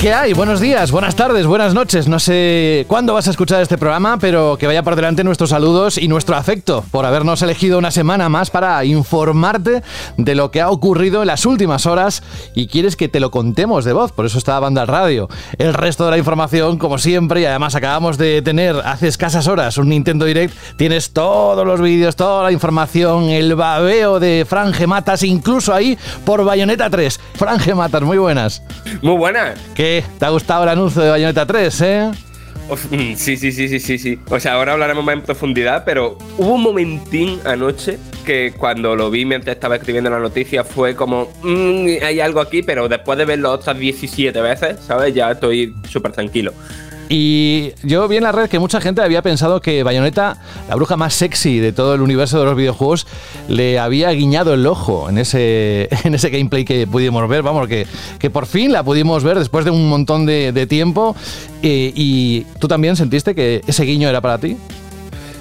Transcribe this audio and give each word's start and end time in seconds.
¿Qué 0.00 0.12
hay? 0.12 0.32
Buenos 0.32 0.60
días, 0.60 0.90
buenas 0.90 1.14
tardes, 1.14 1.46
buenas 1.46 1.74
noches. 1.74 2.08
No 2.08 2.18
sé 2.18 2.84
cuándo 2.88 3.14
vas 3.14 3.28
a 3.28 3.30
escuchar 3.30 3.62
este 3.62 3.78
programa, 3.78 4.18
pero 4.18 4.56
que 4.56 4.66
vaya 4.66 4.82
por 4.82 4.96
delante 4.96 5.24
nuestros 5.24 5.50
saludos 5.50 5.98
y 5.98 6.08
nuestro 6.08 6.36
afecto 6.36 6.84
por 6.90 7.04
habernos 7.04 7.42
elegido 7.42 7.78
una 7.78 7.90
semana 7.90 8.28
más 8.28 8.50
para 8.50 8.84
informarte 8.84 9.82
de 10.16 10.34
lo 10.34 10.50
que 10.50 10.60
ha 10.60 10.70
ocurrido 10.70 11.22
en 11.22 11.28
las 11.28 11.46
últimas 11.46 11.86
horas 11.86 12.22
y 12.54 12.66
quieres 12.66 12.96
que 12.96 13.08
te 13.08 13.20
lo 13.20 13.30
contemos 13.30 13.84
de 13.84 13.92
voz, 13.92 14.12
por 14.12 14.26
eso 14.26 14.38
está 14.38 14.58
Banda 14.58 14.84
Radio. 14.86 15.28
El 15.58 15.74
resto 15.74 16.04
de 16.04 16.12
la 16.12 16.18
información, 16.18 16.78
como 16.78 16.98
siempre, 16.98 17.42
y 17.42 17.44
además 17.44 17.74
acabamos 17.74 18.18
de 18.18 18.42
tener 18.42 18.76
hace 18.84 19.08
escasas 19.08 19.46
horas 19.46 19.78
un 19.78 19.88
Nintendo 19.88 20.24
Direct, 20.24 20.54
tienes 20.76 21.12
todos 21.12 21.66
los 21.66 21.80
vídeos, 21.80 22.16
toda 22.16 22.44
la 22.44 22.52
información, 22.52 23.24
el 23.24 23.54
babeo 23.54 24.18
de 24.20 24.46
Franje 24.48 24.86
Matas, 24.86 25.22
incluso 25.22 25.74
ahí 25.74 25.98
por 26.24 26.44
Bayonetta 26.44 26.90
3. 26.90 27.20
Franje 27.34 27.74
Matas, 27.74 28.02
muy 28.02 28.18
buenas. 28.18 28.62
Muy 29.02 29.16
buenas. 29.16 29.58
¿Qué? 29.74 30.04
¿Te 30.18 30.24
ha 30.24 30.30
gustado 30.30 30.64
el 30.64 30.70
anuncio 30.70 31.02
de 31.02 31.10
Bayonetta 31.10 31.46
3, 31.46 31.80
eh? 31.82 32.10
Mm, 32.90 33.14
sí, 33.14 33.36
sí, 33.36 33.50
sí, 33.52 33.68
sí, 33.68 33.80
sí, 33.80 33.98
sí. 33.98 34.18
O 34.28 34.38
sea, 34.38 34.54
ahora 34.54 34.72
hablaremos 34.72 35.04
más 35.04 35.14
en 35.14 35.22
profundidad, 35.22 35.84
pero 35.84 36.18
hubo 36.36 36.54
un 36.54 36.62
momentín 36.62 37.40
anoche 37.44 37.98
que 38.26 38.52
cuando 38.56 38.94
lo 38.94 39.10
vi 39.10 39.24
mientras 39.24 39.56
estaba 39.56 39.76
escribiendo 39.76 40.10
la 40.10 40.18
noticia 40.18 40.64
fue 40.64 40.94
como, 40.94 41.32
mm, 41.42 42.04
hay 42.04 42.20
algo 42.20 42.40
aquí, 42.40 42.62
pero 42.62 42.88
después 42.88 43.16
de 43.18 43.24
verlo 43.24 43.52
otras 43.52 43.78
17 43.78 44.38
veces, 44.42 44.76
¿sabes? 44.86 45.14
Ya 45.14 45.30
estoy 45.30 45.74
súper 45.88 46.12
tranquilo. 46.12 46.52
Y 47.08 47.72
yo 47.82 48.06
vi 48.06 48.16
en 48.18 48.24
la 48.24 48.32
red 48.32 48.50
que 48.50 48.58
mucha 48.58 48.80
gente 48.80 49.00
había 49.00 49.22
pensado 49.22 49.60
que 49.60 49.82
Bayonetta, 49.82 50.36
la 50.68 50.74
bruja 50.74 50.96
más 50.96 51.14
sexy 51.14 51.58
de 51.58 51.72
todo 51.72 51.94
el 51.94 52.02
universo 52.02 52.38
de 52.38 52.44
los 52.44 52.56
videojuegos, 52.56 53.06
le 53.48 53.78
había 53.78 54.10
guiñado 54.10 54.52
el 54.52 54.66
ojo 54.66 55.08
en 55.08 55.18
ese, 55.18 55.88
en 56.04 56.14
ese 56.14 56.30
gameplay 56.30 56.64
que 56.64 56.86
pudimos 56.86 57.26
ver. 57.28 57.42
Vamos, 57.42 57.66
que, 57.66 57.86
que 58.18 58.30
por 58.30 58.46
fin 58.46 58.72
la 58.72 58.82
pudimos 58.82 59.24
ver 59.24 59.38
después 59.38 59.64
de 59.64 59.70
un 59.70 59.88
montón 59.88 60.26
de, 60.26 60.66
tiempo. 60.68 61.16
Eh, 61.62 61.92
¿Y 61.94 62.42
tú 62.58 62.68
también 62.68 62.96
sentiste 62.96 63.34
que 63.34 63.62
ese 63.66 63.84
guiño 63.84 64.08
era 64.08 64.20
para 64.20 64.38
ti? 64.38 64.56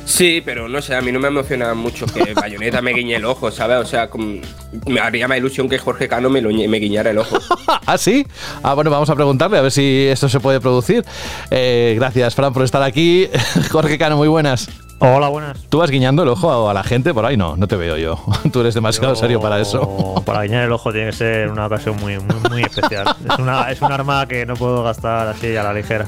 Sí, 0.07 0.41
pero 0.43 0.69
no 0.69 0.81
sé, 0.81 0.95
a 0.95 1.01
mí 1.01 1.11
no 1.11 1.19
me 1.19 1.27
emociona 1.27 1.73
mucho 1.73 2.05
que 2.05 2.33
Bayonetta 2.35 2.81
me 2.81 2.93
guiñe 2.93 3.15
el 3.17 3.25
ojo, 3.25 3.51
¿sabes? 3.51 3.77
O 3.77 3.85
sea, 3.85 4.09
me 4.87 4.99
haría 5.01 5.27
más 5.27 5.37
ilusión 5.37 5.67
que 5.67 5.77
Jorge 5.77 6.07
Cano 6.07 6.29
me, 6.29 6.41
me 6.41 6.77
guiñara 6.79 7.11
el 7.11 7.17
ojo. 7.17 7.37
¿Ah, 7.85 7.97
sí? 7.97 8.25
Ah, 8.63 8.73
bueno, 8.73 8.89
vamos 8.89 9.09
a 9.09 9.15
preguntarle 9.15 9.57
a 9.57 9.61
ver 9.61 9.71
si 9.71 10.07
esto 10.09 10.29
se 10.29 10.39
puede 10.39 10.61
producir. 10.61 11.03
Eh, 11.51 11.93
gracias, 11.97 12.35
Fran, 12.35 12.53
por 12.53 12.63
estar 12.63 12.81
aquí. 12.83 13.27
Jorge 13.69 13.97
Cano, 13.97 14.15
muy 14.15 14.29
buenas. 14.29 14.69
Hola, 14.99 15.27
buenas. 15.27 15.63
¿Tú 15.69 15.77
vas 15.77 15.91
guiñando 15.91 16.23
el 16.23 16.29
ojo 16.29 16.69
a 16.69 16.73
la 16.73 16.83
gente 16.83 17.13
por 17.13 17.23
ahí? 17.23 17.37
No, 17.37 17.55
no 17.55 17.67
te 17.67 17.75
veo 17.75 17.97
yo. 17.97 18.19
Tú 18.51 18.61
eres 18.61 18.73
demasiado 18.73 19.15
serio 19.15 19.39
para 19.39 19.59
eso. 19.59 20.15
Para 20.25 20.41
guiñar 20.41 20.63
el 20.63 20.71
ojo 20.71 20.91
tiene 20.91 21.11
que 21.11 21.15
ser 21.15 21.51
una 21.51 21.67
ocasión 21.67 21.95
muy, 21.97 22.17
muy, 22.17 22.35
muy 22.49 22.61
especial. 22.63 23.15
Es, 23.29 23.37
una, 23.37 23.69
es 23.69 23.81
un 23.81 23.91
arma 23.91 24.27
que 24.27 24.45
no 24.45 24.55
puedo 24.55 24.83
gastar 24.83 25.27
así 25.27 25.55
a 25.55 25.63
la 25.63 25.73
ligera. 25.73 26.07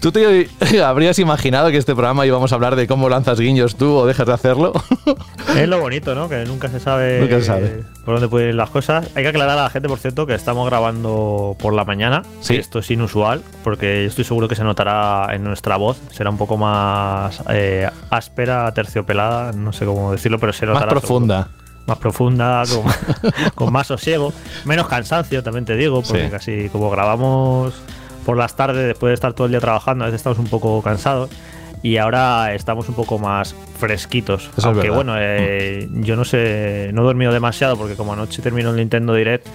¿Tú 0.00 0.12
te 0.12 0.48
habrías 0.84 1.18
imaginado 1.18 1.70
que 1.70 1.76
este 1.76 1.94
programa 1.94 2.24
íbamos 2.24 2.52
a 2.52 2.54
hablar 2.54 2.76
de 2.76 2.86
cómo 2.86 3.08
lanzas 3.08 3.40
guiños 3.40 3.74
tú 3.74 3.96
o 3.96 4.06
dejas 4.06 4.28
de 4.28 4.32
hacerlo? 4.32 4.72
Es 5.56 5.68
lo 5.68 5.80
bonito, 5.80 6.14
¿no? 6.14 6.28
Que 6.28 6.44
nunca 6.44 6.68
se 6.68 6.78
sabe, 6.78 7.20
nunca 7.20 7.40
se 7.40 7.44
sabe. 7.44 7.84
Por 8.10 8.18
dónde 8.18 8.28
pueden 8.28 8.48
ir 8.48 8.54
las 8.56 8.70
cosas. 8.70 9.08
Hay 9.14 9.22
que 9.22 9.28
aclarar 9.28 9.56
a 9.56 9.62
la 9.62 9.70
gente, 9.70 9.88
por 9.88 10.00
cierto, 10.00 10.26
que 10.26 10.34
estamos 10.34 10.66
grabando 10.68 11.56
por 11.60 11.72
la 11.72 11.84
mañana. 11.84 12.22
Sí. 12.40 12.56
Esto 12.56 12.80
es 12.80 12.90
inusual, 12.90 13.40
porque 13.62 14.04
estoy 14.04 14.24
seguro 14.24 14.48
que 14.48 14.56
se 14.56 14.64
notará 14.64 15.28
en 15.32 15.44
nuestra 15.44 15.76
voz. 15.76 16.00
Será 16.10 16.30
un 16.30 16.36
poco 16.36 16.56
más 16.56 17.40
eh, 17.50 17.88
áspera, 18.10 18.72
terciopelada, 18.74 19.52
no 19.52 19.72
sé 19.72 19.86
cómo 19.86 20.10
decirlo, 20.10 20.40
pero 20.40 20.52
se 20.52 20.66
notará. 20.66 20.86
Más 20.86 20.92
profunda. 20.92 21.48
Más 21.86 21.98
profunda, 21.98 22.64
con, 23.54 23.72
más 23.72 23.86
sosiego, 23.86 24.32
menos 24.64 24.88
cansancio, 24.88 25.44
también 25.44 25.64
te 25.64 25.76
digo, 25.76 26.02
porque 26.02 26.30
casi 26.30 26.68
como 26.68 26.90
grabamos 26.90 27.74
por 28.26 28.36
las 28.36 28.56
tardes, 28.56 28.88
después 28.88 29.10
de 29.10 29.14
estar 29.14 29.32
todo 29.34 29.46
el 29.46 29.52
día 29.52 29.60
trabajando, 29.60 30.04
a 30.04 30.08
veces 30.08 30.18
estamos 30.18 30.38
un 30.40 30.48
poco 30.48 30.82
cansados 30.82 31.30
y 31.82 31.96
ahora 31.96 32.54
estamos 32.54 32.88
un 32.88 32.94
poco 32.94 33.18
más 33.18 33.54
fresquitos. 33.78 34.50
Aunque 34.62 34.90
bueno, 34.90 35.14
eh, 35.18 35.88
yo 35.90 36.16
no 36.16 36.24
sé, 36.24 36.90
no 36.92 37.02
he 37.02 37.04
dormido 37.04 37.32
demasiado 37.32 37.76
porque 37.76 37.94
como 37.94 38.12
anoche 38.12 38.42
terminó 38.42 38.70
el 38.70 38.76
Nintendo 38.76 39.14
Direct 39.14 39.46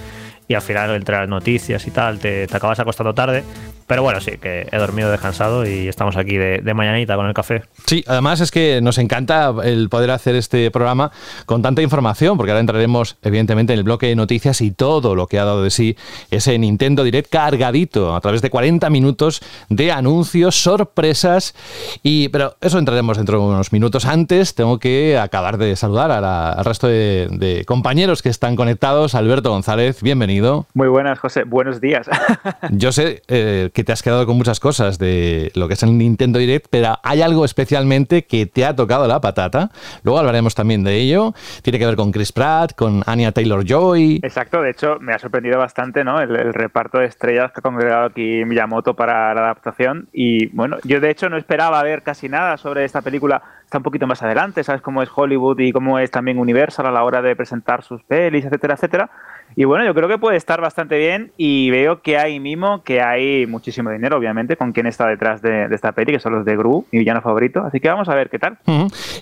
y 0.48 0.54
al 0.54 0.62
final 0.62 0.96
entre 0.96 1.18
las 1.18 1.30
noticias 1.30 1.86
y 1.88 1.92
tal 1.92 2.20
te, 2.20 2.48
te 2.48 2.58
acabas 2.58 2.80
acostando 2.80 3.14
tarde. 3.14 3.44
Pero 3.88 4.02
bueno, 4.02 4.20
sí, 4.20 4.32
que 4.42 4.68
he 4.72 4.78
dormido 4.78 5.12
descansado 5.12 5.66
y 5.66 5.88
estamos 5.88 6.18
aquí 6.18 6.38
de, 6.38 6.74
mañanita 6.74 7.16
con 7.16 7.28
el 7.28 7.36
café. 7.36 7.64
Sí, 7.86 8.04
además 8.08 8.42
es 8.42 8.50
que 8.50 8.80
nos 8.82 8.98
encanta 8.98 9.54
el 9.64 9.90
poder 9.90 10.10
hacer 10.10 10.34
este 10.34 10.72
programa 10.72 11.12
con 11.46 11.62
tanta 11.62 11.84
información, 11.84 12.36
porque 12.36 12.52
ahora 12.52 12.62
entraremos 12.62 13.16
evidentemente 13.22 13.74
en 13.74 13.80
el 13.80 13.84
bloque 13.84 14.08
de 14.08 14.16
noticias 14.16 14.60
y 14.62 14.72
todo 14.72 15.14
lo 15.14 15.28
que 15.28 15.38
ha 15.38 15.46
dado 15.46 15.62
de 15.62 15.70
sí 15.70 15.96
ese 16.32 16.58
Nintendo 16.58 17.04
Direct 17.04 17.30
cargadito 17.30 18.16
a 18.16 18.22
través 18.22 18.42
de 18.42 18.50
40 18.50 18.90
minutos 18.90 19.42
de 19.70 19.92
anuncios, 19.92 20.56
sorpresas 20.56 21.54
y 22.02 22.30
pero 22.30 22.56
eso 22.62 22.80
entraremos 22.80 23.18
dentro 23.18 23.40
de 23.40 23.46
unos 23.46 23.72
minutos. 23.72 24.06
Antes 24.06 24.56
tengo 24.56 24.80
que 24.80 25.20
acabar 25.20 25.60
de 25.60 25.76
saludar 25.76 26.10
al 26.12 26.66
resto 26.66 26.88
de, 26.88 27.64
compañeros 27.68 28.24
que 28.24 28.30
están 28.30 28.56
conectados. 28.56 29.14
Alberto 29.14 29.52
González, 29.52 30.02
bienvenido. 30.02 30.35
Muy 30.74 30.88
buenas, 30.88 31.20
José. 31.20 31.44
Buenos 31.44 31.82
días. 31.82 32.10
Yo 32.72 32.92
sé 32.92 33.22
eh, 33.28 33.70
que 33.74 33.84
te 33.84 33.92
has 33.92 34.04
quedado 34.04 34.26
con 34.26 34.38
muchas 34.38 34.60
cosas 34.60 35.00
de 35.00 35.52
lo 35.56 35.68
que 35.68 35.76
es 35.76 35.84
el 35.84 35.98
Nintendo 35.98 36.40
Direct, 36.40 36.68
pero 36.70 36.96
hay 37.04 37.22
algo 37.22 37.46
especialmente 37.46 38.26
que 38.26 38.46
te 38.46 38.66
ha 38.66 38.76
tocado 38.76 39.08
la 39.08 39.22
patata. 39.22 39.72
Luego 40.04 40.20
hablaremos 40.20 40.56
también 40.56 40.84
de 40.84 40.96
ello. 40.96 41.34
Tiene 41.62 41.80
que 41.80 41.86
ver 41.86 41.96
con 41.96 42.12
Chris 42.12 42.32
Pratt, 42.32 42.74
con 42.76 43.04
Anya 43.06 43.32
Taylor 43.32 43.64
Joy. 43.66 44.20
Exacto, 44.24 44.62
de 44.62 44.72
hecho 44.72 44.98
me 45.00 45.14
ha 45.14 45.20
sorprendido 45.20 45.58
bastante 45.58 46.04
¿no? 46.04 46.20
el, 46.20 46.54
reparto 46.54 47.00
de 47.00 47.06
estrellas 47.06 47.52
que 47.52 47.60
ha 47.60 47.62
congregado 47.62 48.06
aquí 48.06 48.44
Miyamoto 48.46 48.94
para 48.94 49.34
la 49.34 49.42
adaptación. 49.42 50.08
Y 50.12 50.48
bueno, 50.48 50.78
yo 50.84 51.00
de 51.00 51.10
hecho 51.10 51.30
no 51.30 51.38
esperaba 51.38 51.82
ver 51.84 52.04
casi 52.04 52.30
nada 52.30 52.58
sobre 52.58 52.86
esta 52.86 53.02
película. 53.02 53.42
Está 53.64 53.80
un 53.80 53.84
poquito 53.84 54.08
más 54.08 54.22
adelante, 54.22 54.64
sabes 54.64 54.82
cómo 54.82 55.02
es 55.02 55.10
Hollywood 55.14 55.60
y 55.60 55.72
cómo 55.72 56.00
es 56.00 56.12
también 56.12 56.38
Universal 56.38 56.86
a 56.86 56.92
la 56.92 57.04
hora 57.04 57.22
de 57.22 57.36
presentar 57.36 57.84
sus 57.84 58.04
pelis, 58.04 58.46
etcétera, 58.46 58.76
etcétera. 58.76 59.10
Y 59.58 59.64
bueno, 59.64 59.86
yo 59.86 59.94
creo 59.94 60.10
que 60.10 60.18
puede 60.18 60.36
estar 60.36 60.60
bastante 60.60 60.98
bien 60.98 61.32
y 61.38 61.70
veo 61.70 62.02
que 62.02 62.18
hay 62.18 62.42
mimo, 62.42 62.84
que 62.84 63.02
hay 63.02 63.48
muchísimo 63.48 63.90
dinero, 63.90 64.18
obviamente, 64.18 64.58
con 64.58 64.74
quien 64.74 64.86
está 64.86 65.08
detrás 65.08 65.42
de, 65.42 65.68
esta 65.72 65.94
peli, 65.94 66.12
que 66.12 66.20
son 66.20 66.34
los 66.34 66.46
de 66.46 66.58
Gru, 66.58 66.86
mi 66.92 67.00
villano 67.00 67.22
favorito. 67.22 67.62
Así 67.62 67.80
que 67.80 67.88
vamos 67.88 68.10
a 68.10 68.16
ver 68.16 68.30
qué 68.30 68.38
tal. 68.38 68.58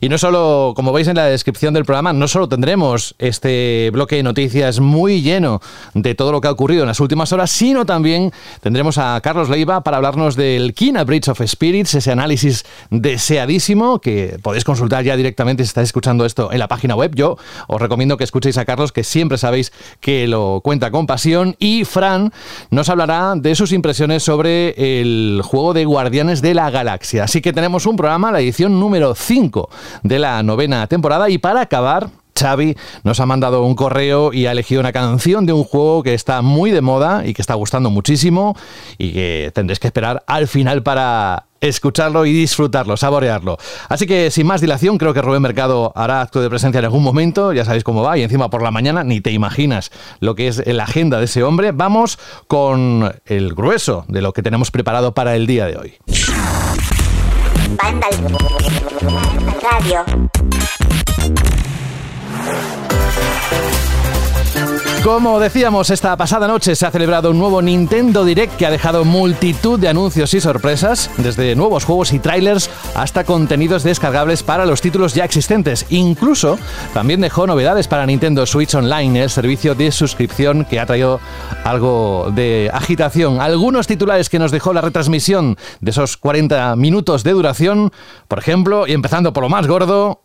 Y 0.01 0.09
no 0.09 0.17
solo, 0.17 0.73
como 0.75 0.91
veis 0.91 1.07
en 1.07 1.17
la 1.17 1.25
descripción 1.25 1.73
del 1.75 1.85
programa, 1.85 2.13
no 2.13 2.27
solo 2.27 2.49
tendremos 2.49 3.15
este 3.19 3.91
bloque 3.91 4.15
de 4.15 4.23
noticias 4.23 4.79
muy 4.79 5.21
lleno 5.21 5.61
de 5.93 6.15
todo 6.15 6.31
lo 6.31 6.41
que 6.41 6.47
ha 6.47 6.51
ocurrido 6.51 6.81
en 6.81 6.87
las 6.87 6.99
últimas 6.99 7.31
horas, 7.31 7.51
sino 7.51 7.85
también 7.85 8.31
tendremos 8.61 8.97
a 8.97 9.19
Carlos 9.21 9.49
Leiva 9.49 9.81
para 9.81 9.97
hablarnos 9.97 10.35
del 10.35 10.73
Kina 10.73 11.03
Bridge 11.03 11.27
of 11.27 11.41
Spirits, 11.45 11.93
ese 11.93 12.11
análisis 12.11 12.65
deseadísimo 12.89 13.99
que 13.99 14.39
podéis 14.41 14.63
consultar 14.63 15.03
ya 15.03 15.15
directamente 15.15 15.63
si 15.63 15.67
estáis 15.67 15.89
escuchando 15.89 16.25
esto 16.25 16.51
en 16.51 16.57
la 16.57 16.67
página 16.67 16.95
web. 16.95 17.11
Yo 17.13 17.37
os 17.67 17.79
recomiendo 17.79 18.17
que 18.17 18.23
escuchéis 18.23 18.57
a 18.57 18.65
Carlos, 18.65 18.91
que 18.91 19.03
siempre 19.03 19.37
sabéis 19.37 19.71
que 19.99 20.22
lo 20.27 20.61
cuenta 20.63 20.91
con 20.91 21.07
pasión. 21.07 21.55
Y 21.59 21.85
Fran 21.85 22.31
nos 22.69 22.89
hablará 22.89 23.33
de 23.35 23.55
sus 23.55 23.71
impresiones 23.71 24.23
sobre 24.23 25.01
el 25.01 25.41
juego 25.43 25.73
de 25.73 25.85
Guardianes 25.85 26.41
de 26.41 26.53
la 26.53 26.69
Galaxia. 26.69 27.23
Así 27.23 27.41
que 27.41 27.53
tenemos 27.53 27.85
un 27.85 27.95
programa, 27.95 28.31
la 28.31 28.41
edición 28.41 28.79
número 28.79 29.15
5 29.15 29.69
de 30.03 30.19
la 30.19 30.43
novena 30.43 30.87
temporada. 30.87 31.29
Y 31.29 31.37
para 31.37 31.61
acabar, 31.61 32.09
Xavi 32.37 32.75
nos 33.03 33.19
ha 33.19 33.25
mandado 33.25 33.63
un 33.63 33.75
correo 33.75 34.33
y 34.33 34.45
ha 34.45 34.51
elegido 34.51 34.81
una 34.81 34.91
canción 34.91 35.45
de 35.45 35.53
un 35.53 35.63
juego 35.63 36.03
que 36.03 36.13
está 36.13 36.41
muy 36.41 36.71
de 36.71 36.81
moda 36.81 37.23
y 37.25 37.33
que 37.33 37.41
está 37.41 37.53
gustando 37.53 37.89
muchísimo 37.89 38.55
y 38.97 39.13
que 39.13 39.51
tendréis 39.53 39.79
que 39.79 39.87
esperar 39.87 40.23
al 40.27 40.47
final 40.47 40.83
para 40.83 41.45
escucharlo 41.63 42.25
y 42.25 42.33
disfrutarlo, 42.33 42.97
saborearlo. 42.97 43.57
Así 43.87 44.05
que 44.05 44.31
sin 44.31 44.45
más 44.45 44.61
dilación, 44.61 44.97
creo 44.97 45.13
que 45.13 45.21
Rubén 45.21 45.41
Mercado 45.41 45.93
hará 45.95 46.21
acto 46.21 46.41
de 46.41 46.49
presencia 46.49 46.79
en 46.79 46.85
algún 46.85 47.03
momento, 47.03 47.53
ya 47.53 47.65
sabéis 47.65 47.83
cómo 47.83 48.03
va, 48.03 48.17
y 48.17 48.23
encima 48.23 48.49
por 48.49 48.61
la 48.61 48.71
mañana 48.71 49.03
ni 49.03 49.21
te 49.21 49.31
imaginas 49.31 49.91
lo 50.19 50.35
que 50.35 50.47
es 50.47 50.65
la 50.67 50.83
agenda 50.83 51.19
de 51.19 51.25
ese 51.25 51.43
hombre. 51.43 51.71
Vamos 51.71 52.19
con 52.47 53.13
el 53.25 53.53
grueso 53.53 54.05
de 54.07 54.21
lo 54.21 54.33
que 54.33 54.43
tenemos 54.43 54.71
preparado 54.71 55.13
para 55.13 55.35
el 55.35 55.47
día 55.47 55.65
de 55.67 55.77
hoy. 55.77 55.93
Radio. 59.61 60.03
Como 65.03 65.37
decíamos, 65.41 65.89
esta 65.89 66.15
pasada 66.15 66.47
noche 66.47 66.77
se 66.77 66.85
ha 66.85 66.91
celebrado 66.91 67.31
un 67.31 67.37
nuevo 67.37 67.61
Nintendo 67.61 68.23
Direct 68.23 68.55
que 68.55 68.65
ha 68.65 68.71
dejado 68.71 69.03
multitud 69.03 69.77
de 69.77 69.89
anuncios 69.89 70.33
y 70.33 70.39
sorpresas, 70.39 71.11
desde 71.17 71.57
nuevos 71.57 71.83
juegos 71.83 72.13
y 72.13 72.19
trailers 72.19 72.69
hasta 72.95 73.25
contenidos 73.25 73.83
descargables 73.83 74.43
para 74.43 74.65
los 74.65 74.79
títulos 74.79 75.13
ya 75.13 75.25
existentes. 75.25 75.85
Incluso 75.89 76.57
también 76.93 77.19
dejó 77.19 77.45
novedades 77.45 77.89
para 77.89 78.05
Nintendo 78.05 78.45
Switch 78.45 78.75
Online, 78.75 79.23
el 79.23 79.29
servicio 79.29 79.75
de 79.75 79.91
suscripción 79.91 80.63
que 80.63 80.79
ha 80.79 80.85
traído 80.85 81.19
algo 81.65 82.31
de 82.33 82.71
agitación. 82.73 83.41
Algunos 83.41 83.87
titulares 83.87 84.29
que 84.29 84.39
nos 84.39 84.51
dejó 84.51 84.71
la 84.71 84.79
retransmisión 84.79 85.57
de 85.81 85.91
esos 85.91 86.15
40 86.15 86.77
minutos 86.77 87.25
de 87.25 87.31
duración, 87.31 87.91
por 88.29 88.39
ejemplo, 88.39 88.87
y 88.87 88.93
empezando 88.93 89.33
por 89.33 89.43
lo 89.43 89.49
más 89.49 89.67
gordo. 89.67 90.21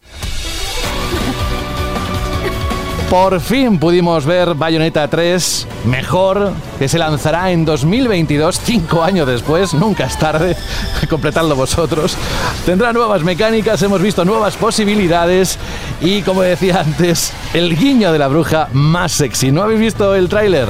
Por 3.10 3.40
fin 3.40 3.78
pudimos 3.78 4.26
ver 4.26 4.55
Bayonetta 4.55 5.08
3 5.08 5.66
mejor, 5.87 6.52
que 6.78 6.88
se 6.88 6.99
lanzará 6.99 7.50
en 7.50 7.64
2022, 7.64 8.60
cinco 8.62 9.02
años 9.02 9.26
después, 9.26 9.72
nunca 9.72 10.05
es 10.05 10.19
tarde, 10.19 10.55
completadlo 11.08 11.56
vosotros. 11.56 12.19
Tendrá 12.66 12.93
nuevas 12.93 13.22
mecánicas, 13.22 13.81
hemos 13.81 14.02
visto 14.02 14.26
nuevas 14.26 14.56
posibilidades 14.58 15.58
y, 16.02 16.20
como 16.20 16.43
decía 16.43 16.81
antes, 16.81 17.32
el 17.55 17.78
guiño 17.78 18.12
de 18.12 18.19
la 18.19 18.28
bruja 18.28 18.69
más 18.75 19.12
sexy. 19.12 19.52
¿No 19.52 19.62
habéis 19.62 19.81
visto 19.81 20.14
el 20.14 20.28
tráiler? 20.28 20.69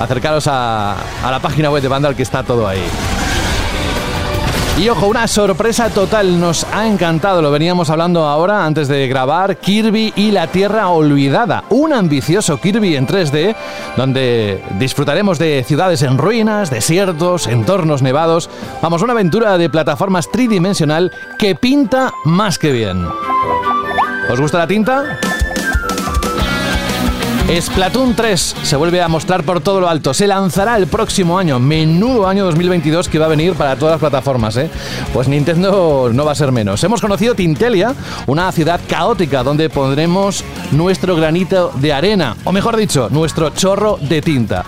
Acercaros 0.00 0.46
a, 0.46 0.96
a 1.22 1.30
la 1.30 1.40
página 1.40 1.70
web 1.70 1.82
de 1.82 1.88
Vandal 1.88 2.16
que 2.16 2.22
está 2.22 2.42
todo 2.42 2.66
ahí. 2.66 2.82
Y 4.76 4.88
ojo, 4.88 5.06
una 5.06 5.28
sorpresa 5.28 5.88
total, 5.88 6.40
nos 6.40 6.64
ha 6.72 6.88
encantado, 6.88 7.40
lo 7.40 7.52
veníamos 7.52 7.90
hablando 7.90 8.24
ahora 8.24 8.66
antes 8.66 8.88
de 8.88 9.06
grabar, 9.06 9.56
Kirby 9.58 10.12
y 10.16 10.32
la 10.32 10.48
Tierra 10.48 10.88
Olvidada, 10.88 11.62
un 11.70 11.92
ambicioso 11.92 12.60
Kirby 12.60 12.96
en 12.96 13.06
3D, 13.06 13.54
donde 13.96 14.64
disfrutaremos 14.80 15.38
de 15.38 15.62
ciudades 15.62 16.02
en 16.02 16.18
ruinas, 16.18 16.70
desiertos, 16.70 17.46
entornos 17.46 18.02
nevados, 18.02 18.50
vamos, 18.82 19.00
una 19.02 19.12
aventura 19.12 19.56
de 19.58 19.70
plataformas 19.70 20.28
tridimensional 20.28 21.12
que 21.38 21.54
pinta 21.54 22.12
más 22.24 22.58
que 22.58 22.72
bien. 22.72 23.06
¿Os 24.28 24.40
gusta 24.40 24.58
la 24.58 24.66
tinta? 24.66 25.20
Splatoon 27.46 28.16
3 28.16 28.56
se 28.62 28.76
vuelve 28.76 29.02
a 29.02 29.08
mostrar 29.08 29.44
por 29.44 29.60
todo 29.60 29.80
lo 29.80 29.88
alto. 29.88 30.14
Se 30.14 30.26
lanzará 30.26 30.76
el 30.76 30.86
próximo 30.86 31.38
año, 31.38 31.58
menudo 31.58 32.26
año 32.26 32.44
2022 32.46 33.08
que 33.08 33.18
va 33.18 33.26
a 33.26 33.28
venir 33.28 33.54
para 33.54 33.76
todas 33.76 33.92
las 33.92 34.00
plataformas. 34.00 34.56
¿eh? 34.56 34.70
Pues 35.12 35.28
Nintendo 35.28 36.10
no 36.12 36.24
va 36.24 36.32
a 36.32 36.34
ser 36.34 36.52
menos. 36.52 36.82
Hemos 36.82 37.00
conocido 37.00 37.34
Tintelia, 37.34 37.94
una 38.26 38.50
ciudad 38.50 38.80
caótica 38.88 39.42
donde 39.42 39.68
pondremos 39.68 40.42
nuestro 40.72 41.16
granito 41.16 41.70
de 41.76 41.92
arena, 41.92 42.34
o 42.44 42.52
mejor 42.52 42.76
dicho, 42.76 43.08
nuestro 43.10 43.50
chorro 43.50 43.98
de 44.00 44.22
tinta. 44.22 44.64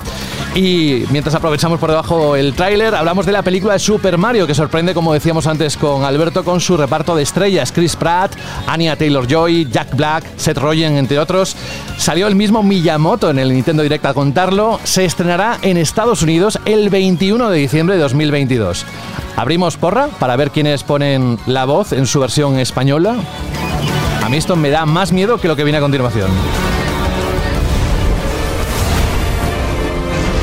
Y 0.56 1.04
mientras 1.10 1.34
aprovechamos 1.34 1.78
por 1.78 1.90
debajo 1.90 2.34
el 2.34 2.54
tráiler, 2.54 2.94
hablamos 2.94 3.26
de 3.26 3.32
la 3.32 3.42
película 3.42 3.74
de 3.74 3.78
Super 3.78 4.16
Mario, 4.16 4.46
que 4.46 4.54
sorprende, 4.54 4.94
como 4.94 5.12
decíamos 5.12 5.46
antes 5.46 5.76
con 5.76 6.02
Alberto, 6.02 6.44
con 6.44 6.62
su 6.62 6.78
reparto 6.78 7.14
de 7.14 7.24
estrellas. 7.24 7.72
Chris 7.72 7.94
Pratt, 7.94 8.34
Anya 8.66 8.96
Taylor-Joy, 8.96 9.68
Jack 9.70 9.94
Black, 9.94 10.24
Seth 10.38 10.56
Rogen, 10.56 10.96
entre 10.96 11.18
otros. 11.18 11.54
Salió 11.98 12.26
el 12.26 12.36
mismo 12.36 12.62
Miyamoto 12.66 13.30
en 13.30 13.38
el 13.38 13.52
Nintendo 13.52 13.82
Direct 13.82 14.04
a 14.06 14.14
contarlo. 14.14 14.80
Se 14.84 15.04
estrenará 15.04 15.58
en 15.62 15.76
Estados 15.76 16.22
Unidos 16.22 16.58
el 16.64 16.90
21 16.90 17.48
de 17.50 17.58
diciembre 17.58 17.96
de 17.96 18.02
2022. 18.02 18.84
Abrimos 19.36 19.76
porra 19.76 20.08
para 20.18 20.36
ver 20.36 20.50
quiénes 20.50 20.82
ponen 20.82 21.38
la 21.46 21.64
voz 21.64 21.92
en 21.92 22.06
su 22.06 22.20
versión 22.20 22.58
española. 22.58 23.16
A 24.22 24.28
mí 24.28 24.36
esto 24.36 24.56
me 24.56 24.70
da 24.70 24.86
más 24.86 25.12
miedo 25.12 25.38
que 25.38 25.48
lo 25.48 25.56
que 25.56 25.64
viene 25.64 25.78
a 25.78 25.80
continuación. 25.80 26.30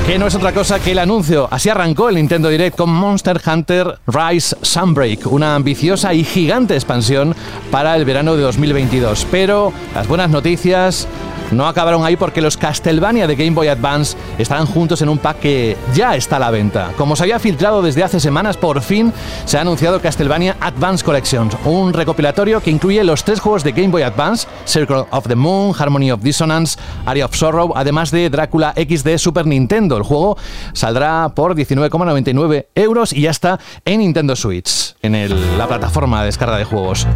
que 0.06 0.20
no 0.20 0.28
es 0.28 0.36
otra 0.36 0.52
cosa 0.52 0.80
que 0.81 0.92
el 0.92 1.00
anuncio. 1.00 1.48
Así 1.50 1.70
arrancó 1.70 2.10
el 2.10 2.16
Nintendo 2.16 2.50
Direct 2.50 2.75
con 2.75 2.90
Monster 2.90 3.40
Hunter 3.46 4.00
Rise 4.06 4.56
Sunbreak, 4.62 5.31
una 5.31 5.56
ambiciosa 5.56 6.14
y 6.14 6.25
gigante 6.25 6.74
expansión 6.74 7.34
para 7.72 7.96
el 7.96 8.04
verano 8.04 8.36
de 8.36 8.42
2022. 8.44 9.25
Pero 9.31 9.72
las 9.96 10.08
buenas 10.08 10.30
noticias 10.30 11.08
no 11.54 11.68
acabaron 11.68 12.04
ahí 12.06 12.16
porque 12.16 12.42
los 12.42 12.58
Castlevania 12.58 13.28
de 13.28 13.36
Game 13.36 13.52
Boy 13.52 13.68
Advance 13.68 14.18
estarán 14.38 14.66
juntos 14.66 15.02
en 15.02 15.10
un 15.10 15.18
pack 15.18 15.40
que 15.40 15.78
ya 15.94 16.16
está 16.16 16.38
a 16.38 16.40
la 16.40 16.52
venta. 16.52 16.92
Como 16.98 17.16
se 17.16 17.24
había 17.24 17.40
filtrado 17.40 17.82
desde 17.82 18.04
hace 18.04 18.20
semanas, 18.20 18.58
por 18.58 18.82
fin 18.82 19.14
se 19.46 19.58
ha 19.58 19.62
anunciado 19.62 20.02
Castlevania 20.02 20.58
Advance 20.60 21.04
Collections, 21.04 21.56
un 21.66 21.94
recopilatorio 21.94 22.62
que 22.62 22.72
incluye 22.72 23.04
los 23.04 23.24
tres 23.24 23.40
juegos 23.40 23.64
de 23.64 23.72
Game 23.72 23.90
Boy 23.90 24.02
Advance, 24.02 24.48
Circle 24.66 25.06
of 25.12 25.28
the 25.28 25.36
Moon, 25.36 25.74
Harmony 25.78 26.12
of 26.12 26.22
Dissonance, 26.22 26.80
Area 27.06 27.26
of 27.26 27.36
Sorrow, 27.36 27.74
además 27.76 28.12
de 28.12 28.30
Drácula 28.30 28.74
X 28.76 29.04
de 29.04 29.18
Super 29.18 29.46
Nintendo. 29.46 29.98
El 29.98 30.04
juego 30.04 30.38
saldrá 30.74 31.30
por 31.36 31.56
19,99 31.56 32.68
euros 32.76 33.14
y 33.14 33.22
ya 33.22 33.32
está 33.32 33.60
en 33.86 34.00
Nintendo 34.00 34.36
Switch, 34.36 34.96
en 35.02 35.58
la 35.58 35.68
plataforma 35.68 36.22
de 36.22 36.28
descarga 36.28 36.58
de 36.58 36.66
juegos. 36.66 37.08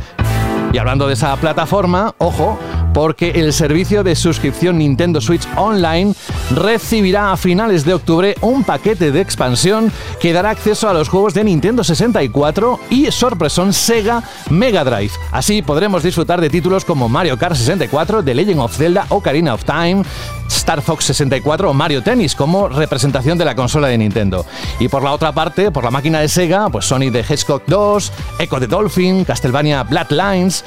Y 0.74 0.78
hablando 0.78 1.08
de 1.08 1.14
esa 1.14 1.36
plataforma, 1.38 2.14
ojo, 2.18 2.60
porque 2.94 3.30
el 3.36 3.54
servicio 3.54 4.04
de 4.04 4.16
suscripción 4.16 4.80
Nintendo 4.80 5.22
Switch 5.22 5.48
Online 5.56 6.14
recibirá 6.56 7.32
a 7.32 7.38
finales 7.38 7.86
de 7.86 7.94
octubre 7.94 8.36
un 8.42 8.64
paquete 8.64 9.12
de 9.12 9.22
expansión 9.22 9.92
que 10.20 10.34
dará 10.34 10.50
acceso 10.50 10.90
a 10.90 10.94
los 10.94 11.08
juegos 11.08 11.34
de 11.34 11.44
Nintendo 11.44 11.84
64 11.84 12.80
y 12.90 13.12
sorpresón 13.12 13.72
Sega 13.72 14.24
Mega 14.50 14.84
Drive. 14.84 15.12
Así 15.32 15.62
podremos 15.62 16.04
disfrutar 16.04 16.42
de 16.42 16.50
títulos 16.50 16.86
como 16.86 17.08
Mario 17.08 17.38
Kart 17.38 17.56
64, 17.56 18.24
The 18.24 18.34
Legend 18.34 18.60
of 18.60 18.76
Zelda, 18.76 19.06
Ocarina 19.10 19.54
of 19.54 19.64
Time, 19.64 20.04
Star 20.48 20.82
Fox 20.82 21.06
64 21.06 21.70
o 21.70 21.74
Mario 21.74 22.04
Tennis 22.04 22.36
como 22.36 22.68
representación 22.70 23.38
de 23.38 23.46
la 23.46 23.56
consola 23.56 23.88
de 23.88 23.98
Nintendo. 23.98 24.46
Y 24.80 24.88
por 24.88 25.04
la 25.04 25.12
otra 25.12 25.32
parte, 25.32 25.72
por 25.72 25.84
la 25.84 25.92
máquina 25.92 26.20
de 26.20 26.28
Sega, 26.28 26.70
pues 26.70 26.86
Sonic 26.86 27.14
the 27.14 27.20
Hedgehog 27.20 27.64
2, 27.68 28.12
Echo 28.40 28.60
the 28.60 28.68
Dolphin, 28.68 29.26
Castlevania 29.26 29.84
Bloodlines. 29.84 30.64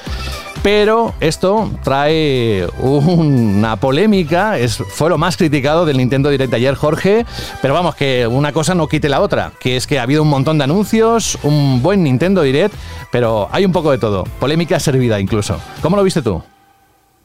Pero 0.63 1.15
esto 1.21 1.71
trae 1.83 2.67
una 2.81 3.77
polémica, 3.77 4.59
es, 4.59 4.77
fue 4.77 5.09
lo 5.09 5.17
más 5.17 5.39
criticado 5.39 5.87
del 5.87 5.97
Nintendo 5.97 6.29
Direct 6.29 6.51
de 6.51 6.57
ayer, 6.57 6.75
Jorge, 6.75 7.25
pero 7.63 7.73
vamos, 7.73 7.95
que 7.95 8.27
una 8.27 8.53
cosa 8.53 8.75
no 8.75 8.87
quite 8.87 9.09
la 9.09 9.23
otra, 9.23 9.53
que 9.59 9.77
es 9.77 9.87
que 9.87 9.99
ha 9.99 10.03
habido 10.03 10.23
un 10.23 10.29
montón 10.29 10.59
de 10.59 10.65
anuncios, 10.65 11.39
un 11.45 11.81
buen 11.83 12.05
Nintendo 12.05 12.43
Direct, 12.43 12.75
pero 13.11 13.49
hay 13.53 13.65
un 13.65 13.73
poco 13.73 13.91
de 13.91 13.97
todo, 13.97 14.25
polémica 14.39 14.79
servida 14.79 15.19
incluso. 15.19 15.59
¿Cómo 15.81 15.97
lo 15.97 16.03
viste 16.03 16.21
tú? 16.21 16.43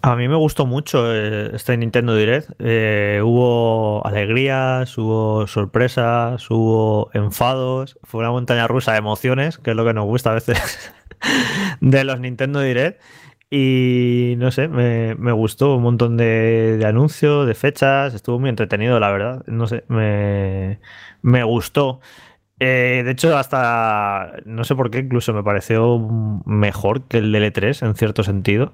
A 0.06 0.16
mí 0.16 0.28
me 0.28 0.36
gustó 0.36 0.68
mucho 0.68 1.12
eh, 1.12 1.50
este 1.56 1.76
Nintendo 1.78 2.16
Direct. 2.16 2.52
Eh, 2.60 3.22
hubo 3.24 4.06
alegrías, 4.06 4.96
hubo 5.00 5.48
sorpresas, 5.48 6.48
hubo 6.52 7.10
enfados. 7.16 7.98
Fue 8.04 8.20
una 8.20 8.30
montaña 8.30 8.68
rusa 8.68 8.92
de 8.92 9.00
emociones, 9.00 9.58
que 9.58 9.72
es 9.72 9.76
lo 9.76 9.84
que 9.84 9.96
nos 9.96 10.06
gusta 10.06 10.30
a 10.30 10.34
veces 10.36 10.94
de 11.82 12.04
los 12.04 12.20
Nintendo 12.20 12.60
Direct. 12.60 13.02
Y 13.50 14.36
no 14.38 14.52
sé, 14.52 14.68
me, 14.68 15.32
gustó 15.32 15.76
un 15.78 15.82
montón 15.82 16.18
de, 16.18 16.84
anuncios, 16.88 17.48
de 17.48 17.56
fechas. 17.56 18.14
Estuvo 18.14 18.38
muy 18.38 18.52
entretenido, 18.52 19.00
la 19.00 19.10
verdad. 19.10 19.44
No 19.48 19.66
sé, 19.66 19.86
me, 19.88 21.44
gustó. 21.46 22.00
Eh, 22.60 23.02
de 23.04 23.12
hecho, 23.12 23.36
hasta 23.36 24.34
no 24.46 24.64
sé 24.66 24.76
por 24.76 24.92
qué, 24.92 25.00
incluso 25.00 25.34
me 25.34 25.44
pareció 25.44 25.98
mejor 26.46 27.08
que 27.08 27.18
el 27.18 27.34
DL3 27.34 27.88
en 27.88 27.96
cierto 27.96 28.24
sentido. 28.24 28.72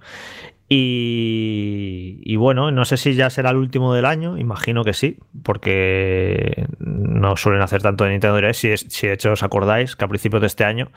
Y, 0.73 2.37
bueno, 2.37 2.71
no 2.71 2.85
sé 2.85 2.95
si 2.95 3.13
ya 3.13 3.29
será 3.29 3.49
el 3.49 3.57
último 3.57 3.93
del 3.93 4.05
año, 4.05 4.37
imagino 4.37 4.85
que 4.85 4.93
sí, 4.93 5.17
porque 5.43 6.65
no 6.79 7.35
suelen 7.35 7.61
hacer 7.61 7.81
tanto 7.81 8.05
de 8.05 8.11
Nintendo 8.11 8.37
Direct. 8.37 8.55
Si, 8.55 8.77
si 8.77 9.07
de 9.07 9.13
hecho 9.15 9.33
os 9.33 9.43
acordáis 9.43 9.97
que 9.97 10.05
a 10.05 10.07
principios 10.07 10.39
de 10.39 10.47
este 10.47 10.63
año 10.63 10.89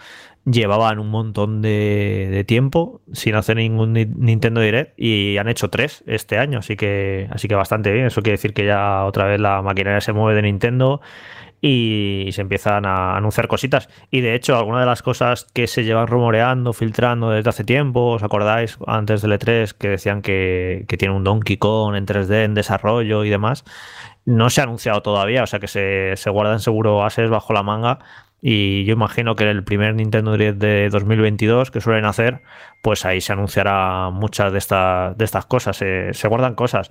llevaban 0.45 1.01
un 1.01 1.09
montón 1.09 1.61
de, 1.61 2.45
tiempo 2.47 3.01
sin 3.13 3.35
hacer 3.35 3.57
ningún 3.57 3.95
Nintendo 3.95 4.61
Direct 4.61 4.93
y 4.97 5.39
han 5.39 5.49
hecho 5.49 5.71
tres 5.71 6.05
este 6.07 6.39
año, 6.39 6.61
así 6.61 6.77
que, 6.77 7.27
así 7.33 7.49
que 7.49 7.57
bastante 7.57 7.91
bien. 7.91 8.07
Eso 8.07 8.23
quiere 8.23 8.35
decir 8.35 8.55
que 8.55 8.67
ya 8.67 9.05
otra 9.05 9.27
vez 9.27 9.41
la 9.41 9.61
maquinaria 9.61 10.01
se 10.01 10.13
mueve 10.13 10.37
de 10.37 10.43
Nintendo 10.43 11.01
y 11.67 12.29
se 12.33 12.43
empiezan 12.43 12.85
a 12.85 13.17
anunciar 13.17 13.49
cositas. 13.49 13.89
Y 14.11 14.21
de 14.21 14.35
hecho, 14.35 14.55
algunas 14.55 14.83
de 14.83 14.87
las 14.87 15.03
cosas 15.03 15.47
que 15.55 15.67
se 15.67 15.83
llevan 15.83 16.09
rumoreando, 16.09 16.75
filtrando 16.75 17.31
desde 17.31 17.49
hace 17.49 17.65
tiempo, 17.65 18.11
¿os 18.11 18.23
acordáis 18.23 18.77
antes 18.87 19.23
del 19.23 19.33
E3 19.33 19.73
que 19.73 19.89
decían 19.89 20.21
que, 20.21 20.85
tiene 20.99 21.15
un 21.15 21.25
Donkey 21.25 21.57
Kong 21.57 21.97
en 21.97 22.05
3D 22.05 22.45
en 22.45 22.53
desarrollo 22.53 23.25
y 23.25 23.31
demás? 23.31 23.65
No 24.27 24.51
se 24.51 24.61
ha 24.61 24.65
anunciado 24.65 25.01
todavía, 25.01 25.43
o 25.43 25.47
sea 25.47 25.59
que 25.59 25.67
se, 25.67 26.13
se 26.17 26.29
guardan 26.29 26.61
seguro 26.61 27.03
ases 27.03 27.31
bajo 27.31 27.55
la 27.55 27.63
manga. 27.63 27.99
Y 28.43 28.85
yo 28.85 28.93
imagino 28.93 29.35
que 29.35 29.49
el 29.49 29.65
primer 29.65 29.95
Nintendo 29.95 30.33
Direct 30.33 30.59
de 30.59 30.91
2022 30.91 31.71
que 31.71 31.81
suelen 31.81 32.05
hacer, 32.05 32.43
pues 32.83 33.07
ahí 33.07 33.23
se 33.23 33.33
anunciará 33.33 34.11
muchas 34.11 34.53
de, 34.53 34.59
estas 34.59 35.17
de 35.17 35.25
estas 35.25 35.47
cosas, 35.47 35.79
se 35.79 36.29
guardan 36.29 36.55
cosas. 36.57 36.91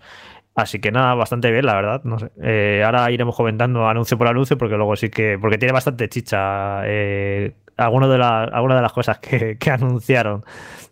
Así 0.56 0.80
que 0.80 0.92
nada, 0.92 1.16
bastante 1.16 1.52
bien, 1.52 1.66
la 1.66 1.74
verdad. 1.76 2.02
No 2.04 2.20
sé. 2.20 2.32
Eh, 2.42 2.84
ahora 2.86 3.10
iremos 3.12 3.36
comentando 3.36 3.88
anuncio 3.88 4.18
por 4.18 4.28
anuncio 4.28 4.58
porque 4.58 4.76
luego 4.76 4.96
sí 4.96 5.10
que. 5.10 5.38
Porque 5.40 5.58
tiene 5.58 5.74
bastante 5.74 6.10
chicha. 6.10 6.82
Eh, 6.86 7.54
algunas 7.78 8.10
de, 8.10 8.16
de 8.16 8.82
las 8.82 8.94
cosas 8.94 9.20
que, 9.20 9.58
anunciaron 9.72 10.44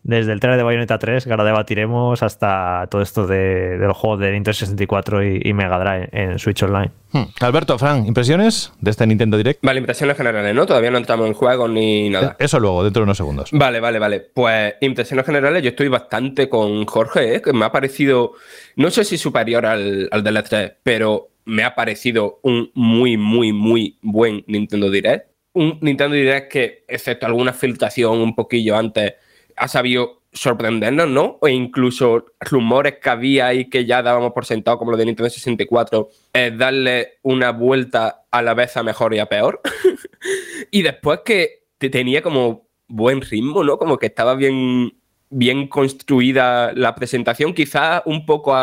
desde 0.04 0.32
el 0.32 0.40
trailer 0.40 0.58
de 0.58 0.64
Bayonetta 0.64 0.98
3, 0.98 1.24
que 1.24 1.32
ahora 1.32 1.44
debatiremos, 1.44 2.24
hasta 2.24 2.88
todo 2.90 3.02
esto 3.02 3.28
de, 3.28 3.78
los 3.78 3.96
juegos 3.96 4.20
de 4.20 4.32
Nintendo 4.32 4.54
64 4.54 5.24
y, 5.24 5.54
Mega 5.54 5.78
Drive 5.78 6.10
en 6.12 6.40
Switch 6.40 6.64
Online. 6.64 6.92
Hmm. 7.12 7.24
Alberto, 7.40 7.78
Fran, 7.78 8.06
¿impresiones 8.06 8.74
de 8.80 8.92
este 8.92 9.06
Nintendo 9.06 9.38
Direct? 9.38 9.64
Vale, 9.64 9.80
impresiones 9.80 10.18
generales, 10.18 10.56
¿no? 10.56 10.66
Todavía 10.66 10.92
no 10.92 10.98
entramos 10.98 11.28
en 11.28 11.34
juego 11.34 11.68
ni 11.68 12.10
nada. 12.10 12.36
Eso 12.40 12.60
luego, 12.60 12.84
dentro 12.84 13.02
de 13.02 13.04
unos 13.04 13.18
segundos. 13.18 13.50
Vale, 13.52 13.80
vale, 13.80 14.00
vale. 14.00 14.20
Pues 14.22 14.76
impresiones 14.82 15.26
generales, 15.26 15.62
yo 15.62 15.70
estoy 15.70 15.88
bastante 15.88 16.50
con 16.50 16.86
Jorge, 16.86 17.36
¿eh? 17.36 17.42
que 17.42 17.54
me 17.54 17.66
ha 17.66 17.72
parecido, 17.72 18.34
no 18.78 18.90
sé 18.90 19.04
si 19.04 19.18
superior 19.18 19.66
al, 19.66 20.08
al 20.12 20.24
del 20.24 20.42
3 20.42 20.74
pero 20.84 21.30
me 21.46 21.64
ha 21.64 21.76
parecido 21.76 22.40
un 22.44 22.72
muy, 22.74 23.18
muy, 23.18 23.54
muy 23.54 23.98
buen 24.02 24.44
Nintendo 24.48 24.90
Direct 24.90 25.32
un 25.54 25.80
Nintendo 25.82 26.16
Direct 26.16 26.52
que, 26.52 26.86
excepto 26.88 27.26
alguna 27.26 27.54
filtración 27.54 28.20
un 28.20 28.36
poquillo 28.36 28.78
antes, 28.78 29.14
ha 29.62 29.68
sabido 29.68 30.24
sorprendernos, 30.34 31.08
¿no? 31.08 31.38
O 31.40 31.48
incluso 31.48 32.26
rumores 32.40 32.96
que 33.00 33.10
había 33.12 33.54
y 33.54 33.70
que 33.70 33.86
ya 33.86 34.02
dábamos 34.02 34.32
por 34.34 34.44
sentado, 34.44 34.80
como 34.80 34.90
lo 34.90 34.98
de 34.98 35.06
Nintendo 35.06 35.30
64, 35.30 36.10
es 36.34 36.58
darle 36.58 37.20
una 37.22 37.52
vuelta 37.52 38.24
a 38.32 38.42
la 38.42 38.56
vez 38.56 38.76
a 38.76 38.82
mejor 38.82 39.14
y 39.14 39.20
a 39.20 39.28
peor. 39.28 39.62
y 40.72 40.82
después 40.82 41.20
que 41.24 41.66
tenía 41.78 42.24
como 42.24 42.68
buen 42.88 43.22
ritmo, 43.22 43.64
¿no? 43.64 43.78
Como 43.78 44.00
que 44.00 44.08
estaba 44.08 44.34
bien, 44.34 44.98
bien 45.30 45.68
construida 45.68 46.74
la 46.74 46.96
presentación, 46.96 47.54
quizás 47.54 48.02
un 48.06 48.26
poco 48.26 48.56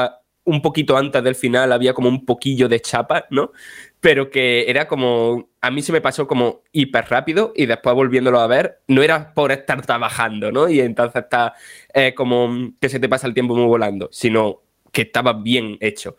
un 0.49 0.63
poquito 0.63 0.97
antes 0.97 1.23
del 1.23 1.35
final 1.35 1.71
había 1.73 1.93
como 1.93 2.09
un 2.09 2.25
poquillo 2.25 2.69
de 2.69 2.81
chapa, 2.81 3.27
¿no? 3.31 3.53
Pero 4.01 4.31
que 4.31 4.71
era 4.71 4.87
como, 4.87 5.49
a 5.61 5.71
mí 5.71 5.83
se 5.83 5.93
me 5.93 6.01
pasó 6.01 6.29
como 6.29 6.63
hiper 6.73 7.07
rápido 7.09 7.53
y 7.57 7.67
después 7.67 7.95
volviéndolo 7.95 8.39
a 8.39 8.47
ver, 8.47 8.81
no 8.87 9.03
era 9.03 9.35
por 9.35 9.51
estar 9.51 9.85
trabajando, 9.85 10.53
¿no? 10.53 10.69
Y 10.69 10.81
entonces 10.81 11.25
está 11.25 11.55
eh, 11.93 12.15
como 12.15 12.73
que 12.81 12.89
se 12.89 13.01
te 13.01 13.09
pasa 13.09 13.27
el 13.27 13.35
tiempo 13.35 13.57
muy 13.57 13.67
volando, 13.67 14.09
sino 14.13 14.63
que 14.93 15.03
estaba 15.03 15.33
bien 15.33 15.77
hecho. 15.81 16.17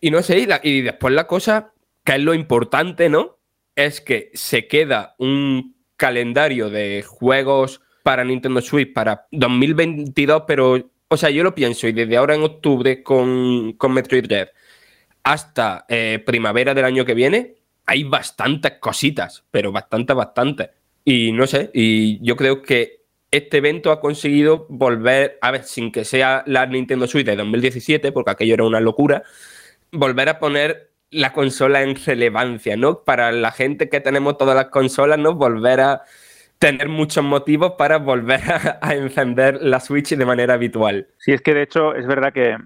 Y 0.00 0.10
no 0.10 0.22
sé, 0.22 0.46
y, 0.62 0.82
después 0.82 1.14
la 1.14 1.26
cosa, 1.26 1.72
que 2.04 2.12
es 2.12 2.20
lo 2.20 2.34
importante, 2.34 3.08
¿no? 3.08 3.38
Es 3.74 4.00
que 4.00 4.30
se 4.34 4.66
queda 4.66 5.14
un 5.18 5.76
calendario 5.96 6.68
de 6.68 7.02
juegos 7.06 7.80
para 8.02 8.24
Nintendo 8.24 8.60
Switch 8.60 8.92
para 8.92 9.26
2022, 9.30 10.42
pero, 10.46 10.90
o 11.08 11.16
sea, 11.16 11.30
yo 11.30 11.42
lo 11.42 11.54
pienso, 11.54 11.88
y 11.88 11.92
desde 11.92 12.16
ahora 12.16 12.34
en 12.34 12.42
octubre 12.42 13.02
con, 13.02 13.72
con 13.74 13.94
Metroid 13.94 14.26
Red 14.28 14.48
hasta 15.24 15.86
eh, 15.88 16.22
primavera 16.24 16.74
del 16.74 16.84
año 16.84 17.04
que 17.04 17.14
viene, 17.14 17.56
hay 17.86 18.04
bastantes 18.04 18.72
cositas, 18.78 19.44
pero 19.50 19.72
bastantes, 19.72 20.14
bastantes. 20.14 20.70
Y 21.04 21.32
no 21.32 21.46
sé, 21.46 21.70
y 21.74 22.24
yo 22.24 22.36
creo 22.36 22.62
que 22.62 23.04
este 23.30 23.58
evento 23.58 23.90
ha 23.90 24.00
conseguido 24.00 24.66
volver, 24.68 25.38
a 25.42 25.50
ver, 25.50 25.64
sin 25.64 25.90
que 25.90 26.04
sea 26.04 26.44
la 26.46 26.66
Nintendo 26.66 27.06
Switch 27.06 27.26
de 27.26 27.36
2017, 27.36 28.12
porque 28.12 28.30
aquello 28.30 28.54
era 28.54 28.64
una 28.64 28.80
locura, 28.80 29.24
volver 29.90 30.28
a 30.28 30.38
poner 30.38 30.92
la 31.10 31.32
consola 31.32 31.82
en 31.82 31.96
relevancia, 31.96 32.76
¿no? 32.76 33.02
Para 33.02 33.32
la 33.32 33.50
gente 33.50 33.88
que 33.88 34.00
tenemos 34.00 34.38
todas 34.38 34.54
las 34.54 34.66
consolas, 34.66 35.18
¿no? 35.18 35.34
Volver 35.34 35.80
a 35.80 36.02
tener 36.58 36.88
muchos 36.88 37.24
motivos 37.24 37.72
para 37.72 37.98
volver 37.98 38.40
a, 38.80 38.94
encender 38.94 39.58
la 39.60 39.80
Switch 39.80 40.14
de 40.14 40.26
manera 40.26 40.54
habitual. 40.54 41.08
Sí, 41.18 41.32
es 41.32 41.42
que 41.42 41.54
de 41.54 41.62
hecho 41.62 41.94
es 41.94 42.06
verdad 42.06 42.32
que, 42.32 42.56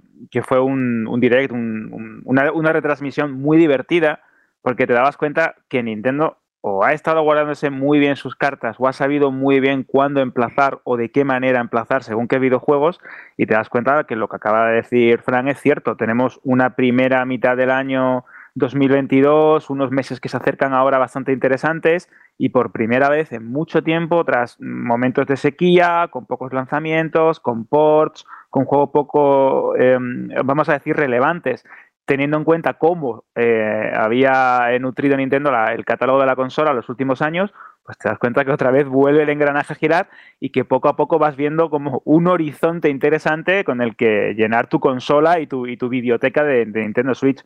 fue 0.42 0.60
un, 0.60 1.20
direct, 1.20 1.52
una, 1.52 2.52
una, 2.52 2.72
retransmisión 2.72 3.32
muy 3.32 3.56
divertida, 3.56 4.22
porque 4.62 4.86
te 4.86 4.92
dabas 4.92 5.16
cuenta 5.16 5.56
que 5.68 5.82
Nintendo 5.82 6.38
o 6.60 6.84
ha 6.84 6.92
estado 6.92 7.22
guardándose 7.22 7.70
muy 7.70 7.98
bien 7.98 8.16
sus 8.16 8.34
cartas 8.34 8.76
o 8.78 8.88
ha 8.88 8.92
sabido 8.92 9.30
muy 9.30 9.60
bien 9.60 9.84
cuándo 9.84 10.20
emplazar 10.20 10.80
o 10.84 10.96
de 10.96 11.10
qué 11.10 11.24
manera 11.24 11.60
emplazar 11.60 12.02
según 12.02 12.26
qué 12.26 12.38
videojuegos 12.40 13.00
y 13.36 13.46
te 13.46 13.54
das 13.54 13.68
cuenta 13.68 14.04
que 14.04 14.16
lo 14.16 14.28
que 14.28 14.36
acaba 14.36 14.68
de 14.68 14.76
decir 14.76 15.20
Fran 15.20 15.48
es 15.48 15.60
cierto. 15.60 15.96
Tenemos 15.96 16.40
una 16.42 16.74
primera 16.74 17.24
mitad 17.24 17.56
del 17.56 17.70
año 17.70 18.24
2022, 18.58 19.70
unos 19.70 19.90
meses 19.90 20.20
que 20.20 20.28
se 20.28 20.36
acercan 20.36 20.74
ahora 20.74 20.98
bastante 20.98 21.32
interesantes 21.32 22.08
y 22.36 22.50
por 22.50 22.72
primera 22.72 23.08
vez 23.08 23.32
en 23.32 23.46
mucho 23.46 23.82
tiempo, 23.82 24.24
tras 24.24 24.60
momentos 24.60 25.26
de 25.26 25.36
sequía, 25.36 26.08
con 26.10 26.26
pocos 26.26 26.52
lanzamientos, 26.52 27.40
con 27.40 27.66
ports, 27.66 28.26
con 28.50 28.64
juegos 28.64 28.90
poco, 28.92 29.76
em, 29.76 30.28
vamos 30.44 30.68
a 30.68 30.74
decir, 30.74 30.96
relevantes, 30.96 31.64
teniendo 32.04 32.38
en 32.38 32.44
cuenta 32.44 32.74
cómo 32.74 33.24
eh, 33.34 33.92
había 33.94 34.68
nutrido 34.80 35.16
Nintendo 35.16 35.52
el 35.70 35.84
catálogo 35.84 36.20
de 36.20 36.26
la 36.26 36.36
consola 36.36 36.72
los 36.72 36.88
últimos 36.88 37.20
años, 37.20 37.52
pues 37.84 37.98
te 37.98 38.08
das 38.08 38.18
cuenta 38.18 38.44
que 38.44 38.50
otra 38.50 38.70
vez 38.70 38.86
vuelve 38.86 39.22
el 39.22 39.30
engranaje 39.30 39.72
a 39.72 39.76
girar 39.76 40.08
y 40.40 40.50
que 40.50 40.64
poco 40.64 40.88
a 40.88 40.96
poco 40.96 41.18
vas 41.18 41.36
viendo 41.36 41.70
como 41.70 42.02
un 42.04 42.26
horizonte 42.26 42.88
interesante 42.88 43.64
con 43.64 43.82
el 43.82 43.96
que 43.96 44.34
llenar 44.34 44.68
tu 44.68 44.80
consola 44.80 45.40
y 45.40 45.46
tu, 45.46 45.66
y 45.66 45.76
tu 45.76 45.88
biblioteca 45.88 46.44
de 46.44 46.66
Nintendo 46.66 47.14
Switch. 47.14 47.44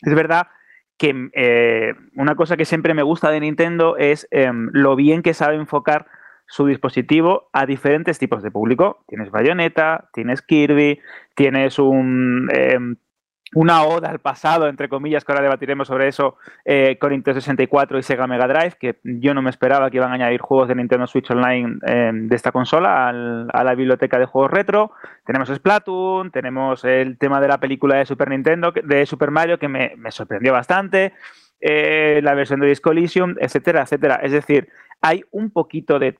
Es 0.00 0.14
verdad 0.14 0.48
que 0.98 1.30
eh, 1.34 1.94
una 2.14 2.36
cosa 2.36 2.56
que 2.56 2.64
siempre 2.64 2.94
me 2.94 3.02
gusta 3.02 3.30
de 3.30 3.40
Nintendo 3.40 3.96
es 3.96 4.28
em, 4.30 4.70
lo 4.72 4.96
bien 4.96 5.22
que 5.22 5.34
sabe 5.34 5.56
enfocar 5.56 6.06
su 6.46 6.66
dispositivo 6.66 7.48
a 7.52 7.66
diferentes 7.66 8.18
tipos 8.18 8.42
de 8.42 8.50
público. 8.50 9.04
Tienes 9.08 9.30
Bayonetta, 9.30 10.10
tienes 10.12 10.42
Kirby, 10.42 11.00
tienes 11.34 11.78
un 11.78 12.48
em, 12.52 12.96
una 13.54 13.84
oda 13.84 14.10
al 14.10 14.18
pasado, 14.18 14.68
entre 14.68 14.88
comillas, 14.88 15.24
que 15.24 15.32
ahora 15.32 15.42
debatiremos 15.42 15.88
sobre 15.88 16.08
eso, 16.08 16.36
eh, 16.64 16.98
con 16.98 17.12
Nintendo 17.12 17.40
64 17.40 17.98
y 17.98 18.02
Sega 18.02 18.26
Mega 18.26 18.46
Drive, 18.46 18.76
que 18.78 18.98
yo 19.02 19.32
no 19.34 19.42
me 19.42 19.50
esperaba 19.50 19.90
que 19.90 19.96
iban 19.96 20.10
a 20.10 20.14
añadir 20.14 20.40
juegos 20.40 20.68
de 20.68 20.74
Nintendo 20.74 21.06
Switch 21.06 21.30
Online 21.30 21.78
em, 21.86 22.28
de 22.28 22.36
esta 22.36 22.52
consola 22.52 23.08
a 23.08 23.64
la 23.64 23.74
biblioteca 23.74 24.18
de 24.18 24.26
juegos 24.26 24.50
retro. 24.50 24.92
Tenemos 25.24 25.48
Splatoon, 25.48 26.30
tenemos 26.30 26.84
el 26.84 27.16
tema 27.18 27.40
de 27.40 27.48
la 27.48 27.58
película 27.58 27.96
de 27.96 28.06
Super 28.06 28.30
Nintendo, 28.30 28.72
de 28.72 29.06
Super 29.06 29.30
Mario, 29.30 29.58
que 29.58 29.68
me, 29.68 29.94
sorprendió 30.10 30.52
bastante, 30.52 31.12
eh, 31.60 32.20
la 32.22 32.34
versión 32.34 32.60
de 32.60 32.66
Disco 32.66 32.90
Elysium, 32.90 33.36
etcétera, 33.40 33.82
etcétera. 33.82 34.16
Es 34.22 34.32
decir, 34.32 34.68
hay 35.04 35.22
un 35.32 35.50
poquito 35.50 35.98
de, 35.98 36.16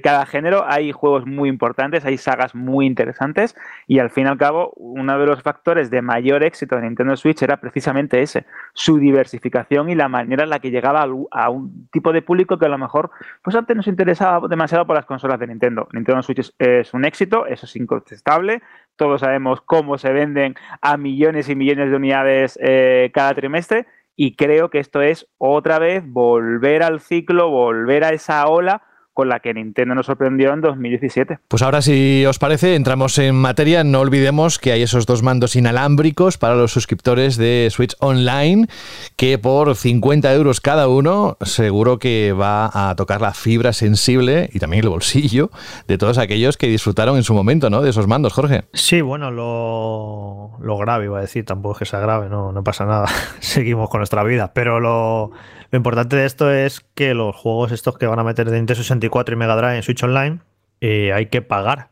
cada 0.00 0.26
género, 0.26 0.64
hay 0.64 0.92
juegos 0.92 1.26
muy 1.26 1.48
importantes, 1.48 2.04
hay 2.04 2.16
sagas 2.16 2.54
muy 2.54 2.86
interesantes 2.86 3.56
y 3.88 3.98
al 3.98 4.10
fin 4.10 4.26
y 4.26 4.28
al 4.28 4.38
cabo 4.38 4.72
uno 4.76 5.18
de 5.18 5.26
los 5.26 5.42
factores 5.42 5.90
de 5.90 6.00
mayor 6.00 6.44
éxito 6.44 6.76
de 6.76 6.82
Nintendo 6.82 7.16
Switch 7.16 7.42
era 7.42 7.56
precisamente 7.56 8.22
ese, 8.22 8.46
su 8.74 8.98
diversificación 8.98 9.90
y 9.90 9.96
la 9.96 10.08
manera 10.08 10.44
en 10.44 10.50
la 10.50 10.60
que 10.60 10.70
llegaba 10.70 11.04
a 11.32 11.50
un 11.50 11.88
tipo 11.90 12.12
de 12.12 12.22
público 12.22 12.60
que 12.60 12.66
a 12.66 12.68
lo 12.68 12.78
mejor 12.78 13.10
pues 13.42 13.56
antes 13.56 13.76
no 13.76 13.82
se 13.82 13.90
interesaba 13.90 14.46
demasiado 14.46 14.86
por 14.86 14.94
las 14.94 15.06
consolas 15.06 15.40
de 15.40 15.48
Nintendo. 15.48 15.88
Nintendo 15.92 16.22
Switch 16.22 16.52
es, 16.60 16.94
un 16.94 17.04
éxito, 17.04 17.44
eso 17.46 17.66
es 17.66 17.74
incontestable, 17.74 18.62
todos 18.94 19.22
sabemos 19.22 19.62
cómo 19.62 19.98
se 19.98 20.12
venden 20.12 20.54
a 20.80 20.96
millones 20.96 21.48
y 21.48 21.56
millones 21.56 21.90
de 21.90 21.96
unidades 21.96 22.56
eh, 22.62 23.10
cada 23.12 23.34
trimestre 23.34 23.86
y 24.20 24.34
creo 24.34 24.68
que 24.68 24.80
esto 24.80 25.00
es 25.00 25.28
otra 25.38 25.78
vez 25.78 26.02
volver 26.04 26.82
al 26.82 26.98
ciclo, 26.98 27.50
volver 27.50 28.02
a 28.02 28.10
esa 28.10 28.48
ola 28.48 28.82
con 29.18 29.28
la 29.28 29.40
que 29.40 29.52
Nintendo 29.52 29.96
nos 29.96 30.06
sorprendió 30.06 30.52
en 30.52 30.60
2017. 30.60 31.40
Pues 31.48 31.60
ahora, 31.62 31.82
si 31.82 32.24
os 32.24 32.38
parece, 32.38 32.76
entramos 32.76 33.18
en 33.18 33.34
materia. 33.34 33.82
No 33.82 33.98
olvidemos 33.98 34.60
que 34.60 34.70
hay 34.70 34.82
esos 34.82 35.06
dos 35.06 35.24
mandos 35.24 35.56
inalámbricos 35.56 36.38
para 36.38 36.54
los 36.54 36.70
suscriptores 36.70 37.36
de 37.36 37.66
Switch 37.72 37.96
Online, 37.98 38.68
que 39.16 39.36
por 39.36 39.74
50 39.74 40.32
euros 40.32 40.60
cada 40.60 40.86
uno, 40.86 41.36
seguro 41.40 41.98
que 41.98 42.32
va 42.32 42.70
a 42.72 42.94
tocar 42.94 43.20
la 43.20 43.34
fibra 43.34 43.72
sensible 43.72 44.50
y 44.52 44.60
también 44.60 44.84
el 44.84 44.88
bolsillo 44.88 45.50
de 45.88 45.98
todos 45.98 46.18
aquellos 46.18 46.56
que 46.56 46.68
disfrutaron 46.68 47.16
en 47.16 47.24
su 47.24 47.34
momento, 47.34 47.70
¿no? 47.70 47.82
De 47.82 47.90
esos 47.90 48.06
mandos, 48.06 48.32
Jorge. 48.32 48.66
Sí, 48.72 49.00
bueno, 49.00 49.32
lo, 49.32 50.52
lo 50.60 50.78
grave 50.78 51.06
iba 51.06 51.18
a 51.18 51.22
decir, 51.22 51.44
tampoco 51.44 51.72
es 51.72 51.78
que 51.80 51.86
sea 51.86 51.98
grave, 51.98 52.28
no, 52.28 52.52
no 52.52 52.62
pasa 52.62 52.86
nada. 52.86 53.06
Seguimos 53.40 53.90
con 53.90 53.98
nuestra 53.98 54.22
vida, 54.22 54.52
pero 54.54 54.78
lo 54.78 55.32
lo 55.70 55.76
importante 55.76 56.16
de 56.16 56.26
esto 56.26 56.50
es 56.50 56.80
que 56.94 57.14
los 57.14 57.36
juegos 57.36 57.72
estos 57.72 57.98
que 57.98 58.06
van 58.06 58.18
a 58.18 58.24
meter 58.24 58.50
de 58.50 58.56
Nintendo 58.56 58.82
64 58.82 59.34
y 59.34 59.38
Mega 59.38 59.56
Drive 59.56 59.76
en 59.76 59.82
Switch 59.82 60.02
Online 60.02 60.40
eh, 60.80 61.12
hay 61.12 61.26
que 61.26 61.42
pagar 61.42 61.90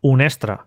un 0.00 0.20
extra 0.20 0.66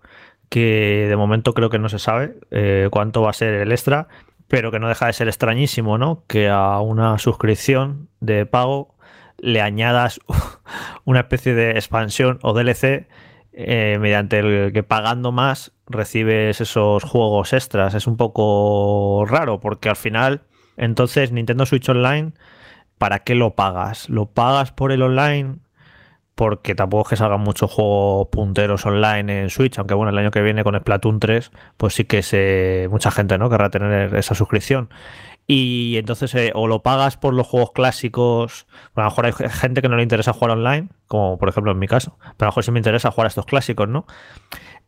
que 0.49 1.05
de 1.07 1.15
momento 1.15 1.53
creo 1.53 1.69
que 1.69 1.79
no 1.79 1.89
se 1.89 1.99
sabe 1.99 2.35
eh, 2.51 2.89
cuánto 2.91 3.21
va 3.21 3.29
a 3.29 3.33
ser 3.33 3.53
el 3.53 3.71
extra, 3.71 4.07
pero 4.47 4.71
que 4.71 4.79
no 4.79 4.87
deja 4.87 5.05
de 5.05 5.13
ser 5.13 5.27
extrañísimo, 5.27 5.97
¿no? 5.97 6.23
Que 6.27 6.49
a 6.49 6.79
una 6.79 7.19
suscripción 7.19 8.09
de 8.19 8.45
pago 8.47 8.95
le 9.37 9.61
añadas 9.61 10.19
una 11.05 11.21
especie 11.21 11.53
de 11.53 11.71
expansión 11.71 12.39
o 12.41 12.53
DLC 12.53 13.07
eh, 13.53 13.97
mediante 13.99 14.39
el 14.39 14.73
que 14.73 14.83
pagando 14.83 15.31
más 15.31 15.71
recibes 15.87 16.61
esos 16.61 17.03
juegos 17.03 17.53
extras. 17.53 17.93
Es 17.93 18.07
un 18.07 18.17
poco 18.17 19.25
raro 19.27 19.59
porque 19.59 19.89
al 19.89 19.95
final 19.95 20.41
entonces, 20.79 21.31
Nintendo 21.31 21.65
Switch 21.65 21.87
Online, 21.89 22.31
¿para 22.97 23.19
qué 23.19 23.35
lo 23.35 23.55
pagas? 23.55 24.09
¿Lo 24.09 24.27
pagas 24.27 24.71
por 24.71 24.91
el 24.91 25.01
online? 25.01 25.57
Porque 26.35 26.73
tampoco 26.73 27.03
es 27.03 27.09
que 27.09 27.15
salgan 27.17 27.41
muchos 27.41 27.69
juegos 27.69 28.29
punteros 28.31 28.85
online 28.85 29.41
en 29.41 29.49
Switch, 29.49 29.77
aunque 29.77 29.93
bueno, 29.93 30.11
el 30.11 30.17
año 30.17 30.31
que 30.31 30.41
viene 30.41 30.63
con 30.63 30.79
Splatoon 30.79 31.19
3, 31.19 31.51
pues 31.75 31.93
sí 31.93 32.05
que 32.05 32.23
se, 32.23 32.87
mucha 32.89 33.11
gente 33.11 33.37
no 33.37 33.49
querrá 33.49 33.69
tener 33.69 34.15
esa 34.15 34.35
suscripción. 34.35 34.89
Y 35.47 35.97
entonces 35.97 36.33
eh, 36.35 36.51
o 36.55 36.67
lo 36.67 36.81
pagas 36.81 37.17
por 37.17 37.33
los 37.33 37.45
juegos 37.45 37.71
clásicos, 37.71 38.67
a 38.95 39.01
lo 39.01 39.05
mejor 39.09 39.25
hay 39.25 39.33
gente 39.33 39.81
que 39.81 39.89
no 39.89 39.97
le 39.97 40.03
interesa 40.03 40.31
jugar 40.31 40.51
online, 40.51 40.89
como 41.07 41.37
por 41.37 41.49
ejemplo 41.49 41.71
en 41.71 41.79
mi 41.79 41.87
caso, 41.87 42.17
pero 42.19 42.35
a 42.39 42.43
lo 42.45 42.51
mejor 42.51 42.63
sí 42.63 42.71
me 42.71 42.79
interesa 42.79 43.11
jugar 43.11 43.25
a 43.25 43.29
estos 43.29 43.45
clásicos, 43.45 43.89
¿no? 43.89 44.05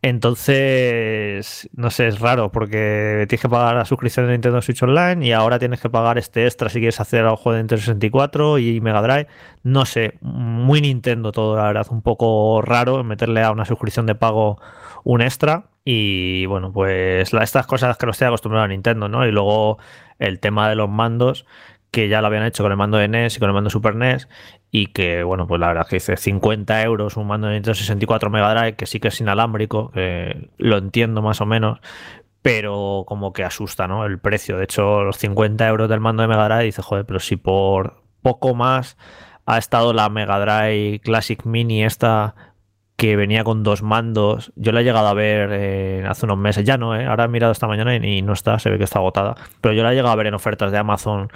Entonces, 0.03 1.69
no 1.75 1.91
sé, 1.91 2.07
es 2.07 2.19
raro 2.19 2.51
porque 2.51 3.25
tienes 3.29 3.41
que 3.41 3.49
pagar 3.49 3.75
la 3.75 3.85
suscripción 3.85 4.25
de 4.25 4.31
Nintendo 4.31 4.59
Switch 4.61 4.81
Online 4.81 5.23
y 5.23 5.31
ahora 5.31 5.59
tienes 5.59 5.79
que 5.79 5.91
pagar 5.91 6.17
este 6.17 6.45
extra 6.45 6.69
si 6.69 6.79
quieres 6.79 6.99
hacer 6.99 7.23
algo 7.25 7.51
de 7.51 7.59
Nintendo 7.59 7.81
64 7.81 8.57
y 8.57 8.81
Mega 8.81 9.03
Drive. 9.03 9.27
No 9.61 9.85
sé, 9.85 10.17
muy 10.21 10.81
Nintendo 10.81 11.31
todo, 11.31 11.55
la 11.55 11.65
verdad, 11.65 11.85
un 11.91 12.01
poco 12.01 12.63
raro 12.63 13.03
meterle 13.03 13.43
a 13.43 13.51
una 13.51 13.65
suscripción 13.65 14.07
de 14.07 14.15
pago 14.15 14.59
un 15.03 15.21
extra. 15.21 15.65
Y 15.85 16.47
bueno, 16.47 16.71
pues 16.71 17.31
estas 17.33 17.67
cosas 17.67 17.97
que 17.97 18.05
no 18.07 18.11
estoy 18.11 18.27
acostumbrado 18.27 18.65
a 18.65 18.67
Nintendo, 18.67 19.07
¿no? 19.07 19.25
Y 19.27 19.31
luego 19.31 19.77
el 20.19 20.39
tema 20.39 20.69
de 20.69 20.75
los 20.75 20.89
mandos 20.89 21.45
que 21.91 22.07
ya 22.07 22.21
lo 22.21 22.27
habían 22.27 22.43
hecho 22.43 22.63
con 22.63 22.71
el 22.71 22.77
mando 22.77 22.97
de 22.97 23.07
NES 23.07 23.35
y 23.35 23.39
con 23.39 23.49
el 23.49 23.53
mando 23.53 23.69
Super 23.69 23.95
NES 23.95 24.29
y 24.71 24.87
que, 24.87 25.23
bueno, 25.23 25.45
pues 25.45 25.59
la 25.59 25.67
verdad 25.67 25.87
que 25.87 25.97
dice 25.97 26.15
50 26.15 26.81
euros 26.83 27.17
un 27.17 27.27
mando 27.27 27.47
de 27.47 27.55
Nintendo 27.55 27.75
64 27.75 28.29
Mega 28.29 28.53
Drive, 28.53 28.75
que 28.75 28.85
sí 28.85 28.99
que 28.99 29.09
es 29.09 29.19
inalámbrico, 29.19 29.91
que 29.91 30.49
lo 30.57 30.77
entiendo 30.77 31.21
más 31.21 31.41
o 31.41 31.45
menos, 31.45 31.79
pero 32.41 33.03
como 33.05 33.33
que 33.33 33.43
asusta, 33.43 33.87
¿no? 33.87 34.05
El 34.05 34.19
precio. 34.19 34.57
De 34.57 34.63
hecho, 34.63 35.03
los 35.03 35.17
50 35.17 35.67
euros 35.67 35.89
del 35.89 35.99
mando 35.99 36.21
de 36.21 36.29
Mega 36.29 36.45
Drive, 36.45 36.63
dice, 36.63 36.81
joder, 36.81 37.05
pero 37.05 37.19
si 37.19 37.35
por 37.35 38.01
poco 38.21 38.55
más 38.55 38.97
ha 39.45 39.57
estado 39.57 39.93
la 39.93 40.09
Mega 40.09 40.39
Drive 40.39 40.99
Classic 40.99 41.43
Mini 41.45 41.83
esta 41.83 42.35
que 42.95 43.15
venía 43.15 43.43
con 43.43 43.63
dos 43.63 43.81
mandos. 43.81 44.53
Yo 44.55 44.71
la 44.71 44.81
he 44.81 44.83
llegado 44.83 45.07
a 45.07 45.13
ver 45.15 45.49
eh, 45.51 46.05
hace 46.07 46.27
unos 46.27 46.37
meses, 46.37 46.63
ya 46.63 46.77
no, 46.77 46.95
¿eh? 46.95 47.07
ahora 47.07 47.23
he 47.23 47.27
mirado 47.27 47.51
esta 47.51 47.65
mañana 47.67 47.95
y, 47.95 48.21
no 48.21 48.33
está, 48.33 48.59
se 48.59 48.69
ve 48.69 48.77
que 48.77 48.83
está 48.83 48.99
agotada. 48.99 49.35
Pero 49.59 49.73
yo 49.73 49.81
la 49.81 49.91
he 49.91 49.95
llegado 49.95 50.13
a 50.13 50.15
ver 50.15 50.27
en 50.27 50.35
ofertas 50.35 50.71
de 50.71 50.77
Amazon 50.77 51.31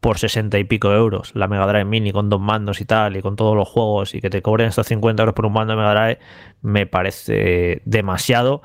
por 0.00 0.18
60 0.18 0.58
y 0.58 0.64
pico 0.64 0.92
euros, 0.92 1.32
la 1.34 1.46
Mega 1.46 1.66
Drive 1.66 1.84
Mini 1.84 2.12
con 2.12 2.28
dos 2.30 2.40
mandos 2.40 2.80
y 2.80 2.86
tal, 2.86 3.16
y 3.16 3.22
con 3.22 3.36
todos 3.36 3.54
los 3.54 3.68
juegos, 3.68 4.14
y 4.14 4.20
que 4.20 4.30
te 4.30 4.42
cobren 4.42 4.68
estos 4.68 4.86
50 4.86 5.22
euros 5.22 5.34
por 5.34 5.46
un 5.46 5.52
mando 5.52 5.74
de 5.74 5.76
Mega 5.76 5.94
Drive, 5.94 6.18
me 6.62 6.86
parece 6.86 7.82
demasiado. 7.84 8.62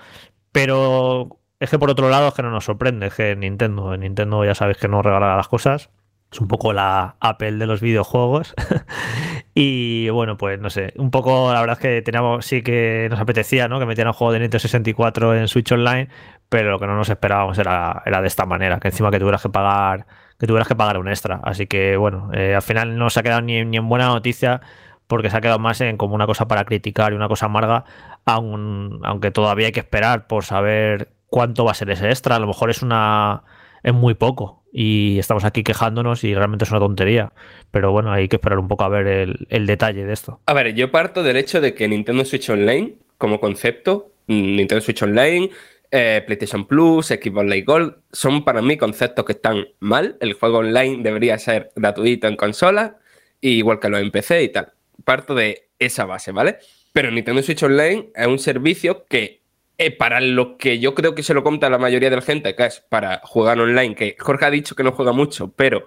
Pero 0.51 1.39
es 1.60 1.70
que 1.70 1.80
por 1.80 1.89
otro 1.89 2.10
lado 2.10 2.30
es 2.30 2.34
que 2.34 2.44
no 2.44 2.51
nos 2.51 2.65
sorprende, 2.65 3.08
es 3.08 3.15
que 3.15 3.36
Nintendo, 3.36 3.94
en 3.94 4.01
Nintendo 4.01 4.44
ya 4.46 4.56
sabes 4.56 4.77
que 4.77 4.88
no 4.88 5.01
regala 5.01 5.36
las 5.36 5.48
cosas. 5.48 5.89
Es 6.32 6.42
un 6.42 6.48
poco 6.48 6.74
la 6.74 7.15
Apple 7.20 7.54
de 7.54 7.65
los 7.65 7.82
videojuegos. 7.82 8.54
y 9.54 10.10
bueno, 10.10 10.38
pues 10.38 10.60
no 10.60 10.70
sé, 10.70 10.94
un 10.98 11.12
poco 11.12 11.54
la 11.54 11.62
verdad 11.62 11.77
es 11.77 11.82
que 11.82 12.01
teníamos, 12.01 12.46
sí 12.46 12.62
que 12.62 13.08
nos 13.10 13.20
apetecía, 13.20 13.68
¿no? 13.68 13.80
Que 13.80 13.86
metieran 13.86 14.10
un 14.10 14.13
juego 14.13 14.34
de 14.34 14.39
Nintendo 14.39 14.60
64 14.60 15.36
en 15.36 15.48
Switch 15.48 15.72
Online, 15.72 16.10
pero 16.50 16.72
lo 16.72 16.80
que 16.80 16.88
no 16.88 16.96
nos 16.96 17.10
esperábamos 17.10 17.58
era, 17.58 18.01
era 18.06 18.22
de 18.22 18.27
esta 18.27 18.46
manera, 18.46 18.80
que 18.80 18.89
encima 18.89 19.12
que 19.12 19.20
tuvieras 19.20 19.42
que 19.42 19.50
pagar, 19.50 20.08
tuvieras 20.48 20.68
que 20.68 20.75
pagar 20.75 20.98
un 20.98 21.08
extra. 21.08 21.40
Así 21.44 21.68
que 21.68 21.98
bueno, 21.98 22.30
eh, 22.34 22.56
al 22.56 22.62
final 22.62 22.98
no 22.98 23.10
se 23.10 23.20
ha 23.20 23.24
quedado 23.24 23.42
ni, 23.42 23.64
ni 23.66 23.78
en 23.78 23.88
buena 23.90 24.08
noticia 24.08 24.62
porque 25.08 25.30
se 25.30 25.38
ha 25.38 25.42
quedado 25.42 25.60
más 25.60 25.80
en 25.82 25.98
como 25.98 26.16
una 26.16 26.25
cosa 26.25 26.48
para 26.48 26.66
criticar 26.66 27.14
y 27.14 27.16
una 27.16 27.28
cosa 27.28 27.46
amarga, 27.46 27.86
aunque 28.25 29.32
todavía 29.32 29.68
hay 29.68 29.72
que 29.72 29.82
esperar 29.82 30.28
por 30.28 30.44
saber 30.46 31.10
cuánto 31.28 31.66
va 31.66 31.72
a 31.72 31.75
ser 31.75 31.90
ese 31.92 32.10
extra. 32.10 32.36
A 32.36 32.40
lo 32.40 32.48
mejor 32.48 32.70
es 32.70 32.82
una 32.82 33.44
es 33.84 33.94
muy 33.94 34.16
poco 34.16 34.64
y 34.74 35.20
estamos 35.20 35.46
aquí 35.46 35.64
quejándonos 35.64 36.24
y 36.24 36.34
realmente 36.34 36.66
es 36.66 36.72
una 36.72 36.80
tontería. 36.80 37.32
Pero 37.72 37.92
bueno, 37.92 38.12
hay 38.12 38.28
que 38.28 38.38
esperar 38.38 38.58
un 38.58 38.68
poco 38.68 38.84
a 38.84 38.90
ver 38.90 39.36
el, 39.50 39.66
detalle 39.68 40.06
de 40.06 40.14
esto. 40.14 40.40
A 40.48 40.54
ver, 40.54 40.74
yo 40.74 40.92
parto 40.92 41.22
del 41.22 41.38
hecho 41.38 41.62
de 41.62 41.75
que 41.75 41.88
Nintendo 41.88 42.25
Switch 42.25 42.50
Online, 42.50 42.96
como 43.18 43.40
concepto, 43.40 44.12
mm, 44.28 44.56
Nintendo 44.56 44.82
Switch 44.82 45.04
Online, 45.04 45.52
eh, 45.98 46.22
PlayStation 46.25 46.68
Plus, 46.68 47.06
Xbox 47.06 47.46
Live 47.46 47.64
Gold, 47.64 47.96
son 48.12 48.44
para 48.44 48.62
mí 48.62 48.75
conceptos 48.75 49.24
que 49.24 49.32
están 49.32 49.66
mal. 49.80 50.18
El 50.20 50.34
juego 50.34 50.58
online 50.58 51.02
debería 51.02 51.40
ser 51.40 51.72
gratuito 51.74 52.28
en 52.28 52.36
consola, 52.36 52.98
igual 53.40 53.80
que 53.80 53.88
lo 53.88 53.98
en 53.98 54.08
y 54.08 54.50
tal. 54.50 54.74
Parto 55.06 55.34
de 55.34 55.70
esa 55.80 56.04
base, 56.04 56.34
¿vale? 56.34 56.58
Pero 56.92 57.12
Nintendo 57.12 57.42
Switch 57.42 57.64
Online 57.64 58.10
es 58.14 58.28
un 58.28 58.40
servicio 58.40 59.06
que 59.06 59.40
eh, 59.78 59.92
para 59.92 60.20
lo 60.20 60.58
que 60.58 60.80
yo 60.80 60.94
creo 60.96 61.16
que 61.16 61.24
se 61.24 61.34
lo 61.34 61.44
compra 61.44 61.70
la 61.70 61.78
mayoría 61.78 62.10
de 62.10 62.18
la 62.18 62.22
gente, 62.22 62.54
que 62.56 62.66
es 62.66 62.84
para 62.90 63.22
jugar 63.24 63.58
online, 63.58 63.96
que 63.96 64.18
Jorge 64.20 64.46
ha 64.46 64.52
dicho 64.52 64.75
que 64.75 64.84
no 64.84 64.92
juega 64.92 65.14
mucho, 65.14 65.54
pero 65.54 65.86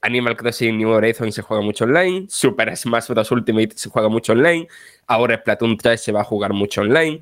Animal 0.00 0.36
Crossing 0.36 0.76
New 0.76 0.90
Horizons 0.90 1.32
se 1.32 1.42
juega 1.42 1.62
mucho 1.62 1.84
online, 1.84 2.26
Super 2.28 2.76
Smash 2.76 3.06
Bros. 3.06 3.30
Ultimate 3.30 3.70
se 3.76 3.88
juega 3.88 4.08
mucho 4.08 4.32
online, 4.32 4.66
ahora 5.06 5.36
Splatoon 5.38 5.76
3 5.76 6.00
se 6.00 6.10
va 6.10 6.22
a 6.22 6.24
jugar 6.24 6.52
mucho 6.52 6.80
online, 6.80 7.20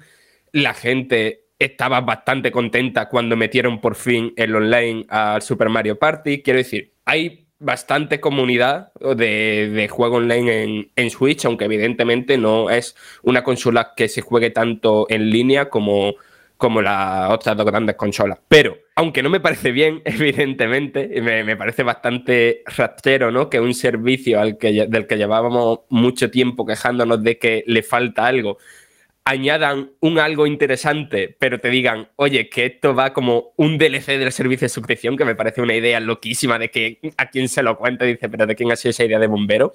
la 0.53 0.73
gente 0.73 1.42
estaba 1.65 2.01
bastante 2.01 2.51
contenta 2.51 3.09
cuando 3.09 3.37
metieron 3.37 3.81
por 3.81 3.95
fin 3.95 4.33
el 4.37 4.55
online 4.55 5.07
al 5.09 5.43
Super 5.43 5.69
Mario 5.69 5.99
Party, 5.99 6.43
quiero 6.43 6.59
decir, 6.59 6.93
hay 7.05 7.43
bastante 7.63 8.21
comunidad 8.21 8.93
de, 8.95 9.89
juego 9.91 10.17
online 10.17 10.91
en, 10.95 11.11
Switch, 11.11 11.45
aunque 11.45 11.65
evidentemente 11.65 12.37
no 12.37 12.71
es 12.71 12.97
una 13.23 13.43
consola 13.43 13.93
que 13.97 14.09
se 14.09 14.21
juegue 14.21 14.51
tanto 14.51 15.07
en 15.09 15.31
línea 15.31 15.69
como, 15.71 16.15
como 16.57 16.83
las 16.83 17.31
otras 17.31 17.57
dos 17.57 17.67
grandes 17.67 17.97
consolas. 17.97 18.39
Pero, 18.49 18.77
aunque 18.97 19.23
no 19.23 19.31
me 19.31 19.41
parece 19.41 19.71
bien, 19.71 20.03
evidentemente, 20.05 21.21
me, 21.21 21.57
parece 21.57 21.85
bastante 21.85 22.63
rastrero, 22.67 23.31
¿no? 23.31 23.49
Que 23.49 23.61
un 23.61 23.75
servicio 23.75 24.41
al 24.41 24.59
que, 24.59 24.87
del 24.89 25.07
que 25.07 25.17
llevábamos 25.17 25.81
mucho 25.89 26.31
tiempo 26.31 26.67
quejándonos 26.67 27.23
de 27.23 27.39
que 27.39 27.63
le 27.67 27.83
falta 27.83 28.27
algo, 28.27 28.59
añadan 29.25 29.93
un 30.01 30.19
algo 30.19 30.47
interesante, 30.47 31.37
pero 31.39 31.61
te 31.61 31.69
digan, 31.69 32.09
oye, 32.17 32.49
que 32.49 32.67
esto 32.67 32.95
va 32.95 33.13
como 33.13 33.53
un 33.57 33.79
DLC 33.79 34.19
del 34.19 34.33
servicio 34.33 34.65
de 34.65 34.71
suscripción, 34.71 35.17
que 35.17 35.25
me 35.25 35.37
parece 35.37 35.63
una 35.63 35.75
idea 35.75 36.01
loquísima 36.01 36.59
de 36.59 36.71
que 36.71 36.99
a 37.17 37.31
quien 37.31 37.49
se 37.49 37.63
lo 37.63 37.79
cuenta 37.79 38.05
dice, 38.05 38.29
pero 38.29 38.47
¿de 38.47 38.57
quién 38.57 38.73
ha 38.73 38.77
sido 38.77 38.91
esa 38.91 39.05
idea 39.05 39.19
de 39.19 39.29
bombero? 39.29 39.73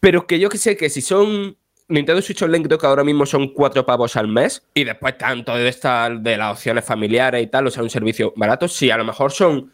Pero 0.00 0.26
que 0.26 0.38
yo 0.38 0.48
que 0.48 0.58
sé 0.58 0.76
que 0.76 0.90
si 0.90 1.00
son 1.00 1.56
Nintendo 1.88 2.22
Switch 2.22 2.42
Online 2.42 2.64
creo 2.64 2.78
que 2.78 2.86
ahora 2.86 3.02
mismo 3.02 3.26
son 3.26 3.52
cuatro 3.52 3.84
pavos 3.84 4.14
al 4.16 4.28
mes 4.28 4.62
y 4.74 4.84
después 4.84 5.18
tanto 5.18 5.56
de 5.56 5.68
estas 5.68 6.22
de 6.22 6.36
las 6.36 6.52
opciones 6.52 6.84
familiares 6.84 7.42
y 7.42 7.48
tal, 7.48 7.66
o 7.66 7.70
sea, 7.70 7.82
un 7.82 7.90
servicio 7.90 8.32
barato, 8.36 8.68
si 8.68 8.90
a 8.90 8.96
lo 8.96 9.04
mejor 9.04 9.32
son 9.32 9.72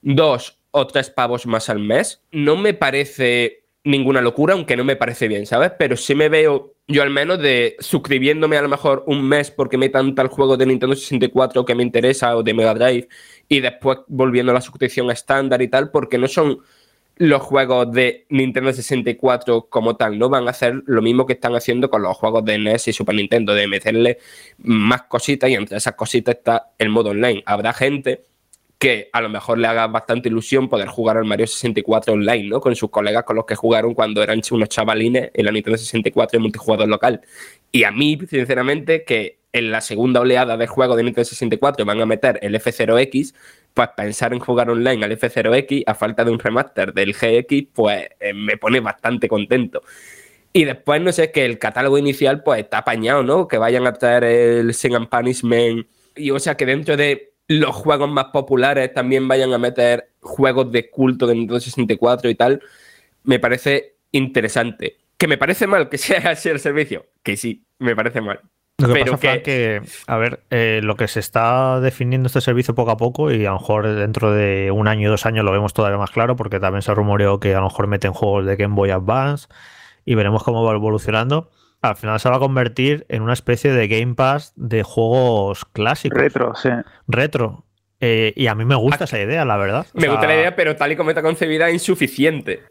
dos 0.00 0.58
o 0.70 0.86
tres 0.86 1.10
pavos 1.10 1.46
más 1.46 1.68
al 1.68 1.80
mes, 1.80 2.22
no 2.30 2.56
me 2.56 2.72
parece 2.72 3.64
ninguna 3.84 4.20
locura, 4.20 4.54
aunque 4.54 4.76
no 4.76 4.84
me 4.84 4.96
parece 4.96 5.28
bien, 5.28 5.46
¿sabes? 5.46 5.72
Pero 5.78 5.96
sí 5.96 6.14
me 6.14 6.28
veo 6.28 6.75
yo 6.88 7.02
al 7.02 7.10
menos 7.10 7.40
de 7.40 7.76
suscribiéndome 7.80 8.56
a 8.56 8.62
lo 8.62 8.68
mejor 8.68 9.04
un 9.06 9.26
mes 9.26 9.50
porque 9.50 9.76
me 9.76 9.86
metan 9.86 10.14
tal 10.14 10.28
juego 10.28 10.56
de 10.56 10.66
Nintendo 10.66 10.94
64 10.94 11.64
que 11.64 11.74
me 11.74 11.82
interesa 11.82 12.36
o 12.36 12.42
de 12.42 12.54
Mega 12.54 12.74
Drive 12.74 13.08
y 13.48 13.60
después 13.60 13.98
volviendo 14.06 14.52
a 14.52 14.54
la 14.54 14.60
suscripción 14.60 15.10
estándar 15.10 15.62
y 15.62 15.68
tal, 15.68 15.90
porque 15.90 16.18
no 16.18 16.28
son 16.28 16.60
los 17.16 17.42
juegos 17.42 17.90
de 17.92 18.26
Nintendo 18.28 18.72
64 18.72 19.68
como 19.68 19.96
tal, 19.96 20.18
no 20.18 20.28
van 20.28 20.46
a 20.46 20.50
hacer 20.50 20.82
lo 20.86 21.02
mismo 21.02 21.26
que 21.26 21.32
están 21.32 21.56
haciendo 21.56 21.90
con 21.90 22.02
los 22.02 22.16
juegos 22.16 22.44
de 22.44 22.58
NES 22.58 22.88
y 22.88 22.92
Super 22.92 23.14
Nintendo, 23.14 23.54
de 23.54 23.66
meterle 23.66 24.18
más 24.58 25.04
cositas 25.04 25.48
y 25.50 25.54
entre 25.54 25.78
esas 25.78 25.94
cositas 25.94 26.36
está 26.36 26.72
el 26.78 26.90
modo 26.90 27.10
online. 27.10 27.42
Habrá 27.46 27.72
gente 27.72 28.24
que 28.78 29.08
a 29.12 29.20
lo 29.20 29.28
mejor 29.28 29.58
le 29.58 29.66
haga 29.66 29.86
bastante 29.86 30.28
ilusión 30.28 30.68
poder 30.68 30.88
jugar 30.88 31.16
al 31.16 31.24
Mario 31.24 31.46
64 31.46 32.12
online, 32.12 32.48
¿no? 32.48 32.60
Con 32.60 32.76
sus 32.76 32.90
colegas 32.90 33.24
con 33.24 33.36
los 33.36 33.46
que 33.46 33.54
jugaron 33.54 33.94
cuando 33.94 34.22
eran 34.22 34.42
unos 34.50 34.68
chavalines 34.68 35.30
en 35.32 35.46
la 35.46 35.52
Nintendo 35.52 35.78
64 35.78 36.36
en 36.36 36.42
multijugador 36.42 36.88
local. 36.88 37.22
Y 37.72 37.84
a 37.84 37.90
mí, 37.90 38.18
sinceramente, 38.28 39.04
que 39.04 39.38
en 39.52 39.70
la 39.70 39.80
segunda 39.80 40.20
oleada 40.20 40.58
de 40.58 40.66
juego 40.66 40.94
de 40.96 41.04
Nintendo 41.04 41.24
64 41.24 41.86
van 41.86 42.00
a 42.02 42.06
meter 42.06 42.38
el 42.42 42.54
F0X, 42.54 43.34
pues 43.72 43.88
pensar 43.96 44.34
en 44.34 44.40
jugar 44.40 44.68
online 44.68 45.04
al 45.04 45.12
F0X 45.12 45.84
a 45.86 45.94
falta 45.94 46.24
de 46.24 46.30
un 46.30 46.38
remaster 46.38 46.92
del 46.92 47.14
GX, 47.14 47.68
pues 47.72 48.08
eh, 48.20 48.34
me 48.34 48.58
pone 48.58 48.80
bastante 48.80 49.28
contento. 49.28 49.82
Y 50.52 50.64
después, 50.64 51.00
no 51.00 51.12
sé, 51.12 51.32
que 51.32 51.44
el 51.46 51.58
catálogo 51.58 51.96
inicial, 51.96 52.42
pues 52.42 52.60
está 52.60 52.78
apañado, 52.78 53.22
¿no? 53.22 53.48
Que 53.48 53.58
vayan 53.58 53.86
a 53.86 53.94
traer 53.94 54.24
el 54.24 54.74
Sin 54.74 54.94
and 54.94 55.08
Punishment. 55.08 55.86
Y 56.14 56.30
o 56.30 56.38
sea, 56.38 56.56
que 56.56 56.66
dentro 56.66 56.96
de 56.96 57.35
los 57.48 57.74
juegos 57.74 58.10
más 58.10 58.26
populares 58.26 58.92
también 58.92 59.28
vayan 59.28 59.52
a 59.52 59.58
meter 59.58 60.10
juegos 60.20 60.70
de 60.72 60.90
culto 60.90 61.26
de 61.26 61.34
Nintendo 61.34 61.60
64 61.60 62.30
y 62.30 62.34
tal, 62.34 62.60
me 63.24 63.38
parece 63.38 63.96
interesante. 64.12 64.98
Que 65.16 65.28
me 65.28 65.38
parece 65.38 65.66
mal 65.66 65.88
que 65.88 65.98
sea 65.98 66.30
así 66.30 66.48
el 66.48 66.60
servicio, 66.60 67.06
que 67.22 67.36
sí, 67.36 67.64
me 67.78 67.94
parece 67.94 68.20
mal. 68.20 68.40
Lo 68.78 68.92
que 68.92 69.06
pasa, 69.06 69.38
que... 69.38 69.42
que, 69.42 69.82
a 70.06 70.18
ver, 70.18 70.40
eh, 70.50 70.80
lo 70.82 70.96
que 70.96 71.08
se 71.08 71.18
está 71.18 71.80
definiendo 71.80 72.26
este 72.26 72.42
servicio 72.42 72.74
poco 72.74 72.90
a 72.90 72.98
poco 72.98 73.32
y 73.32 73.46
a 73.46 73.50
lo 73.50 73.58
mejor 73.58 73.86
dentro 73.94 74.32
de 74.32 74.70
un 74.70 74.86
año 74.86 75.08
o 75.08 75.12
dos 75.12 75.24
años 75.24 75.46
lo 75.46 75.52
vemos 75.52 75.72
todavía 75.72 75.96
más 75.96 76.10
claro 76.10 76.36
porque 76.36 76.60
también 76.60 76.82
se 76.82 76.94
rumoreó 76.94 77.40
que 77.40 77.54
a 77.54 77.60
lo 77.60 77.68
mejor 77.68 77.86
meten 77.86 78.12
juegos 78.12 78.44
de 78.44 78.56
Game 78.56 78.74
Boy 78.74 78.90
Advance 78.90 79.48
y 80.04 80.14
veremos 80.14 80.42
cómo 80.42 80.62
va 80.62 80.74
evolucionando 80.74 81.48
al 81.82 81.96
final 81.96 82.18
se 82.20 82.28
va 82.28 82.36
a 82.36 82.40
convertir 82.40 83.06
en 83.08 83.22
una 83.22 83.32
especie 83.32 83.72
de 83.72 83.88
Game 83.88 84.14
Pass 84.14 84.52
de 84.56 84.82
juegos 84.82 85.64
clásicos. 85.64 86.18
Retro, 86.18 86.54
sí. 86.54 86.70
Retro. 87.06 87.64
Eh, 88.00 88.32
y 88.36 88.46
a 88.46 88.54
mí 88.54 88.64
me 88.64 88.74
gusta 88.74 89.04
esa 89.04 89.20
idea, 89.20 89.44
la 89.44 89.56
verdad. 89.56 89.86
me 89.94 90.08
gusta 90.08 90.26
la 90.26 90.34
idea, 90.34 90.56
pero 90.56 90.76
tal 90.76 90.92
y 90.92 90.96
como 90.96 91.10
está 91.10 91.22
concebida, 91.22 91.70
insuficiente. 91.70 92.62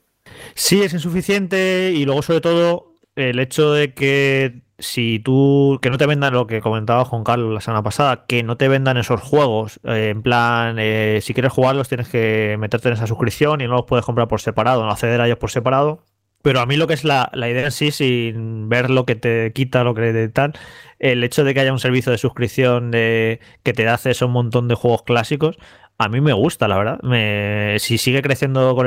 Sí, 0.53 0.83
es 0.83 0.93
insuficiente 0.93 1.91
y 1.95 2.05
luego 2.05 2.21
sobre 2.21 2.41
todo 2.41 2.93
el 3.15 3.39
hecho 3.39 3.71
de 3.73 3.93
que 3.93 4.61
si 4.77 5.19
tú, 5.19 5.79
que 5.81 5.89
no 5.89 5.97
te 5.97 6.05
vendan 6.05 6.33
lo 6.33 6.47
que 6.47 6.61
comentaba 6.61 7.05
Juan 7.05 7.23
Carlos 7.23 7.53
la 7.53 7.61
semana 7.61 7.83
pasada, 7.83 8.25
que 8.27 8.43
no 8.43 8.57
te 8.57 8.67
vendan 8.67 8.97
esos 8.97 9.21
juegos, 9.21 9.79
eh, 9.83 10.09
en 10.09 10.21
plan, 10.21 10.77
eh, 10.79 11.19
si 11.21 11.33
quieres 11.33 11.53
jugarlos 11.53 11.87
tienes 11.87 12.09
que 12.09 12.57
meterte 12.59 12.89
en 12.89 12.95
esa 12.95 13.07
suscripción 13.07 13.61
y 13.61 13.65
no 13.65 13.73
los 13.73 13.85
puedes 13.85 14.05
comprar 14.05 14.27
por 14.27 14.41
separado, 14.41 14.83
no 14.83 14.91
acceder 14.91 15.21
a 15.21 15.27
ellos 15.27 15.37
por 15.37 15.51
separado. 15.51 16.03
Pero 16.45 16.59
a 16.59 16.67
mí 16.67 16.77
lo 16.77 16.85
que 16.85 16.93
es 16.93 17.03
la, 17.03 17.31
idea 17.35 17.65
en 17.65 17.71
sí, 17.71 17.89
sin 17.89 18.69
ver 18.69 18.91
lo 18.91 19.07
que 19.07 19.15
te 19.15 19.51
quita, 19.51 19.83
lo 19.83 19.95
que 19.95 20.13
te 20.13 20.29
tal, 20.29 20.53
el 20.99 21.23
hecho 21.23 21.43
de 21.43 21.55
que 21.55 21.61
haya 21.61 21.73
un 21.73 21.79
servicio 21.79 22.11
de 22.11 22.19
suscripción 22.19 22.91
de, 22.91 23.39
que 23.63 23.73
te 23.73 23.83
da 23.83 23.95
acceso 23.95 24.25
a 24.25 24.27
un 24.27 24.33
montón 24.35 24.67
de 24.67 24.75
juegos 24.75 25.01
clásicos, 25.01 25.57
a 25.97 26.07
mí 26.07 26.21
me 26.21 26.33
gusta, 26.33 26.67
la 26.67 26.77
verdad. 26.77 26.99
Me, 27.01 27.77
si 27.79 27.97
sigue 27.97 28.21
creciendo 28.21 28.77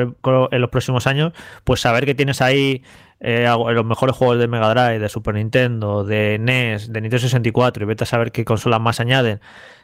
en 0.52 0.60
los 0.60 0.70
próximos 0.70 1.08
años, 1.08 1.32
pues 1.64 1.80
saber 1.80 2.06
que 2.06 2.14
tienes 2.14 2.42
ahí 2.42 2.84
eh, 3.18 3.48
los 3.72 3.84
mejores 3.84 4.14
juegos 4.14 4.38
de 4.38 4.46
Mega 4.46 4.72
Drive, 4.72 5.00
de 5.00 5.08
Super 5.08 5.34
Nintendo, 5.34 6.04
de 6.04 6.38
NES, 6.38 6.92
de 6.92 7.00
Nintendo 7.00 7.22
64 7.22 7.82
y 7.82 7.86
vete 7.86 8.04
a 8.04 8.06
saber 8.06 8.30
qué 8.30 8.44
consolas 8.44 8.80
más 8.80 9.00
añaden 9.00 9.40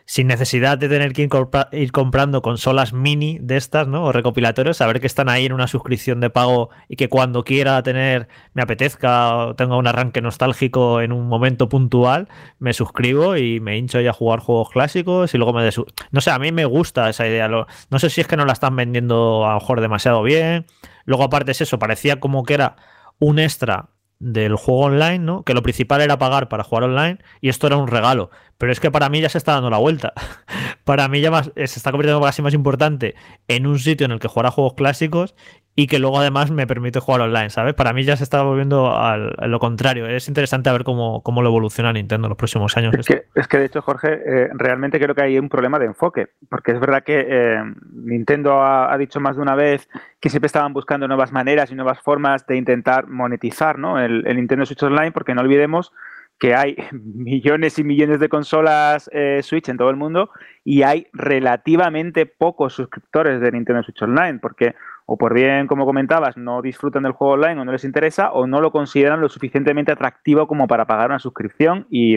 sin 0.07 0.27
necesidad 0.27 0.77
de 0.77 0.89
tener 0.89 1.13
que 1.13 1.29
ir, 1.73 1.93
comprando 1.93 2.43
consolas 2.43 2.93
mini 2.93 3.39
de 3.41 3.57
estas, 3.57 3.89
¿no? 3.89 4.05
O 4.05 4.13
recopilatorios, 4.13 4.77
saber 4.77 5.01
que 5.01 5.07
están 5.07 5.29
ahí 5.29 5.47
en 5.47 5.53
una 5.53 5.67
suscripción 5.67 6.21
de 6.21 6.31
pago 6.31 6.71
y 6.89 6.97
que 6.97 7.09
cuando 7.09 7.43
quiera 7.43 7.83
tener, 7.83 8.29
me 8.53 8.63
apetezca 8.63 9.37
o 9.37 9.55
tenga 9.55 9.77
un 9.77 9.87
arranque 9.87 10.21
nostálgico 10.21 11.01
en 11.01 11.13
un 11.13 11.27
momento 11.27 11.69
puntual, 11.69 12.29
me 12.59 12.75
suscribo 12.75 13.37
y 13.37 13.61
me 13.61 13.79
hincho 13.79 14.01
ya 14.01 14.11
a 14.11 14.13
jugar 14.13 14.41
juegos 14.41 14.71
clásicos 14.71 15.33
y 15.35 15.39
luego 15.39 15.53
me... 15.53 15.65
Desu 15.65 15.87
no 16.11 16.21
sé, 16.21 16.31
a 16.31 16.39
mí 16.39 16.53
me 16.53 16.67
gusta 16.67 17.09
esa 17.09 17.27
idea. 17.27 17.49
No 17.49 17.99
sé 17.99 18.11
si 18.11 18.21
es 18.21 18.27
que 18.27 18.37
no 18.37 18.45
la 18.45 18.53
están 18.53 18.77
vendiendo 18.77 19.47
a 19.47 19.55
lo 19.55 19.61
mejor 19.61 19.81
demasiado 19.81 20.23
bien. 20.23 20.67
Luego 21.07 21.25
aparte 21.25 21.53
es 21.53 21.61
eso, 21.63 21.79
parecía 21.79 22.21
como 22.21 22.45
que 22.45 22.55
era 22.55 22.77
un 23.19 23.39
extra 23.39 23.89
del 24.19 24.57
juego 24.57 24.83
online, 24.83 25.19
¿no? 25.19 25.43
Que 25.43 25.55
lo 25.55 25.63
principal 25.63 26.01
era 26.01 26.19
pagar 26.19 26.49
para 26.49 26.65
jugar 26.65 26.85
online 26.85 27.19
y 27.41 27.49
esto 27.49 27.67
era 27.67 27.77
un 27.77 27.89
regalo. 27.89 28.31
Pero 28.59 28.73
es 28.73 28.81
que 28.81 28.91
para 28.91 29.09
mí 29.09 29.21
ya 29.21 29.29
se 29.29 29.39
está 29.39 29.53
dando 29.53 29.71
la 29.71 29.79
vuelta. 29.79 30.13
para 30.85 31.09
mí 31.09 31.21
ya 31.21 31.31
más, 31.31 31.51
se 31.55 31.63
está 31.65 31.91
convirtiendo 31.91 32.23
casi 32.23 32.43
más 32.43 32.55
importante 32.55 33.15
en 33.49 33.67
un 33.67 33.79
sitio 33.79 34.05
en 34.05 34.13
el 34.13 34.21
que 34.21 34.29
jugar 34.29 34.47
a 34.47 34.51
juegos 34.51 34.75
clásicos 34.75 35.35
y 35.77 35.87
que 35.89 35.99
luego 35.99 36.21
además 36.21 36.51
me 36.51 36.67
permite 36.67 37.01
jugar 37.01 37.23
online, 37.23 37.51
¿sabes? 37.51 37.75
Para 37.75 37.93
mí 37.93 38.05
ya 38.05 38.17
se 38.17 38.23
está 38.23 38.43
volviendo 38.43 38.97
a 38.97 39.17
lo 39.17 39.59
contrario. 39.59 40.07
Es 40.07 40.29
interesante 40.29 40.71
a 40.71 40.73
ver 40.73 40.85
cómo, 40.85 41.23
cómo 41.23 41.43
lo 41.43 41.49
evoluciona 41.49 41.93
Nintendo 41.93 42.27
en 42.27 42.31
los 42.31 42.39
próximos 42.39 42.77
años. 42.77 42.95
Es 42.97 43.07
que, 43.07 43.25
es 43.35 43.49
que 43.49 43.59
de 43.59 43.65
hecho, 43.65 43.83
Jorge, 43.83 44.13
eh, 44.13 44.49
realmente 44.55 45.01
creo 45.01 45.15
que 45.15 45.23
hay 45.23 45.39
un 45.39 45.49
problema 45.49 45.81
de 45.81 45.87
enfoque, 45.87 46.29
porque 46.49 46.73
es 46.73 46.81
verdad 46.81 47.03
que 47.03 47.27
eh, 47.29 47.63
Nintendo 47.93 48.63
ha, 48.63 48.97
dicho 48.99 49.19
más 49.19 49.35
de 49.35 49.43
una 49.43 49.57
vez 49.57 49.89
que 50.21 50.31
siempre 50.31 50.47
estaban 50.47 50.73
buscando 50.73 51.09
nuevas 51.09 51.33
maneras 51.33 51.73
y 51.73 51.75
nuevas 51.75 52.01
formas 52.01 52.47
de 52.47 52.57
intentar 52.57 53.09
monetizar 53.09 53.79
¿no? 53.79 53.99
El, 54.05 54.37
Nintendo 54.37 54.67
Switch 54.67 54.83
Online, 54.83 55.13
porque 55.13 55.35
no 55.35 55.41
olvidemos 55.41 55.93
que 56.39 56.55
hay 56.55 56.77
millones 56.93 57.79
y 57.79 57.85
millones 57.85 58.21
de 58.21 58.29
consolas 58.29 59.11
eh, 59.13 59.41
Switch 59.43 59.69
en 59.69 59.77
todo 59.77 59.91
el 59.91 59.97
mundo 59.97 60.31
y 60.65 60.83
hay 60.83 61.09
relativamente 61.13 62.27
pocos 62.27 62.75
suscriptores 62.75 63.41
de 63.41 63.53
Nintendo 63.53 63.83
Switch 63.83 64.03
Online, 64.03 64.39
porque 64.41 64.75
o 65.07 65.19
por 65.19 65.35
bien, 65.35 65.67
como 65.67 65.85
comentabas, 65.85 66.37
no 66.37 66.63
disfrutan 66.63 67.03
del 67.03 67.13
juego 67.13 67.35
online 67.35 67.61
o 67.61 67.65
no 67.65 67.73
les 67.73 67.85
interesa, 67.85 68.33
o 68.33 68.47
no 68.47 68.61
lo 68.61 68.73
consideran 68.73 69.21
lo 69.21 69.29
suficientemente 69.29 69.93
atractivo 69.93 70.47
como 70.47 70.67
para 70.67 70.87
pagar 70.87 71.11
una 71.11 71.19
suscripción 71.19 71.87
y 71.91 72.17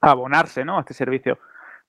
abonarse 0.00 0.64
¿no? 0.64 0.78
a 0.78 0.80
este 0.80 0.94
servicio. 0.94 1.38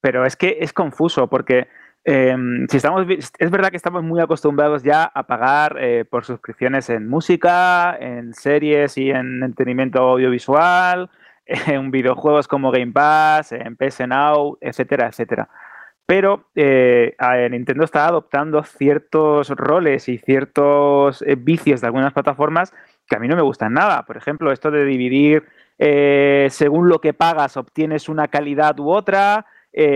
Pero 0.01 0.25
es 0.25 0.35
que 0.35 0.59
es 0.61 0.71
confuso 0.71 1.27
porque 1.27 1.67
em, 2.03 2.67
si 2.67 2.77
estamos, 2.77 3.05
es 3.09 3.51
verdad 3.51 3.69
que 3.69 3.77
estamos 3.77 4.03
muy 4.03 4.19
acostumbrados 4.19 4.83
ya 4.83 5.03
a 5.03 5.23
pagar 5.23 5.77
eh, 5.79 6.05
por 6.05 6.25
suscripciones 6.25 6.89
en 6.89 7.07
música, 7.07 7.95
en 7.99 8.33
series 8.33 8.97
y 8.97 9.09
en 9.11 9.43
entretenimiento 9.43 9.99
audiovisual, 9.99 11.09
en 11.45 11.91
videojuegos 11.91 12.47
como 12.47 12.71
Game 12.71 12.91
Pass, 12.91 13.51
en 13.51 13.75
PS 13.75 14.07
Now, 14.07 14.57
etcétera, 14.61 15.07
etcétera 15.07 15.49
pero 16.05 16.49
eh, 16.55 17.15
Nintendo 17.51 17.83
está 17.83 18.07
adoptando 18.07 18.63
ciertos 18.63 19.51
roles 19.51 20.09
y 20.09 20.17
ciertos 20.17 21.21
eh, 21.21 21.35
vicios 21.35 21.81
de 21.81 21.87
algunas 21.87 22.13
plataformas 22.13 22.73
que 23.07 23.15
a 23.15 23.19
mí 23.19 23.27
no 23.27 23.35
me 23.35 23.43
gustan 23.43 23.73
nada. 23.73 24.05
Por 24.05 24.17
ejemplo, 24.17 24.51
esto 24.51 24.71
de 24.71 24.85
dividir 24.85 25.43
según 26.49 26.89
lo 26.89 26.99
que 26.99 27.13
pagas 27.13 27.57
obtienes 27.57 28.09
una 28.09 28.27
calidad 28.27 28.79
u 28.79 28.89
otra. 28.89 29.45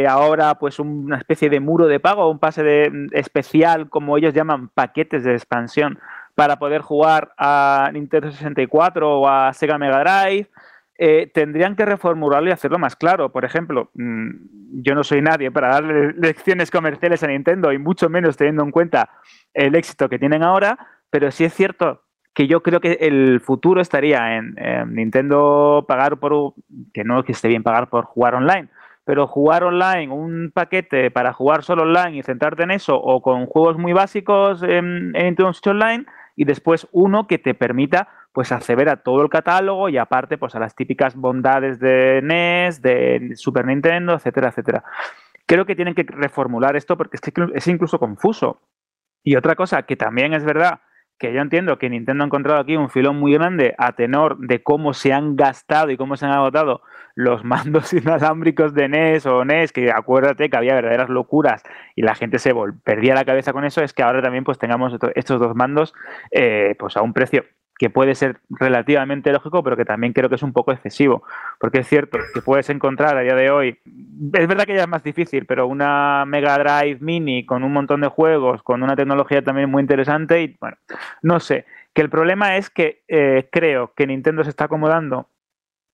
Ahora, 0.07 0.55
pues 0.55 0.79
una 0.79 1.17
especie 1.17 1.49
de 1.49 1.59
muro 1.59 1.87
de 1.87 1.99
pago, 1.99 2.29
un 2.29 2.39
pase 2.39 2.63
de, 2.63 2.89
mm, 2.89 3.07
especial, 3.13 3.89
como 3.89 4.17
ellos 4.17 4.33
llaman, 4.33 4.69
paquetes 4.69 5.23
de 5.23 5.33
expansión 5.33 5.99
para 6.35 6.57
poder 6.57 6.81
jugar 6.81 7.33
a 7.37 7.89
Nintendo 7.93 8.31
64 8.31 9.19
o 9.19 9.27
a 9.27 9.53
Sega 9.53 9.77
Mega 9.77 9.99
Drive. 9.99 10.49
Eh, 10.97 11.31
tendrían 11.33 11.75
que 11.75 11.85
reformularlo 11.85 12.49
y 12.49 12.53
hacerlo 12.53 12.79
más 12.79 12.95
claro. 12.95 13.31
Por 13.31 13.45
ejemplo, 13.45 13.89
mm, 13.93 14.81
yo 14.81 14.95
no 14.95 15.03
soy 15.03 15.21
nadie 15.21 15.51
para 15.51 15.69
darle 15.69 16.13
lecciones 16.17 16.71
comerciales 16.71 17.23
a 17.23 17.27
Nintendo 17.27 17.71
y 17.71 17.77
mucho 17.77 18.09
menos 18.09 18.37
teniendo 18.37 18.63
en 18.63 18.71
cuenta 18.71 19.09
el 19.53 19.75
éxito 19.75 20.09
que 20.09 20.19
tienen 20.19 20.43
ahora, 20.43 20.77
pero 21.09 21.31
sí 21.31 21.43
es 21.43 21.53
cierto 21.53 22.03
que 22.33 22.47
yo 22.47 22.63
creo 22.63 22.79
que 22.79 22.93
el 23.01 23.39
futuro 23.41 23.79
estaría 23.79 24.37
en, 24.37 24.55
Nintendo 24.89 25.85
pagar 25.87 26.17
por, 26.17 26.55
que 26.91 27.03
no 27.03 27.23
que 27.23 27.33
esté 27.33 27.47
bien 27.47 27.61
pagar 27.61 27.89
por 27.89 28.05
jugar 28.05 28.33
online, 28.33 28.69
pero 29.05 29.27
jugar 29.27 29.63
online, 29.63 30.13
un 30.13 30.51
paquete 30.53 31.11
para 31.11 31.33
jugar 31.33 31.63
solo 31.63 31.83
online 31.83 32.17
y 32.17 32.23
centrarte 32.23 32.63
en 32.63 32.71
eso, 32.71 32.95
o 32.95 33.21
con 33.21 33.45
juegos 33.45 33.77
muy 33.77 33.93
básicos 33.93 34.63
en, 34.63 35.15
en 35.15 35.35
Online, 35.65 36.05
y 36.35 36.45
después 36.45 36.87
uno 36.91 37.27
que 37.27 37.37
te 37.37 37.53
permita 37.53 38.07
pues 38.31 38.51
acceder 38.51 38.89
a 38.89 38.97
todo 38.97 39.21
el 39.21 39.29
catálogo 39.29 39.89
y 39.89 39.97
aparte 39.97 40.37
pues 40.37 40.55
a 40.55 40.59
las 40.59 40.75
típicas 40.75 41.15
bondades 41.15 41.79
de 41.79 42.21
NES, 42.23 42.81
de 42.81 43.33
Super 43.35 43.65
Nintendo, 43.65 44.15
etcétera, 44.15 44.49
etcétera. 44.49 44.83
Creo 45.45 45.65
que 45.65 45.75
tienen 45.75 45.93
que 45.93 46.03
reformular 46.07 46.75
esto 46.75 46.97
porque 46.97 47.17
es 47.17 47.21
que 47.21 47.31
es 47.53 47.67
incluso 47.67 47.99
confuso. 47.99 48.61
Y 49.23 49.35
otra 49.35 49.55
cosa 49.55 49.83
que 49.83 49.95
también 49.95 50.33
es 50.33 50.43
verdad, 50.43 50.81
que 51.23 51.31
yo 51.31 51.39
entiendo 51.39 51.77
que 51.77 51.89
Nintendo 51.89 52.25
ha 52.25 52.27
encontrado 52.27 52.59
aquí 52.59 52.75
un 52.75 52.89
filón 52.89 53.17
muy 53.17 53.31
grande 53.31 53.75
a 53.77 53.93
tenor 53.93 54.37
de 54.39 54.61
cómo 54.61 54.93
se 54.93 55.13
han 55.13 55.37
gastado 55.37 55.89
y 55.89 55.95
cómo 55.95 56.17
se 56.17 56.25
han 56.25 56.33
agotado 56.33 56.81
los 57.15 57.45
mandos 57.45 57.93
inalámbricos 57.93 58.73
de 58.73 58.89
NES 58.89 59.25
o 59.25 59.45
NES, 59.45 59.71
que 59.71 59.89
acuérdate 59.89 60.49
que 60.49 60.57
había 60.57 60.73
verdaderas 60.73 61.07
locuras 61.07 61.63
y 61.95 62.01
la 62.01 62.13
gente 62.13 62.39
se 62.39 62.53
perdía 62.83 63.15
la 63.15 63.23
cabeza 63.23 63.53
con 63.53 63.63
eso, 63.63 63.81
es 63.81 63.93
que 63.93 64.03
ahora 64.03 64.21
también 64.21 64.43
pues 64.43 64.59
tengamos 64.59 64.97
estos 65.15 65.39
dos 65.39 65.55
mandos 65.55 65.93
eh, 66.31 66.75
pues 66.77 66.97
a 66.97 67.01
un 67.01 67.13
precio 67.13 67.45
que 67.83 67.89
puede 67.89 68.15
ser 68.15 68.39
relativamente 68.49 69.29
lógico, 69.33 69.61
pero 69.61 69.75
que 69.75 69.83
también 69.83 70.13
creo 70.13 70.29
que 70.29 70.35
es 70.35 70.41
un 70.41 70.53
poco 70.53 70.71
excesivo. 70.71 71.23
Porque 71.59 71.79
es 71.79 71.87
cierto 71.89 72.17
que 72.33 72.41
puedes 72.41 72.69
encontrar 72.69 73.17
a 73.17 73.19
día 73.19 73.35
de 73.35 73.51
hoy, 73.51 73.77
es 73.81 74.47
verdad 74.47 74.63
que 74.63 74.73
ya 74.73 74.83
es 74.83 74.87
más 74.87 75.03
difícil, 75.03 75.45
pero 75.45 75.67
una 75.67 76.23
Mega 76.25 76.57
Drive 76.57 76.99
Mini 77.01 77.45
con 77.45 77.61
un 77.61 77.73
montón 77.73 77.99
de 77.99 78.07
juegos, 78.07 78.63
con 78.63 78.83
una 78.83 78.95
tecnología 78.95 79.43
también 79.43 79.69
muy 79.69 79.81
interesante, 79.81 80.43
y 80.43 80.55
bueno, 80.61 80.77
no 81.23 81.41
sé. 81.41 81.65
Que 81.93 82.01
el 82.01 82.09
problema 82.09 82.55
es 82.55 82.69
que 82.69 83.03
eh, 83.09 83.49
creo 83.51 83.91
que 83.93 84.07
Nintendo 84.07 84.45
se 84.45 84.51
está 84.51 84.63
acomodando 84.63 85.27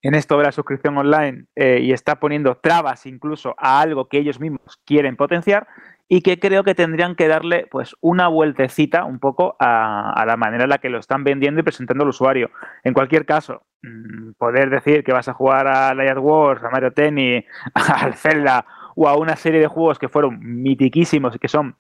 en 0.04 0.14
esto 0.14 0.38
de 0.38 0.44
la 0.44 0.52
suscripción 0.52 0.96
online 0.96 1.46
eh, 1.56 1.80
y 1.82 1.92
está 1.92 2.20
poniendo 2.20 2.56
trabas 2.58 3.08
incluso 3.08 3.56
a 3.58 3.82
algo 3.82 4.08
que 4.08 4.20
ellos 4.20 4.40
mismos 4.40 4.80
quieren 4.86 5.16
potenciar 5.16 5.66
y 6.12 6.22
que 6.22 6.40
creo 6.40 6.64
que 6.64 6.74
tendrían 6.74 7.16
que 7.16 7.28
darle 7.28 7.68
pues 7.70 7.96
una 8.02 8.28
vueltecita 8.28 9.06
un 9.06 9.20
poco 9.20 9.56
a, 9.60 10.24
la 10.26 10.38
manera 10.38 10.64
en 10.64 10.72
la 10.72 10.80
que 10.80 10.90
lo 10.90 10.98
están 10.98 11.24
vendiendo 11.24 11.60
y 11.60 11.64
presentando 11.64 12.04
al 12.04 12.10
usuario. 12.10 12.50
En 12.84 12.96
cualquier 12.96 13.28
caso, 13.28 13.62
mm, 13.84 14.32
poder 14.40 14.72
decir 14.72 15.04
que 15.04 15.14
vas 15.14 15.30
a 15.30 15.34
jugar 15.34 15.68
a 15.68 15.94
Light 15.94 16.18
Wars, 16.18 16.64
a 16.64 16.72
Mario 16.72 16.92
Tennis, 16.92 17.46
al 17.76 18.16
Zelda 18.16 18.66
o 18.96 19.08
a 19.08 19.16
una 19.18 19.36
serie 19.36 19.62
de 19.62 19.68
juegos 19.68 20.00
que 20.00 20.10
fueron 20.10 20.40
mitiquísimos 20.42 21.36
y 21.36 21.40
que 21.40 21.48
son 21.48 21.76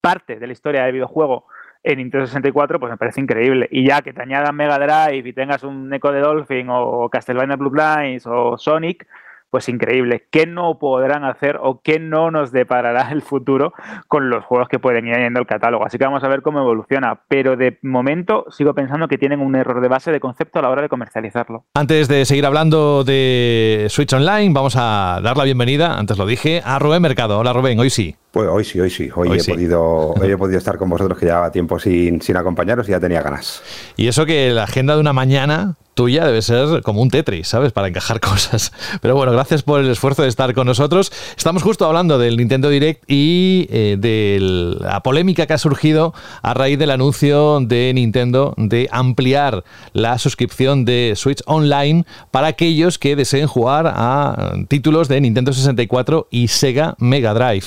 parte 0.00 0.38
de 0.38 0.46
la 0.46 0.52
historia 0.54 0.84
del 0.84 0.94
videojuego 0.94 1.44
en 1.82 1.98
Nintendo 1.98 2.26
64, 2.26 2.80
pues 2.80 2.90
me 2.90 2.96
parece 2.96 3.20
increíble. 3.20 3.68
Y 3.70 3.86
ya 3.86 4.00
que 4.00 4.14
te 4.14 4.22
añadan 4.22 4.56
Mega 4.56 4.78
Drive 4.78 5.28
y 5.28 5.32
tengas 5.34 5.62
un 5.62 5.92
Echo 5.92 6.10
de 6.10 6.20
Dolphin 6.20 6.68
o 6.70 7.10
Castlevania 7.10 7.56
Blue 7.56 7.74
Lines 7.74 8.26
o 8.26 8.56
Sonic, 8.56 9.06
pues 9.50 9.68
increíble. 9.68 10.26
¿Qué 10.30 10.46
no 10.46 10.78
podrán 10.78 11.24
hacer 11.24 11.58
o 11.62 11.80
qué 11.82 11.98
no 11.98 12.30
nos 12.30 12.52
deparará 12.52 13.10
el 13.10 13.22
futuro 13.22 13.72
con 14.06 14.30
los 14.30 14.44
juegos 14.44 14.68
que 14.68 14.78
pueden 14.78 15.06
ir 15.06 15.14
añadiendo 15.14 15.40
al 15.40 15.46
catálogo? 15.46 15.84
Así 15.84 15.98
que 15.98 16.04
vamos 16.04 16.24
a 16.24 16.28
ver 16.28 16.42
cómo 16.42 16.60
evoluciona. 16.60 17.20
Pero 17.28 17.56
de 17.56 17.78
momento 17.82 18.44
sigo 18.50 18.74
pensando 18.74 19.08
que 19.08 19.18
tienen 19.18 19.40
un 19.40 19.56
error 19.56 19.80
de 19.80 19.88
base 19.88 20.12
de 20.12 20.20
concepto 20.20 20.58
a 20.58 20.62
la 20.62 20.70
hora 20.70 20.82
de 20.82 20.88
comercializarlo. 20.88 21.64
Antes 21.74 22.08
de 22.08 22.24
seguir 22.24 22.46
hablando 22.46 23.04
de 23.04 23.86
Switch 23.88 24.12
Online, 24.12 24.52
vamos 24.52 24.76
a 24.76 25.20
dar 25.22 25.36
la 25.36 25.44
bienvenida, 25.44 25.98
antes 25.98 26.18
lo 26.18 26.26
dije, 26.26 26.62
a 26.64 26.78
Rubén 26.78 27.02
Mercado. 27.02 27.38
Hola 27.38 27.52
Rubén, 27.52 27.78
hoy 27.78 27.90
sí. 27.90 28.16
Pues 28.38 28.48
hoy 28.48 28.62
sí, 28.62 28.78
hoy 28.78 28.88
sí. 28.88 29.08
Hoy, 29.12 29.36
he, 29.36 29.42
Podido, 29.42 30.14
he 30.22 30.36
podido 30.36 30.58
estar 30.58 30.78
con 30.78 30.88
vosotros 30.88 31.18
que 31.18 31.26
llevaba 31.26 31.50
tiempo 31.50 31.80
sin, 31.80 32.22
sin 32.22 32.36
acompañaros 32.36 32.88
y 32.88 32.92
ya 32.92 33.00
tenía 33.00 33.20
ganas. 33.20 33.60
Y 33.96 34.06
eso 34.06 34.24
que 34.26 34.52
la 34.52 34.62
agenda 34.62 34.94
de 34.94 35.00
una 35.00 35.12
mañana 35.12 35.74
tuya 35.98 36.24
debe 36.24 36.42
ser 36.42 36.82
como 36.82 37.02
un 37.02 37.10
Tetris, 37.10 37.48
¿sabes? 37.48 37.72
Para 37.72 37.88
encajar 37.88 38.20
cosas. 38.20 38.72
Pero 39.02 39.16
bueno, 39.16 39.32
gracias 39.32 39.64
por 39.64 39.80
el 39.80 39.90
esfuerzo 39.90 40.22
de 40.22 40.28
estar 40.28 40.54
con 40.54 40.68
nosotros. 40.68 41.10
Estamos 41.36 41.64
justo 41.64 41.84
hablando 41.86 42.20
del 42.20 42.36
Nintendo 42.36 42.70
Direct 42.70 43.02
y 43.08 43.66
eh, 43.68 43.96
de 43.98 44.38
la 44.40 45.02
polémica 45.02 45.48
que 45.48 45.54
ha 45.54 45.58
surgido 45.58 46.14
a 46.40 46.54
raíz 46.54 46.78
del 46.78 46.92
anuncio 46.92 47.58
de 47.58 47.90
Nintendo 47.92 48.54
de 48.56 48.88
ampliar 48.92 49.64
la 49.92 50.18
suscripción 50.18 50.84
de 50.84 51.14
Switch 51.16 51.42
Online 51.46 52.04
para 52.30 52.46
aquellos 52.46 53.00
que 53.00 53.16
deseen 53.16 53.48
jugar 53.48 53.92
a 53.92 54.52
títulos 54.68 55.08
de 55.08 55.20
Nintendo 55.20 55.52
64 55.52 56.28
y 56.30 56.46
Sega 56.46 56.94
Mega 57.00 57.34
Drive 57.34 57.66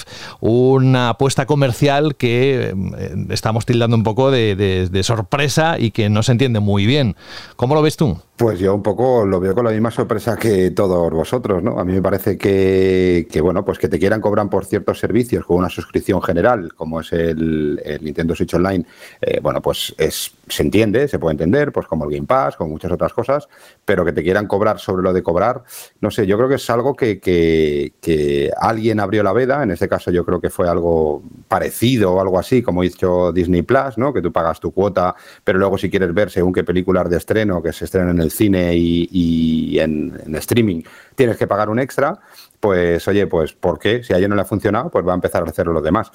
una 0.70 1.10
apuesta 1.10 1.46
comercial 1.46 2.16
que 2.16 2.74
eh, 2.74 3.26
estamos 3.30 3.66
tildando 3.66 3.96
un 3.96 4.04
poco 4.04 4.32
de, 4.32 5.02
sorpresa 5.04 5.80
y 5.80 5.92
que 5.92 6.10
no 6.10 6.24
se 6.24 6.32
entiende 6.32 6.60
muy 6.60 6.86
bien. 6.86 7.16
¿Cómo 7.56 7.76
lo 7.76 7.82
ves 7.82 7.98
tú? 7.98 8.18
Pues 8.36 8.60
yo 8.60 8.74
un 8.74 8.82
poco 8.82 9.26
lo 9.26 9.40
veo 9.40 9.54
con 9.54 9.66
la 9.66 9.72
misma 9.72 9.92
sorpresa 9.92 10.36
que 10.36 10.72
todos 10.72 11.12
vosotros, 11.12 11.62
¿no? 11.62 11.80
A 11.80 11.86
mí 11.86 11.94
me 11.94 12.02
parece 12.02 12.38
que, 12.38 13.28
bueno, 13.42 13.64
pues 13.64 13.78
que 13.78 13.88
te 13.88 14.00
quieran 14.00 14.20
cobrar 14.20 14.50
por 14.50 14.66
ciertos 14.66 15.00
servicios 15.00 15.46
con 15.46 15.58
una 15.58 15.70
suscripción 15.70 16.22
general, 16.24 16.74
como 16.76 17.02
es 17.02 17.14
el, 17.14 17.80
Nintendo 18.02 18.36
Switch 18.36 18.54
Online, 18.56 18.86
eh, 19.22 19.40
bueno, 19.42 19.62
pues 19.62 19.94
es, 19.98 20.32
se 20.48 20.64
entiende, 20.64 21.08
se 21.08 21.20
puede 21.20 21.34
entender, 21.34 21.72
pues 21.72 21.86
como 21.86 22.06
el 22.06 22.12
Game 22.12 22.26
Pass, 22.26 22.56
como 22.56 22.72
muchas 22.72 22.92
otras 22.92 23.14
cosas, 23.14 23.48
pero 23.86 24.04
que 24.04 24.12
te 24.12 24.24
quieran 24.24 24.48
cobrar 24.48 24.80
sobre 24.80 25.04
lo 25.04 25.14
de 25.14 25.22
cobrar, 25.22 25.64
no 26.00 26.10
sé, 26.10 26.26
yo 26.26 26.36
creo 26.38 26.50
que 26.50 26.56
es 26.56 26.70
algo 26.72 26.96
que, 26.96 27.20
que, 27.20 27.94
que 28.02 28.52
alguien 28.60 29.00
abrió 29.00 29.22
la 29.22 29.34
veda, 29.34 29.62
en 29.62 29.70
este 29.70 29.88
caso 29.88 30.10
yo 30.10 30.26
creo 30.26 30.41
que 30.42 30.50
fue 30.50 30.68
algo 30.68 31.22
parecido 31.48 32.14
o 32.14 32.22
algo 32.22 32.40
así, 32.40 32.62
como 32.62 32.84
hizo 32.84 33.32
Disney 33.32 33.62
Plus, 33.62 33.98
¿no? 33.98 34.14
Que 34.14 34.22
tú 34.22 34.32
pagas 34.32 34.60
tu 34.60 34.72
cuota, 34.72 35.16
pero 35.44 35.60
luego 35.60 35.78
si 35.78 35.90
quieres 35.90 36.14
ver 36.14 36.30
según 36.30 36.52
qué 36.52 36.64
películas 36.64 37.10
de 37.10 37.18
estreno 37.18 37.62
que 37.62 37.72
se 37.72 37.86
estrenan 37.86 38.10
en 38.12 38.20
el 38.20 38.32
cine 38.32 38.76
y, 38.76 39.80
en, 39.80 40.36
streaming, 40.36 40.82
tienes 41.16 41.38
que 41.38 41.48
pagar 41.48 41.70
un 41.70 41.80
extra, 41.80 42.20
pues 42.60 43.08
oye, 43.08 43.28
pues 43.28 43.54
¿por 43.54 43.80
qué? 43.80 44.04
Si 44.04 44.14
a 44.14 44.18
ellos 44.18 44.30
no 44.30 44.36
le 44.36 44.42
ha 44.42 44.46
funcionado, 44.46 44.90
pues 44.90 45.08
va 45.08 45.12
a 45.12 45.16
empezar 45.16 45.44
a 45.44 45.46
hacerlo 45.46 45.74
los 45.74 45.84
demás. 45.84 46.12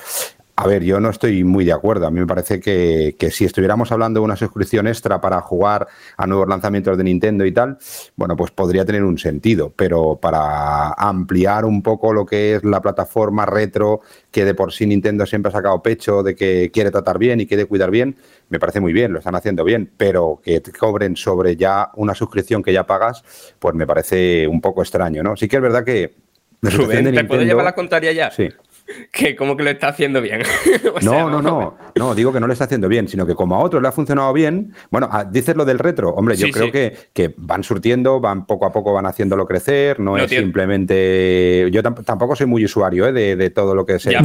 A 0.58 0.66
ver, 0.66 0.82
yo 0.82 1.00
no 1.00 1.10
estoy 1.10 1.44
muy 1.44 1.66
de 1.66 1.72
acuerdo. 1.72 2.06
A 2.06 2.10
mí 2.10 2.18
me 2.18 2.26
parece 2.26 2.60
que, 2.60 3.14
si 3.30 3.44
estuviéramos 3.44 3.92
hablando 3.92 4.20
de 4.20 4.24
una 4.24 4.36
suscripción 4.36 4.86
extra 4.86 5.20
para 5.20 5.42
jugar 5.42 5.86
a 6.16 6.26
nuevos 6.26 6.48
lanzamientos 6.48 6.96
de 6.96 7.04
Nintendo 7.04 7.44
y 7.44 7.52
tal, 7.52 7.76
bueno, 8.16 8.36
pues 8.36 8.52
podría 8.52 8.86
tener 8.86 9.04
un 9.04 9.18
sentido. 9.18 9.74
Pero 9.76 10.16
para 10.16 10.92
ampliar 10.92 11.66
un 11.66 11.82
poco 11.82 12.14
lo 12.14 12.24
que 12.24 12.54
es 12.54 12.64
la 12.64 12.80
plataforma 12.80 13.44
retro, 13.44 14.00
que 14.30 14.46
de 14.46 14.54
por 14.54 14.72
sí 14.72 14.86
Nintendo 14.86 15.26
siempre 15.26 15.50
ha 15.50 15.52
sacado 15.52 15.82
pecho 15.82 16.22
de 16.22 16.34
que 16.34 16.70
quiere 16.72 16.90
tratar 16.90 17.18
bien 17.18 17.38
y 17.38 17.46
quiere 17.46 17.66
cuidar 17.66 17.90
bien, 17.90 18.16
me 18.48 18.58
parece 18.58 18.80
muy 18.80 18.94
bien, 18.94 19.12
lo 19.12 19.18
están 19.18 19.34
haciendo 19.34 19.62
bien. 19.62 19.90
Pero 19.98 20.40
que 20.42 20.60
te 20.60 20.72
cobren 20.72 21.16
sobre 21.16 21.56
ya 21.56 21.90
una 21.96 22.14
suscripción 22.14 22.62
que 22.62 22.72
ya 22.72 22.86
pagas, 22.86 23.22
pues 23.58 23.74
me 23.74 23.86
parece 23.86 24.48
un 24.48 24.62
poco 24.62 24.80
extraño, 24.80 25.22
¿no? 25.22 25.36
Sí 25.36 25.48
que 25.48 25.56
es 25.56 25.62
verdad 25.62 25.84
que 25.84 26.14
Rubén, 26.62 27.14
¿te 27.14 27.24
puedo 27.24 27.42
llevar 27.42 27.66
la 27.66 27.74
contraria 27.74 28.12
ya? 28.12 28.30
Sí 28.30 28.48
que 29.12 29.36
como 29.36 29.56
que 29.56 29.64
lo 29.64 29.70
está 29.70 29.88
haciendo 29.88 30.20
bien. 30.20 30.42
no, 31.02 31.30
no, 31.30 31.42
no, 31.42 31.76
no, 31.94 32.14
digo 32.14 32.32
que 32.32 32.40
no 32.40 32.46
lo 32.46 32.52
está 32.52 32.64
haciendo 32.64 32.88
bien, 32.88 33.08
sino 33.08 33.26
que 33.26 33.34
como 33.34 33.56
a 33.56 33.58
otros 33.60 33.82
le 33.82 33.88
ha 33.88 33.92
funcionado 33.92 34.32
bien, 34.32 34.74
bueno, 34.90 35.08
ah, 35.10 35.24
dices 35.24 35.56
lo 35.56 35.64
del 35.64 35.78
retro, 35.78 36.10
hombre, 36.10 36.36
yo 36.36 36.48
creo 36.50 36.70
Que, 36.70 36.96
que 37.12 37.34
van 37.36 37.62
surtiendo, 37.62 38.20
van 38.20 38.46
poco 38.46 38.66
a 38.66 38.72
poco 38.72 38.92
van 38.92 39.06
haciéndolo 39.06 39.46
crecer, 39.46 40.00
no, 40.00 40.16
es 40.16 40.30
simplemente, 40.30 41.68
yo 41.70 41.82
tampoco 41.82 42.36
soy 42.36 42.46
muy 42.46 42.64
usuario 42.64 43.06
¿eh? 43.06 43.12
de, 43.12 43.50
todo 43.50 43.74
lo 43.74 43.86
que 43.86 43.94
es 43.94 44.06
el, 44.06 44.16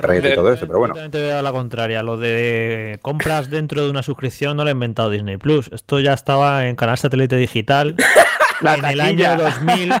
retro 0.00 0.30
y 0.30 0.34
todo 0.34 0.52
eso, 0.52 0.66
pero 0.66 0.78
bueno. 0.78 0.94
Te 1.10 1.32
a 1.32 1.42
la 1.42 1.52
contraria, 1.52 2.02
lo 2.02 2.16
de 2.16 2.98
compras 3.02 3.50
dentro 3.50 3.84
de 3.84 3.90
una 3.90 4.02
suscripción 4.02 4.56
no 4.56 4.64
lo 4.64 4.68
ha 4.68 4.72
inventado 4.72 5.10
Disney 5.10 5.36
Plus, 5.36 5.70
esto 5.72 6.00
ya 6.00 6.14
estaba 6.14 6.66
en 6.66 6.76
canal 6.76 6.98
satélite 6.98 7.36
digital. 7.36 7.96
en 8.62 8.84
el 8.84 9.00
año 9.00 9.36
2000 9.36 9.92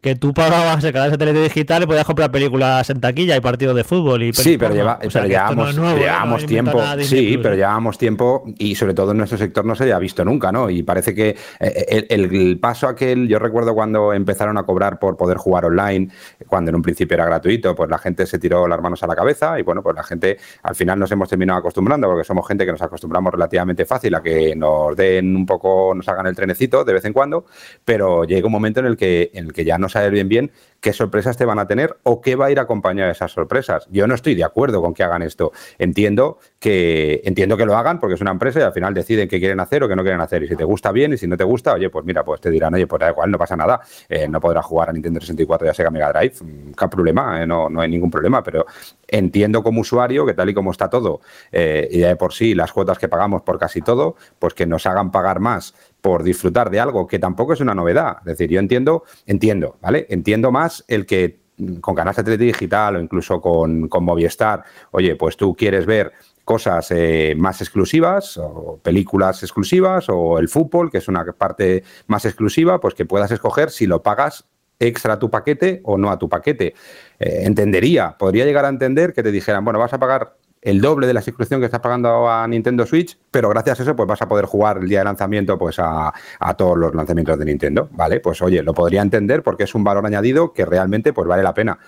que 0.00 0.14
tú 0.14 0.32
pagabas 0.32 0.82
el 0.84 0.92
canal 0.92 1.10
de 1.10 1.14
satélite 1.14 1.42
digital 1.42 1.82
y 1.82 1.86
podías 1.86 2.04
comprar 2.04 2.30
películas 2.30 2.88
en 2.90 3.00
taquilla 3.00 3.36
y 3.36 3.40
partidos 3.40 3.74
de 3.74 3.84
fútbol. 3.84 4.22
Y 4.22 4.32
sí, 4.32 4.56
pero, 4.56 4.74
lleva, 4.74 4.98
llevamos, 5.00 6.46
tiempo. 6.46 6.80
Sí, 7.00 7.38
pero 7.42 7.56
llevamos 7.56 7.98
tiempo 7.98 8.44
y 8.58 8.74
sobre 8.74 8.94
todo 8.94 9.10
en 9.10 9.18
nuestro 9.18 9.38
sector 9.38 9.64
no 9.64 9.74
se 9.74 9.84
había 9.84 9.98
visto 9.98 10.24
nunca, 10.24 10.52
¿no? 10.52 10.70
Y 10.70 10.82
parece 10.82 11.14
que 11.14 11.36
eh, 11.58 12.06
el, 12.08 12.58
paso 12.60 12.86
aquel, 12.86 13.28
yo 13.28 13.38
recuerdo 13.38 13.74
cuando 13.74 14.12
empezaron 14.12 14.56
a 14.58 14.62
cobrar 14.64 14.98
por 14.98 15.16
poder 15.16 15.36
jugar 15.36 15.64
online, 15.64 16.10
cuando 16.46 16.70
en 16.70 16.76
un 16.76 16.82
principio 16.82 17.14
era 17.14 17.24
gratuito, 17.24 17.74
pues 17.74 17.90
la 17.90 17.98
gente 17.98 18.26
se 18.26 18.38
tiró 18.38 18.68
las 18.68 18.80
manos 18.80 19.02
a 19.02 19.06
la 19.06 19.16
cabeza 19.16 19.58
y 19.58 19.62
bueno, 19.62 19.82
pues 19.82 19.96
la 19.96 20.04
gente 20.04 20.38
al 20.62 20.76
final 20.76 20.98
nos 20.98 21.10
hemos 21.10 21.28
terminado 21.28 21.58
acostumbrando 21.58 22.08
porque 22.08 22.24
somos 22.24 22.46
gente 22.46 22.64
que 22.64 22.72
nos 22.72 22.82
acostumbramos 22.82 23.32
relativamente 23.32 23.84
fácil 23.84 24.14
a 24.14 24.22
que 24.22 24.54
nos 24.54 24.96
den 24.96 25.34
un 25.34 25.46
poco, 25.46 25.92
nos 25.94 26.08
hagan 26.08 26.26
el 26.26 26.36
trenecito 26.36 26.84
de 26.84 26.92
vez 26.92 27.04
en 27.04 27.12
cuando, 27.12 27.46
pero 27.84 28.24
llega 28.24 28.46
un 28.46 28.52
momento 28.52 28.80
en 28.80 28.86
el 28.86 28.96
que, 28.96 29.30
en 29.34 29.46
el 29.46 29.52
que 29.52 29.64
ya 29.64 29.78
no 29.78 29.87
saber 29.88 30.12
bien 30.12 30.28
bien 30.28 30.50
qué 30.80 30.92
sorpresas 30.92 31.36
te 31.36 31.44
van 31.44 31.58
a 31.58 31.66
tener 31.66 31.96
o 32.04 32.20
qué 32.20 32.36
va 32.36 32.46
a 32.46 32.50
ir 32.50 32.58
acompañado 32.58 33.06
de 33.06 33.12
esas 33.12 33.32
sorpresas. 33.32 33.86
Yo 33.90 34.06
no 34.06 34.14
estoy 34.14 34.34
de 34.34 34.44
acuerdo 34.44 34.80
con 34.80 34.94
que 34.94 35.02
hagan 35.02 35.22
esto. 35.22 35.52
Entiendo 35.78 36.38
que, 36.58 37.20
entiendo 37.24 37.56
que 37.56 37.66
lo 37.66 37.76
hagan 37.76 37.98
porque 37.98 38.14
es 38.14 38.20
una 38.20 38.30
empresa 38.30 38.60
y 38.60 38.62
al 38.62 38.72
final 38.72 38.94
deciden 38.94 39.28
qué 39.28 39.38
quieren 39.38 39.60
hacer 39.60 39.82
o 39.82 39.88
qué 39.88 39.96
no 39.96 40.02
quieren 40.02 40.20
hacer. 40.20 40.42
Y 40.42 40.48
si 40.48 40.56
te 40.56 40.64
gusta 40.64 40.92
bien 40.92 41.12
y 41.12 41.16
si 41.16 41.26
no 41.26 41.36
te 41.36 41.44
gusta, 41.44 41.74
oye, 41.74 41.90
pues 41.90 42.04
mira, 42.04 42.24
pues 42.24 42.40
te 42.40 42.50
dirán, 42.50 42.74
oye, 42.74 42.86
pues 42.86 43.00
da 43.00 43.10
igual, 43.10 43.30
no 43.30 43.38
pasa 43.38 43.56
nada. 43.56 43.80
Eh, 44.08 44.28
no 44.28 44.40
podrás 44.40 44.64
jugar 44.64 44.90
a 44.90 44.92
Nintendo 44.92 45.20
64 45.20 45.66
y 45.66 45.70
a 45.70 45.74
Sega 45.74 45.90
Mega 45.90 46.12
Drive. 46.12 46.34
Mm, 46.40 46.72
¿Qué 46.72 46.88
problema? 46.88 47.42
Eh, 47.42 47.46
no, 47.46 47.68
no 47.68 47.80
hay 47.80 47.88
ningún 47.88 48.10
problema. 48.10 48.42
Pero 48.42 48.66
entiendo 49.06 49.62
como 49.62 49.80
usuario 49.80 50.24
que 50.26 50.34
tal 50.34 50.50
y 50.50 50.54
como 50.54 50.70
está 50.70 50.88
todo 50.88 51.20
eh, 51.50 51.88
y 51.90 51.98
de 51.98 52.16
por 52.16 52.32
sí 52.32 52.54
las 52.54 52.72
cuotas 52.72 52.98
que 52.98 53.08
pagamos 53.08 53.42
por 53.42 53.58
casi 53.58 53.80
todo, 53.80 54.16
pues 54.38 54.54
que 54.54 54.66
nos 54.66 54.86
hagan 54.86 55.10
pagar 55.10 55.40
más 55.40 55.74
por 56.00 56.22
disfrutar 56.22 56.70
de 56.70 56.80
algo 56.80 57.06
que 57.06 57.18
tampoco 57.18 57.52
es 57.52 57.60
una 57.60 57.74
novedad. 57.74 58.18
Es 58.20 58.38
decir, 58.38 58.50
yo 58.50 58.60
entiendo, 58.60 59.04
entiendo, 59.26 59.76
¿vale? 59.80 60.06
Entiendo 60.08 60.50
más 60.50 60.84
el 60.88 61.06
que 61.06 61.40
con 61.80 61.94
Canal 61.94 62.14
Satélite 62.14 62.44
Digital 62.44 62.96
o 62.96 63.00
incluso 63.00 63.40
con, 63.40 63.88
con 63.88 64.04
Movistar, 64.04 64.62
oye, 64.92 65.16
pues 65.16 65.36
tú 65.36 65.54
quieres 65.56 65.86
ver 65.86 66.12
cosas 66.44 66.90
eh, 66.92 67.34
más 67.36 67.60
exclusivas 67.60 68.38
o 68.38 68.78
películas 68.82 69.42
exclusivas 69.42 70.08
o 70.08 70.38
el 70.38 70.48
fútbol, 70.48 70.90
que 70.90 70.98
es 70.98 71.08
una 71.08 71.24
parte 71.24 71.82
más 72.06 72.24
exclusiva, 72.24 72.80
pues 72.80 72.94
que 72.94 73.04
puedas 73.04 73.30
escoger 73.30 73.70
si 73.70 73.86
lo 73.86 74.02
pagas 74.02 74.46
extra 74.78 75.14
a 75.14 75.18
tu 75.18 75.28
paquete 75.30 75.80
o 75.84 75.98
no 75.98 76.10
a 76.10 76.18
tu 76.18 76.28
paquete. 76.28 76.74
Eh, 77.18 77.40
entendería, 77.42 78.16
podría 78.16 78.44
llegar 78.44 78.64
a 78.64 78.68
entender 78.68 79.12
que 79.12 79.22
te 79.22 79.32
dijeran, 79.32 79.64
bueno, 79.64 79.78
vas 79.78 79.92
a 79.92 79.98
pagar 79.98 80.36
el 80.68 80.82
doble 80.82 81.06
de 81.06 81.14
la 81.14 81.22
suscripción 81.22 81.60
que 81.60 81.66
estás 81.66 81.80
pagando 81.80 82.28
a 82.28 82.46
Nintendo 82.46 82.84
Switch, 82.84 83.18
pero 83.30 83.48
gracias 83.48 83.80
a 83.80 83.82
eso 83.84 83.96
pues 83.96 84.06
vas 84.06 84.20
a 84.20 84.28
poder 84.28 84.44
jugar 84.44 84.78
el 84.78 84.88
día 84.88 84.98
de 84.98 85.06
lanzamiento 85.06 85.56
pues 85.58 85.78
a, 85.78 86.12
a, 86.38 86.54
todos 86.54 86.76
los 86.76 86.94
lanzamientos 86.94 87.38
de 87.38 87.46
Nintendo, 87.46 87.88
¿vale? 87.92 88.20
Pues 88.20 88.42
oye, 88.42 88.62
lo 88.62 88.74
podría 88.74 89.00
entender 89.00 89.42
porque 89.42 89.64
es 89.64 89.74
un 89.74 89.82
valor 89.82 90.04
añadido 90.04 90.52
que 90.52 90.66
realmente 90.66 91.14
pues 91.14 91.26
vale 91.26 91.42
la 91.42 91.54
pena 91.54 91.78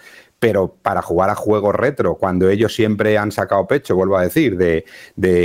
pero 0.41 0.75
para 0.83 1.03
jugar 1.03 1.29
a 1.29 1.35
juegos 1.35 1.75
retro, 1.75 2.15
cuando 2.15 2.49
ellos 2.49 2.75
siempre 2.75 3.19
han 3.19 3.31
sacado 3.31 3.67
pecho, 3.67 3.95
vuelvo 3.95 4.17
a 4.17 4.23
decir, 4.23 4.57
de, 4.57 4.85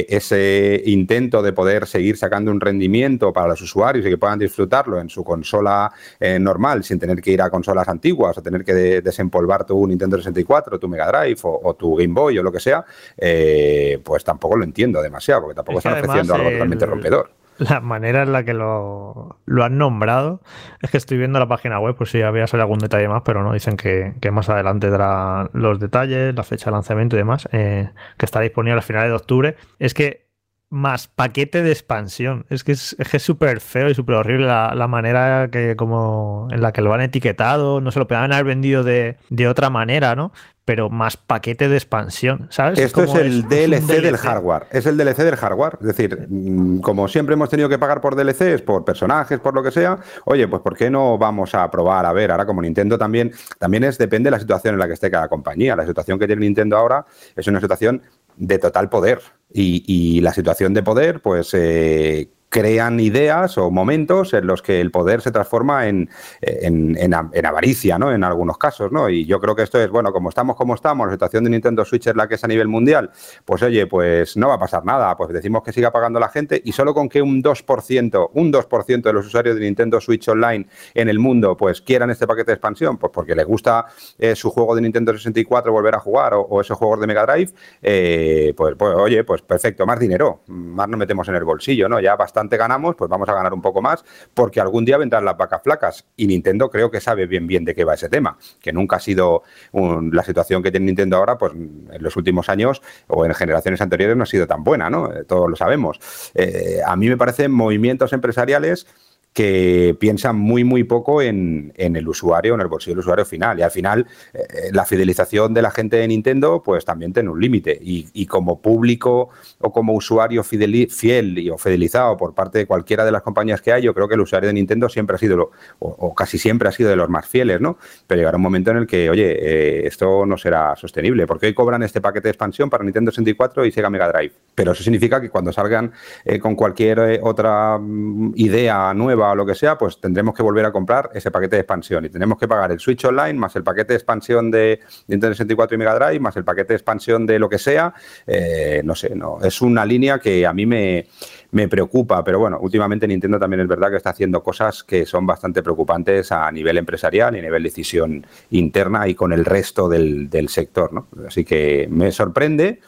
ese 0.09 0.81
intento 0.85 1.43
de 1.43 1.51
poder 1.51 1.85
seguir 1.85 2.17
sacando 2.17 2.49
un 2.49 2.61
rendimiento 2.61 3.33
para 3.33 3.49
los 3.49 3.61
usuarios 3.61 4.05
y 4.05 4.09
que 4.09 4.17
puedan 4.17 4.39
disfrutarlo 4.39 4.99
en 4.99 5.09
su 5.09 5.23
consola 5.23 5.91
eh, 6.17 6.39
normal, 6.39 6.85
sin 6.85 6.97
tener 6.97 7.21
que 7.21 7.31
ir 7.31 7.41
a 7.41 7.49
consolas 7.49 7.89
antiguas 7.89 8.37
o 8.37 8.41
tener 8.41 8.63
que 8.63 9.01
desempolvar 9.01 9.65
tu 9.65 9.85
Nintendo 9.85 10.15
64, 10.17 10.79
tu 10.79 10.87
Mega 10.87 11.11
Drive 11.11 11.39
o, 11.43 11.75
tu 11.75 11.95
Game 11.97 12.13
Boy 12.13 12.39
o 12.39 12.43
lo 12.43 12.51
que 12.51 12.61
sea, 12.61 12.85
eh, 13.17 13.99
pues 14.01 14.23
tampoco 14.23 14.55
lo 14.55 14.63
entiendo 14.63 15.01
demasiado, 15.01 15.41
porque 15.41 15.55
tampoco 15.55 15.79
están 15.79 15.99
ofreciendo 15.99 16.35
algo 16.35 16.49
totalmente 16.51 16.85
rompedor 16.85 17.44
la 17.69 17.79
manera 17.79 18.23
en 18.23 18.31
la 18.31 18.43
que 18.43 18.53
lo, 18.53 19.39
han 19.61 19.77
nombrado 19.77 20.41
es 20.81 20.91
que 20.91 20.97
estoy 20.97 21.17
viendo 21.17 21.39
la 21.39 21.47
página 21.47 21.79
web, 21.79 21.95
pues 21.95 22.11
si 22.11 22.21
había 22.21 22.47
salido 22.47 22.63
algún 22.63 22.79
detalle 22.79 23.07
más, 23.07 23.21
pero 23.23 23.43
no 23.43 23.53
dicen 23.53 23.77
que, 23.77 24.13
más 24.31 24.49
adelante 24.49 24.89
dará 24.89 25.49
los 25.53 25.79
detalles, 25.79 26.35
la 26.35 26.43
fecha 26.43 26.65
de 26.65 26.71
lanzamiento 26.71 27.15
y 27.15 27.19
demás, 27.19 27.47
eh, 27.51 27.89
que 28.17 28.25
estará 28.25 28.43
disponible 28.43 28.79
a 28.79 28.81
finales 28.81 29.09
de 29.09 29.15
octubre. 29.15 29.55
Es 29.79 29.93
que 29.93 30.24
más 30.69 31.07
paquete 31.07 31.61
de 31.61 31.71
expansión. 31.71 32.45
Es 32.49 32.63
que 32.63 32.73
es 32.73 32.95
súper 33.19 33.61
feo 33.61 33.89
y 33.89 33.95
súper 33.95 34.15
horrible 34.15 34.47
la, 34.47 34.87
manera 34.87 35.49
que 35.51 35.75
como 35.75 36.47
en 36.51 36.61
la 36.61 36.71
que 36.71 36.81
lo 36.81 36.93
han 36.93 37.01
etiquetado. 37.01 37.81
No 37.81 37.91
se 37.91 37.99
lo 37.99 38.07
podían 38.07 38.33
haber 38.33 38.45
vendido 38.45 38.83
de, 38.83 39.17
de, 39.29 39.47
otra 39.47 39.69
manera, 39.69 40.15
¿no? 40.15 40.31
pero 40.65 40.89
más 40.89 41.15
paquete 41.15 41.69
de 41.69 41.75
expansión, 41.75 42.47
¿sabes? 42.49 42.79
Esto 42.79 43.03
es, 43.03 43.13
el 43.13 43.43
DLC, 43.43 44.01
del 44.01 44.17
hardware, 44.17 44.65
es 44.71 44.87
el 44.87 44.97
DLC 44.97 45.17
del 45.17 45.35
hardware, 45.35 45.77
es 45.79 45.87
decir, 45.87 46.25
mm, 46.27 46.79
como 46.79 47.07
siempre 47.07 47.33
hemos 47.33 47.49
tenido 47.49 47.69
que 47.69 47.77
pagar 47.77 48.01
por 48.01 48.15
DLCs, 48.15 48.63
por 48.63 48.83
personajes, 48.83 49.39
por 49.39 49.53
lo 49.53 49.61
que 49.61 49.69
sea, 49.69 49.99
oye, 50.25 50.47
pues 50.47 50.63
¿por 50.63 50.75
qué 50.75 50.89
no 50.89 51.19
vamos 51.19 51.53
a 51.53 51.69
probar? 51.69 52.07
A 52.07 52.13
ver, 52.13 52.31
ahora 52.31 52.47
como 52.47 52.63
Nintendo 52.63 52.97
también, 52.97 53.31
también 53.59 53.83
es, 53.83 53.99
depende 53.99 54.27
de 54.27 54.31
la 54.31 54.39
situación 54.39 54.73
en 54.73 54.79
la 54.79 54.87
que 54.87 54.93
esté 54.93 55.11
cada 55.11 55.27
compañía, 55.27 55.75
la 55.75 55.85
situación 55.85 56.17
que 56.17 56.25
tiene 56.25 56.41
Nintendo 56.41 56.77
ahora 56.77 57.05
es 57.35 57.45
una 57.47 57.61
situación 57.61 58.01
de 58.35 58.57
total 58.57 58.89
poder 58.89 59.21
y, 59.53 59.83
y 59.87 60.21
la 60.21 60.33
situación 60.33 60.73
de 60.73 60.83
poder, 60.83 61.21
pues... 61.21 61.53
Eh, 61.53 62.31
crean 62.55 63.01
ideas 63.01 63.57
o 63.57 63.69
momentos 63.69 64.33
en 64.33 64.47
los 64.47 64.61
que 64.61 64.79
el 64.79 64.89
poder 64.89 65.19
se 65.19 65.29
transforma 65.29 65.89
en, 65.89 66.09
en, 66.39 67.13
avaricia, 67.13 67.99
¿no? 67.99 68.13
En 68.13 68.23
algunos 68.23 68.57
casos, 68.57 68.93
¿no? 68.93 69.09
Y 69.09 69.25
yo 69.25 69.41
creo 69.41 69.57
que 69.57 69.63
esto 69.63 69.77
es, 69.77 69.89
bueno, 69.89 70.13
como 70.13 70.29
estamos 70.29 70.55
como 70.55 70.73
estamos, 70.73 71.05
la 71.07 71.11
situación 71.11 71.43
de 71.43 71.49
Nintendo 71.49 71.83
Switch 71.83 72.07
es 72.07 72.15
la 72.15 72.29
que 72.29 72.35
es 72.35 72.43
a 72.45 72.47
nivel 72.47 72.69
mundial, 72.69 73.11
pues 73.43 73.61
oye, 73.61 73.87
pues 73.87 74.37
no 74.37 74.47
va 74.47 74.53
a 74.53 74.57
pasar 74.57 74.85
nada, 74.85 75.17
pues 75.17 75.33
decimos 75.33 75.63
que 75.63 75.73
siga 75.73 75.91
pagando 75.91 76.17
la 76.17 76.29
gente 76.29 76.61
y 76.63 76.71
solo 76.71 76.93
con 76.93 77.09
que 77.09 77.21
un 77.21 77.43
2%, 77.43 78.29
un 78.31 78.53
2% 78.53 79.01
de 79.01 79.13
los 79.13 79.27
usuarios 79.27 79.55
de 79.55 79.61
Nintendo 79.61 79.99
Switch 79.99 80.25
Online 80.29 80.65
en 80.93 81.09
el 81.09 81.19
mundo, 81.19 81.57
pues 81.57 81.81
quieran 81.81 82.09
este 82.09 82.25
paquete 82.25 82.51
de 82.51 82.53
expansión, 82.53 82.97
pues 82.97 83.11
porque 83.13 83.35
les 83.35 83.45
gusta 83.45 83.87
eh, 84.17 84.33
su 84.33 84.49
juego 84.49 84.75
de 84.75 84.81
Nintendo 84.81 85.11
64 85.11 85.73
volver 85.73 85.95
a 85.95 85.99
jugar 85.99 86.35
o, 86.35 86.61
esos 86.61 86.77
juegos 86.77 87.01
de 87.01 87.07
Mega 87.07 87.25
Drive, 87.25 87.51
eh, 87.81 88.53
pues, 88.55 88.75
pues 88.77 88.95
oye, 88.95 89.25
pues 89.25 89.41
perfecto, 89.41 89.85
más 89.85 89.99
dinero, 89.99 90.39
más 90.47 90.87
nos 90.87 90.97
metemos 90.97 91.27
en 91.27 91.35
el 91.35 91.43
bolsillo, 91.43 91.89
¿no? 91.89 91.99
Ya 91.99 92.15
bastante 92.15 92.44
ganamos, 92.49 92.95
pues 92.95 93.09
vamos 93.09 93.27
a 93.29 93.33
ganar 93.33 93.53
un 93.53 93.61
poco 93.61 93.81
más, 93.81 94.03
porque 94.33 94.61
algún 94.61 94.85
día 94.85 94.97
vendrán 94.97 95.25
las 95.25 95.37
vacas 95.37 95.61
flacas. 95.63 96.05
Y 96.15 96.27
Nintendo 96.27 96.69
creo 96.69 96.89
que 96.91 97.01
sabe 97.01 97.25
bien 97.27 97.47
bien 97.47 97.65
de 97.65 97.75
qué 97.75 97.83
va 97.83 97.95
ese 97.95 98.09
tema, 98.09 98.37
que 98.61 98.71
nunca 98.71 98.97
ha 98.97 98.99
sido 98.99 99.43
la 99.73 100.23
situación 100.23 100.63
que 100.63 100.71
tiene 100.71 100.87
Nintendo 100.87 101.17
ahora, 101.17 101.37
pues 101.37 101.53
en 101.53 101.97
los 101.99 102.15
últimos 102.15 102.49
años 102.49 102.81
o 103.07 103.25
en 103.25 103.33
generaciones 103.33 103.81
anteriores 103.81 104.15
no 104.15 104.23
ha 104.23 104.27
sido 104.27 104.47
tan 104.47 104.63
buena, 104.63 104.89
¿no? 104.89 105.11
Eh, 105.11 105.23
todos 105.25 105.49
lo 105.49 105.55
sabemos. 105.55 105.99
Eh, 106.33 106.79
a 106.85 106.95
mí 106.95 107.09
me 107.09 107.17
parecen 107.17 107.51
movimientos 107.51 108.13
empresariales 108.13 108.87
que 109.35 109.97
piensan 109.99 110.37
muy, 110.37 110.63
muy 110.63 110.85
poco 110.85 111.21
en, 111.21 111.73
el 111.75 112.07
usuario, 112.07 112.55
en 112.55 112.61
el 112.61 112.67
bolsillo 112.67 112.93
del 112.93 112.99
usuario 112.99 113.25
final. 113.25 113.59
Y 113.59 113.63
al 113.63 113.69
final, 113.69 114.07
eh, 114.33 114.69
la 114.71 114.85
fidelización 114.85 115.53
de 115.53 115.61
la 115.61 115.71
gente 115.71 115.97
de 115.97 116.07
Nintendo, 116.07 116.63
pues 116.63 116.85
también 116.85 117.11
tiene 117.11 117.29
un 117.29 117.41
límite. 117.41 117.77
Y, 117.81 118.25
como 118.27 118.61
público 118.61 119.29
o 119.59 119.73
como 119.73 119.93
usuario 119.93 120.41
fiel 120.41 121.37
y, 121.37 121.49
o 121.49 121.57
fidelizado 121.57 122.15
por 122.15 122.33
parte 122.33 122.59
de 122.59 122.65
cualquiera 122.65 123.03
de 123.03 123.11
las 123.11 123.21
compañías 123.23 123.61
que 123.61 123.73
hay, 123.73 123.83
yo 123.83 123.93
creo 123.93 124.07
que 124.07 124.15
el 124.15 124.21
usuario 124.21 124.47
de 124.47 124.53
Nintendo 124.53 124.87
siempre 124.87 125.17
ha 125.17 125.19
sido, 125.19 125.51
o, 125.79 126.15
casi 126.15 126.37
siempre 126.37 126.69
ha 126.69 126.71
sido 126.71 126.89
de 126.89 126.95
los 126.95 127.09
más 127.09 127.27
fieles, 127.27 127.59
¿no? 127.59 127.77
Pero 128.07 128.19
llegará 128.19 128.37
un 128.37 128.43
momento 128.43 128.71
en 128.71 128.77
el 128.77 128.87
que, 128.87 129.09
oye, 129.09 129.35
eh, 129.37 129.85
esto 129.85 130.25
no 130.25 130.37
será 130.37 130.77
sostenible, 130.77 131.27
porque 131.27 131.47
hoy 131.47 131.53
cobran 131.53 131.83
este 131.83 131.99
paquete 131.99 132.29
de 132.29 132.31
expansión 132.31 132.69
para 132.69 132.85
Nintendo 132.85 133.11
64 133.11 133.65
y 133.65 133.71
Sega 133.73 133.89
Mega 133.89 134.07
Drive. 134.07 134.31
Pero 134.55 134.71
eso 134.71 134.81
significa 134.81 135.19
que 135.19 135.29
cuando 135.29 135.51
salgan 135.51 135.91
eh, 136.23 136.39
con 136.39 136.55
cualquier 136.55 137.19
otra 137.21 137.77
mm, 137.77 138.31
idea 138.37 138.93
nueva, 138.93 139.24
o 139.31 139.35
lo 139.35 139.45
que 139.45 139.55
sea, 139.55 139.77
pues 139.77 139.99
tendremos 139.99 140.35
que 140.35 140.43
volver 140.43 140.65
a 140.65 140.71
comprar 140.71 141.09
ese 141.13 141.31
paquete 141.31 141.55
de 141.55 141.61
expansión 141.61 142.05
y 142.05 142.09
tenemos 142.09 142.37
que 142.37 142.47
pagar 142.47 142.71
el 142.71 142.79
Switch 142.79 143.03
Online 143.05 143.33
más 143.33 143.55
el 143.55 143.63
paquete 143.63 143.93
de 143.93 143.97
expansión 143.97 144.51
de 144.51 144.79
Nintendo 145.07 145.33
64 145.33 145.75
y 145.75 145.77
Mega 145.77 145.95
Drive 145.95 146.19
más 146.19 146.35
el 146.37 146.43
paquete 146.43 146.73
de 146.73 146.77
expansión 146.77 147.25
de 147.25 147.39
lo 147.39 147.49
que 147.49 147.57
sea. 147.57 147.93
Eh, 148.27 148.81
no 148.83 148.95
sé, 148.95 149.15
no 149.15 149.39
es 149.41 149.61
una 149.61 149.85
línea 149.85 150.19
que 150.19 150.45
a 150.45 150.53
mí 150.53 150.65
me, 150.65 151.07
me 151.51 151.69
preocupa, 151.69 152.23
pero 152.23 152.39
bueno, 152.39 152.57
últimamente 152.59 153.07
Nintendo 153.07 153.39
también 153.39 153.61
es 153.61 153.67
verdad 153.67 153.89
que 153.89 153.95
está 153.97 154.09
haciendo 154.09 154.43
cosas 154.43 154.83
que 154.83 155.05
son 155.05 155.25
bastante 155.25 155.63
preocupantes 155.63 156.31
a 156.31 156.51
nivel 156.51 156.77
empresarial 156.77 157.33
y 157.35 157.39
a 157.39 157.41
nivel 157.41 157.63
de 157.63 157.69
decisión 157.69 158.27
interna 158.51 159.07
y 159.07 159.15
con 159.15 159.31
el 159.31 159.45
resto 159.45 159.87
del, 159.87 160.29
sector, 160.49 160.93
¿no? 160.93 161.07
Así 161.27 161.45
que 161.45 161.87
me 161.89 162.11
sorprende. 162.11 162.81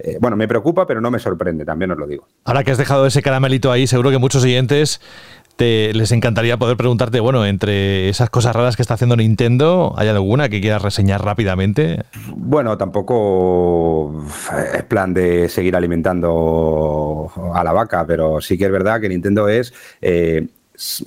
Eh, 0.00 0.18
bueno, 0.20 0.36
me 0.36 0.46
preocupa, 0.46 0.86
pero 0.86 1.00
no 1.00 1.10
me 1.10 1.18
sorprende, 1.18 1.64
también 1.64 1.90
os 1.92 1.98
lo 1.98 2.06
digo. 2.06 2.28
Ahora 2.44 2.62
que 2.62 2.70
has 2.70 2.78
dejado 2.78 3.06
ese 3.06 3.22
caramelito 3.22 3.72
ahí, 3.72 3.86
seguro 3.86 4.10
que 4.10 4.18
muchos 4.18 4.44
oyentes 5.58 5.96
les 5.96 6.12
encantaría 6.12 6.56
poder 6.56 6.76
preguntarte, 6.76 7.20
bueno, 7.20 7.44
entre 7.44 8.08
esas 8.08 8.30
cosas 8.30 8.54
raras 8.54 8.76
que 8.76 8.82
está 8.82 8.94
haciendo 8.94 9.16
Nintendo, 9.16 9.94
¿hay 9.96 10.08
alguna 10.08 10.48
que 10.48 10.60
quieras 10.60 10.82
reseñar 10.82 11.24
rápidamente? 11.24 12.04
Bueno, 12.28 12.78
tampoco 12.78 14.24
es 14.74 14.82
plan 14.84 15.14
de 15.14 15.48
seguir 15.48 15.76
alimentando 15.76 17.30
a 17.54 17.64
la 17.64 17.72
vaca, 17.72 18.06
pero 18.06 18.40
sí 18.40 18.56
que 18.56 18.66
es 18.66 18.72
verdad 18.72 19.00
que 19.00 19.08
Nintendo 19.08 19.48
es 19.48 19.72
eh, 20.00 20.46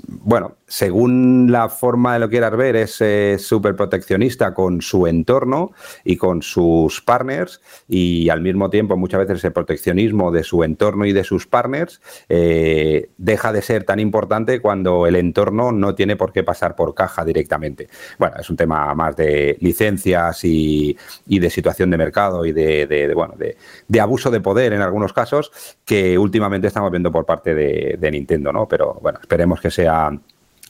bueno, 0.07 0.57
según 0.71 1.51
la 1.51 1.67
forma 1.67 2.13
de 2.13 2.19
lo 2.19 2.29
quieras 2.29 2.55
ver, 2.55 2.77
es 2.77 3.01
eh, 3.01 3.35
súper 3.37 3.75
proteccionista 3.75 4.53
con 4.53 4.81
su 4.81 5.05
entorno 5.05 5.73
y 6.05 6.15
con 6.15 6.41
sus 6.41 7.01
partners 7.01 7.59
y 7.89 8.29
al 8.29 8.39
mismo 8.39 8.69
tiempo 8.69 8.95
muchas 8.95 9.19
veces 9.19 9.39
ese 9.39 9.51
proteccionismo 9.51 10.31
de 10.31 10.45
su 10.45 10.63
entorno 10.63 11.05
y 11.05 11.11
de 11.11 11.25
sus 11.25 11.45
partners 11.45 11.99
eh, 12.29 13.09
deja 13.17 13.51
de 13.51 13.61
ser 13.61 13.83
tan 13.83 13.99
importante 13.99 14.61
cuando 14.61 15.07
el 15.07 15.17
entorno 15.17 15.73
no 15.73 15.93
tiene 15.93 16.15
por 16.15 16.31
qué 16.31 16.41
pasar 16.41 16.77
por 16.77 16.95
caja 16.95 17.25
directamente. 17.25 17.89
Bueno, 18.17 18.37
es 18.39 18.49
un 18.49 18.55
tema 18.55 18.95
más 18.95 19.17
de 19.17 19.57
licencias 19.59 20.39
y, 20.45 20.95
de 21.27 21.49
situación 21.49 21.89
de 21.89 21.97
mercado 21.97 22.45
y 22.45 22.53
de, 22.53 23.11
bueno, 23.13 23.35
de, 23.37 23.99
abuso 23.99 24.31
de 24.31 24.39
poder 24.39 24.71
en 24.71 24.81
algunos 24.81 25.11
casos 25.11 25.51
que 25.83 26.17
últimamente 26.17 26.67
estamos 26.67 26.91
viendo 26.91 27.11
por 27.11 27.25
parte 27.25 27.53
de 27.53 28.11
Nintendo, 28.11 28.53
¿no? 28.53 28.69
Pero 28.69 28.97
bueno, 29.01 29.19
esperemos 29.21 29.59
que 29.59 29.69
sea 29.69 30.11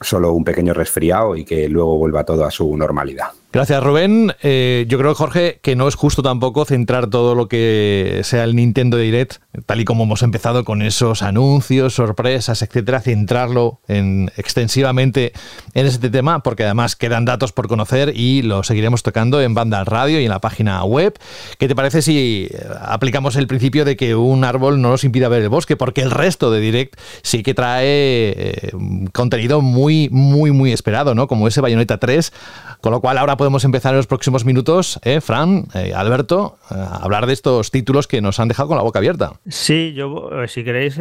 solo 0.02 0.32
un 0.32 0.44
pequeño 0.44 0.74
resfriado 0.74 1.36
y 1.36 1.44
que 1.44 1.68
luego 1.68 1.98
vuelva 1.98 2.24
todo 2.24 2.44
a 2.44 2.50
su 2.50 2.76
normalidad. 2.76 3.28
Gracias, 3.52 3.84
Rubén. 3.84 4.34
Eh, 4.42 4.86
yo 4.88 4.96
creo, 4.96 5.14
Jorge, 5.14 5.60
que 5.62 5.76
no 5.76 5.86
es 5.86 5.94
justo 5.94 6.22
tampoco 6.22 6.64
centrar 6.64 7.08
todo 7.08 7.34
lo 7.34 7.48
que 7.48 8.22
sea 8.24 8.44
el 8.44 8.56
Nintendo 8.56 8.96
Direct, 8.96 9.42
tal 9.66 9.78
y 9.78 9.84
como 9.84 10.04
hemos 10.04 10.22
empezado 10.22 10.64
con 10.64 10.80
esos 10.80 11.22
anuncios, 11.22 11.92
sorpresas, 11.92 12.62
etcétera, 12.62 13.02
centrarlo 13.02 13.80
en, 13.88 14.32
extensivamente 14.38 15.34
en 15.74 15.84
este 15.84 16.08
tema, 16.08 16.42
porque 16.42 16.64
además 16.64 16.96
quedan 16.96 17.26
datos 17.26 17.52
por 17.52 17.68
conocer 17.68 18.14
y 18.16 18.40
lo 18.40 18.62
seguiremos 18.62 19.02
tocando 19.02 19.42
en 19.42 19.52
Banda 19.52 19.84
Radio 19.84 20.18
y 20.18 20.24
en 20.24 20.30
la 20.30 20.40
página 20.40 20.82
web. 20.84 21.12
¿Qué 21.58 21.68
te 21.68 21.76
parece 21.76 22.00
si 22.00 22.48
eh, 22.50 22.66
aplicamos 22.80 23.36
el 23.36 23.48
principio 23.48 23.84
de 23.84 23.96
que 23.96 24.14
un 24.14 24.44
árbol 24.44 24.80
no 24.80 24.88
nos 24.88 25.04
impida 25.04 25.28
ver 25.28 25.42
el 25.42 25.50
bosque? 25.50 25.76
Porque 25.76 26.00
el 26.00 26.10
resto 26.10 26.50
de 26.50 26.60
Direct 26.60 26.98
sí 27.20 27.42
que 27.42 27.52
trae 27.52 27.84
eh, 27.84 28.72
contenido 29.12 29.60
muy, 29.60 30.08
muy, 30.10 30.52
muy 30.52 30.72
esperado, 30.72 31.14
¿no? 31.14 31.26
Como 31.26 31.46
ese 31.48 31.60
Bayonetta 31.60 31.98
3, 31.98 32.32
con 32.80 32.92
lo 32.92 33.02
cual 33.02 33.18
ahora 33.18 33.36
podemos 33.42 33.64
empezar 33.64 33.92
en 33.92 33.96
los 33.96 34.06
próximos 34.06 34.44
minutos, 34.44 35.00
eh, 35.02 35.20
Fran, 35.20 35.64
eh, 35.74 35.92
Alberto, 35.96 36.58
eh, 36.70 36.74
a 36.78 36.98
hablar 36.98 37.26
de 37.26 37.32
estos 37.32 37.72
títulos 37.72 38.06
que 38.06 38.20
nos 38.20 38.38
han 38.38 38.46
dejado 38.46 38.68
con 38.68 38.76
la 38.76 38.84
boca 38.84 39.00
abierta. 39.00 39.32
Sí, 39.48 39.94
yo, 39.94 40.30
si 40.46 40.62
queréis, 40.62 40.94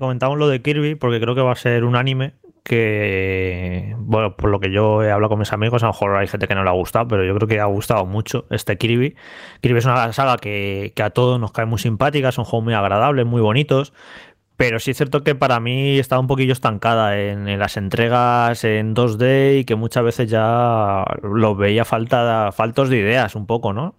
comentamos 0.00 0.36
lo 0.36 0.48
de 0.48 0.62
Kirby, 0.62 0.96
porque 0.96 1.20
creo 1.20 1.36
que 1.36 1.42
va 1.42 1.52
a 1.52 1.54
ser 1.54 1.84
un 1.84 1.94
anime 1.94 2.32
que, 2.64 3.94
bueno, 3.98 4.36
por 4.36 4.50
lo 4.50 4.58
que 4.58 4.72
yo 4.72 5.04
he 5.04 5.12
hablado 5.12 5.28
con 5.28 5.38
mis 5.38 5.52
amigos, 5.52 5.84
a 5.84 5.86
lo 5.86 5.92
mejor 5.92 6.16
hay 6.16 6.26
gente 6.26 6.48
que 6.48 6.56
no 6.56 6.64
le 6.64 6.70
ha 6.70 6.72
gustado, 6.72 7.06
pero 7.06 7.24
yo 7.24 7.36
creo 7.36 7.46
que 7.46 7.60
ha 7.60 7.66
gustado 7.66 8.04
mucho 8.04 8.46
este 8.50 8.76
Kirby. 8.76 9.14
Kirby 9.60 9.78
es 9.78 9.84
una 9.84 10.12
saga 10.12 10.38
que, 10.38 10.92
que 10.96 11.04
a 11.04 11.10
todos 11.10 11.38
nos 11.38 11.52
cae 11.52 11.66
muy 11.66 11.78
simpática, 11.78 12.32
son 12.32 12.44
juegos 12.44 12.64
muy 12.64 12.74
agradables, 12.74 13.26
muy 13.26 13.40
bonitos. 13.40 13.92
Pero 14.60 14.78
sí 14.78 14.90
es 14.90 14.98
cierto 14.98 15.24
que 15.24 15.34
para 15.34 15.58
mí 15.58 15.98
estaba 15.98 16.20
un 16.20 16.26
poquillo 16.26 16.52
estancada 16.52 17.18
en, 17.18 17.58
las 17.58 17.78
entregas 17.78 18.62
en 18.62 18.94
2D 18.94 19.60
y 19.60 19.64
que 19.64 19.74
muchas 19.74 20.04
veces 20.04 20.28
ya 20.28 21.02
lo 21.22 21.56
veía 21.56 21.86
falta, 21.86 22.52
faltos 22.52 22.90
de 22.90 22.98
ideas 22.98 23.36
un 23.36 23.46
poco, 23.46 23.72
¿no? 23.72 23.96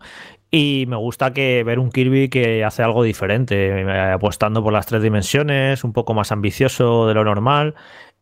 Y 0.52 0.86
me 0.88 0.98
gusta 0.98 1.34
que 1.34 1.64
ver 1.64 1.80
un 1.80 1.90
Kirby 1.90 2.30
que 2.30 2.64
hace 2.64 2.84
algo 2.84 3.02
diferente, 3.02 3.82
eh, 3.82 4.12
apostando 4.12 4.64
por 4.64 4.72
las 4.72 4.86
tres 4.86 5.02
dimensiones, 5.02 5.84
un 5.84 5.94
poco 5.94 6.14
más 6.14 6.32
ambicioso 6.32 7.08
de 7.08 7.16
lo 7.16 7.24
normal. 7.24 7.74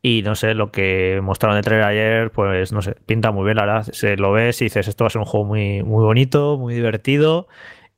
Y 0.02 0.22
no 0.22 0.34
sé, 0.36 0.54
lo 0.54 0.72
que 0.72 1.20
mostraron 1.22 1.58
de 1.58 1.64
trailer 1.64 1.88
ayer, 1.88 2.32
pues 2.32 2.72
no 2.72 2.82
sé, 2.82 2.96
pinta 3.06 3.32
muy 3.32 3.44
bien, 3.44 3.58
la 3.58 3.66
verdad. 3.66 3.84
Se 3.92 4.16
lo 4.16 4.32
ves 4.32 4.62
y 4.62 4.66
dices, 4.68 4.88
esto 4.88 5.04
va 5.04 5.08
a 5.10 5.12
ser 5.12 5.20
un 5.20 5.26
juego 5.26 5.46
muy, 5.46 5.84
muy 5.84 6.06
bonito, 6.06 6.58
muy 6.58 6.74
divertido 6.74 7.50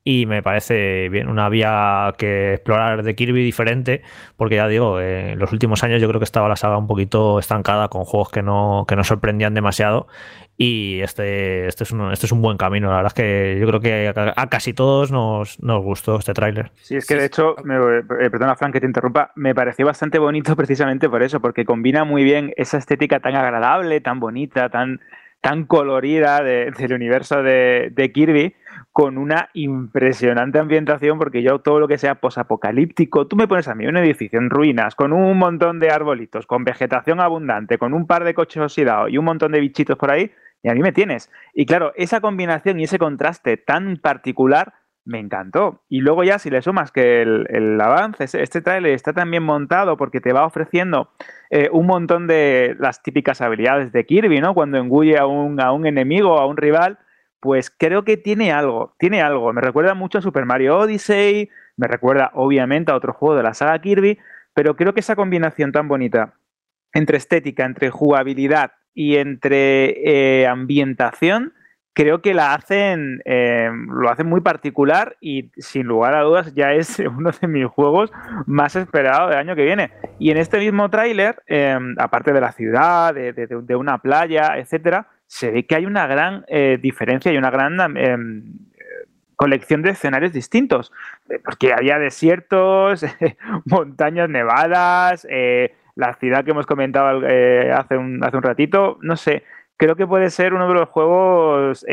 y 0.03 0.25
me 0.25 0.41
parece 0.41 1.09
bien. 1.09 1.27
Una 1.29 1.49
vía 1.49 2.13
que 2.17 2.55
explorar 2.55 3.03
de 3.03 3.15
Kirby 3.15 3.43
diferente 3.43 4.01
porque 4.35 4.55
ya 4.55 4.67
digo 4.67 4.99
en 4.99 5.37
los 5.37 5.51
últimos 5.51 5.83
años 5.83 6.01
yo 6.01 6.07
creo 6.07 6.19
que 6.19 6.25
estaba 6.25 6.49
la 6.49 6.55
saga 6.55 6.77
un 6.77 6.87
poquito 6.87 7.39
estancada 7.39 7.87
con 7.87 8.05
juegos 8.05 8.29
que 8.29 8.41
no, 8.41 8.85
que 8.87 8.95
no 8.95 9.03
sorprendían 9.03 9.53
demasiado 9.53 10.07
y 10.57 11.01
este, 11.01 11.67
este, 11.67 11.83
es 11.83 11.91
un, 11.91 12.11
este 12.11 12.25
es 12.27 12.31
un 12.31 12.41
buen 12.41 12.57
camino. 12.57 12.89
La 12.89 12.97
verdad 12.97 13.11
es 13.11 13.13
que 13.15 13.57
yo 13.59 13.67
creo 13.67 13.79
que 13.79 14.13
a, 14.35 14.47
casi 14.47 14.73
todos 14.73 15.11
nos, 15.11 15.59
nos 15.61 15.81
gustó 15.83 16.17
este 16.17 16.33
tráiler. 16.33 16.71
Sí 16.81 16.95
es 16.95 17.07
que 17.07 17.15
de 17.15 17.25
hecho 17.25 17.55
me, 17.63 17.75
eh, 17.75 18.29
perdona 18.29 18.55
Frank 18.55 18.73
que 18.73 18.79
te 18.79 18.85
interrumpa 18.85 19.31
me 19.35 19.55
pareció 19.55 19.85
bastante 19.85 20.19
bonito 20.19 20.55
precisamente 20.57 21.09
por 21.09 21.23
eso 21.23 21.39
porque 21.39 21.65
combina 21.65 22.03
muy 22.03 22.23
bien 22.23 22.53
esa 22.57 22.77
estética 22.77 23.19
tan 23.19 23.35
agradable 23.35 24.01
tan 24.01 24.19
bonita 24.19 24.69
tan 24.69 24.99
tan 25.41 25.65
colorida 25.65 26.43
del 26.43 26.93
universo 26.93 27.43
de, 27.43 27.91
de 27.93 28.11
Kirby 28.11 28.55
con 28.91 29.17
una 29.17 29.49
impresionante 29.53 30.59
ambientación, 30.59 31.17
porque 31.17 31.41
yo 31.41 31.59
todo 31.59 31.79
lo 31.79 31.87
que 31.87 31.97
sea 31.97 32.15
posapocalíptico, 32.15 33.27
tú 33.27 33.35
me 33.35 33.47
pones 33.47 33.67
a 33.67 33.75
mí 33.75 33.87
un 33.87 33.97
edificio 33.97 34.37
en 34.37 34.49
ruinas, 34.49 34.95
con 34.95 35.13
un 35.13 35.37
montón 35.37 35.79
de 35.79 35.89
arbolitos, 35.89 36.45
con 36.45 36.63
vegetación 36.63 37.21
abundante, 37.21 37.77
con 37.77 37.93
un 37.93 38.05
par 38.05 38.23
de 38.23 38.33
coches 38.33 38.61
oxidados 38.61 39.09
y 39.09 39.17
un 39.17 39.25
montón 39.25 39.51
de 39.51 39.61
bichitos 39.61 39.97
por 39.97 40.11
ahí, 40.11 40.31
y 40.61 40.69
a 40.69 40.73
mí 40.73 40.81
me 40.81 40.91
tienes. 40.91 41.31
Y 41.53 41.65
claro, 41.65 41.93
esa 41.95 42.21
combinación 42.21 42.79
y 42.79 42.83
ese 42.83 42.99
contraste 42.99 43.57
tan 43.57 43.97
particular 43.97 44.73
me 45.05 45.19
encantó. 45.19 45.83
Y 45.89 46.01
luego 46.01 46.23
ya 46.23 46.39
si 46.39 46.49
le 46.49 46.61
sumas 46.61 46.91
que 46.91 47.21
el, 47.21 47.81
avance, 47.81 48.25
este 48.41 48.61
trailer 48.61 48.93
está 48.93 49.13
tan 49.13 49.31
bien 49.31 49.43
montado 49.43 49.97
porque 49.97 50.21
te 50.21 50.33
va 50.33 50.45
ofreciendo 50.45 51.09
eh, 51.49 51.69
un 51.71 51.87
montón 51.87 52.27
de 52.27 52.75
las 52.79 53.01
típicas 53.01 53.41
habilidades 53.41 53.91
de 53.91 54.05
Kirby, 54.05 54.39
¿no? 54.41 54.53
Cuando 54.53 54.77
engulle 54.77 55.17
a 55.17 55.25
un, 55.25 55.59
a 55.59 55.71
un 55.71 55.85
enemigo, 55.85 56.39
a 56.39 56.45
un 56.45 56.57
rival, 56.57 56.99
pues 57.39 57.71
creo 57.71 58.03
que 58.03 58.17
tiene 58.17 58.51
algo, 58.51 58.95
tiene 58.99 59.21
algo. 59.21 59.51
Me 59.51 59.61
recuerda 59.61 59.95
mucho 59.95 60.19
a 60.19 60.21
Super 60.21 60.45
Mario 60.45 60.77
Odyssey, 60.77 61.49
me 61.75 61.87
recuerda 61.87 62.31
obviamente 62.35 62.91
a 62.91 62.95
otro 62.95 63.13
juego 63.13 63.35
de 63.35 63.43
la 63.43 63.53
saga 63.53 63.79
Kirby, 63.81 64.19
pero 64.53 64.75
creo 64.75 64.93
que 64.93 64.99
esa 64.99 65.15
combinación 65.15 65.71
tan 65.71 65.87
bonita 65.87 66.35
entre 66.93 67.17
estética, 67.17 67.65
entre 67.65 67.89
jugabilidad 67.89 68.73
y 68.93 69.17
entre 69.17 70.41
eh, 70.41 70.47
ambientación, 70.47 71.53
creo 71.93 72.21
que 72.21 72.33
la 72.33 72.53
hacen, 72.53 73.21
eh, 73.25 73.69
lo 73.87 74.09
hacen 74.09 74.27
muy 74.27 74.41
particular 74.41 75.17
y 75.19 75.51
sin 75.57 75.87
lugar 75.87 76.15
a 76.15 76.21
dudas 76.21 76.53
ya 76.55 76.73
es 76.73 76.99
uno 77.17 77.31
de 77.31 77.47
mis 77.47 77.65
juegos 77.65 78.11
más 78.45 78.75
esperados 78.75 79.29
del 79.29 79.39
año 79.39 79.55
que 79.55 79.63
viene. 79.63 79.91
Y 80.19 80.31
en 80.31 80.37
este 80.37 80.59
mismo 80.59 80.89
tráiler, 80.89 81.41
eh, 81.47 81.77
aparte 81.97 82.31
de 82.31 82.41
la 82.41 82.51
ciudad, 82.51 83.13
de, 83.13 83.33
de 83.33 83.75
una 83.75 83.97
playa, 83.97 84.57
etcétera, 84.57 85.07
se 85.27 85.51
ve 85.51 85.65
que 85.65 85.75
hay 85.75 85.85
una 85.85 86.07
gran 86.07 86.45
eh, 86.47 86.77
diferencia 86.81 87.31
y 87.31 87.37
una 87.37 87.49
gran 87.49 87.79
em, 87.97 88.43
colección 89.35 89.81
de 89.81 89.91
escenarios 89.91 90.33
distintos, 90.33 90.91
eh, 91.29 91.39
porque 91.43 91.73
había 91.73 91.99
desiertos, 91.99 93.05
montañas 93.65 94.29
nevadas, 94.29 95.25
la 95.95 96.13
ciudad 96.15 96.43
que 96.43 96.51
hemos 96.51 96.65
comentado 96.65 97.21
hace, 97.75 97.97
un, 97.97 98.23
hace 98.23 98.37
un 98.37 98.43
ratito, 98.43 98.97
no 99.01 99.15
sé, 99.17 99.43
creo 99.81 99.95
que 99.95 100.05
puede 100.05 100.29
ser 100.29 100.53
uno 100.53 100.67
de 100.67 100.75
los 100.75 100.89
juegos 100.89 101.83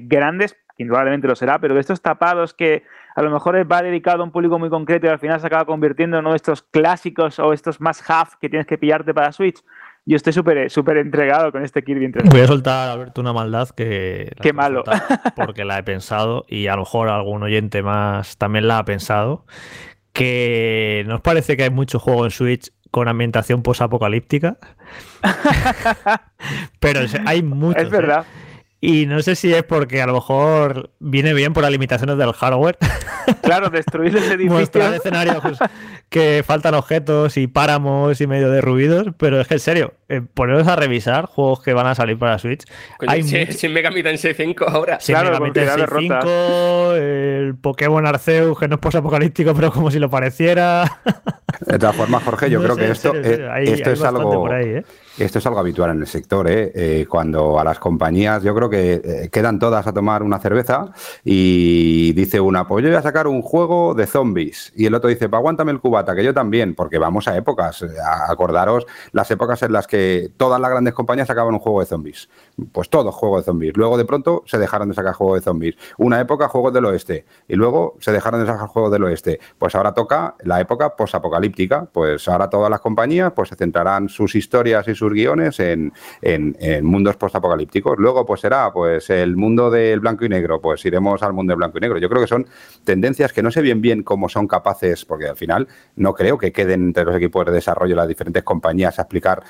grandes, 0.00 0.54
indudablemente 0.76 1.26
lo 1.26 1.34
será, 1.34 1.58
pero 1.58 1.72
de 1.72 1.80
estos 1.80 2.02
tapados 2.02 2.52
que 2.52 2.82
a 3.16 3.22
lo 3.22 3.30
mejor 3.30 3.56
va 3.72 3.80
dedicado 3.80 4.20
a 4.20 4.24
un 4.26 4.32
público 4.32 4.58
muy 4.58 4.68
concreto 4.68 5.06
y 5.06 5.08
al 5.08 5.18
final 5.18 5.40
se 5.40 5.46
acaba 5.46 5.64
convirtiendo 5.64 6.18
en 6.18 6.24
uno 6.24 6.32
de 6.32 6.36
estos 6.36 6.60
clásicos 6.60 7.38
o 7.38 7.54
estos 7.54 7.80
más 7.80 8.04
half 8.06 8.34
que 8.38 8.50
tienes 8.50 8.66
que 8.66 8.76
pillarte 8.76 9.14
para 9.14 9.32
Switch. 9.32 9.64
Yo 10.04 10.16
estoy 10.16 10.34
súper 10.34 10.70
súper 10.70 10.98
entregado 10.98 11.50
con 11.50 11.64
este 11.64 11.82
Kirby 11.82 12.12
Voy 12.30 12.40
a 12.42 12.46
soltar, 12.46 12.90
Alberto, 12.90 13.22
una 13.22 13.32
maldad 13.32 13.70
que... 13.70 14.30
Qué 14.42 14.52
malo. 14.52 14.84
Porque 15.34 15.64
la 15.64 15.78
he 15.78 15.82
pensado 15.82 16.44
y 16.48 16.66
a 16.66 16.74
lo 16.74 16.82
mejor 16.82 17.08
algún 17.08 17.42
oyente 17.42 17.82
más 17.82 18.36
también 18.36 18.68
la 18.68 18.76
ha 18.76 18.84
pensado. 18.84 19.46
Que 20.12 21.02
nos 21.06 21.22
parece 21.22 21.56
que 21.56 21.62
hay 21.62 21.70
mucho 21.70 21.98
juego 21.98 22.26
en 22.26 22.30
Switch 22.30 22.70
con 22.90 23.08
ambientación 23.08 23.62
posapocalíptica. 23.62 24.58
Pero 26.80 27.00
hay 27.26 27.42
muchos. 27.42 27.82
Es 27.82 27.90
verdad. 27.90 28.24
¿eh? 28.24 28.47
Y 28.80 29.06
no 29.06 29.20
sé 29.22 29.34
si 29.34 29.52
es 29.52 29.64
porque 29.64 30.00
a 30.02 30.06
lo 30.06 30.14
mejor 30.14 30.90
viene 31.00 31.34
bien 31.34 31.52
por 31.52 31.64
las 31.64 31.72
limitaciones 31.72 32.16
del 32.16 32.32
hardware. 32.32 32.78
Claro, 33.42 33.68
destruir 33.68 34.16
ese 34.16 34.26
edificio. 34.34 34.58
Mostrar 34.58 34.94
escenarios 34.94 35.36
pues, 35.42 35.58
que 36.08 36.42
faltan 36.46 36.72
objetos 36.72 37.36
y 37.36 37.46
páramos 37.46 38.18
y 38.22 38.26
medio 38.26 38.50
de 38.50 38.62
ruidos, 38.62 39.08
pero 39.18 39.38
es 39.38 39.46
que 39.46 39.54
en 39.54 39.60
serio, 39.60 39.94
eh, 40.08 40.22
poneros 40.22 40.66
a 40.66 40.76
revisar 40.76 41.26
juegos 41.26 41.62
que 41.62 41.74
van 41.74 41.86
a 41.86 41.94
salir 41.94 42.18
para 42.18 42.38
Switch. 42.38 42.64
hay 43.06 43.22
sin 43.22 43.74
Megami 43.74 44.02
Tensei 44.02 44.32
5 44.32 44.64
ahora. 44.66 44.98
Sin 44.98 45.14
claro, 45.14 45.28
Megami 45.28 45.52
Tensei 45.52 45.86
5, 46.08 46.94
el 46.94 47.54
Pokémon 47.60 48.06
Arceus, 48.06 48.58
que 48.58 48.66
no 48.66 48.76
es 48.76 48.80
posapocalíptico, 48.80 49.54
pero 49.54 49.70
como 49.72 49.90
si 49.90 49.98
lo 49.98 50.08
pareciera. 50.08 51.00
De 51.66 51.78
todas 51.78 51.96
formas, 51.96 52.22
Jorge, 52.22 52.48
yo 52.48 52.62
creo 52.62 52.76
que 52.76 52.90
esto, 52.90 53.14
esto 53.14 53.90
es 53.90 54.02
algo. 54.02 54.50
¿eh? 54.54 54.84
Esto 55.18 55.40
es 55.40 55.46
algo 55.46 55.58
habitual 55.58 55.90
en 55.90 56.00
el 56.00 56.06
sector, 56.06 56.48
¿eh? 56.48 56.70
¿eh? 56.76 57.06
cuando 57.08 57.58
a 57.58 57.64
las 57.64 57.80
compañías, 57.80 58.40
yo 58.44 58.54
creo 58.54 58.70
que 58.70 59.02
eh, 59.04 59.28
quedan 59.32 59.58
todas 59.58 59.84
a 59.88 59.92
tomar 59.92 60.22
una 60.22 60.38
cerveza 60.38 60.92
y 61.24 62.12
dice 62.12 62.40
una, 62.40 62.68
pues 62.68 62.84
yo 62.84 62.90
voy 62.90 62.98
a 62.98 63.02
sacar 63.02 63.26
un 63.26 63.42
juego 63.42 63.94
de 63.94 64.06
zombies. 64.06 64.72
Y 64.76 64.86
el 64.86 64.94
otro 64.94 65.10
dice, 65.10 65.28
pues 65.28 65.40
aguántame 65.40 65.72
el 65.72 65.80
cubata, 65.80 66.14
que 66.14 66.22
yo 66.22 66.32
también, 66.32 66.76
porque 66.76 66.98
vamos 66.98 67.26
a 67.26 67.36
épocas. 67.36 67.82
Eh, 67.82 67.88
acordaros 68.28 68.86
las 69.10 69.28
épocas 69.32 69.60
en 69.64 69.72
las 69.72 69.88
que 69.88 70.30
todas 70.36 70.60
las 70.60 70.70
grandes 70.70 70.94
compañías 70.94 71.26
sacaban 71.26 71.52
un 71.52 71.58
juego 71.58 71.80
de 71.80 71.86
zombies. 71.86 72.28
Pues 72.70 72.88
todo 72.88 73.10
juego 73.10 73.38
de 73.38 73.44
zombies. 73.44 73.76
Luego 73.76 73.98
de 73.98 74.04
pronto 74.04 74.44
se 74.46 74.56
dejaron 74.58 74.88
de 74.88 74.94
sacar 74.94 75.14
juego 75.14 75.34
de 75.34 75.40
zombies. 75.40 75.74
Una 75.96 76.20
época 76.20 76.46
juegos 76.46 76.72
del 76.72 76.84
oeste. 76.84 77.24
Y 77.48 77.56
luego 77.56 77.96
se 77.98 78.12
dejaron 78.12 78.40
de 78.40 78.46
sacar 78.46 78.68
juegos 78.68 78.92
del 78.92 79.02
oeste. 79.02 79.40
Pues 79.58 79.74
ahora 79.74 79.94
toca 79.94 80.36
la 80.44 80.60
época 80.60 80.94
posapocalíptica. 80.94 81.88
Pues 81.92 82.28
ahora 82.28 82.48
todas 82.48 82.70
las 82.70 82.80
compañías 82.80 83.32
pues 83.34 83.48
se 83.48 83.56
centrarán 83.56 84.08
sus 84.08 84.36
historias 84.36 84.86
y 84.86 84.94
sus 84.94 85.07
guiones 85.12 85.60
en, 85.60 85.92
en, 86.22 86.84
mundos 86.84 87.16
postapocalípticos. 87.16 87.98
Luego, 87.98 88.24
pues 88.26 88.40
será 88.40 88.72
pues 88.72 89.10
el 89.10 89.36
mundo 89.36 89.70
del 89.70 90.00
blanco 90.00 90.24
y 90.24 90.28
negro, 90.28 90.60
pues 90.60 90.84
iremos 90.84 91.22
al 91.22 91.32
mundo 91.32 91.52
del 91.52 91.58
blanco 91.58 91.78
y 91.78 91.80
negro. 91.80 91.98
Yo 91.98 92.08
creo 92.08 92.22
que 92.22 92.28
son 92.28 92.46
tendencias 92.84 93.32
que 93.32 93.42
no 93.42 93.50
sé 93.50 93.62
bien 93.62 93.80
bien 93.80 94.02
cómo 94.02 94.28
son 94.28 94.46
capaces, 94.46 95.04
porque 95.04 95.26
al 95.26 95.36
final 95.36 95.68
no 95.96 96.14
creo 96.14 96.38
que 96.38 96.52
queden 96.52 96.84
entre 96.84 97.04
los 97.04 97.16
equipos 97.16 97.46
de 97.46 97.52
desarrollo 97.52 97.96
las 97.96 98.08
diferentes 98.08 98.42
compañías 98.42 98.98
a 98.98 99.02
explicar 99.02 99.42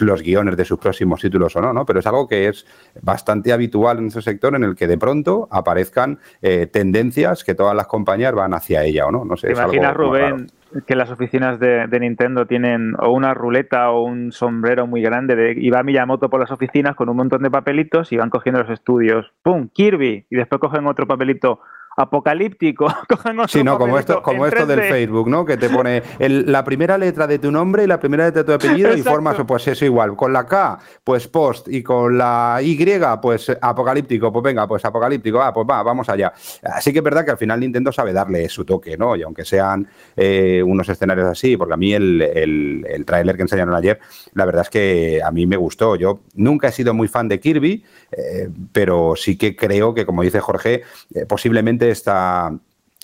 los 0.00 0.22
guiones 0.22 0.56
de 0.56 0.64
sus 0.64 0.78
próximos 0.78 1.20
títulos 1.20 1.54
o 1.56 1.60
no, 1.60 1.72
¿no? 1.72 1.84
Pero 1.86 2.00
es 2.00 2.06
algo 2.06 2.28
que 2.28 2.48
es 2.48 2.66
bastante 3.02 3.52
habitual 3.52 3.98
en 3.98 4.06
ese 4.06 4.22
sector 4.22 4.54
en 4.54 4.64
el 4.64 4.74
que 4.74 4.86
de 4.86 4.98
pronto 4.98 5.48
aparezcan 5.50 6.18
eh, 6.42 6.66
tendencias 6.66 7.44
que 7.44 7.54
todas 7.54 7.74
las 7.74 7.86
compañías 7.86 8.34
van 8.34 8.54
hacia 8.54 8.84
ella 8.84 9.06
o 9.06 9.12
no. 9.12 9.24
No 9.24 9.36
sé. 9.36 9.48
¿Te 9.48 9.92
Rubén, 9.92 10.50
que 10.86 10.96
las 10.96 11.10
oficinas 11.10 11.60
de, 11.60 11.86
Nintendo 12.00 12.46
tienen 12.46 12.94
o 12.98 13.10
una 13.10 13.34
ruleta 13.34 13.90
o 13.90 14.04
un 14.04 14.32
sombrero 14.32 14.86
muy 14.86 15.02
grande 15.02 15.36
de, 15.36 15.54
y 15.56 15.70
va 15.70 15.82
Miyamoto 15.82 16.28
por 16.28 16.40
las 16.40 16.50
oficinas 16.50 16.96
con 16.96 17.08
un 17.08 17.16
montón 17.16 17.42
de 17.42 17.50
papelitos 17.50 18.12
y 18.12 18.16
van 18.16 18.30
cogiendo 18.30 18.62
los 18.62 18.70
estudios. 18.70 19.32
¡Pum! 19.42 19.68
Kirby. 19.72 20.26
Y 20.28 20.36
después 20.36 20.60
cogen 20.60 20.86
otro 20.86 21.06
papelito 21.06 21.60
apocalíptico. 21.96 22.88
sí, 23.48 23.62
no, 23.62 23.78
como 23.78 23.98
esto, 23.98 24.22
como 24.22 24.46
esto 24.46 24.66
del 24.66 24.82
Facebook, 24.82 25.28
¿no? 25.28 25.44
Que 25.44 25.56
te 25.56 25.68
pone 25.68 26.02
la 26.18 26.64
primera 26.64 26.98
letra 26.98 27.26
de 27.26 27.38
tu 27.38 27.50
nombre 27.50 27.84
y 27.84 27.86
la 27.86 27.98
primera 27.98 28.26
letra 28.26 28.42
de 28.42 28.46
tu 28.46 28.52
apellido 28.52 28.94
y 28.94 29.02
formas, 29.02 29.36
pues 29.46 29.68
eso 29.68 29.84
igual. 29.84 30.16
Con 30.16 30.32
la 30.32 30.46
K, 30.46 30.78
pues 31.02 31.28
post, 31.28 31.68
y 31.68 31.82
con 31.82 32.18
la 32.18 32.58
Y, 32.62 32.78
pues 33.20 33.50
apocalíptico. 33.60 34.32
Pues 34.32 34.42
venga, 34.42 34.66
pues 34.66 34.84
apocalíptico. 34.84 35.40
Ah, 35.40 35.52
pues 35.52 35.66
va, 35.68 35.82
vamos 35.82 36.08
allá. 36.08 36.32
Así 36.62 36.92
que 36.92 36.98
es 36.98 37.04
verdad 37.04 37.24
que 37.24 37.32
al 37.32 37.38
final 37.38 37.60
Nintendo 37.60 37.92
sabe 37.92 38.12
darle 38.12 38.48
su 38.48 38.64
toque, 38.64 38.96
¿no? 38.96 39.16
Y 39.16 39.22
aunque 39.22 39.44
sean 39.44 39.88
eh, 40.16 40.62
unos 40.64 40.88
escenarios 40.88 41.28
así, 41.28 41.56
porque 41.56 41.74
a 41.74 41.76
mí 41.76 41.94
el, 41.94 42.20
el, 42.22 43.04
tráiler 43.04 43.36
que 43.36 43.42
enseñaron 43.42 43.74
ayer, 43.74 44.00
la 44.34 44.44
verdad 44.44 44.62
es 44.62 44.70
que 44.70 45.20
a 45.24 45.30
mí 45.30 45.46
me 45.46 45.56
gustó. 45.56 45.96
Yo 45.96 46.20
nunca 46.34 46.68
he 46.68 46.72
sido 46.72 46.94
muy 46.94 47.08
fan 47.08 47.28
de 47.28 47.40
Kirby, 47.40 47.84
eh, 48.12 48.48
pero 48.72 49.14
sí 49.16 49.36
que 49.36 49.56
creo 49.56 49.94
que, 49.94 50.06
como 50.06 50.22
dice 50.22 50.40
Jorge, 50.40 50.82
eh, 51.14 51.26
posiblemente 51.26 51.83
esta, 51.90 52.52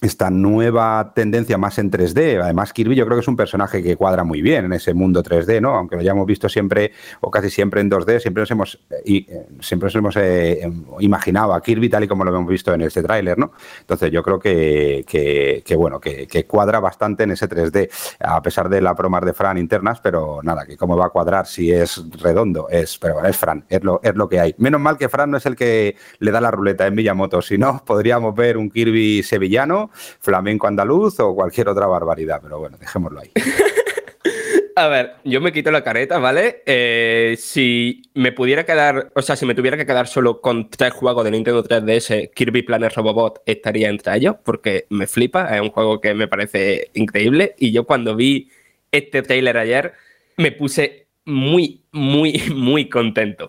esta 0.00 0.30
nueva 0.30 1.12
tendencia 1.14 1.58
más 1.58 1.78
en 1.78 1.90
3D. 1.90 2.42
Además, 2.42 2.72
Kirby 2.72 2.94
yo 2.94 3.04
creo 3.04 3.16
que 3.18 3.20
es 3.20 3.28
un 3.28 3.36
personaje 3.36 3.82
que 3.82 3.96
cuadra 3.96 4.24
muy 4.24 4.40
bien 4.40 4.64
en 4.64 4.72
ese 4.72 4.94
mundo 4.94 5.22
3D, 5.22 5.60
¿no? 5.60 5.74
Aunque 5.74 5.96
lo 5.96 6.00
hayamos 6.00 6.26
visto 6.26 6.48
siempre 6.48 6.92
o 7.20 7.30
casi 7.30 7.50
siempre 7.50 7.80
en 7.80 7.90
2D, 7.90 8.20
siempre 8.20 8.42
nos 8.42 8.50
hemos, 8.50 8.80
eh, 9.04 9.46
siempre 9.60 9.86
nos 9.86 9.94
hemos 9.94 10.16
eh, 10.16 10.62
em, 10.62 10.84
imaginado 11.00 11.52
a 11.52 11.62
Kirby 11.62 11.88
tal 11.88 12.04
y 12.04 12.08
como 12.08 12.24
lo 12.24 12.34
hemos 12.34 12.48
visto 12.48 12.72
en 12.72 12.80
este 12.82 13.02
tráiler, 13.02 13.38
¿no? 13.38 13.52
Entonces 13.80 14.10
yo 14.10 14.22
creo 14.22 14.38
que, 14.38 15.04
que, 15.06 15.76
bueno, 15.76 16.00
que, 16.00 16.26
cuadra 16.46 16.80
bastante 16.80 17.24
en 17.24 17.32
ese 17.32 17.48
3D, 17.48 17.90
a 18.20 18.42
pesar 18.42 18.68
de 18.68 18.80
las 18.80 18.96
bromas 18.96 19.24
de 19.24 19.34
Fran 19.34 19.58
internas, 19.58 20.00
pero 20.00 20.40
nada, 20.42 20.64
que 20.64 20.76
cómo 20.76 20.96
va 20.96 21.06
a 21.06 21.10
cuadrar 21.10 21.46
si 21.46 21.70
es 21.70 22.02
redondo, 22.20 22.68
es, 22.70 22.96
pero 22.98 23.14
bueno, 23.14 23.28
es 23.28 23.36
Fran, 23.36 23.64
es 23.68 23.84
lo, 23.84 24.00
es 24.02 24.14
lo 24.14 24.28
que 24.28 24.40
hay. 24.40 24.54
Menos 24.58 24.80
mal 24.80 24.96
que 24.96 25.08
Fran 25.08 25.30
no 25.30 25.36
es 25.36 25.46
el 25.46 25.56
que 25.56 25.96
le 26.18 26.30
da 26.30 26.40
la 26.40 26.50
ruleta 26.50 26.86
en 26.86 26.96
Villamoto, 26.96 27.42
si 27.42 27.58
no, 27.58 27.84
podríamos 27.84 28.34
ver 28.34 28.56
un 28.56 28.70
Kirby 28.70 29.22
sevillano 29.22 29.89
flamenco 29.92 30.66
andaluz 30.66 31.20
o 31.20 31.34
cualquier 31.34 31.68
otra 31.68 31.86
barbaridad, 31.86 32.40
pero 32.42 32.58
bueno, 32.58 32.76
dejémoslo 32.78 33.20
ahí. 33.20 33.30
A 34.76 34.88
ver, 34.88 35.16
yo 35.24 35.42
me 35.42 35.52
quito 35.52 35.70
la 35.70 35.84
careta, 35.84 36.18
¿vale? 36.18 36.62
Eh, 36.64 37.36
si 37.38 38.02
me 38.14 38.32
pudiera 38.32 38.64
quedar, 38.64 39.10
o 39.14 39.20
sea, 39.20 39.36
si 39.36 39.44
me 39.44 39.54
tuviera 39.54 39.76
que 39.76 39.84
quedar 39.84 40.06
solo 40.06 40.40
con 40.40 40.70
tres 40.70 40.94
juegos 40.94 41.24
de 41.24 41.32
Nintendo 41.32 41.62
3DS, 41.62 42.30
Kirby 42.32 42.62
Planet 42.62 42.94
Robobot 42.94 43.42
estaría 43.44 43.90
entre 43.90 44.16
ellos, 44.16 44.36
porque 44.42 44.86
me 44.88 45.06
flipa, 45.06 45.54
es 45.54 45.60
un 45.60 45.70
juego 45.70 46.00
que 46.00 46.14
me 46.14 46.28
parece 46.28 46.90
increíble. 46.94 47.54
Y 47.58 47.72
yo 47.72 47.84
cuando 47.84 48.16
vi 48.16 48.48
este 48.90 49.22
trailer 49.22 49.58
ayer, 49.58 49.92
me 50.36 50.52
puse 50.52 51.08
muy, 51.26 51.84
muy, 51.92 52.40
muy 52.54 52.88
contento. 52.88 53.48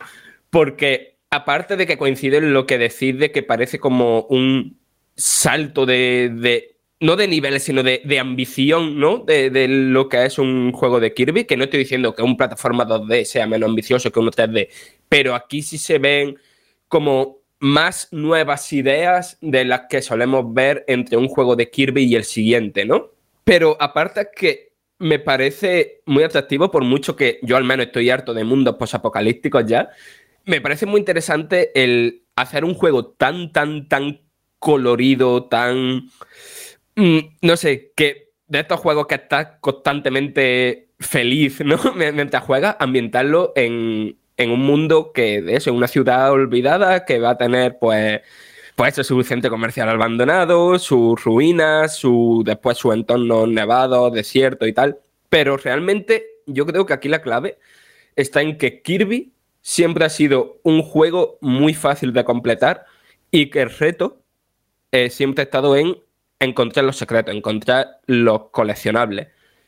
Porque 0.50 1.18
aparte 1.30 1.78
de 1.78 1.88
que 1.88 1.98
coincide 1.98 2.38
en 2.38 2.54
lo 2.54 2.66
que 2.66 2.78
decís 2.78 3.18
de 3.18 3.32
que 3.32 3.44
parece 3.44 3.80
como 3.80 4.24
un 4.24 4.80
salto 5.22 5.86
de, 5.86 6.76
no 6.99 7.15
de 7.15 7.28
niveles, 7.28 7.63
sino 7.63 7.84
de, 7.84 8.19
ambición, 8.19 8.99
¿no? 8.99 9.19
De, 9.19 9.67
lo 9.67 10.09
que 10.09 10.26
es 10.26 10.39
un 10.39 10.72
juego 10.72 10.99
de 10.99 11.13
Kirby, 11.13 11.45
que 11.45 11.57
no 11.57 11.65
estoy 11.65 11.80
diciendo 11.80 12.15
que 12.15 12.24
un 12.24 12.38
plataforma 12.38 12.86
2D 12.86 13.26
sea 13.26 13.47
menos 13.47 13.69
ambicioso 13.69 14.11
que 14.11 14.19
uno 14.19 14.32
3D, 14.32 14.69
pero 15.07 15.36
aquí 15.36 15.61
sí 15.61 15.78
se 15.78 15.99
ven 15.99 16.38
como 16.88 17.39
más 17.59 18.07
nuevas 18.11 18.74
ideas 18.74 19.38
de 19.41 19.65
las 19.65 19.84
que 19.88 20.01
solemos 20.01 20.51
ver 20.53 20.84
entre 20.88 21.17
un 21.17 21.28
juego 21.28 21.55
de 21.55 21.69
Kirby 21.69 22.05
y 22.05 22.15
el 22.15 22.24
siguiente, 22.24 22.86
¿no? 22.86 23.11
Pero 23.43 23.78
aparte 23.80 24.30
que 24.36 24.72
me 24.97 25.19
parece 25.19 26.01
muy 26.05 26.24
atractivo, 26.24 26.72
por 26.72 26.84
mucho 26.84 27.15
que 27.15 27.39
yo 27.43 27.57
al 27.57 27.63
menos 27.63 27.88
estoy 27.88 28.09
harto 28.09 28.34
de 28.34 28.43
mundos 28.43 28.76
posapocalípticos 28.78 29.65
ya, 29.65 29.89
me 30.45 30.61
parece 30.61 30.88
muy 30.88 30.99
interesante 30.99 31.72
el 31.76 32.24
hacer 32.36 32.65
un 32.65 32.74
juego 32.74 33.05
tan, 33.05 33.51
tan, 33.51 33.88
tan 33.88 34.22
colorido, 34.62 35.45
tan... 35.45 36.09
Mm, 36.95 37.20
no 37.41 37.57
sé, 37.57 37.91
que 37.95 38.30
de 38.47 38.59
estos 38.59 38.80
juegos 38.80 39.07
que 39.07 39.16
estás 39.16 39.47
constantemente 39.59 40.89
feliz, 40.99 41.62
¿no? 41.66 41.78
Mientras 41.95 42.43
juegas, 42.43 42.76
ambientarlo 42.80 43.53
en, 43.55 44.18
un 44.38 44.59
mundo 44.62 45.12
que 45.14 45.43
es 45.47 45.68
una 45.68 45.88
ciudad 45.88 46.32
olvidada 46.32 47.05
que 47.05 47.20
va 47.20 47.32
a 47.32 47.38
tener, 47.38 47.78
pues, 47.80 48.22
pues 48.76 48.95
su 48.95 49.24
centro 49.24 49.49
comercial 49.49 49.89
abandonado, 49.89 50.80
sus 50.80 51.24
ruinas, 51.24 51.95
su, 51.95 52.43
después 52.45 52.78
su 52.78 52.93
entorno 52.93 53.47
nevado, 53.47 54.09
desierto 54.12 54.68
y 54.68 54.74
tal. 54.74 54.99
Pero 55.30 55.57
realmente 55.57 56.26
yo 56.45 56.66
creo 56.66 56.86
que 56.86 56.93
aquí 56.93 57.09
la 57.09 57.22
clave 57.22 57.57
está 58.16 58.41
en 58.41 58.57
que 58.57 58.82
Kirby 58.82 59.32
siempre 59.62 60.05
ha 60.05 60.09
sido 60.09 60.59
un 60.64 60.84
juego 60.84 61.38
muy 61.41 61.74
fácil 61.74 62.14
de 62.14 62.24
completar 62.24 62.86
y 63.32 63.49
que 63.49 63.62
el 63.62 63.70
reto 63.70 64.20
siempre 65.10 65.42
ha 65.42 65.46
estado 65.46 65.76
en 65.76 65.98
encontrar 66.39 66.86
los 66.86 66.98
secretos, 66.98 67.34
encontrar 67.36 68.00
los 68.08 68.50
coleccionables. 68.52 69.28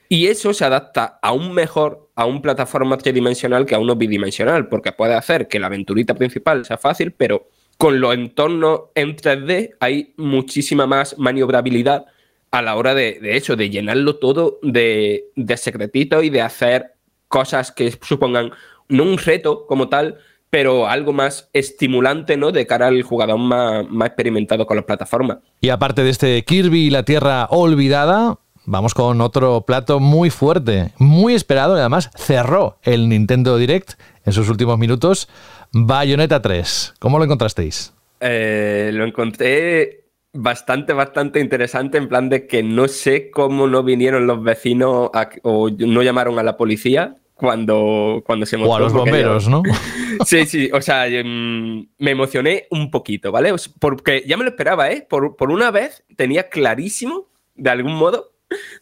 Y 0.10 0.28
eso 0.28 0.54
se 0.54 0.66
adapta 0.66 1.20
aún 1.22 1.54
mejor 1.54 2.12
a 2.16 2.26
un 2.26 2.42
plataforma 2.42 2.98
tridimensional 2.98 3.66
que 3.66 3.76
a 3.76 3.80
uno 3.80 3.96
bidimensional, 3.96 4.68
porque 4.68 4.92
puede 4.92 5.16
hacer 5.16 5.48
que 5.48 5.60
la 5.60 5.68
aventurita 5.68 6.14
principal 6.14 6.66
sea 6.66 6.78
fácil, 6.78 7.12
pero 7.14 7.48
con 7.78 8.00
los 8.00 8.14
entornos 8.14 8.82
en 8.96 9.16
3D 9.16 9.76
hay 9.80 10.14
muchísima 10.18 10.86
más 10.86 11.18
maniobrabilidad 11.18 12.06
a 12.52 12.62
la 12.62 12.76
hora 12.76 12.94
de, 12.94 13.20
hecho, 13.36 13.56
de 13.56 13.70
llenarlo 13.70 14.18
todo 14.18 14.60
de, 14.62 15.26
de 15.36 15.58
secretitos 15.58 16.24
y 16.24 16.30
de 16.30 16.42
hacer 16.42 16.94
cosas 17.28 17.72
que 17.72 17.92
supongan 18.00 18.52
no 18.90 19.04
un 19.04 19.18
reto 19.18 19.66
como 19.66 19.90
tal, 19.90 20.20
pero 20.54 20.88
algo 20.88 21.14
más 21.14 21.50
estimulante, 21.52 22.38
¿no? 22.38 22.52
De 22.52 22.68
cara 22.68 22.86
al 22.86 23.02
jugador 23.02 23.40
más, 23.40 23.90
más 23.90 24.10
experimentado 24.10 24.68
con 24.68 24.78
las 24.78 24.86
plataformas. 24.86 25.40
Y 25.62 25.70
aparte 25.70 26.04
de 26.04 26.12
este 26.12 26.44
Kirby 26.44 26.86
y 26.86 26.90
la 26.92 27.02
Tierra 27.02 27.48
Olvidada, 27.50 28.38
vamos 28.64 28.94
con 28.94 29.20
otro 29.22 29.62
plato 29.62 30.00
muy 30.00 30.30
fuerte, 30.30 30.92
muy 31.00 31.34
esperado 31.34 31.76
y 31.76 31.80
además 31.80 32.12
cerró 32.16 32.78
el 32.84 33.10
Nintendo 33.10 33.58
Direct 33.58 33.94
en 34.26 34.32
sus 34.32 34.48
últimos 34.48 34.78
minutos. 34.78 35.28
Bayonetta 35.72 36.40
3. 36.40 36.94
¿Cómo 37.00 37.18
lo 37.18 37.24
encontrasteis? 37.24 37.92
Eh, 38.20 38.92
lo 38.94 39.06
encontré 39.06 40.04
bastante, 40.34 40.94
bastante 40.94 41.40
interesante 41.40 41.98
en 41.98 42.08
plan 42.08 42.30
de 42.30 42.46
que 42.46 42.62
no 42.62 42.88
sé 42.88 43.32
cómo 43.32 43.66
no 43.66 43.82
vinieron 43.82 44.28
los 44.28 44.44
vecinos 44.44 45.10
o 45.42 45.70
no 45.72 46.04
llamaron 46.04 46.38
a 46.38 46.44
la 46.44 46.58
policía 46.58 47.16
cuando, 47.36 48.24
cuando 48.26 48.46
se 48.46 48.58
mostró. 48.58 48.74
O 48.74 48.78
a 48.78 48.80
los 48.80 48.94
bomberos, 48.94 49.48
¿no? 49.48 49.64
sí, 50.26 50.46
sí, 50.46 50.70
o 50.74 50.82
sea, 50.82 51.08
em, 51.08 51.88
me 51.98 52.12
emocioné 52.12 52.68
un 52.70 52.92
poquito, 52.92 53.32
¿vale? 53.32 53.54
Porque 53.80 54.24
ya 54.26 54.38
me 54.38 54.44
lo 54.44 54.52
esperaba, 54.52 54.92
¿eh? 54.92 55.06
Por, 55.10 55.36
por 55.36 55.52
una 55.52 55.72
vez 55.72 56.04
tenía 56.16 56.50
clarísimo, 56.50 57.28
de 57.56 57.70
algún 57.70 57.96
modo, 57.96 58.34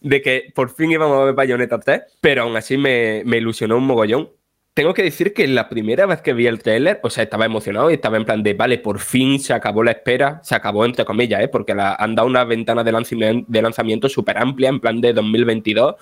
de 0.01 0.21
que 0.21 0.51
por 0.53 0.69
fin 0.73 0.91
íbamos 0.91 1.19
a 1.19 1.25
ver 1.25 1.33
Bayonetta 1.33 1.79
3, 1.79 2.01
pero 2.19 2.43
aún 2.43 2.55
así 2.55 2.77
me, 2.77 3.23
me 3.25 3.37
ilusionó 3.37 3.77
un 3.77 3.85
mogollón. 3.85 4.29
Tengo 4.73 4.93
que 4.93 5.03
decir 5.03 5.33
que 5.33 5.45
la 5.47 5.67
primera 5.67 6.05
vez 6.05 6.21
que 6.21 6.33
vi 6.33 6.47
el 6.47 6.63
trailer, 6.63 7.01
o 7.03 7.09
sea, 7.09 7.25
estaba 7.25 7.45
emocionado 7.45 7.91
y 7.91 7.95
estaba 7.95 8.15
en 8.15 8.23
plan 8.23 8.41
de, 8.41 8.53
vale, 8.53 8.77
por 8.77 8.99
fin 8.99 9.37
se 9.37 9.53
acabó 9.53 9.83
la 9.83 9.91
espera, 9.91 10.39
se 10.43 10.55
acabó 10.55 10.85
entre 10.85 11.03
comillas, 11.03 11.41
¿eh? 11.41 11.49
porque 11.49 11.75
la, 11.75 11.93
han 11.95 12.15
dado 12.15 12.27
una 12.27 12.45
ventana 12.45 12.83
de 12.83 13.61
lanzamiento 13.61 14.07
súper 14.07 14.37
amplia, 14.37 14.69
en 14.69 14.79
plan 14.79 15.01
de 15.01 15.11
2022, 15.11 15.95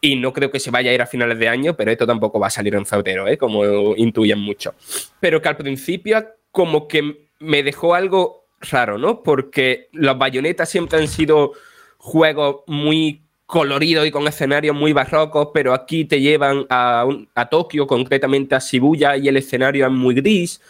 y 0.00 0.16
no 0.16 0.32
creo 0.32 0.50
que 0.50 0.60
se 0.60 0.70
vaya 0.70 0.90
a 0.90 0.94
ir 0.94 1.02
a 1.02 1.06
finales 1.06 1.38
de 1.38 1.48
año, 1.48 1.74
pero 1.76 1.90
esto 1.90 2.06
tampoco 2.06 2.38
va 2.38 2.46
a 2.48 2.50
salir 2.50 2.74
en 2.74 2.86
febrero, 2.86 3.26
¿eh? 3.26 3.36
como 3.36 3.96
intuyen 3.96 4.38
mucho. 4.38 4.74
Pero 5.20 5.42
que 5.42 5.48
al 5.48 5.56
principio 5.56 6.24
como 6.52 6.88
que 6.88 7.28
me 7.40 7.62
dejó 7.62 7.94
algo 7.94 8.44
raro, 8.60 8.98
¿no? 8.98 9.22
Porque 9.22 9.88
los 9.92 10.18
bayonetas 10.18 10.68
siempre 10.68 10.98
han 10.98 11.08
sido 11.08 11.52
juegos 11.98 12.62
muy 12.66 13.22
coloridos 13.46 14.06
y 14.06 14.10
con 14.10 14.26
escenarios 14.28 14.76
muy 14.76 14.92
barrocos, 14.92 15.48
pero 15.54 15.72
aquí 15.72 16.04
te 16.04 16.20
llevan 16.20 16.66
a, 16.68 17.06
a 17.34 17.48
Tokio, 17.48 17.86
concretamente 17.86 18.54
a 18.54 18.58
Shibuya, 18.58 19.16
y 19.16 19.28
el 19.28 19.36
escenario 19.36 19.86
es 19.86 19.92
muy 19.92 20.14
gris. 20.14 20.60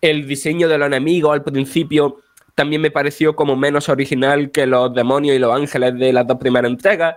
El 0.00 0.26
diseño 0.26 0.68
de 0.68 0.78
los 0.78 0.86
enemigos 0.86 1.32
al 1.32 1.42
principio 1.42 2.20
también 2.54 2.82
me 2.82 2.90
pareció 2.90 3.36
como 3.36 3.56
menos 3.56 3.88
original 3.88 4.50
que 4.50 4.66
los 4.66 4.92
demonios 4.94 5.36
y 5.36 5.38
los 5.38 5.54
ángeles 5.54 5.98
de 5.98 6.12
las 6.12 6.26
dos 6.26 6.38
primeras 6.38 6.70
entregas. 6.70 7.16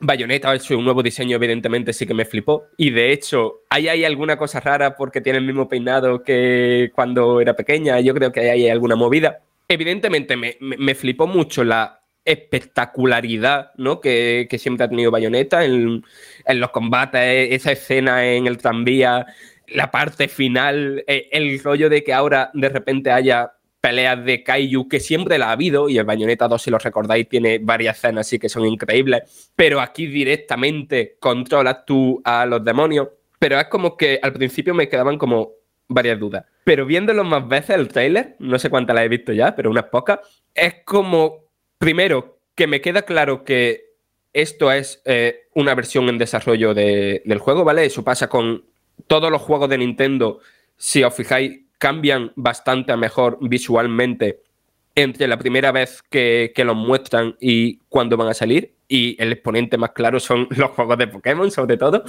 Bayonetta 0.00 0.50
ha 0.50 0.54
hecho 0.54 0.78
un 0.78 0.84
nuevo 0.84 1.02
diseño, 1.02 1.36
evidentemente 1.36 1.92
sí 1.92 2.06
que 2.06 2.14
me 2.14 2.24
flipó. 2.24 2.66
Y 2.76 2.90
de 2.90 3.12
hecho, 3.12 3.62
ahí 3.68 3.88
hay 3.88 4.04
alguna 4.04 4.36
cosa 4.36 4.60
rara 4.60 4.96
porque 4.96 5.20
tiene 5.20 5.38
el 5.38 5.44
mismo 5.44 5.68
peinado 5.68 6.22
que 6.22 6.90
cuando 6.94 7.40
era 7.40 7.54
pequeña. 7.54 7.98
Yo 8.00 8.14
creo 8.14 8.30
que 8.30 8.40
ahí 8.40 8.62
hay 8.62 8.68
alguna 8.68 8.94
movida. 8.94 9.40
Evidentemente 9.66 10.36
me, 10.36 10.94
flipó 10.94 11.26
mucho 11.26 11.64
la 11.64 12.00
espectacularidad 12.24 13.72
¿no? 13.76 14.00
que, 14.00 14.48
siempre 14.58 14.84
ha 14.84 14.88
tenido 14.88 15.10
Bayonetta 15.10 15.64
en, 15.64 16.04
en, 16.44 16.60
los 16.60 16.70
combates, 16.70 17.52
esa 17.52 17.72
escena 17.72 18.24
en 18.24 18.46
el 18.46 18.58
tranvía, 18.58 19.26
la 19.66 19.90
parte 19.90 20.28
final, 20.28 21.04
eh, 21.06 21.28
el 21.32 21.62
rollo 21.62 21.90
de 21.90 22.02
que 22.02 22.12
ahora 22.14 22.50
de 22.54 22.68
repente 22.68 23.10
haya 23.10 23.52
peleas 23.80 24.24
de 24.24 24.42
Kaiju 24.42 24.88
que 24.88 25.00
siempre 25.00 25.38
la 25.38 25.48
ha 25.48 25.52
habido, 25.52 25.88
y 25.88 25.98
el 25.98 26.04
Bayonetta 26.04 26.48
2, 26.48 26.62
si 26.62 26.70
lo 26.70 26.78
recordáis, 26.78 27.28
tiene 27.28 27.58
varias 27.58 27.98
escenas 27.98 28.26
así 28.26 28.38
que 28.38 28.48
son 28.48 28.66
increíbles, 28.66 29.50
pero 29.54 29.80
aquí 29.80 30.06
directamente 30.06 31.16
controlas 31.20 31.84
tú 31.84 32.20
a 32.24 32.46
los 32.46 32.64
demonios. 32.64 33.08
Pero 33.38 33.58
es 33.60 33.66
como 33.66 33.96
que 33.96 34.18
al 34.20 34.32
principio 34.32 34.74
me 34.74 34.88
quedaban 34.88 35.16
como 35.16 35.52
varias 35.86 36.18
dudas. 36.18 36.44
Pero 36.64 36.86
viéndolo 36.86 37.24
más 37.24 37.46
veces 37.46 37.76
el 37.76 37.88
trailer, 37.88 38.36
no 38.40 38.58
sé 38.58 38.68
cuántas 38.68 38.94
las 38.94 39.04
he 39.04 39.08
visto 39.08 39.32
ya, 39.32 39.54
pero 39.54 39.70
unas 39.70 39.84
pocas, 39.84 40.18
es 40.54 40.76
como, 40.84 41.44
primero, 41.78 42.40
que 42.54 42.66
me 42.66 42.80
queda 42.80 43.02
claro 43.02 43.44
que 43.44 43.88
esto 44.32 44.70
es 44.70 45.00
eh, 45.04 45.48
una 45.54 45.74
versión 45.74 46.08
en 46.08 46.18
desarrollo 46.18 46.74
del 46.74 47.38
juego, 47.38 47.64
¿vale? 47.64 47.84
Eso 47.84 48.04
pasa 48.04 48.28
con 48.28 48.64
todos 49.06 49.30
los 49.30 49.40
juegos 49.40 49.70
de 49.70 49.78
Nintendo. 49.78 50.40
Si 50.76 51.02
os 51.02 51.14
fijáis, 51.14 51.60
cambian 51.78 52.32
bastante 52.36 52.92
a 52.92 52.96
mejor 52.96 53.38
visualmente 53.40 54.42
entre 54.94 55.28
la 55.28 55.38
primera 55.38 55.70
vez 55.70 56.02
que, 56.02 56.52
los 56.56 56.76
muestran 56.76 57.36
y 57.40 57.78
cuando 57.88 58.16
van 58.16 58.28
a 58.28 58.34
salir. 58.34 58.74
Y 58.88 59.16
el 59.22 59.32
exponente 59.32 59.78
más 59.78 59.92
claro 59.92 60.18
son 60.18 60.48
los 60.56 60.70
juegos 60.72 60.98
de 60.98 61.06
Pokémon, 61.06 61.50
sobre 61.50 61.76
todo. 61.76 62.02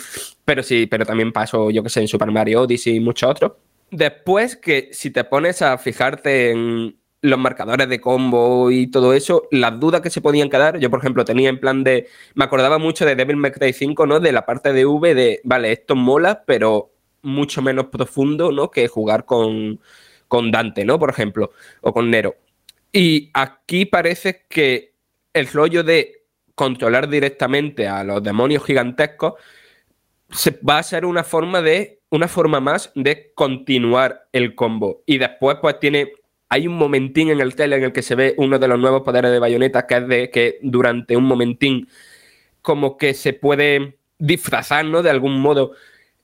Pero 0.43 0.63
sí, 0.63 0.87
pero 0.87 1.05
también 1.05 1.31
paso, 1.31 1.69
yo 1.69 1.83
que 1.83 1.89
sé, 1.89 2.01
en 2.01 2.07
Super 2.07 2.31
Mario 2.31 2.61
Odyssey 2.61 2.95
y 2.95 2.99
muchos 2.99 3.29
otros. 3.29 3.51
Después 3.91 4.55
que 4.55 4.89
si 4.91 5.11
te 5.11 5.23
pones 5.23 5.61
a 5.61 5.77
fijarte 5.77 6.51
en 6.51 6.95
los 7.21 7.39
marcadores 7.39 7.89
de 7.89 7.99
combo 7.99 8.71
y 8.71 8.87
todo 8.87 9.13
eso, 9.13 9.47
las 9.51 9.79
dudas 9.79 10.01
que 10.01 10.09
se 10.09 10.21
podían 10.21 10.49
quedar, 10.49 10.79
yo 10.79 10.89
por 10.89 10.99
ejemplo 10.99 11.25
tenía 11.25 11.49
en 11.49 11.59
plan 11.59 11.83
de, 11.83 12.07
me 12.35 12.45
acordaba 12.45 12.77
mucho 12.77 13.05
de 13.05 13.15
Devil 13.15 13.35
May 13.35 13.51
Cry 13.51 13.73
5, 13.73 14.05
¿no? 14.05 14.19
De 14.19 14.31
la 14.31 14.45
parte 14.45 14.73
de 14.73 14.85
V 14.85 15.15
de, 15.15 15.41
vale, 15.43 15.71
esto 15.71 15.95
mola, 15.95 16.43
pero 16.45 16.91
mucho 17.21 17.61
menos 17.61 17.87
profundo, 17.87 18.51
¿no? 18.51 18.71
Que 18.71 18.87
jugar 18.87 19.25
con, 19.25 19.79
con 20.27 20.51
Dante, 20.51 20.85
¿no? 20.85 20.99
Por 20.99 21.09
ejemplo, 21.09 21.51
o 21.81 21.93
con 21.93 22.09
Nero. 22.09 22.35
Y 22.91 23.29
aquí 23.33 23.85
parece 23.85 24.45
que 24.49 24.93
el 25.33 25.47
rollo 25.47 25.83
de 25.83 26.23
controlar 26.55 27.07
directamente 27.07 27.87
a 27.87 28.03
los 28.03 28.21
demonios 28.21 28.65
gigantescos 28.65 29.33
se, 30.29 30.59
va 30.67 30.79
a 30.79 30.83
ser 30.83 31.05
una 31.05 31.23
forma 31.23 31.61
de 31.61 31.99
una 32.09 32.27
forma 32.27 32.59
más 32.59 32.91
de 32.95 33.31
continuar 33.33 34.27
el 34.33 34.55
combo 34.55 35.03
y 35.05 35.19
después 35.19 35.57
pues 35.61 35.79
tiene 35.79 36.11
hay 36.49 36.67
un 36.67 36.75
momentín 36.75 37.29
en 37.29 37.39
el 37.39 37.55
tele 37.55 37.75
en 37.77 37.83
el 37.83 37.93
que 37.93 38.01
se 38.01 38.15
ve 38.15 38.33
uno 38.37 38.59
de 38.59 38.67
los 38.67 38.79
nuevos 38.79 39.03
poderes 39.03 39.31
de 39.31 39.39
bayoneta 39.39 39.87
que 39.87 39.95
es 39.95 40.07
de 40.07 40.29
que 40.31 40.59
durante 40.61 41.15
un 41.15 41.23
momentín 41.23 41.87
como 42.61 42.97
que 42.97 43.13
se 43.13 43.33
puede 43.33 43.97
disfrazar 44.17 44.83
¿no? 44.85 45.01
de 45.01 45.11
algún 45.11 45.39
modo 45.39 45.73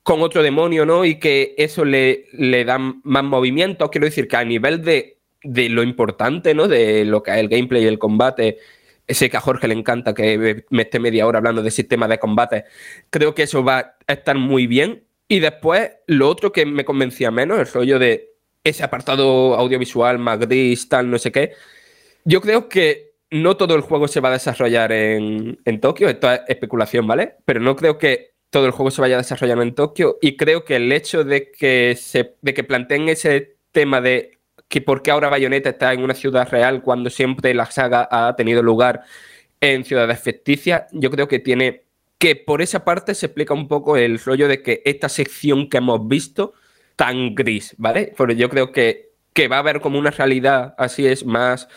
con 0.06 0.22
otro 0.22 0.40
demonio, 0.40 0.86
¿no? 0.86 1.04
Y 1.04 1.16
que 1.18 1.56
eso 1.58 1.84
le, 1.84 2.26
le 2.32 2.64
da 2.64 2.78
más 2.78 3.24
movimiento. 3.24 3.90
Quiero 3.90 4.04
decir 4.04 4.28
que 4.28 4.36
a 4.36 4.44
nivel 4.44 4.84
de, 4.84 5.18
de, 5.42 5.68
lo 5.68 5.82
importante, 5.82 6.54
¿no? 6.54 6.68
De 6.68 7.04
lo 7.04 7.24
que 7.24 7.32
es 7.32 7.38
el 7.38 7.48
gameplay 7.48 7.82
y 7.82 7.88
el 7.88 7.98
combate, 7.98 8.58
sé 9.08 9.28
que 9.28 9.36
a 9.36 9.40
Jorge 9.40 9.66
le 9.66 9.74
encanta 9.74 10.14
que 10.14 10.64
me 10.70 10.82
esté 10.82 11.00
media 11.00 11.26
hora 11.26 11.38
hablando 11.38 11.60
de 11.60 11.72
sistema 11.72 12.06
de 12.06 12.20
combate. 12.20 12.66
Creo 13.10 13.34
que 13.34 13.42
eso 13.42 13.64
va 13.64 13.96
a 14.06 14.12
estar 14.12 14.36
muy 14.36 14.68
bien. 14.68 15.02
Y 15.26 15.40
después, 15.40 15.90
lo 16.06 16.28
otro 16.28 16.52
que 16.52 16.66
me 16.66 16.84
convencía 16.84 17.32
menos, 17.32 17.58
el 17.58 17.66
rollo 17.66 17.98
de 17.98 18.30
ese 18.62 18.84
apartado 18.84 19.56
audiovisual 19.56 20.20
más 20.20 20.38
gris, 20.38 20.88
tal, 20.88 21.10
no 21.10 21.18
sé 21.18 21.32
qué. 21.32 21.54
Yo 22.24 22.40
creo 22.40 22.68
que 22.68 23.14
no 23.32 23.56
todo 23.56 23.74
el 23.74 23.80
juego 23.80 24.06
se 24.06 24.20
va 24.20 24.28
a 24.28 24.34
desarrollar 24.34 24.92
en, 24.92 25.58
en 25.64 25.80
Tokio, 25.80 26.08
esto 26.08 26.30
es 26.30 26.42
especulación, 26.46 27.08
¿vale? 27.08 27.38
Pero 27.44 27.58
no 27.58 27.74
creo 27.74 27.98
que 27.98 28.35
todo 28.50 28.66
el 28.66 28.72
juego 28.72 28.90
se 28.90 29.00
vaya 29.00 29.16
desarrollando 29.16 29.62
en 29.62 29.74
Tokio 29.74 30.18
y 30.20 30.36
creo 30.36 30.64
que 30.64 30.76
el 30.76 30.92
hecho 30.92 31.24
de 31.24 31.50
que, 31.50 31.96
se, 32.00 32.36
de 32.42 32.54
que 32.54 32.64
planteen 32.64 33.08
ese 33.08 33.56
tema 33.72 34.00
de 34.00 34.38
que 34.68 34.80
por 34.80 35.02
qué 35.02 35.10
ahora 35.10 35.28
Bayonetta 35.28 35.70
está 35.70 35.92
en 35.92 36.02
una 36.02 36.14
ciudad 36.14 36.48
real 36.50 36.82
cuando 36.82 37.10
siempre 37.10 37.54
la 37.54 37.66
saga 37.66 38.08
ha 38.10 38.34
tenido 38.36 38.62
lugar 38.62 39.02
en 39.60 39.84
ciudades 39.84 40.20
ficticias, 40.20 40.84
yo 40.92 41.10
creo 41.10 41.28
que 41.28 41.38
tiene 41.38 41.84
que 42.18 42.36
por 42.36 42.62
esa 42.62 42.84
parte 42.84 43.14
se 43.14 43.26
explica 43.26 43.54
un 43.54 43.68
poco 43.68 43.96
el 43.96 44.18
rollo 44.18 44.48
de 44.48 44.62
que 44.62 44.82
esta 44.84 45.08
sección 45.08 45.68
que 45.68 45.78
hemos 45.78 46.06
visto 46.08 46.54
tan 46.96 47.34
gris, 47.34 47.74
¿vale? 47.78 48.12
Porque 48.16 48.36
yo 48.36 48.48
creo 48.48 48.72
que, 48.72 49.10
que 49.34 49.48
va 49.48 49.56
a 49.56 49.58
haber 49.60 49.80
como 49.80 49.98
una 49.98 50.10
realidad 50.10 50.74
así 50.78 51.06
es 51.06 51.26
más 51.26 51.68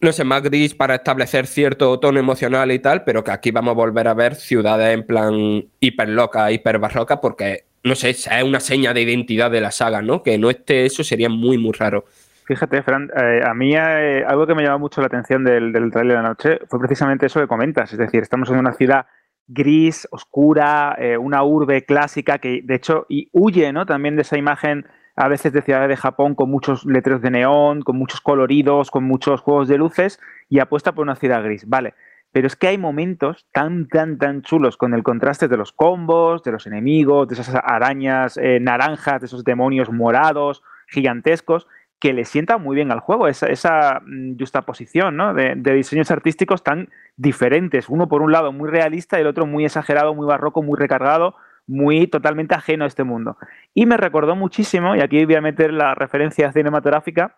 no 0.00 0.12
sé, 0.12 0.24
más 0.24 0.42
gris 0.42 0.74
para 0.74 0.96
establecer 0.96 1.46
cierto 1.46 1.98
tono 2.00 2.18
emocional 2.18 2.72
y 2.72 2.78
tal, 2.78 3.04
pero 3.04 3.22
que 3.22 3.32
aquí 3.32 3.50
vamos 3.50 3.72
a 3.72 3.74
volver 3.74 4.08
a 4.08 4.14
ver 4.14 4.34
ciudades 4.34 4.94
en 4.94 5.06
plan 5.06 5.64
hiper 5.78 6.08
loca, 6.08 6.50
hiper 6.50 6.78
barroca, 6.78 7.20
porque, 7.20 7.64
no 7.84 7.94
sé, 7.94 8.10
es 8.10 8.28
una 8.42 8.60
seña 8.60 8.94
de 8.94 9.02
identidad 9.02 9.50
de 9.50 9.60
la 9.60 9.70
saga, 9.70 10.00
¿no? 10.00 10.22
Que 10.22 10.38
no 10.38 10.48
esté 10.48 10.86
eso 10.86 11.04
sería 11.04 11.28
muy, 11.28 11.58
muy 11.58 11.72
raro. 11.72 12.04
Fíjate, 12.46 12.82
Fran, 12.82 13.10
eh, 13.14 13.42
a 13.46 13.54
mí 13.54 13.76
eh, 13.76 14.24
algo 14.26 14.46
que 14.46 14.54
me 14.54 14.62
llama 14.62 14.78
mucho 14.78 15.00
la 15.00 15.06
atención 15.06 15.44
del, 15.44 15.72
del 15.72 15.90
trailer 15.90 16.16
de 16.16 16.22
la 16.22 16.28
noche 16.30 16.58
fue 16.66 16.80
precisamente 16.80 17.26
eso 17.26 17.38
que 17.38 17.46
comentas, 17.46 17.92
es 17.92 17.98
decir, 17.98 18.22
estamos 18.22 18.50
en 18.50 18.56
una 18.56 18.72
ciudad 18.72 19.06
gris, 19.46 20.08
oscura, 20.10 20.96
eh, 20.98 21.16
una 21.16 21.42
urbe 21.42 21.84
clásica 21.84 22.38
que 22.38 22.60
de 22.64 22.74
hecho 22.74 23.06
y 23.08 23.28
huye 23.32 23.72
¿no? 23.72 23.84
también 23.84 24.16
de 24.16 24.22
esa 24.22 24.38
imagen 24.38 24.86
a 25.20 25.28
veces 25.28 25.52
de 25.52 25.60
ciudades 25.60 25.90
de 25.90 25.98
Japón 25.98 26.34
con 26.34 26.50
muchos 26.50 26.86
letreros 26.86 27.20
de 27.20 27.30
neón, 27.30 27.82
con 27.82 27.98
muchos 27.98 28.22
coloridos, 28.22 28.90
con 28.90 29.04
muchos 29.04 29.42
juegos 29.42 29.68
de 29.68 29.76
luces 29.76 30.18
y 30.48 30.60
apuesta 30.60 30.92
por 30.92 31.02
una 31.02 31.14
ciudad 31.14 31.44
gris. 31.44 31.68
Vale, 31.68 31.92
pero 32.32 32.46
es 32.46 32.56
que 32.56 32.68
hay 32.68 32.78
momentos 32.78 33.46
tan, 33.52 33.86
tan, 33.86 34.16
tan 34.16 34.40
chulos 34.40 34.78
con 34.78 34.94
el 34.94 35.02
contraste 35.02 35.46
de 35.46 35.58
los 35.58 35.72
combos, 35.72 36.42
de 36.42 36.52
los 36.52 36.66
enemigos, 36.66 37.28
de 37.28 37.34
esas 37.34 37.54
arañas 37.54 38.38
eh, 38.38 38.60
naranjas, 38.60 39.20
de 39.20 39.26
esos 39.26 39.44
demonios 39.44 39.92
morados, 39.92 40.62
gigantescos, 40.88 41.66
que 42.00 42.14
le 42.14 42.24
sienta 42.24 42.56
muy 42.56 42.74
bien 42.74 42.90
al 42.90 43.00
juego, 43.00 43.28
esa, 43.28 43.46
esa 43.48 44.00
mm, 44.06 44.38
justaposición 44.38 45.18
¿no? 45.18 45.34
de, 45.34 45.54
diseños 45.54 46.10
artísticos 46.10 46.64
tan 46.64 46.88
diferentes, 47.18 47.90
uno 47.90 48.08
por 48.08 48.22
un 48.22 48.32
lado 48.32 48.52
muy 48.52 48.70
realista 48.70 49.18
y 49.18 49.20
el 49.20 49.26
otro 49.26 49.44
muy 49.44 49.66
exagerado, 49.66 50.14
muy 50.14 50.26
barroco, 50.26 50.62
muy 50.62 50.78
recargado, 50.78 51.34
muy 51.70 52.08
totalmente 52.08 52.54
ajeno 52.54 52.84
a 52.84 52.88
este 52.88 53.04
mundo. 53.04 53.38
Y 53.74 53.86
me 53.86 53.96
recordó 53.96 54.34
muchísimo, 54.34 54.96
y 54.96 55.00
aquí 55.00 55.24
voy 55.24 55.36
a 55.36 55.40
meter 55.40 55.72
la 55.72 55.94
referencia 55.94 56.52
cinematográfica, 56.52 57.36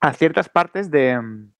a 0.00 0.12
ciertas 0.12 0.48
partes 0.48 0.90
de 0.90 1.20
mm, 1.20 1.52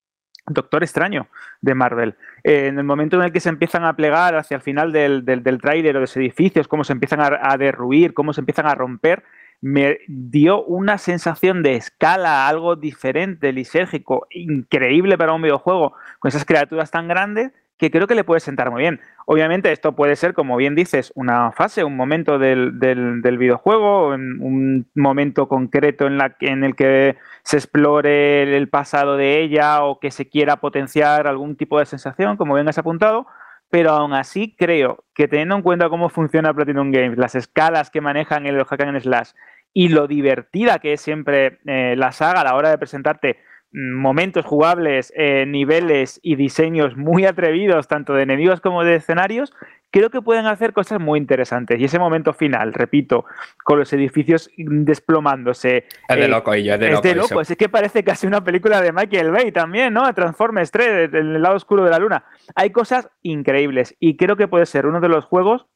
Doctor 0.49 0.83
Extraño 0.83 1.29
de 1.61 1.75
Marvel. 1.75 2.17
en 2.43 2.79
el 2.79 2.85
momento 2.85 3.17
en 3.17 3.23
el 3.23 3.33
que 3.33 3.41
se 3.41 3.49
empiezan 3.49 3.85
a 3.85 3.95
plegar 3.95 4.35
hacia 4.35 4.57
el 4.57 4.63
final 4.63 4.93
del, 4.93 5.25
del, 5.25 5.61
tráiler 5.61 5.97
o 5.97 5.99
de 5.99 6.03
los 6.03 6.17
edificios, 6.17 6.67
cómo 6.67 6.85
se 6.85 6.93
empiezan 6.93 7.21
a, 7.21 7.39
a 7.41 7.57
derruir, 7.57 8.15
cómo 8.15 8.33
se 8.33 8.41
empiezan 8.41 8.67
a 8.67 8.75
romper, 8.75 9.23
me 9.61 9.99
dio 10.09 10.65
una 10.65 10.99
sensación 10.99 11.63
de 11.63 11.77
escala, 11.77 12.49
algo 12.49 12.77
diferente, 12.77 13.53
lisérgico, 13.53 14.27
increíble 14.31 15.19
para 15.19 15.35
un 15.35 15.43
videojuego, 15.43 15.95
con 16.19 16.29
esas 16.29 16.45
criaturas 16.45 16.91
tan 16.91 17.09
grandes, 17.09 17.53
que 17.79 17.91
creo 17.91 18.07
que 18.07 18.17
le 18.17 18.25
puede 18.25 18.41
sentar 18.41 18.71
muy 18.71 18.83
bien. 18.83 19.01
Obviamente 19.25 19.71
esto 19.71 19.95
puede 19.95 20.17
ser, 20.17 20.35
como 20.35 20.57
bien 20.57 20.75
dices, 20.75 21.13
una 21.15 21.53
fase, 21.53 21.85
un 21.85 21.97
momento 21.97 22.39
del, 22.39 22.79
del, 22.81 23.39
videojuego, 23.39 24.09
un 24.09 24.87
momento 24.95 25.49
concreto 25.49 26.07
en, 26.07 26.19
la, 26.19 26.37
en 26.41 26.65
el 26.65 26.75
que 26.75 27.17
se 27.45 27.57
explore 27.57 28.57
el 28.57 28.69
pasado 28.69 29.17
de 29.17 29.41
ella 29.41 29.85
o 29.85 30.01
que 30.01 30.11
se 30.11 30.29
quiera 30.29 30.57
potenciar 30.57 31.29
algún 31.29 31.57
tipo 31.57 31.79
de 31.79 31.87
sensación, 31.87 32.37
como 32.37 32.55
bien 32.55 32.69
has 32.69 32.79
apuntado, 32.79 33.27
pero 33.71 33.91
aún 33.91 34.13
así 34.13 34.57
creo 34.57 35.05
que 35.15 35.29
teniendo 35.29 35.55
en 35.55 35.63
cuenta 35.63 35.89
cómo 35.89 36.09
funciona 36.09 36.55
Platinum 36.55 36.91
Games, 36.91 37.19
las 37.19 37.35
escalas 37.35 37.91
que 37.91 38.01
manejan 38.01 38.47
el 38.47 38.65
hack 38.65 39.01
slash 39.01 39.31
y 39.73 39.89
lo 39.89 40.07
divertida 40.09 40.79
que 40.79 40.95
es 40.95 41.01
siempre 41.01 41.59
eh, 41.67 41.95
la 41.97 42.11
saga 42.13 42.41
a 42.41 42.45
la 42.45 42.55
hora 42.55 42.71
de 42.71 42.79
presentarte 42.79 43.39
momentos 43.73 44.47
jugables, 44.47 45.13
eh, 45.17 45.45
niveles 45.47 46.21
y 46.23 46.37
diseños 46.37 46.97
muy 46.97 47.27
atrevidos, 47.27 47.87
tanto 47.87 48.15
de 48.15 48.23
enemigos 48.23 48.61
como 48.61 48.83
de 48.83 48.97
escenarios, 48.97 49.53
creo 49.91 50.11
que 50.11 50.23
pueden 50.23 50.47
hacer 50.47 50.73
cosas 50.73 51.01
muy 51.01 51.19
interesantes. 51.19 51.79
Y 51.79 51.85
ese 51.85 51.99
momento 51.99 52.33
final, 52.33 52.73
repito, 52.73 53.25
con 53.65 53.79
los 53.79 53.93
edificios 53.93 54.51
desplomándose. 54.57 55.85
Es 56.09 56.17
de 56.17 56.25
eh, 56.25 56.29
loco, 56.29 56.55
y 56.55 56.69
es 56.69 56.81
de 56.81 56.91
loco. 56.91 56.97
Es 56.97 57.03
de 57.03 57.15
loco, 57.15 57.41
es 57.41 57.57
que 57.57 57.69
parece 57.69 58.03
casi 58.05 58.27
una 58.27 58.43
película 58.43 58.81
de 58.81 58.93
Michael 58.93 59.31
Bay 59.31 59.53
también, 59.53 59.93
¿no? 59.93 60.13
Transformers 60.15 60.71
3, 60.71 61.13
en 61.13 61.37
el 61.37 61.43
lado 61.43 61.57
oscuro 61.57 61.85
de 61.85 61.91
la 61.91 61.99
luna. 61.99 62.25
Hay 62.55 62.71
cosas 62.71 63.09
increíbles 63.23 63.95
y 64.01 64.17
creo 64.17 64.37
que 64.37 64.49
puede 64.49 64.67
ser 64.67 64.87
uno 64.87 65.01
de 65.01 65.09
los 65.09 65.25
juegos 65.25 65.67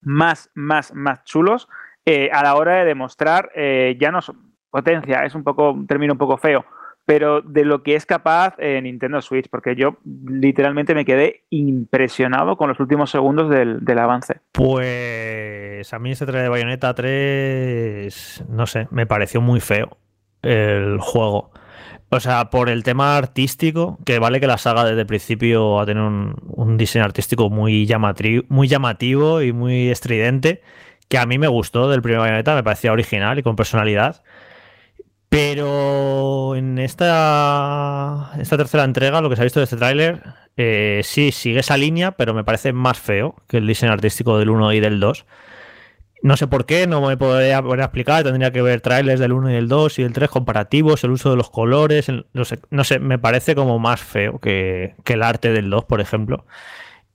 más, 0.00 0.50
más, 0.54 0.94
más 0.94 1.24
chulos 1.24 1.68
eh, 2.04 2.30
a 2.32 2.42
la 2.42 2.54
hora 2.54 2.76
de 2.76 2.84
demostrar, 2.84 3.50
eh, 3.54 3.96
ya 4.00 4.10
no 4.10 4.20
potencia, 4.70 5.24
es 5.24 5.34
un 5.34 5.44
poco, 5.44 5.72
un 5.72 5.86
término 5.86 6.12
un 6.12 6.18
poco 6.18 6.36
feo, 6.36 6.64
pero 7.08 7.40
de 7.40 7.64
lo 7.64 7.82
que 7.82 7.94
es 7.94 8.04
capaz 8.04 8.54
en 8.58 8.84
Nintendo 8.84 9.22
Switch, 9.22 9.48
porque 9.48 9.74
yo 9.74 9.96
literalmente 10.26 10.94
me 10.94 11.06
quedé 11.06 11.46
impresionado 11.48 12.58
con 12.58 12.68
los 12.68 12.78
últimos 12.80 13.10
segundos 13.10 13.48
del, 13.48 13.98
avance. 13.98 14.42
Pues 14.52 15.90
a 15.90 15.98
mí 15.98 16.10
ese 16.10 16.26
trailer 16.26 16.42
de 16.42 16.48
Bayonetta 16.50 16.92
3, 16.92 18.44
no 18.50 18.66
sé, 18.66 18.88
me 18.90 19.06
pareció 19.06 19.40
muy 19.40 19.60
feo 19.60 19.96
el 20.42 20.98
juego. 21.00 21.50
O 22.10 22.20
sea, 22.20 22.50
por 22.50 22.68
el 22.68 22.82
tema 22.82 23.16
artístico, 23.16 23.98
que 24.04 24.18
vale 24.18 24.38
que 24.38 24.46
la 24.46 24.58
saga 24.58 24.84
desde 24.84 25.00
el 25.00 25.06
principio 25.06 25.80
ha 25.80 25.86
tenido 25.86 26.08
un, 26.08 26.34
un 26.46 26.76
diseño 26.76 27.06
artístico 27.06 27.48
muy 27.48 27.86
llamativo, 27.86 28.44
muy 28.50 28.68
llamativo 28.68 29.40
y 29.40 29.54
muy 29.54 29.88
estridente, 29.88 30.60
que 31.08 31.16
a 31.16 31.24
mí 31.24 31.38
me 31.38 31.48
gustó 31.48 31.88
del 31.88 32.02
primer 32.02 32.20
Bayonetta, 32.20 32.54
me 32.54 32.62
parecía 32.62 32.92
original 32.92 33.38
y 33.38 33.42
con 33.42 33.56
personalidad. 33.56 34.22
Pero 35.28 36.56
en 36.56 36.78
esta, 36.78 38.32
esta 38.40 38.56
tercera 38.56 38.84
entrega, 38.84 39.20
lo 39.20 39.28
que 39.28 39.36
se 39.36 39.42
ha 39.42 39.44
visto 39.44 39.60
de 39.60 39.64
este 39.64 39.76
tráiler, 39.76 40.22
eh, 40.56 41.02
sí, 41.04 41.32
sigue 41.32 41.60
esa 41.60 41.76
línea, 41.76 42.12
pero 42.12 42.32
me 42.34 42.44
parece 42.44 42.72
más 42.72 42.98
feo 42.98 43.36
que 43.46 43.58
el 43.58 43.66
diseño 43.66 43.92
artístico 43.92 44.38
del 44.38 44.50
1 44.50 44.72
y 44.72 44.80
del 44.80 45.00
2. 45.00 45.26
No 46.22 46.36
sé 46.36 46.46
por 46.48 46.66
qué, 46.66 46.86
no 46.86 47.00
me 47.06 47.16
podría 47.16 47.58
explicar, 47.58 48.24
tendría 48.24 48.50
que 48.50 48.62
ver 48.62 48.80
trailers 48.80 49.20
del 49.20 49.32
1 49.32 49.50
y 49.50 49.54
del 49.54 49.68
2 49.68 49.98
y 50.00 50.02
del 50.02 50.12
3 50.12 50.30
comparativos, 50.30 51.04
el 51.04 51.12
uso 51.12 51.30
de 51.30 51.36
los 51.36 51.50
colores, 51.50 52.08
no, 52.32 52.44
sé, 52.44 52.58
no 52.70 52.82
sé, 52.82 52.98
me 52.98 53.18
parece 53.18 53.54
como 53.54 53.78
más 53.78 54.00
feo 54.00 54.40
que, 54.40 54.94
que 55.04 55.12
el 55.12 55.22
arte 55.22 55.52
del 55.52 55.70
2, 55.70 55.84
por 55.84 56.00
ejemplo. 56.00 56.44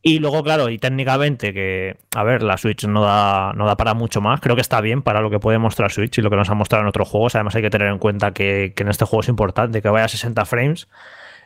Y 0.06 0.20
luego, 0.20 0.44
claro, 0.44 0.68
y 0.68 0.78
técnicamente, 0.80 1.54
que, 1.54 1.96
a 2.14 2.24
ver, 2.24 2.44
la 2.44 2.58
Switch 2.58 2.86
no 2.86 3.04
da, 3.06 3.54
no 3.54 3.66
da 3.66 3.78
para 3.78 3.94
mucho 3.94 4.20
más. 4.20 4.42
Creo 4.42 4.54
que 4.54 4.62
está 4.62 4.82
bien 4.82 5.02
para 5.02 5.22
lo 5.22 5.30
que 5.30 5.40
puede 5.40 5.60
mostrar 5.60 5.94
Switch 5.94 6.18
y 6.18 6.22
lo 6.22 6.30
que 6.30 6.36
nos 6.36 6.50
ha 6.50 6.56
mostrado 6.56 6.82
en 6.82 6.90
otros 6.90 7.08
juegos. 7.08 7.36
Además, 7.36 7.56
hay 7.56 7.62
que 7.62 7.70
tener 7.70 7.88
en 7.88 8.00
cuenta 8.00 8.34
que, 8.34 8.74
en 8.78 8.88
este 8.90 9.06
juego 9.06 9.22
es 9.22 9.30
importante 9.30 9.82
que 9.82 9.88
vaya 9.88 10.04
a 10.04 10.10
60 10.10 10.44
frames. 10.44 10.90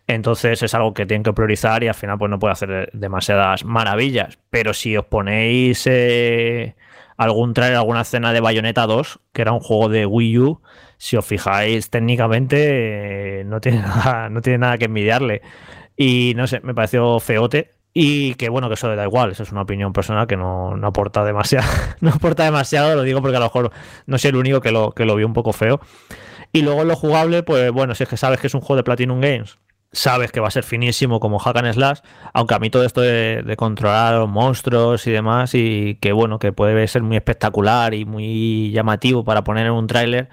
Entonces 0.08 0.64
es 0.64 0.74
algo 0.74 0.96
que 0.96 1.06
tienen 1.06 1.22
que 1.22 1.34
priorizar 1.34 1.84
y 1.84 1.88
al 1.88 1.94
final 1.94 2.18
pues 2.18 2.32
no 2.32 2.40
puede 2.40 2.54
hacer 2.54 2.90
demasiadas 2.94 3.64
maravillas. 3.64 4.40
Pero 4.50 4.74
si 4.74 4.98
os 4.98 5.06
ponéis 5.06 5.86
eh, 5.86 6.76
algún 7.16 7.54
trailer, 7.54 7.78
alguna 7.78 8.02
escena 8.02 8.34
de 8.34 8.40
Bayonetta 8.40 8.88
2, 8.88 9.20
que 9.34 9.42
era 9.44 9.52
un 9.52 9.60
juego 9.60 9.90
de 9.90 10.08
Wii 10.08 10.40
U, 10.40 10.62
si 10.98 11.16
os 11.18 11.26
fijáis 11.26 11.92
técnicamente 11.92 13.42
eh, 13.42 13.44
no, 13.44 13.62
tiene 13.62 13.84
no 14.32 14.42
tiene 14.42 14.58
nada 14.58 14.80
que 14.80 14.86
envidiarle. 14.86 15.44
Y 15.96 16.34
no 16.36 16.48
sé, 16.48 16.62
me 16.62 16.74
pareció 16.74 17.20
feote 17.20 17.77
y 18.00 18.36
que 18.36 18.50
bueno, 18.50 18.68
que 18.68 18.76
eso 18.76 18.88
le 18.90 18.96
da 18.96 19.06
igual, 19.06 19.32
eso 19.32 19.42
es 19.42 19.52
una 19.52 19.64
opinión 19.64 19.92
personal 19.92 20.28
que 20.28 20.38
no, 20.38 20.78
aporta 20.84 21.26
demasiado, 21.26 21.68
no 22.00 22.12
aporta 22.12 22.44
demasiado, 22.44 22.94
lo 22.94 23.02
digo 23.02 23.24
porque 23.24 23.38
a 23.38 23.40
lo 23.40 23.48
mejor 23.48 23.72
no 24.06 24.20
soy 24.20 24.30
el 24.30 24.36
único 24.36 24.62
que 24.62 24.72
lo, 24.72 24.92
que 24.92 25.04
lo 25.04 25.16
vio 25.16 25.26
un 25.26 25.34
poco 25.34 25.52
feo. 25.52 25.80
Y 26.54 26.62
luego 26.62 26.84
en 26.84 26.90
lo 26.90 26.96
jugable, 26.96 27.42
pues 27.42 27.72
bueno, 27.72 27.96
si 27.96 28.04
es 28.04 28.10
que 28.10 28.16
sabes 28.16 28.40
que 28.40 28.46
es 28.46 28.54
un 28.54 28.62
juego 28.62 28.76
de 28.76 28.84
Platinum 28.84 29.20
Games, 29.20 29.58
sabes 29.92 30.32
que 30.32 30.40
va 30.40 30.48
a 30.48 30.52
ser 30.52 30.64
finísimo 30.64 31.20
como 31.20 31.40
Hack 31.40 31.58
and 31.58 31.74
Slash, 31.74 32.02
aunque 32.36 32.54
a 32.54 32.60
mí 32.60 32.70
todo 32.70 32.86
esto 32.86 33.02
de, 33.02 33.42
de 33.42 33.56
controlar 33.56 34.14
a 34.14 34.20
los 34.20 34.30
monstruos 34.30 35.08
y 35.08 35.12
demás, 35.12 35.56
y 35.56 35.96
que 35.96 36.12
bueno, 36.12 36.38
que 36.38 36.52
puede 36.54 36.88
ser 36.88 37.02
muy 37.02 37.18
espectacular 37.18 37.96
y 37.96 38.06
muy 38.06 38.70
llamativo 38.70 39.24
para 39.24 39.44
poner 39.44 39.66
en 39.66 39.72
un 39.72 39.88
tráiler, 39.88 40.30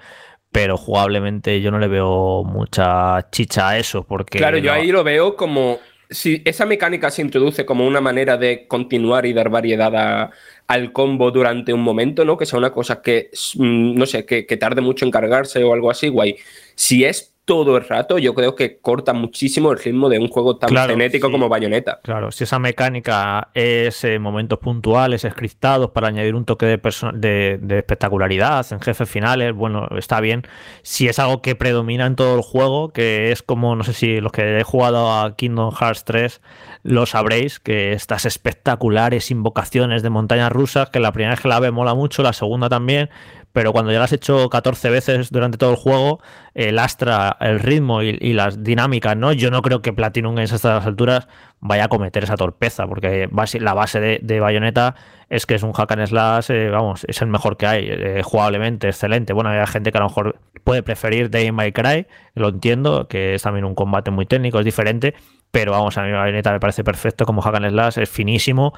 pero 0.51 0.77
jugablemente 0.77 1.61
yo 1.61 1.71
no 1.71 1.79
le 1.79 1.87
veo 1.87 2.43
mucha 2.43 3.27
chicha 3.31 3.69
a 3.69 3.79
eso, 3.79 4.03
porque... 4.03 4.37
Claro, 4.37 4.59
yo 4.59 4.71
ahí 4.71 4.91
lo 4.91 5.03
veo 5.03 5.35
como 5.35 5.79
si 6.09 6.41
esa 6.45 6.65
mecánica 6.65 7.11
se 7.11 7.21
introduce 7.21 7.65
como 7.65 7.85
una 7.85 8.01
manera 8.01 8.37
de 8.37 8.67
continuar 8.67 9.25
y 9.25 9.33
dar 9.33 9.49
variedad 9.49 10.31
al 10.67 10.91
combo 10.93 11.31
durante 11.31 11.73
un 11.73 11.81
momento, 11.81 12.25
¿no? 12.25 12.37
Que 12.37 12.45
sea 12.45 12.59
una 12.59 12.71
cosa 12.71 13.01
que, 13.01 13.29
mm, 13.55 13.95
no 13.95 14.05
sé, 14.05 14.25
que, 14.25 14.45
que 14.45 14.57
tarde 14.57 14.81
mucho 14.81 15.05
en 15.05 15.11
cargarse 15.11 15.63
o 15.63 15.73
algo 15.73 15.91
así, 15.91 16.07
guay. 16.09 16.37
Si 16.75 17.03
es 17.05 17.34
todo 17.45 17.77
el 17.77 17.87
rato, 17.87 18.17
yo 18.17 18.33
creo 18.33 18.55
que 18.55 18.79
corta 18.79 19.13
muchísimo 19.13 19.71
el 19.71 19.77
ritmo 19.77 20.09
de 20.09 20.17
un 20.17 20.27
juego 20.29 20.57
tan 20.57 20.75
genético 20.87 21.31
como 21.31 21.47
Bayonetta. 21.47 21.99
Claro, 22.01 22.31
si 22.31 22.43
esa 22.43 22.57
mecánica 22.57 23.49
es 23.53 24.03
en 24.03 24.21
momentos 24.21 24.57
puntuales, 24.57 25.23
escritados 25.23 25.91
para 25.91 26.07
añadir 26.07 26.33
un 26.33 26.45
toque 26.45 26.65
de, 26.65 27.59
de, 27.61 27.77
espectacularidad 27.77 28.65
en 28.71 28.81
jefes 28.81 29.07
finales, 29.07 29.53
bueno, 29.53 29.87
está 29.95 30.19
bien. 30.21 30.41
Si 30.81 31.07
es 31.07 31.19
algo 31.19 31.43
que 31.43 31.55
predomina 31.55 32.07
en 32.07 32.15
todo 32.15 32.35
el 32.35 32.41
juego, 32.41 32.89
que 32.89 33.31
es 33.31 33.43
como, 33.43 33.75
no 33.75 33.83
sé 33.83 33.93
si 33.93 34.19
los 34.19 34.31
que 34.31 34.59
he 34.59 34.63
jugado 34.63 35.13
a 35.13 35.35
Kingdom 35.35 35.71
Hearts 35.71 36.03
3 36.03 36.41
lo 36.81 37.05
sabréis, 37.05 37.59
que 37.59 37.93
estas 37.93 38.25
espectaculares 38.25 39.29
invocaciones 39.29 40.01
de 40.01 40.09
montañas 40.09 40.51
rusas, 40.51 40.89
que 40.89 40.99
la 40.99 41.11
primera 41.11 41.33
vez 41.33 41.41
que 41.41 41.47
la 41.47 41.59
ve 41.59 41.69
mola 41.69 41.93
mucho, 41.93 42.23
la 42.23 42.33
segunda 42.33 42.69
también, 42.69 43.09
pero 43.55 43.71
cuando 43.71 43.93
ya 43.93 43.99
lo 43.99 44.03
has 44.03 44.11
hecho 44.11 44.49
14 44.49 44.89
veces 44.89 45.31
durante 45.31 45.57
todo 45.57 45.71
el 45.71 45.77
juego, 45.77 46.19
el 46.55 46.77
astra, 46.77 47.37
el 47.39 47.61
ritmo 47.61 48.01
y, 48.01 48.33
las 48.33 48.65
dinámicas, 48.65 49.15
¿no? 49.15 49.31
Yo 49.31 49.49
no 49.49 49.61
creo 49.61 49.81
que 49.81 49.93
Platinum 49.93 50.37
en 50.37 50.43
estas 50.43 50.85
alturas 50.85 51.29
vaya 51.61 51.85
a 51.85 51.87
cometer 51.87 52.25
esa 52.25 52.35
torpeza, 52.35 52.85
porque 52.85 53.29
la 53.61 53.73
base 53.73 54.01
de, 54.01 54.19
de 54.21 54.41
Bayonetta 54.41 54.95
es 55.29 55.45
que 55.45 55.55
es 55.55 55.63
un 55.63 55.71
hack 55.71 55.89
and 55.89 56.05
slash, 56.05 56.51
eh, 56.51 56.69
vamos, 56.69 57.05
es 57.07 57.21
el 57.21 57.29
mejor 57.29 57.55
que 57.55 57.65
hay, 57.65 57.87
eh, 57.89 58.21
jugablemente, 58.25 58.89
excelente. 58.89 59.31
Bueno, 59.31 59.51
hay 59.51 59.65
gente 59.67 59.93
que 59.93 59.99
a 59.99 60.01
lo 60.01 60.09
mejor 60.09 60.37
puede 60.65 60.83
preferir 60.83 61.29
Day 61.29 61.47
in 61.47 61.55
My 61.55 61.71
Cry, 61.71 62.07
lo 62.33 62.49
entiendo, 62.49 63.07
que 63.07 63.35
es 63.35 63.43
también 63.43 63.63
un 63.63 63.73
combate 63.73 64.11
muy 64.11 64.25
técnico, 64.25 64.59
es 64.59 64.65
diferente, 64.65 65.15
pero 65.55 65.71
vamos, 65.71 65.97
a 65.97 66.03
mí 66.03 66.11
Bayonetta 66.11 66.51
me 66.51 66.59
parece 66.59 66.83
perfecto 66.83 67.25
como 67.25 67.41
hack 67.41 67.55
slash, 67.69 67.99
es 67.99 68.09
finísimo 68.09 68.73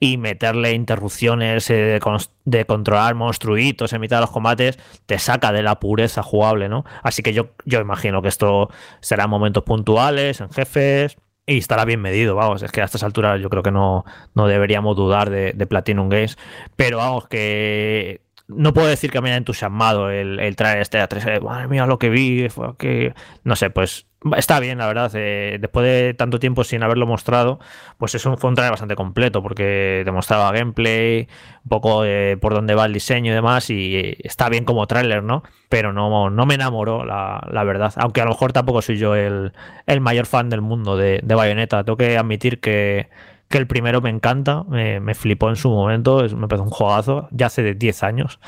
y 0.00 0.16
meterle 0.16 0.72
interrupciones 0.72 1.68
eh, 1.68 2.00
de, 2.46 2.64
controlar 2.64 3.14
monstruitos 3.14 3.92
en 3.92 4.00
mitad 4.00 4.16
de 4.16 4.20
los 4.22 4.30
combates 4.30 4.78
te 5.04 5.18
saca 5.18 5.52
de 5.52 5.62
la 5.62 5.78
pureza 5.78 6.22
jugable, 6.22 6.70
¿no? 6.70 6.86
Así 7.02 7.22
que 7.22 7.34
yo, 7.34 7.50
yo 7.66 7.82
imagino 7.82 8.22
que 8.22 8.28
esto 8.28 8.70
será 9.00 9.26
momentos 9.26 9.62
puntuales, 9.64 10.40
en 10.40 10.48
jefes, 10.48 11.18
y 11.44 11.58
estará 11.58 11.84
bien 11.84 12.00
medido, 12.00 12.34
vamos, 12.34 12.62
es 12.62 12.72
que 12.72 12.80
a 12.80 12.86
estas 12.86 13.02
alturas 13.02 13.38
yo 13.38 13.50
creo 13.50 13.62
que 13.62 13.70
no, 13.70 14.06
no 14.34 14.46
deberíamos 14.46 14.96
dudar 14.96 15.28
de 15.28 15.66
Platinum 15.66 16.08
Games, 16.08 16.38
pero 16.76 16.96
vamos, 16.96 17.28
que 17.28 18.22
no 18.56 18.74
puedo 18.74 18.88
decir 18.88 19.10
que 19.10 19.20
me 19.20 19.30
haya 19.30 19.36
entusiasmado 19.36 20.10
el, 20.10 20.40
el 20.40 20.56
traer 20.56 20.80
este 20.80 21.00
A3. 21.00 21.36
Eh, 21.36 21.40
madre 21.40 21.68
mía, 21.68 21.86
lo 21.86 21.98
que 21.98 22.10
vi, 22.10 22.48
que. 22.78 23.14
No 23.44 23.56
sé, 23.56 23.70
pues 23.70 24.06
está 24.36 24.60
bien, 24.60 24.78
la 24.78 24.86
verdad. 24.86 25.10
Eh, 25.14 25.58
después 25.60 25.84
de 25.84 26.14
tanto 26.14 26.38
tiempo 26.38 26.64
sin 26.64 26.82
haberlo 26.82 27.06
mostrado, 27.06 27.58
pues 27.98 28.14
es 28.14 28.24
un, 28.26 28.38
fue 28.38 28.50
un 28.50 28.56
trailer 28.56 28.72
bastante 28.72 28.94
completo 28.94 29.42
porque 29.42 30.02
demostraba 30.04 30.52
gameplay, 30.52 31.28
un 31.64 31.68
poco 31.68 32.04
por 32.40 32.54
dónde 32.54 32.74
va 32.74 32.86
el 32.86 32.92
diseño 32.92 33.32
y 33.32 33.34
demás, 33.34 33.70
y 33.70 34.16
está 34.22 34.48
bien 34.48 34.64
como 34.64 34.86
tráiler, 34.86 35.22
¿no? 35.22 35.42
Pero 35.68 35.92
no, 35.92 36.30
no 36.30 36.46
me 36.46 36.54
enamoró, 36.54 37.04
la, 37.04 37.46
la, 37.50 37.64
verdad. 37.64 37.92
Aunque 37.96 38.20
a 38.20 38.24
lo 38.24 38.30
mejor 38.30 38.52
tampoco 38.52 38.82
soy 38.82 38.98
yo 38.98 39.14
el, 39.14 39.52
el 39.86 40.00
mayor 40.00 40.26
fan 40.26 40.50
del 40.50 40.60
mundo 40.60 40.96
de, 40.96 41.20
de 41.22 41.34
Bayonetta. 41.34 41.84
Tengo 41.84 41.96
que 41.96 42.16
admitir 42.16 42.60
que 42.60 43.08
que 43.52 43.58
el 43.58 43.68
primero 43.68 44.00
me 44.00 44.10
encanta, 44.10 44.64
me, 44.64 45.14
flipó 45.14 45.50
en 45.50 45.56
su 45.56 45.70
momento, 45.70 46.26
me 46.36 46.48
parece 46.48 46.64
un 46.64 46.70
juegazo, 46.70 47.28
ya 47.30 47.46
hace 47.46 47.62
de 47.62 47.74
10 47.74 48.02
años. 48.02 48.40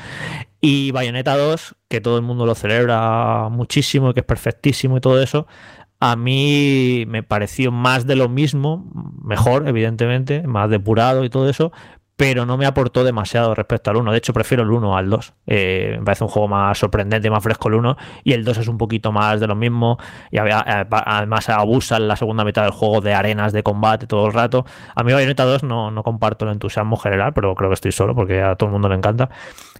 Y 0.59 0.91
Bayonetta 0.91 1.37
2, 1.37 1.75
que 1.87 2.01
todo 2.01 2.17
el 2.17 2.23
mundo 2.23 2.45
lo 2.45 2.55
celebra 2.55 3.47
muchísimo, 3.49 4.13
que 4.13 4.21
es 4.21 4.25
perfectísimo 4.25 4.97
y 4.97 5.01
todo 5.01 5.21
eso, 5.21 5.47
a 5.99 6.15
mí 6.15 7.05
me 7.07 7.21
pareció 7.21 7.71
más 7.71 8.07
de 8.07 8.15
lo 8.15 8.29
mismo, 8.29 8.91
mejor, 9.23 9.67
evidentemente, 9.67 10.41
más 10.47 10.69
depurado 10.71 11.23
y 11.23 11.29
todo 11.29 11.49
eso, 11.49 11.71
pero 12.15 12.45
no 12.45 12.57
me 12.57 12.65
aportó 12.65 13.03
demasiado 13.03 13.53
respecto 13.55 13.89
al 13.89 13.97
1. 13.97 14.11
De 14.11 14.17
hecho, 14.17 14.31
prefiero 14.31 14.63
el 14.63 14.71
1 14.71 14.97
al 14.97 15.09
2. 15.09 15.33
Eh, 15.47 15.95
me 15.99 16.05
parece 16.05 16.23
un 16.23 16.29
juego 16.29 16.47
más 16.47 16.77
sorprendente, 16.77 17.29
más 17.29 17.43
fresco 17.43 17.67
el 17.67 17.75
1, 17.75 17.97
y 18.23 18.33
el 18.33 18.45
2 18.45 18.59
es 18.59 18.67
un 18.67 18.77
poquito 18.77 19.11
más 19.11 19.39
de 19.39 19.47
lo 19.47 19.55
mismo. 19.55 19.97
Y 20.31 20.37
además 20.37 21.49
abusa 21.49 21.97
en 21.97 22.07
la 22.07 22.15
segunda 22.15 22.45
mitad 22.45 22.63
del 22.63 22.71
juego 22.71 23.01
de 23.01 23.13
arenas 23.13 23.51
de 23.51 23.63
combate 23.63 24.07
todo 24.07 24.27
el 24.27 24.33
rato. 24.33 24.65
A 24.95 25.03
mí 25.03 25.11
Bayonetta 25.11 25.43
2 25.43 25.63
no, 25.63 25.91
no 25.91 26.03
comparto 26.03 26.45
el 26.45 26.51
entusiasmo 26.51 26.95
general, 26.97 27.33
pero 27.33 27.53
creo 27.55 27.69
que 27.69 27.75
estoy 27.75 27.91
solo 27.91 28.15
porque 28.15 28.41
a 28.41 28.55
todo 28.55 28.67
el 28.67 28.73
mundo 28.73 28.87
le 28.87 28.95
encanta. 28.95 29.29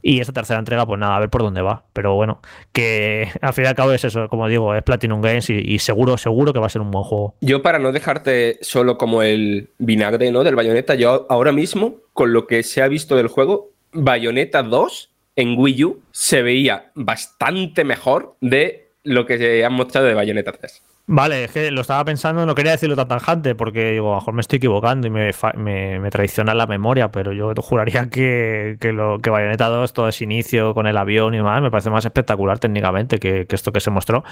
Y 0.07 0.19
esta 0.19 0.33
tercera 0.33 0.59
entrega, 0.59 0.85
pues 0.85 0.99
nada, 0.99 1.15
a 1.15 1.19
ver 1.19 1.31
por 1.31 1.41
dónde 1.41 1.63
va. 1.63 1.83
Pero 1.91 2.13
bueno, 2.13 2.39
que 2.71 3.27
al 3.41 3.53
fin 3.53 3.63
y 3.63 3.67
al 3.67 3.73
cabo 3.73 3.91
es 3.91 4.03
eso, 4.03 4.29
como 4.29 4.47
digo, 4.47 4.75
es 4.75 4.83
Platinum 4.83 5.19
Games 5.19 5.49
y, 5.49 5.79
seguro, 5.79 6.15
seguro 6.19 6.53
que 6.53 6.59
va 6.59 6.67
a 6.67 6.69
ser 6.69 6.83
un 6.83 6.91
buen 6.91 7.03
juego. 7.03 7.33
Yo 7.41 7.63
para 7.63 7.79
no 7.79 7.91
dejarte 7.91 8.59
solo 8.61 8.99
como 8.99 9.23
el 9.23 9.71
vinagre, 9.79 10.31
¿no? 10.31 10.43
Del 10.43 10.55
Bayonetta, 10.55 10.93
yo 10.93 11.25
ahora 11.27 11.51
mismo 11.51 11.95
con 12.13 12.33
lo 12.33 12.45
que 12.45 12.61
se 12.61 12.83
ha 12.83 12.87
visto 12.87 13.15
del 13.15 13.29
juego, 13.29 13.71
Bayonetta 13.93 14.61
2 14.61 15.09
en 15.37 15.57
Wii 15.57 15.83
U 15.85 16.01
se 16.11 16.43
veía 16.43 16.91
bastante 16.93 17.83
mejor 17.83 18.35
de 18.41 18.91
lo 19.01 19.25
que 19.25 19.39
se 19.39 19.65
han 19.65 19.73
mostrado 19.73 20.05
de 20.05 20.13
Bayonetta 20.13 20.51
3. 20.51 20.83
Vale, 21.07 21.43
es 21.43 21.51
que 21.51 21.69
lo 21.69 21.81
estaba 21.81 22.03
pensando, 22.03 22.47
no 22.47 22.55
quería 22.55 22.71
decirlo 22.71 22.95
tan 22.95 23.07
tanjante 23.07 23.53
porque 23.53 23.91
digo, 23.91 24.07
a 24.07 24.15
lo 24.15 24.21
mejor 24.21 24.33
me 24.33 24.41
estoy 24.41 24.57
equivocando 24.57 25.05
y 25.05 25.11
me, 25.11 25.29
me, 25.55 26.09
traiciona 26.09 26.55
la 26.55 26.65
memoria, 26.65 27.11
pero 27.11 27.31
yo 27.31 27.53
juraría 27.61 28.09
que, 28.09 28.77
que, 28.81 28.91
lo, 28.91 29.19
que 29.19 29.29
Bayonetta 29.29 29.67
2, 29.67 29.93
todo 29.93 30.07
ese 30.07 30.23
inicio 30.23 30.73
con 30.73 30.87
el 30.87 30.97
avión 30.97 31.35
y 31.35 31.37
demás, 31.37 31.61
me 31.61 31.69
parece 31.69 31.91
más 31.91 32.05
espectacular 32.05 32.57
técnicamente 32.57 33.19
que, 33.19 33.45
que, 33.45 33.55
esto 33.55 33.71
que 33.71 33.81
se 33.81 33.91
mostró. 33.91 34.23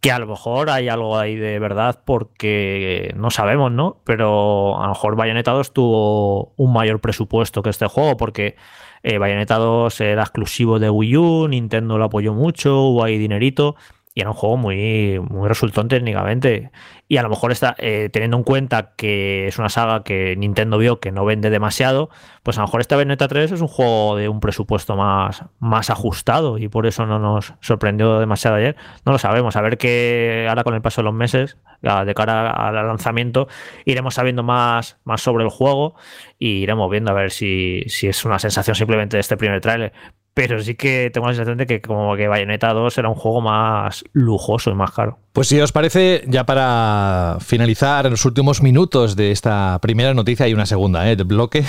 Que 0.00 0.12
a 0.12 0.20
lo 0.20 0.28
mejor 0.28 0.70
hay 0.70 0.88
algo 0.88 1.18
ahí 1.18 1.34
de 1.34 1.58
verdad 1.58 2.00
porque 2.04 3.12
no 3.16 3.32
sabemos, 3.32 3.72
¿no? 3.72 4.00
Pero 4.04 4.80
a 4.80 4.82
lo 4.84 4.90
mejor 4.90 5.16
Bayonetta 5.16 5.50
2 5.50 5.72
tuvo 5.72 6.52
un 6.56 6.72
mayor 6.72 7.00
presupuesto 7.00 7.64
que 7.64 7.70
este 7.70 7.86
juego 7.88 8.16
porque 8.16 8.54
eh, 9.02 9.18
Bayonetta 9.18 9.56
2 9.56 10.00
era 10.00 10.22
exclusivo 10.22 10.78
de 10.78 10.88
Wii 10.88 11.16
U, 11.16 11.48
Nintendo 11.48 11.98
lo 11.98 12.04
apoyó 12.04 12.32
mucho, 12.32 12.80
hubo 12.80 13.02
ahí 13.02 13.18
dinerito 13.18 13.74
y 14.14 14.20
era 14.20 14.30
un 14.30 14.36
juego 14.36 14.56
muy, 14.56 15.20
muy 15.20 15.48
resultón 15.48 15.88
técnicamente. 15.88 16.70
Y 17.08 17.16
a 17.16 17.22
lo 17.22 17.30
mejor 17.30 17.52
está 17.52 17.74
eh, 17.78 18.10
teniendo 18.12 18.36
en 18.36 18.42
cuenta 18.42 18.94
que 18.96 19.46
es 19.46 19.58
una 19.58 19.68
saga 19.68 20.02
que 20.02 20.36
Nintendo 20.36 20.78
vio 20.78 21.00
que 21.00 21.12
no 21.12 21.24
vende 21.24 21.50
demasiado, 21.50 22.10
pues 22.42 22.58
a 22.58 22.60
lo 22.60 22.66
mejor 22.66 22.82
esta 22.82 22.96
Bayonetta 22.96 23.28
3 23.28 23.52
es 23.52 23.60
un 23.60 23.68
juego 23.68 24.16
de 24.16 24.28
un 24.28 24.40
presupuesto 24.40 24.96
más, 24.96 25.44
más 25.58 25.90
ajustado 25.90 26.58
y 26.58 26.68
por 26.68 26.86
eso 26.86 27.06
no 27.06 27.18
nos 27.18 27.54
sorprendió 27.60 28.18
demasiado 28.18 28.56
ayer. 28.56 28.76
No 29.06 29.12
lo 29.12 29.18
sabemos. 29.18 29.56
A 29.56 29.62
ver 29.62 29.78
qué 29.78 30.46
ahora 30.48 30.64
con 30.64 30.74
el 30.74 30.82
paso 30.82 31.00
de 31.00 31.04
los 31.04 31.14
meses, 31.14 31.56
de 31.80 32.14
cara 32.14 32.50
al 32.50 32.74
lanzamiento, 32.74 33.48
iremos 33.84 34.14
sabiendo 34.14 34.42
más, 34.42 34.98
más 35.04 35.22
sobre 35.22 35.44
el 35.44 35.50
juego 35.50 35.94
y 36.38 36.62
iremos 36.62 36.90
viendo 36.90 37.10
a 37.10 37.14
ver 37.14 37.30
si, 37.30 37.84
si 37.88 38.08
es 38.08 38.24
una 38.24 38.38
sensación 38.38 38.76
simplemente 38.76 39.16
de 39.16 39.20
este 39.22 39.36
primer 39.36 39.60
tráiler 39.60 39.92
pero 40.34 40.62
sí 40.62 40.74
que 40.74 41.10
tengo 41.12 41.26
la 41.26 41.34
sensación 41.34 41.58
de 41.58 41.66
que 41.66 41.80
como 41.80 42.16
que 42.16 42.26
Bayonetta 42.26 42.72
2 42.72 42.96
era 42.98 43.08
un 43.08 43.14
juego 43.14 43.40
más 43.40 44.04
lujoso 44.12 44.70
y 44.70 44.74
más 44.74 44.90
caro. 44.92 45.18
Pues 45.32 45.48
si 45.48 45.58
os 45.60 45.72
parece, 45.72 46.24
ya 46.26 46.44
para 46.44 47.38
finalizar 47.40 48.04
en 48.04 48.12
los 48.12 48.24
últimos 48.24 48.62
minutos 48.62 49.16
de 49.16 49.30
esta 49.30 49.78
primera 49.80 50.12
noticia, 50.12 50.46
hay 50.46 50.52
una 50.52 50.66
segunda 50.66 51.10
¿eh? 51.10 51.16
de 51.16 51.24
bloque, 51.24 51.64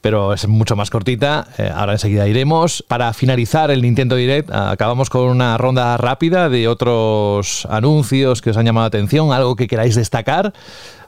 pero 0.00 0.34
es 0.34 0.46
mucho 0.48 0.76
más 0.76 0.90
cortita, 0.90 1.48
eh, 1.58 1.70
ahora 1.74 1.92
enseguida 1.92 2.28
iremos. 2.28 2.84
Para 2.86 3.12
finalizar 3.14 3.70
el 3.70 3.82
Nintendo 3.82 4.16
Direct, 4.16 4.50
acabamos 4.50 5.08
con 5.08 5.28
una 5.28 5.56
ronda 5.56 5.96
rápida 5.96 6.48
de 6.48 6.68
otros 6.68 7.66
anuncios 7.70 8.42
que 8.42 8.50
os 8.50 8.56
han 8.56 8.66
llamado 8.66 8.84
la 8.84 8.88
atención, 8.88 9.32
algo 9.32 9.56
que 9.56 9.66
queráis 9.66 9.94
destacar. 9.94 10.52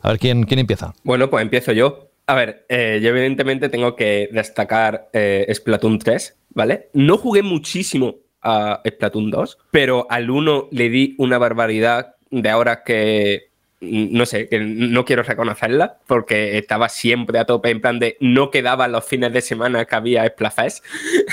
A 0.00 0.08
ver, 0.08 0.18
¿quién, 0.18 0.44
quién 0.44 0.60
empieza? 0.60 0.94
Bueno, 1.04 1.28
pues 1.28 1.42
empiezo 1.42 1.72
yo. 1.72 2.07
A 2.28 2.34
ver, 2.34 2.66
eh, 2.68 3.00
yo 3.02 3.08
evidentemente 3.08 3.68
tengo 3.68 3.96
que 3.96 4.28
destacar 4.30 5.10
Splatoon 5.52 5.98
3, 5.98 6.38
¿vale? 6.50 6.90
No 6.92 7.16
jugué 7.16 7.42
muchísimo 7.42 8.16
a 8.42 8.80
Splatoon 8.86 9.30
2, 9.30 9.58
pero 9.70 10.06
al 10.10 10.30
1 10.30 10.68
le 10.70 10.90
di 10.90 11.14
una 11.18 11.38
barbaridad 11.38 12.16
de 12.30 12.50
ahora 12.50 12.84
que 12.84 13.48
no 13.80 14.26
sé, 14.26 14.48
que 14.48 14.58
no 14.58 15.04
quiero 15.04 15.22
reconocerla 15.22 15.98
porque 16.06 16.58
estaba 16.58 16.88
siempre 16.88 17.38
a 17.38 17.44
tope 17.44 17.70
en 17.70 17.80
plan 17.80 17.98
de 17.98 18.16
no 18.20 18.50
quedaban 18.50 18.92
los 18.92 19.04
fines 19.04 19.32
de 19.32 19.40
semana 19.40 19.84
que 19.84 19.94
había 19.94 20.26
Splafest. 20.26 20.84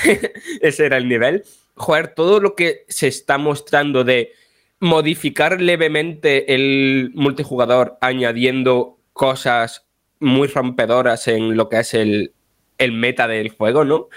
Ese 0.62 0.86
era 0.86 0.98
el 0.98 1.10
nivel. 1.10 1.44
Joder, 1.76 2.10
todo 2.10 2.40
lo 2.40 2.56
que 2.56 2.86
se 2.88 3.08
está 3.08 3.38
mostrando 3.38 4.04
de 4.04 4.32
modificar 4.80 5.60
levemente 5.60 6.54
el 6.54 7.12
multijugador 7.16 7.98
añadiendo 8.02 9.00
cosas 9.14 9.85
muy 10.20 10.48
rompedoras 10.48 11.28
en 11.28 11.56
lo 11.56 11.70
que 11.70 11.80
es 11.80 11.94
el, 11.94 12.34
el 12.78 12.92
meta 12.92 13.28
del 13.28 13.50
juego, 13.50 13.86
¿no? 13.86 14.10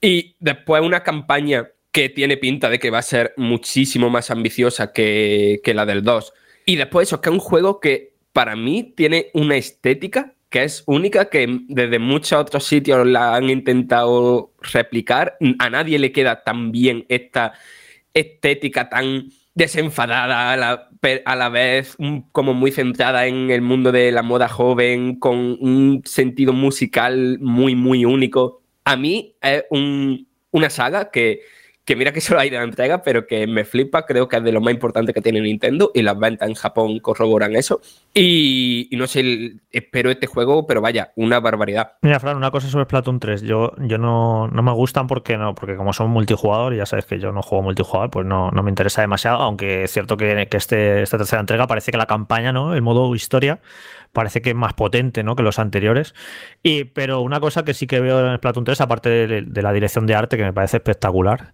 Y 0.00 0.36
después 0.40 0.82
una 0.82 1.02
campaña 1.02 1.68
que 1.92 2.08
tiene 2.08 2.36
pinta 2.36 2.68
de 2.68 2.78
que 2.78 2.90
va 2.90 2.98
a 2.98 3.02
ser 3.02 3.34
muchísimo 3.36 4.10
más 4.10 4.30
ambiciosa 4.30 4.92
que, 4.92 5.60
la 5.74 5.86
del 5.86 6.02
2. 6.02 6.32
Y 6.66 6.76
después 6.76 7.08
eso, 7.08 7.20
que 7.20 7.30
es 7.30 7.32
un 7.32 7.40
juego 7.40 7.80
que 7.80 8.14
para 8.32 8.56
mí 8.56 8.92
tiene 8.96 9.30
una 9.34 9.56
estética 9.56 10.34
que 10.50 10.64
es 10.64 10.82
única, 10.86 11.30
que 11.30 11.60
desde 11.68 12.00
muchos 12.00 12.32
otros 12.32 12.64
sitios 12.64 13.06
la 13.06 13.36
han 13.36 13.50
intentado 13.50 14.52
replicar. 14.60 15.36
A 15.60 15.70
nadie 15.70 15.98
le 16.00 16.10
queda 16.10 16.42
tan 16.42 16.72
bien 16.72 17.06
esta 17.08 17.52
estética 18.14 18.88
tan 18.88 19.30
desenfadada 19.60 20.52
a 20.52 20.56
la, 20.56 20.88
a 21.26 21.36
la 21.36 21.48
vez, 21.50 21.94
como 22.32 22.54
muy 22.54 22.72
centrada 22.72 23.26
en 23.26 23.50
el 23.50 23.60
mundo 23.60 23.92
de 23.92 24.10
la 24.10 24.22
moda 24.22 24.48
joven, 24.48 25.16
con 25.16 25.36
un 25.36 26.00
sentido 26.06 26.54
musical 26.54 27.38
muy, 27.40 27.74
muy 27.74 28.06
único. 28.06 28.62
A 28.84 28.96
mí 28.96 29.36
es 29.42 29.64
una 30.50 30.70
saga 30.70 31.10
que, 31.10 31.40
que 31.90 31.96
mira 31.96 32.12
que 32.12 32.20
solo 32.20 32.38
hay 32.38 32.50
de 32.50 32.56
la 32.56 32.62
entrega, 32.62 33.02
pero 33.02 33.26
que 33.26 33.48
me 33.48 33.64
flipa, 33.64 34.06
creo 34.06 34.28
que 34.28 34.36
es 34.36 34.44
de 34.44 34.52
lo 34.52 34.60
más 34.60 34.72
importante 34.72 35.12
que 35.12 35.20
tiene 35.20 35.40
Nintendo 35.40 35.90
y 35.92 36.02
las 36.02 36.16
ventas 36.16 36.48
en 36.48 36.54
Japón 36.54 37.00
corroboran 37.00 37.56
eso. 37.56 37.80
Y, 38.14 38.88
no 38.92 39.08
sé, 39.08 39.54
espero 39.72 40.08
este 40.10 40.28
juego, 40.28 40.68
pero 40.68 40.80
vaya, 40.80 41.10
una 41.16 41.40
barbaridad. 41.40 41.94
Mira, 42.02 42.20
Fran, 42.20 42.36
una 42.36 42.52
cosa 42.52 42.68
sobre 42.68 42.84
Splatoon 42.84 43.18
3. 43.18 43.42
Yo, 43.42 43.72
yo 43.78 43.98
no, 43.98 44.46
no 44.46 44.62
me 44.62 44.72
gustan 44.72 45.08
porque 45.08 45.36
no, 45.36 45.56
porque 45.56 45.74
como 45.74 45.92
son 45.92 46.10
multijugador, 46.10 46.76
ya 46.76 46.86
sabes 46.86 47.06
que 47.06 47.18
yo 47.18 47.32
no 47.32 47.42
juego 47.42 47.62
multijugador, 47.62 48.10
pues 48.10 48.24
no, 48.24 48.52
no 48.52 48.62
me 48.62 48.70
interesa 48.70 49.00
demasiado, 49.00 49.38
aunque 49.38 49.82
es 49.82 49.90
cierto 49.90 50.16
que, 50.16 50.46
que 50.48 50.56
este, 50.56 51.02
esta 51.02 51.18
tercera 51.18 51.40
entrega 51.40 51.66
parece 51.66 51.90
que 51.90 51.98
la 51.98 52.06
campaña, 52.06 52.52
¿no? 52.52 52.72
El 52.74 52.82
modo 52.82 53.12
historia 53.16 53.58
parece 54.12 54.42
que 54.42 54.50
es 54.50 54.56
más 54.56 54.74
potente 54.74 55.22
¿no? 55.22 55.36
que 55.36 55.42
los 55.42 55.58
anteriores. 55.58 56.14
Y, 56.62 56.84
pero 56.84 57.20
una 57.20 57.40
cosa 57.40 57.64
que 57.64 57.74
sí 57.74 57.86
que 57.86 58.00
veo 58.00 58.26
en 58.26 58.36
Splatoon 58.36 58.64
3, 58.64 58.80
aparte 58.80 59.08
de, 59.08 59.62
la 59.62 59.72
dirección 59.72 60.06
de 60.06 60.14
arte, 60.14 60.36
que 60.36 60.44
me 60.44 60.52
parece 60.52 60.78
espectacular, 60.78 61.52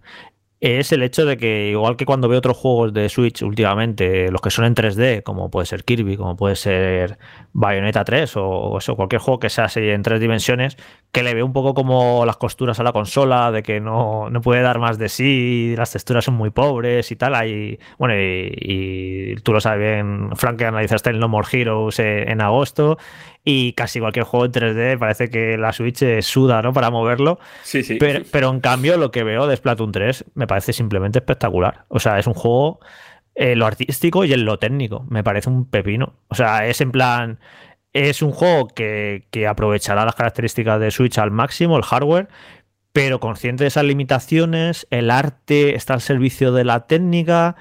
es 0.59 0.91
el 0.91 1.03
hecho 1.03 1.25
de 1.25 1.37
que, 1.37 1.69
igual 1.69 1.97
que 1.97 2.05
cuando 2.05 2.27
veo 2.27 2.39
otros 2.39 2.57
juegos 2.57 2.91
de 2.91 3.09
Switch 3.09 3.43
últimamente, 3.43 4.31
los 4.31 4.41
que 4.41 4.49
son 4.49 4.65
en 4.65 4.73
3D, 4.73 5.21
como 5.21 5.51
puede 5.51 5.67
ser 5.67 5.83
Kirby, 5.83 6.17
como 6.17 6.35
puede 6.35 6.55
ser 6.55 7.19
Bayonetta 7.53 8.03
3 8.03 8.33
o, 8.37 8.77
eso, 8.79 8.95
cualquier 8.95 9.21
juego 9.21 9.39
que 9.39 9.49
sea 9.49 9.65
así 9.65 9.81
en 9.81 10.01
tres 10.01 10.19
dimensiones, 10.19 10.75
que 11.11 11.21
le 11.21 11.35
veo 11.35 11.45
un 11.45 11.53
poco 11.53 11.75
como 11.75 12.25
las 12.25 12.37
costuras 12.37 12.79
a 12.79 12.83
la 12.83 12.91
consola, 12.91 13.51
de 13.51 13.61
que 13.61 13.79
no, 13.79 14.31
no 14.31 14.41
puede 14.41 14.61
dar 14.61 14.79
más 14.79 14.97
de 14.97 15.09
sí, 15.09 15.75
las 15.77 15.91
texturas 15.91 16.25
son 16.25 16.33
muy 16.33 16.49
pobres 16.49 17.11
y 17.11 17.15
tal. 17.15 17.35
Hay, 17.35 17.79
bueno, 17.99 18.15
y, 18.17 19.35
tú 19.43 19.53
lo 19.53 19.61
sabes 19.61 19.79
bien, 19.79 20.31
Frank, 20.35 20.57
que 20.57 20.65
analizaste 20.65 21.11
el 21.11 21.19
No 21.19 21.27
More 21.27 21.47
Heroes 21.51 21.99
eh, 21.99 22.31
en 22.31 22.41
agosto 22.41 22.97
y 23.49 23.71
casi 23.71 24.01
cualquier 24.01 24.25
juego 24.25 24.45
en 24.45 24.51
3D 24.51 24.99
parece 24.99 25.29
que 25.29 25.57
la 25.57 25.71
Switch 25.71 26.03
suda, 26.19 26.61
¿no? 26.61 26.73
Para 26.73 26.91
moverlo. 26.91 27.39
Sí, 27.63 27.81
sí. 27.81 27.95
Pero, 27.97 28.25
pero, 28.29 28.49
en 28.49 28.59
cambio 28.59 28.97
lo 28.97 29.09
que 29.09 29.23
veo 29.23 29.47
de 29.47 29.55
Splatoon 29.55 29.93
3 29.93 30.25
me 30.33 30.47
parece 30.47 30.73
simplemente 30.73 31.19
espectacular. 31.19 31.85
O 31.87 32.01
sea, 32.01 32.19
es 32.19 32.27
un 32.27 32.33
juego 32.33 32.81
eh, 33.35 33.55
lo 33.55 33.65
artístico 33.65 34.25
y 34.25 34.33
en 34.33 34.43
lo 34.43 34.59
técnico. 34.59 35.05
Me 35.09 35.23
parece 35.23 35.49
un 35.49 35.63
pepino. 35.63 36.15
O 36.27 36.35
sea, 36.35 36.67
es 36.67 36.81
en 36.81 36.91
plan... 36.91 37.39
Es 37.93 38.21
un 38.21 38.31
juego 38.31 38.67
que, 38.67 39.29
que 39.31 39.47
aprovechará 39.47 40.03
las 40.03 40.15
características 40.15 40.81
de 40.81 40.91
Switch 40.91 41.17
al 41.17 41.31
máximo, 41.31 41.77
el 41.77 41.83
hardware, 41.83 42.27
pero 42.91 43.21
consciente 43.21 43.63
de 43.63 43.69
esas 43.69 43.85
limitaciones, 43.85 44.87
el 44.89 45.09
arte 45.09 45.73
está 45.73 45.93
al 45.93 46.01
servicio 46.01 46.51
de 46.51 46.65
la 46.65 46.85
técnica 46.85 47.55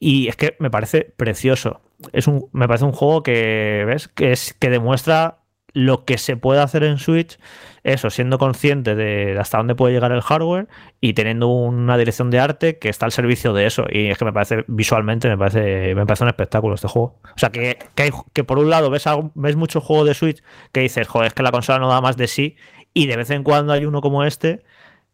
y 0.00 0.26
es 0.26 0.34
que 0.34 0.56
me 0.58 0.72
parece 0.72 1.14
precioso. 1.16 1.82
Es 2.12 2.26
un, 2.26 2.48
me 2.52 2.66
parece 2.66 2.84
un 2.84 2.92
juego 2.92 3.22
que, 3.22 3.84
¿ves? 3.86 4.08
Que, 4.08 4.32
es, 4.32 4.54
que 4.54 4.70
demuestra 4.70 5.38
lo 5.72 6.04
que 6.04 6.18
se 6.18 6.36
puede 6.36 6.60
hacer 6.60 6.82
en 6.82 6.98
Switch, 6.98 7.38
eso, 7.82 8.10
siendo 8.10 8.38
consciente 8.38 8.94
de 8.94 9.38
hasta 9.38 9.58
dónde 9.58 9.74
puede 9.74 9.94
llegar 9.94 10.12
el 10.12 10.20
hardware 10.20 10.68
y 11.00 11.14
teniendo 11.14 11.48
una 11.48 11.96
dirección 11.96 12.30
de 12.30 12.40
arte 12.40 12.78
que 12.78 12.88
está 12.88 13.06
al 13.06 13.12
servicio 13.12 13.52
de 13.52 13.66
eso. 13.66 13.86
Y 13.90 14.08
es 14.08 14.18
que 14.18 14.24
me 14.24 14.32
parece, 14.32 14.64
visualmente, 14.66 15.28
me 15.28 15.38
parece, 15.38 15.94
me 15.94 16.06
parece 16.06 16.24
un 16.24 16.28
espectáculo 16.28 16.74
este 16.74 16.88
juego. 16.88 17.20
O 17.24 17.38
sea, 17.38 17.50
que, 17.50 17.78
que, 17.94 18.10
que 18.32 18.44
por 18.44 18.58
un 18.58 18.68
lado 18.68 18.90
ves, 18.90 19.04
ves 19.34 19.56
mucho 19.56 19.80
juego 19.80 20.04
de 20.04 20.14
Switch 20.14 20.42
que 20.72 20.80
dices, 20.80 21.06
joder, 21.06 21.28
es 21.28 21.34
que 21.34 21.42
la 21.42 21.52
consola 21.52 21.78
no 21.78 21.88
da 21.88 22.00
más 22.00 22.16
de 22.16 22.26
sí, 22.26 22.56
y 22.92 23.06
de 23.06 23.16
vez 23.16 23.30
en 23.30 23.44
cuando 23.44 23.72
hay 23.72 23.84
uno 23.84 24.00
como 24.00 24.24
este 24.24 24.62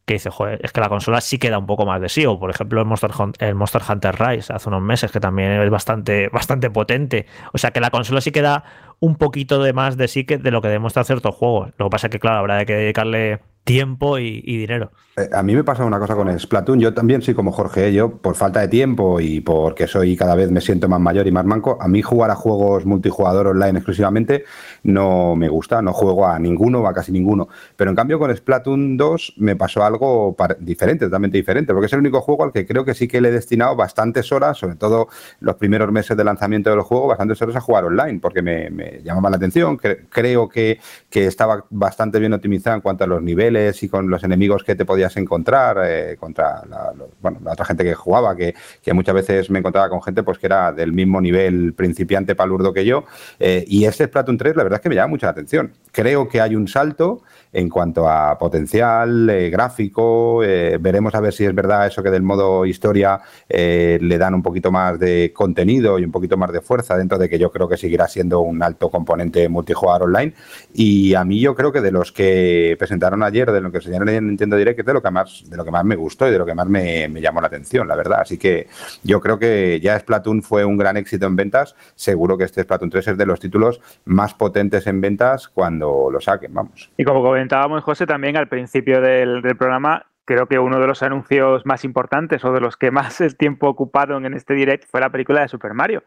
que 0.07 0.15
dice, 0.15 0.31
joder, 0.31 0.61
es 0.63 0.73
que 0.73 0.81
la 0.81 0.89
consola 0.89 1.21
sí 1.21 1.39
queda 1.39 1.59
un 1.59 1.67
poco 1.67 1.85
más 1.85 2.01
de 2.01 2.09
sí. 2.09 2.25
O 2.27 2.39
por 2.39 2.51
ejemplo 2.51 2.81
el 2.81 2.87
Monster, 2.87 3.11
el 3.41 3.55
Monster 3.57 3.83
Hunter 3.89 4.15
Rise 4.19 4.53
hace 4.53 4.69
unos 4.69 4.81
meses, 4.83 5.11
que 5.11 5.21
también 5.21 5.51
es 5.61 5.71
bastante, 5.71 6.29
bastante 6.29 6.71
potente. 6.71 7.27
O 7.53 7.59
sea 7.59 7.73
que 7.73 7.81
la 7.81 7.91
consola 7.91 8.21
sí 8.21 8.31
queda 8.31 8.65
un 9.01 9.17
poquito 9.17 9.63
de 9.63 9.73
más 9.73 9.97
de 9.97 10.09
sí 10.09 10.25
que 10.25 10.39
de 10.39 10.51
lo 10.53 10.63
que 10.63 10.69
demuestra 10.69 11.05
ciertos 11.05 11.35
juegos. 11.35 11.71
Lo 11.77 11.87
que 11.87 11.91
pasa 11.91 12.07
es 12.07 12.13
que, 12.13 12.21
claro, 12.21 12.39
habrá 12.39 12.65
que 12.65 12.75
dedicarle 12.75 13.41
tiempo 13.67 14.21
y, 14.21 14.41
dinero. 14.43 14.93
Eh, 15.17 15.29
a 15.33 15.43
mí 15.43 15.57
me 15.57 15.65
pasa 15.65 15.85
una 15.85 15.99
cosa 15.99 16.15
con 16.15 16.39
Splatoon. 16.39 16.79
Yo 16.79 16.95
también 16.95 17.21
soy 17.21 17.35
como 17.35 17.51
Jorge, 17.51 17.93
yo 17.93 18.17
por 18.19 18.37
falta 18.37 18.61
de 18.61 18.69
tiempo 18.69 19.19
y 19.19 19.41
porque 19.41 19.89
soy 19.89 20.17
cada 20.17 20.37
vez 20.37 20.53
me 20.53 20.61
siento 20.61 20.89
más 20.89 21.01
mayor 21.01 21.27
y 21.27 21.33
más 21.33 21.45
manco, 21.45 21.77
a 21.81 21.89
mí 21.89 22.01
jugar 22.01 22.31
a 22.31 22.37
juegos 22.37 22.87
multijugador 22.87 23.49
online 23.49 23.79
exclusivamente 23.79 24.45
no 24.85 25.35
me 25.35 25.49
gusta, 25.49 25.83
no 25.83 25.93
juego 25.93 26.29
a 26.29 26.39
ninguno, 26.39 26.87
a 26.87 26.95
casi 26.95 27.11
ninguno. 27.11 27.49
Pero 27.75 27.91
en 27.91 27.97
cambio 27.97 28.21
con 28.21 28.35
Splatoon 28.35 28.97
2 28.97 29.35
me 29.39 29.57
pasó 29.57 29.85
algo 29.85 30.37
diferente, 30.61 31.07
totalmente 31.07 31.37
diferente, 31.37 31.73
porque 31.73 31.87
es 31.87 31.93
el 31.93 31.99
único 31.99 32.21
juego 32.21 32.45
al 32.45 32.53
que 32.53 32.67
creo 32.67 32.85
que 32.85 32.95
sí 32.95 33.09
que 33.09 33.21
le 33.21 33.31
he 33.31 33.33
destinado 33.33 33.75
bastantes 33.75 34.31
horas, 34.31 34.59
sobre 34.59 34.77
todo 34.77 35.09
los 35.41 35.57
primeros 35.57 35.91
meses 35.91 36.17
de 36.17 36.23
lanzamiento 36.23 36.71
del 36.71 36.83
juego, 36.83 37.09
bastantes 37.09 37.43
horas 37.43 37.57
a 37.57 37.61
jugar 37.61 37.85
online, 37.85 38.21
porque 38.21 38.43
me, 38.43 38.71
llamaba 39.03 39.31
la 39.31 39.39
atención. 39.39 39.77
creo 39.77 40.49
que, 40.49 40.79
que 41.11 41.27
estaba 41.27 41.65
bastante 41.71 42.21
bien 42.21 42.33
optimizado 42.33 42.77
en 42.77 42.83
cuanto 42.83 43.03
a 43.03 43.09
los 43.09 43.21
niveles 43.21 43.56
y 43.57 43.89
con 43.89 44.09
los 44.11 44.23
enemigos 44.25 44.63
que 44.65 44.75
te 44.75 44.85
podías 44.85 45.17
encontrar 45.17 45.79
eh, 45.85 46.17
contra 46.19 46.63
la, 46.69 46.93
bueno, 47.21 47.39
la 47.43 47.53
otra 47.53 47.65
gente 47.65 47.85
que 47.85 47.95
jugaba, 47.95 48.37
que, 48.37 48.55
que, 48.83 48.93
muchas 48.93 49.15
veces 49.15 49.51
me 49.51 49.59
encontraba 49.59 49.89
con 49.89 50.03
gente 50.03 50.23
pues 50.23 50.39
que 50.39 50.47
era 50.47 50.73
del 50.73 50.93
mismo 50.93 51.21
nivel 51.21 51.75
principiante 51.75 52.35
palurdo 52.35 52.73
que 52.73 52.85
yo. 52.85 53.05
Eh, 53.39 53.65
y 53.67 53.85
este 53.85 54.05
Splatoon 54.07 54.39
3 54.39 54.57
la 54.57 54.63
verdad 54.63 54.79
es 54.79 54.83
que 54.83 54.89
me 54.89 54.95
llama 54.95 55.09
mucha 55.09 55.27
la 55.27 55.33
atención. 55.33 55.73
Creo 55.93 56.29
que 56.29 56.41
hay 56.41 56.55
un 56.55 56.69
salto 56.69 57.23
en 57.57 57.69
cuanto 57.69 58.09
a 58.09 58.39
potencial 58.39 59.29
eh, 59.31 59.51
gráfico. 59.51 60.39
veremos 60.39 61.15
a 61.15 61.21
ver 61.21 61.33
si 61.33 61.45
es 61.45 61.55
verdad 61.55 61.87
eso 61.87 62.03
que 62.03 62.11
del 62.11 62.23
modo 62.23 62.67
historia 62.67 63.21
le 63.49 64.19
dan 64.19 64.35
un 64.35 64.43
poquito 64.43 64.71
más 64.71 64.99
de 64.99 65.33
contenido 65.35 65.99
y 65.99 66.05
un 66.05 66.13
poquito 66.13 66.37
más 66.37 66.53
de 66.53 66.61
fuerza 66.61 66.97
dentro 66.97 67.19
de 67.19 67.29
que 67.29 67.39
yo 67.39 67.51
creo 67.51 67.69
que 67.69 67.77
seguirá 67.77 68.09
siendo 68.09 68.41
un 68.41 68.63
alto 68.63 68.91
componente 68.91 69.49
multijugador 69.49 70.05
online. 70.05 70.35
Y 70.75 71.15
a 71.15 71.25
mí 71.25 71.41
yo 71.41 71.55
creo 71.55 71.73
que 71.73 71.81
de 71.81 71.91
los 71.91 72.13
que 72.13 72.77
presentaron 72.79 73.23
ayer 73.23 73.51
de 73.51 73.61
lo 73.61 73.71
que 73.71 73.79
enseñaron 73.79 74.09
en 74.09 74.27
Nintendo 74.27 74.57
Direct, 74.57 74.85
de 74.85 74.93
lo 74.93 75.03
que 75.03 75.11
más, 75.11 75.45
de 75.49 75.57
lo 75.57 75.65
que 75.65 75.71
más 75.71 75.85
me 75.85 75.97
gustó 75.97 76.29
y 76.29 76.31
de 76.31 76.39
lo 76.39 76.47
que 76.47 76.55
más 76.55 76.67
me, 76.67 77.09
llamó 77.21 77.41
la 77.41 77.47
atención, 77.49 77.89
la 77.89 77.97
verdad. 77.97 78.21
Así 78.21 78.39
que 78.39 78.69
yo 79.03 79.21
creo 79.21 79.39
que 79.39 79.81
ya 79.81 79.99
Splatoon 79.99 80.43
fue 80.43 80.65
un 80.65 80.77
gran 80.77 80.97
éxito 80.97 81.27
en 81.27 81.37
ventas. 81.37 81.75
Seguro 81.95 82.37
que 82.37 82.45
este 82.45 82.63
Splatoon 82.63 82.91
3 82.91 83.09
es 83.09 83.19
de 83.19 83.27
los 83.27 83.41
títulos 83.41 83.81
más 84.05 84.35
potentes 84.35 84.87
en 84.87 85.01
ventas 85.01 85.49
cuando 85.49 86.11
lo 86.11 86.21
saquen, 86.21 86.53
vamos. 86.55 86.91
Y 86.97 87.05
como 87.05 87.23
comentábamos, 87.47 87.85
José, 87.85 88.07
también 88.07 88.37
al 88.37 88.49
principio 88.49 89.01
del, 89.01 89.41
del 89.41 89.57
programa, 89.57 90.05
creo 90.27 90.47
que 90.47 90.59
uno 90.59 90.79
de 90.81 90.87
los 90.87 91.03
anuncios 91.03 91.65
más 91.65 91.85
importantes 91.85 92.45
o 92.45 92.53
de 92.53 92.61
los 92.61 92.77
que 92.77 92.91
más 92.91 93.21
el 93.21 93.37
tiempo 93.37 93.69
ocupado 93.69 94.19
en 94.19 94.35
este 94.35 94.55
direct 94.55 94.85
fue 94.91 95.01
la 95.01 95.09
película 95.09 95.41
de 95.41 95.49
Super 95.49 95.73
Mario, 95.73 96.03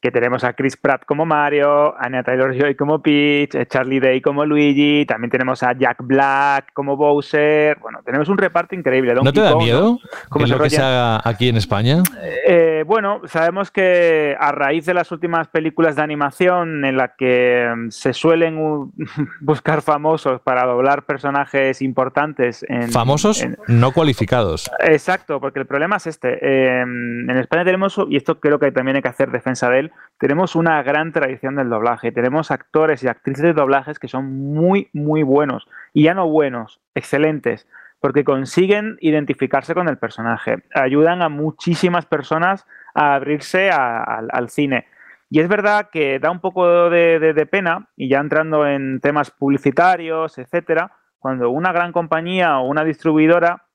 que 0.00 0.10
tenemos 0.10 0.44
a 0.44 0.52
Chris 0.52 0.76
Pratt 0.76 1.04
como 1.06 1.24
Mario, 1.24 1.96
a 1.96 2.06
Anya 2.06 2.22
Taylor-Joy 2.24 2.74
como 2.74 3.00
Peach, 3.00 3.54
a 3.54 3.64
Charlie 3.64 4.00
Day 4.00 4.20
como 4.20 4.44
Luigi, 4.44 5.06
también 5.06 5.30
tenemos 5.30 5.62
a 5.62 5.72
Jack 5.72 5.98
Black 6.00 6.72
como 6.74 6.96
Bowser, 6.96 7.78
bueno, 7.80 8.00
tenemos 8.04 8.28
un 8.28 8.38
reparto 8.38 8.74
increíble. 8.74 9.14
¿No 9.14 9.32
te 9.32 9.40
da 9.40 9.54
miedo 9.56 9.98
¿no? 10.34 10.46
lo 10.46 10.58
que 10.58 10.70
se 10.70 10.82
haga 10.82 11.20
aquí 11.24 11.48
en 11.48 11.56
España? 11.56 12.02
Eh, 12.46 12.82
bueno, 12.86 13.20
sabemos 13.26 13.70
que 13.70 14.36
a 14.38 14.50
raíz 14.50 14.84
de 14.86 14.94
las 14.94 15.12
últimas 15.12 15.46
películas 15.46 15.94
de 15.94 16.02
animación 16.02 16.84
en 16.84 16.96
las 16.96 17.12
que 17.16 17.72
mm, 17.72 17.90
se 17.90 18.12
suelen 18.12 18.90
buscar 19.40 19.82
famosos 19.82 20.40
para 20.40 20.66
doblar 20.66 21.04
personajes 21.04 21.82
importantes 21.82 22.64
en... 22.68 22.90
¿Famosos? 22.90 23.46
No 23.66 23.92
cualificados. 23.92 24.70
Exacto, 24.80 25.40
porque 25.40 25.60
el 25.60 25.66
problema 25.66 25.96
es 25.96 26.06
este. 26.06 26.80
Em, 26.80 27.28
en 27.28 27.36
España 27.36 27.64
tenemos, 27.64 28.00
y 28.08 28.16
esto 28.16 28.40
creo 28.40 28.58
que 28.58 28.72
también 28.72 28.96
hay 28.96 29.02
que 29.02 29.08
hacer 29.08 29.30
defensa 29.30 29.68
de 29.70 29.80
él, 29.80 29.92
tenemos 30.18 30.56
una 30.56 30.82
gran 30.82 31.12
tradición 31.12 31.56
del 31.56 31.70
doblaje. 31.70 32.12
Tenemos 32.12 32.50
actores 32.50 33.02
y 33.02 33.08
actrices 33.08 33.42
de 33.42 33.52
doblajes 33.52 33.98
que 33.98 34.08
son 34.08 34.52
muy, 34.52 34.88
muy 34.92 35.22
buenos. 35.22 35.68
Y 35.92 36.04
ya 36.04 36.14
no 36.14 36.28
buenos, 36.28 36.80
excelentes, 36.94 37.66
porque 38.00 38.24
consiguen 38.24 38.96
identificarse 39.00 39.74
con 39.74 39.88
el 39.88 39.98
personaje. 39.98 40.62
Ayudan 40.74 41.22
a 41.22 41.28
muchísimas 41.28 42.06
personas 42.06 42.66
a 42.94 43.14
abrirse 43.14 43.70
al 43.70 44.48
cine. 44.50 44.86
Y 45.32 45.38
es 45.38 45.48
verdad 45.48 45.90
que 45.92 46.18
da 46.18 46.32
un 46.32 46.40
poco 46.40 46.90
de, 46.90 47.20
de, 47.20 47.46
pena, 47.46 47.88
y 47.96 48.08
ya 48.08 48.18
entrando 48.18 48.66
en 48.66 49.00
temas 49.00 49.30
publicitarios, 49.30 50.36
etcétera, 50.38 50.90
cuando 51.20 51.50
una 51.50 51.72
gran 51.72 51.92
compañía 51.92 52.58
o 52.58 52.66
una 52.66 52.82
distribuidora 52.82 53.66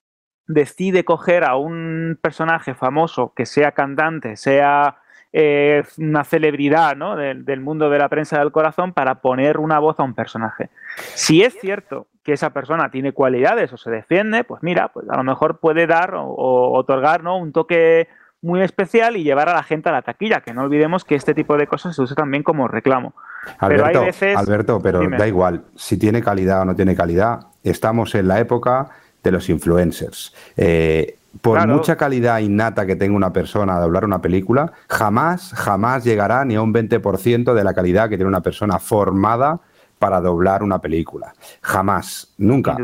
decide 0.48 1.06
coger 1.06 1.44
a 1.44 1.56
un 1.56 2.20
personaje 2.22 2.74
famoso 2.74 3.34
que 3.36 3.46
sea 3.46 3.72
cantante, 3.72 4.36
sea 4.36 4.98
eh, 5.32 5.84
una 5.98 6.24
celebridad 6.24 6.96
¿no? 6.96 7.16
del, 7.16 7.60
mundo 7.60 7.90
de 7.90 8.00
la 8.00 8.10
prensa 8.10 8.40
del 8.40 8.52
corazón 8.52 8.94
para 8.94 9.22
poner 9.22 9.58
una 9.58 9.80
voz 9.80 10.00
a 10.00 10.04
un 10.04 10.14
personaje. 10.14 10.70
Si 11.14 11.44
es 11.44 11.58
cierto 11.60 12.08
que 12.24 12.34
esa 12.34 12.52
persona 12.52 12.90
tiene 12.90 13.12
cualidades 13.12 13.72
o 13.74 13.78
se 13.78 13.92
defiende, 13.92 14.44
pues 14.44 14.64
mira, 14.64 14.90
pues 14.90 15.08
a 15.10 15.18
lo 15.18 15.24
mejor 15.24 15.60
puede 15.60 15.88
dar 15.88 16.16
o, 16.16 16.72
otorgar 16.74 17.24
¿no? 17.24 17.38
un 17.38 17.52
toque 17.52 18.08
muy 18.46 18.62
especial 18.62 19.18
y 19.18 19.24
llevar 19.24 19.50
a 19.50 19.54
la 19.54 19.64
gente 19.64 19.90
a 19.90 19.92
la 19.92 20.04
taquilla, 20.04 20.42
que 20.42 20.54
no 20.54 20.62
olvidemos 20.62 21.04
que 21.04 21.16
este 21.16 21.34
tipo 21.34 21.58
de 21.58 21.66
cosas 21.66 21.96
se 21.96 22.02
usa 22.02 22.16
también 22.16 22.44
como 22.44 22.68
reclamo. 22.68 23.14
Alberto, 23.58 23.84
pero 23.84 24.00
hay 24.00 24.06
veces... 24.06 24.38
Alberto, 24.38 24.80
pero 24.82 25.10
da 25.10 25.28
igual, 25.28 25.64
si 25.76 25.98
tiene 25.98 26.22
calidad 26.22 26.62
o 26.62 26.66
no 26.66 26.76
tiene 26.76 26.96
calidad, 26.96 27.48
estamos 27.64 28.14
en 28.16 28.28
la 28.28 28.40
época 28.40 28.90
de 29.24 29.32
los 29.32 29.50
influencers. 29.50 30.34
Eh, 30.56 31.18
por 31.42 31.68
mucha 31.68 31.96
calidad 31.98 32.40
innata 32.40 32.86
que 32.86 32.96
tenga 32.96 33.16
una 33.16 33.34
persona 33.34 33.78
a 33.78 33.80
doblar 33.80 34.06
una 34.06 34.22
película, 34.22 34.72
jamás, 34.88 35.52
jamás 35.54 36.04
llegará 36.04 36.46
ni 36.46 36.56
a 36.56 36.62
un 36.62 36.74
20% 36.74 37.54
de 37.54 37.64
la 37.64 37.74
calidad 37.74 38.10
que 38.10 38.16
tiene 38.16 38.30
una 38.30 38.42
persona 38.42 38.80
formada 38.80 39.60
para 40.00 40.22
doblar 40.22 40.64
una 40.64 40.80
película. 40.80 41.34
Jamás, 41.62 42.34
nunca. 42.38 42.78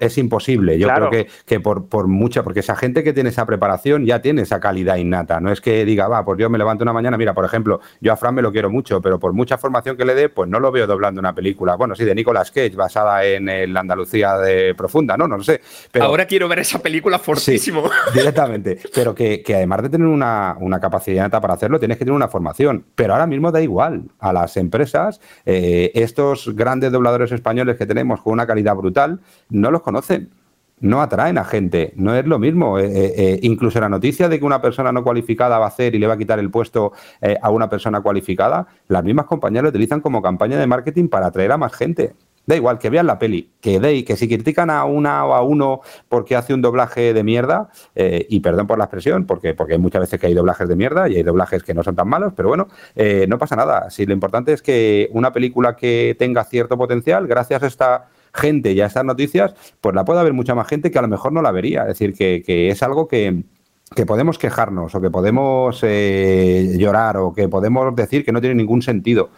Es, 0.00 0.18
imposible. 0.18 0.78
Yo 0.78 0.88
creo 0.88 1.10
que, 1.10 1.28
que 1.46 1.60
por, 1.60 1.86
por, 1.86 2.08
mucha, 2.08 2.42
porque 2.42 2.60
esa 2.60 2.76
gente 2.76 3.02
que 3.02 3.12
tiene 3.12 3.30
esa 3.30 3.46
preparación 3.46 4.04
ya 4.04 4.20
tiene 4.20 4.42
esa 4.42 4.60
calidad 4.60 4.96
innata. 4.96 5.40
No 5.40 5.50
es 5.50 5.60
que 5.60 5.84
diga, 5.84 6.08
va, 6.08 6.24
pues 6.24 6.38
yo 6.38 6.50
me 6.50 6.58
levanto 6.58 6.84
una 6.84 6.92
mañana, 6.92 7.16
mira, 7.16 7.34
por 7.34 7.44
ejemplo, 7.44 7.80
yo 8.00 8.12
a 8.12 8.16
Fran 8.16 8.34
me 8.34 8.42
lo 8.42 8.52
quiero 8.52 8.70
mucho, 8.70 9.00
pero 9.00 9.18
por 9.18 9.32
mucha 9.32 9.58
formación 9.58 9.96
que 9.96 10.04
le 10.04 10.14
dé, 10.14 10.28
pues 10.28 10.48
no 10.48 10.60
lo 10.60 10.72
veo 10.72 10.86
doblando 10.86 11.20
una 11.20 11.34
película. 11.34 11.76
Bueno, 11.76 11.94
sí, 11.94 12.04
de 12.04 12.14
Nicolas 12.14 12.50
Cage, 12.50 12.76
basada 12.76 13.24
en 13.24 13.72
la 13.72 13.80
Andalucía 13.80 14.36
de 14.38 14.74
profunda, 14.74 15.16
¿no? 15.16 15.28
No 15.28 15.36
lo 15.36 15.42
sé. 15.42 15.60
Pero, 15.90 16.06
Ahora 16.06 16.26
quiero 16.26 16.48
ver 16.48 16.60
esa 16.60 16.78
película 16.80 17.18
fortísimo. 17.18 17.88
directamente. 18.14 18.78
Pero 18.94 19.14
que, 19.14 19.42
además 19.48 19.82
de 19.82 19.88
tener 19.90 20.06
una, 20.06 20.56
capacidad 20.80 21.16
innata 21.16 21.40
para 21.40 21.54
hacerlo, 21.54 21.78
tienes 21.78 21.98
que 21.98 22.04
tener 22.04 22.16
una 22.16 22.28
formación. 22.28 22.84
Pero 22.94 23.14
ahora 23.14 23.26
mismo 23.26 23.52
da 23.52 23.60
igual. 23.60 24.04
A 24.18 24.32
las 24.32 24.56
empresas, 24.56 25.20
eh, 25.44 25.90
estos 26.32 26.54
grandes 26.54 26.92
dobladores 26.92 27.32
españoles 27.32 27.76
que 27.76 27.86
tenemos 27.86 28.20
con 28.20 28.32
una 28.32 28.46
calidad 28.46 28.74
brutal 28.74 29.20
no 29.50 29.70
los 29.70 29.82
conocen. 29.82 30.30
No 30.80 31.00
atraen 31.00 31.38
a 31.38 31.44
gente, 31.44 31.92
no 31.94 32.12
es 32.12 32.26
lo 32.26 32.40
mismo. 32.40 32.76
Eh, 32.76 32.86
eh, 32.86 33.14
eh, 33.16 33.40
incluso 33.42 33.78
la 33.78 33.88
noticia 33.88 34.28
de 34.28 34.40
que 34.40 34.44
una 34.44 34.60
persona 34.60 34.90
no 34.90 35.04
cualificada 35.04 35.60
va 35.60 35.66
a 35.66 35.68
hacer 35.68 35.94
y 35.94 35.98
le 35.98 36.08
va 36.08 36.14
a 36.14 36.18
quitar 36.18 36.40
el 36.40 36.50
puesto 36.50 36.92
a 37.40 37.50
una 37.50 37.70
persona 37.70 38.00
cualificada, 38.00 38.66
las 38.88 39.04
mismas 39.04 39.26
compañías 39.26 39.62
lo 39.62 39.68
utilizan 39.68 40.00
como 40.00 40.20
campaña 40.20 40.58
de 40.58 40.66
marketing 40.66 41.06
para 41.06 41.26
atraer 41.26 41.52
a 41.52 41.56
más 41.56 41.72
gente. 41.72 42.14
Da 42.44 42.56
igual, 42.56 42.78
que 42.78 42.90
vean 42.90 43.06
la 43.06 43.18
peli, 43.18 43.50
que 43.60 43.78
de, 43.78 44.04
que 44.04 44.16
si 44.16 44.26
critican 44.26 44.68
a 44.68 44.84
una 44.84 45.24
o 45.24 45.34
a 45.34 45.42
uno 45.42 45.80
porque 46.08 46.34
hace 46.34 46.52
un 46.52 46.60
doblaje 46.60 47.14
de 47.14 47.22
mierda, 47.22 47.70
eh, 47.94 48.26
y 48.28 48.40
perdón 48.40 48.66
por 48.66 48.78
la 48.78 48.84
expresión, 48.84 49.26
porque, 49.26 49.54
porque 49.54 49.74
hay 49.74 49.78
muchas 49.78 50.00
veces 50.00 50.18
que 50.18 50.26
hay 50.26 50.34
doblajes 50.34 50.68
de 50.68 50.74
mierda 50.74 51.08
y 51.08 51.16
hay 51.16 51.22
doblajes 51.22 51.62
que 51.62 51.72
no 51.72 51.84
son 51.84 51.94
tan 51.94 52.08
malos, 52.08 52.32
pero 52.36 52.48
bueno, 52.48 52.66
eh, 52.96 53.26
no 53.28 53.38
pasa 53.38 53.54
nada. 53.54 53.90
Si 53.90 54.06
lo 54.06 54.12
importante 54.12 54.52
es 54.52 54.60
que 54.60 55.08
una 55.12 55.32
película 55.32 55.76
que 55.76 56.16
tenga 56.18 56.42
cierto 56.44 56.76
potencial, 56.76 57.28
gracias 57.28 57.62
a 57.62 57.66
esta 57.66 58.08
gente 58.34 58.72
y 58.72 58.80
a 58.80 58.86
estas 58.86 59.04
noticias, 59.04 59.54
pues 59.80 59.94
la 59.94 60.04
puede 60.04 60.20
haber 60.20 60.32
mucha 60.32 60.54
más 60.54 60.66
gente 60.66 60.90
que 60.90 60.98
a 60.98 61.02
lo 61.02 61.08
mejor 61.08 61.32
no 61.32 61.42
la 61.42 61.52
vería. 61.52 61.82
Es 61.82 61.98
decir, 61.98 62.14
que, 62.14 62.42
que 62.44 62.70
es 62.70 62.82
algo 62.82 63.06
que, 63.06 63.44
que 63.94 64.06
podemos 64.06 64.38
quejarnos 64.38 64.94
o 64.94 65.00
que 65.00 65.10
podemos 65.10 65.80
eh, 65.82 66.74
llorar 66.78 67.18
o 67.18 67.32
que 67.32 67.48
podemos 67.48 67.94
decir 67.94 68.24
que 68.24 68.32
no 68.32 68.40
tiene 68.40 68.56
ningún 68.56 68.82
sentido 68.82 69.30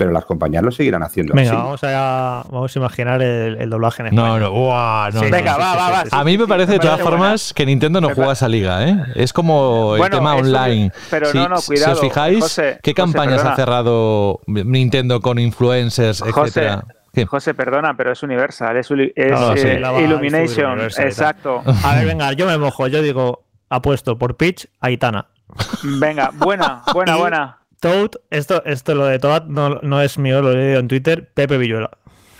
pero 0.00 0.12
las 0.12 0.24
compañías 0.24 0.62
lo 0.62 0.70
seguirán 0.70 1.02
haciendo 1.02 1.34
Venga, 1.34 1.52
Vamos, 1.52 1.84
a, 1.84 2.42
vamos 2.50 2.74
a 2.74 2.78
imaginar 2.78 3.20
el, 3.20 3.68
doblaje 3.68 4.00
en 4.00 4.06
español. 4.06 4.40
No, 4.40 4.48
no, 4.48 4.50
uah, 4.50 5.10
no, 5.12 5.20
Venga, 5.20 5.58
va, 5.58 5.76
va, 5.76 5.90
va. 5.90 6.04
a 6.10 6.24
mí 6.24 6.38
me 6.38 6.46
parece 6.46 6.72
de 6.72 6.78
todas 6.78 7.02
formas 7.02 7.52
que 7.52 7.66
Nintendo 7.66 8.00
no 8.00 8.08
juega 8.14 8.32
esa 8.32 8.48
liga, 8.48 8.88
¿eh? 8.88 8.96
Es 9.14 9.34
como 9.34 9.96
el 9.96 10.08
tema 10.08 10.36
online. 10.36 10.90
Pero 11.10 11.34
no, 11.34 11.50
no, 11.50 11.56
cuidado. 11.60 11.96
Si 11.96 11.98
os 11.98 12.00
fijáis, 12.00 12.60
¿qué 12.82 12.94
campañas 12.94 13.44
ha 13.44 13.54
cerrado 13.54 14.40
Nintendo 14.46 15.20
con 15.20 15.38
influencers, 15.38 16.22
etcétera? 16.22 16.82
José, 17.26 17.52
perdona, 17.52 17.94
pero 17.94 18.12
es 18.12 18.22
Universal, 18.22 18.78
es, 18.78 18.90
eh, 18.90 19.82
Illumination, 20.02 20.80
exacto. 20.80 21.62
A 21.84 21.96
ver, 21.96 22.06
venga, 22.06 22.32
yo 22.32 22.46
me 22.46 22.56
mojo, 22.56 22.86
yo 22.86 23.02
digo, 23.02 23.44
apuesto 23.68 24.16
por 24.16 24.38
Pitch, 24.38 24.66
Aitana. 24.80 25.26
Venga, 25.82 26.30
buena, 26.32 26.84
buena, 26.94 27.16
buena. 27.16 27.59
Toad, 27.80 28.10
esto, 28.30 28.62
esto 28.66 28.94
lo 28.94 29.06
de 29.06 29.18
Toad 29.18 29.44
no, 29.46 29.80
no 29.82 30.00
es 30.02 30.18
mío, 30.18 30.42
lo 30.42 30.52
he 30.52 30.56
leído 30.56 30.80
en 30.80 30.88
Twitter, 30.88 31.30
Pepe 31.32 31.56
Villuela. 31.56 31.90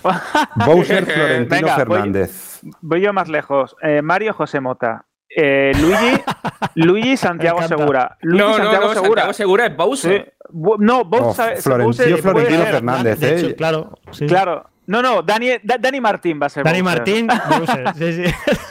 Bowser 0.66 1.04
Florentino 1.06 1.68
Fernández. 1.68 2.60
Voy, 2.80 3.00
yo 3.00 3.12
más 3.12 3.28
lejos. 3.28 3.76
Eh, 3.82 4.02
Mario 4.02 4.34
José 4.34 4.60
Mota. 4.60 5.06
Eh, 5.34 5.72
Luigi, 5.80 6.20
Luigi 6.74 7.16
Santiago 7.16 7.62
Segura. 7.62 8.16
Luigi 8.20 8.44
no, 8.44 8.56
Santiago 8.56 8.86
no, 8.86 8.88
no, 8.88 8.94
Segura. 8.94 9.22
Santiago 9.22 9.32
Segura 9.32 9.66
es 9.66 9.76
Bowser. 9.76 10.34
No, 10.78 11.04
Bowser. 11.04 11.54
Oh, 11.56 11.62
Florentino, 11.62 12.16
Florentino 12.18 12.64
Fernández. 12.64 13.22
eh. 13.22 13.54
claro, 13.56 13.98
sí. 14.10 14.26
claro. 14.26 14.68
No, 14.86 15.02
no, 15.02 15.22
Dani, 15.22 15.50
Dani 15.62 16.00
Martín 16.00 16.40
va 16.42 16.46
a 16.46 16.48
ser. 16.48 16.64
Dani 16.64 16.82
Martín, 16.82 17.28
Bowser. 17.28 17.94
sí, 17.96 18.24
sí. 18.24 18.34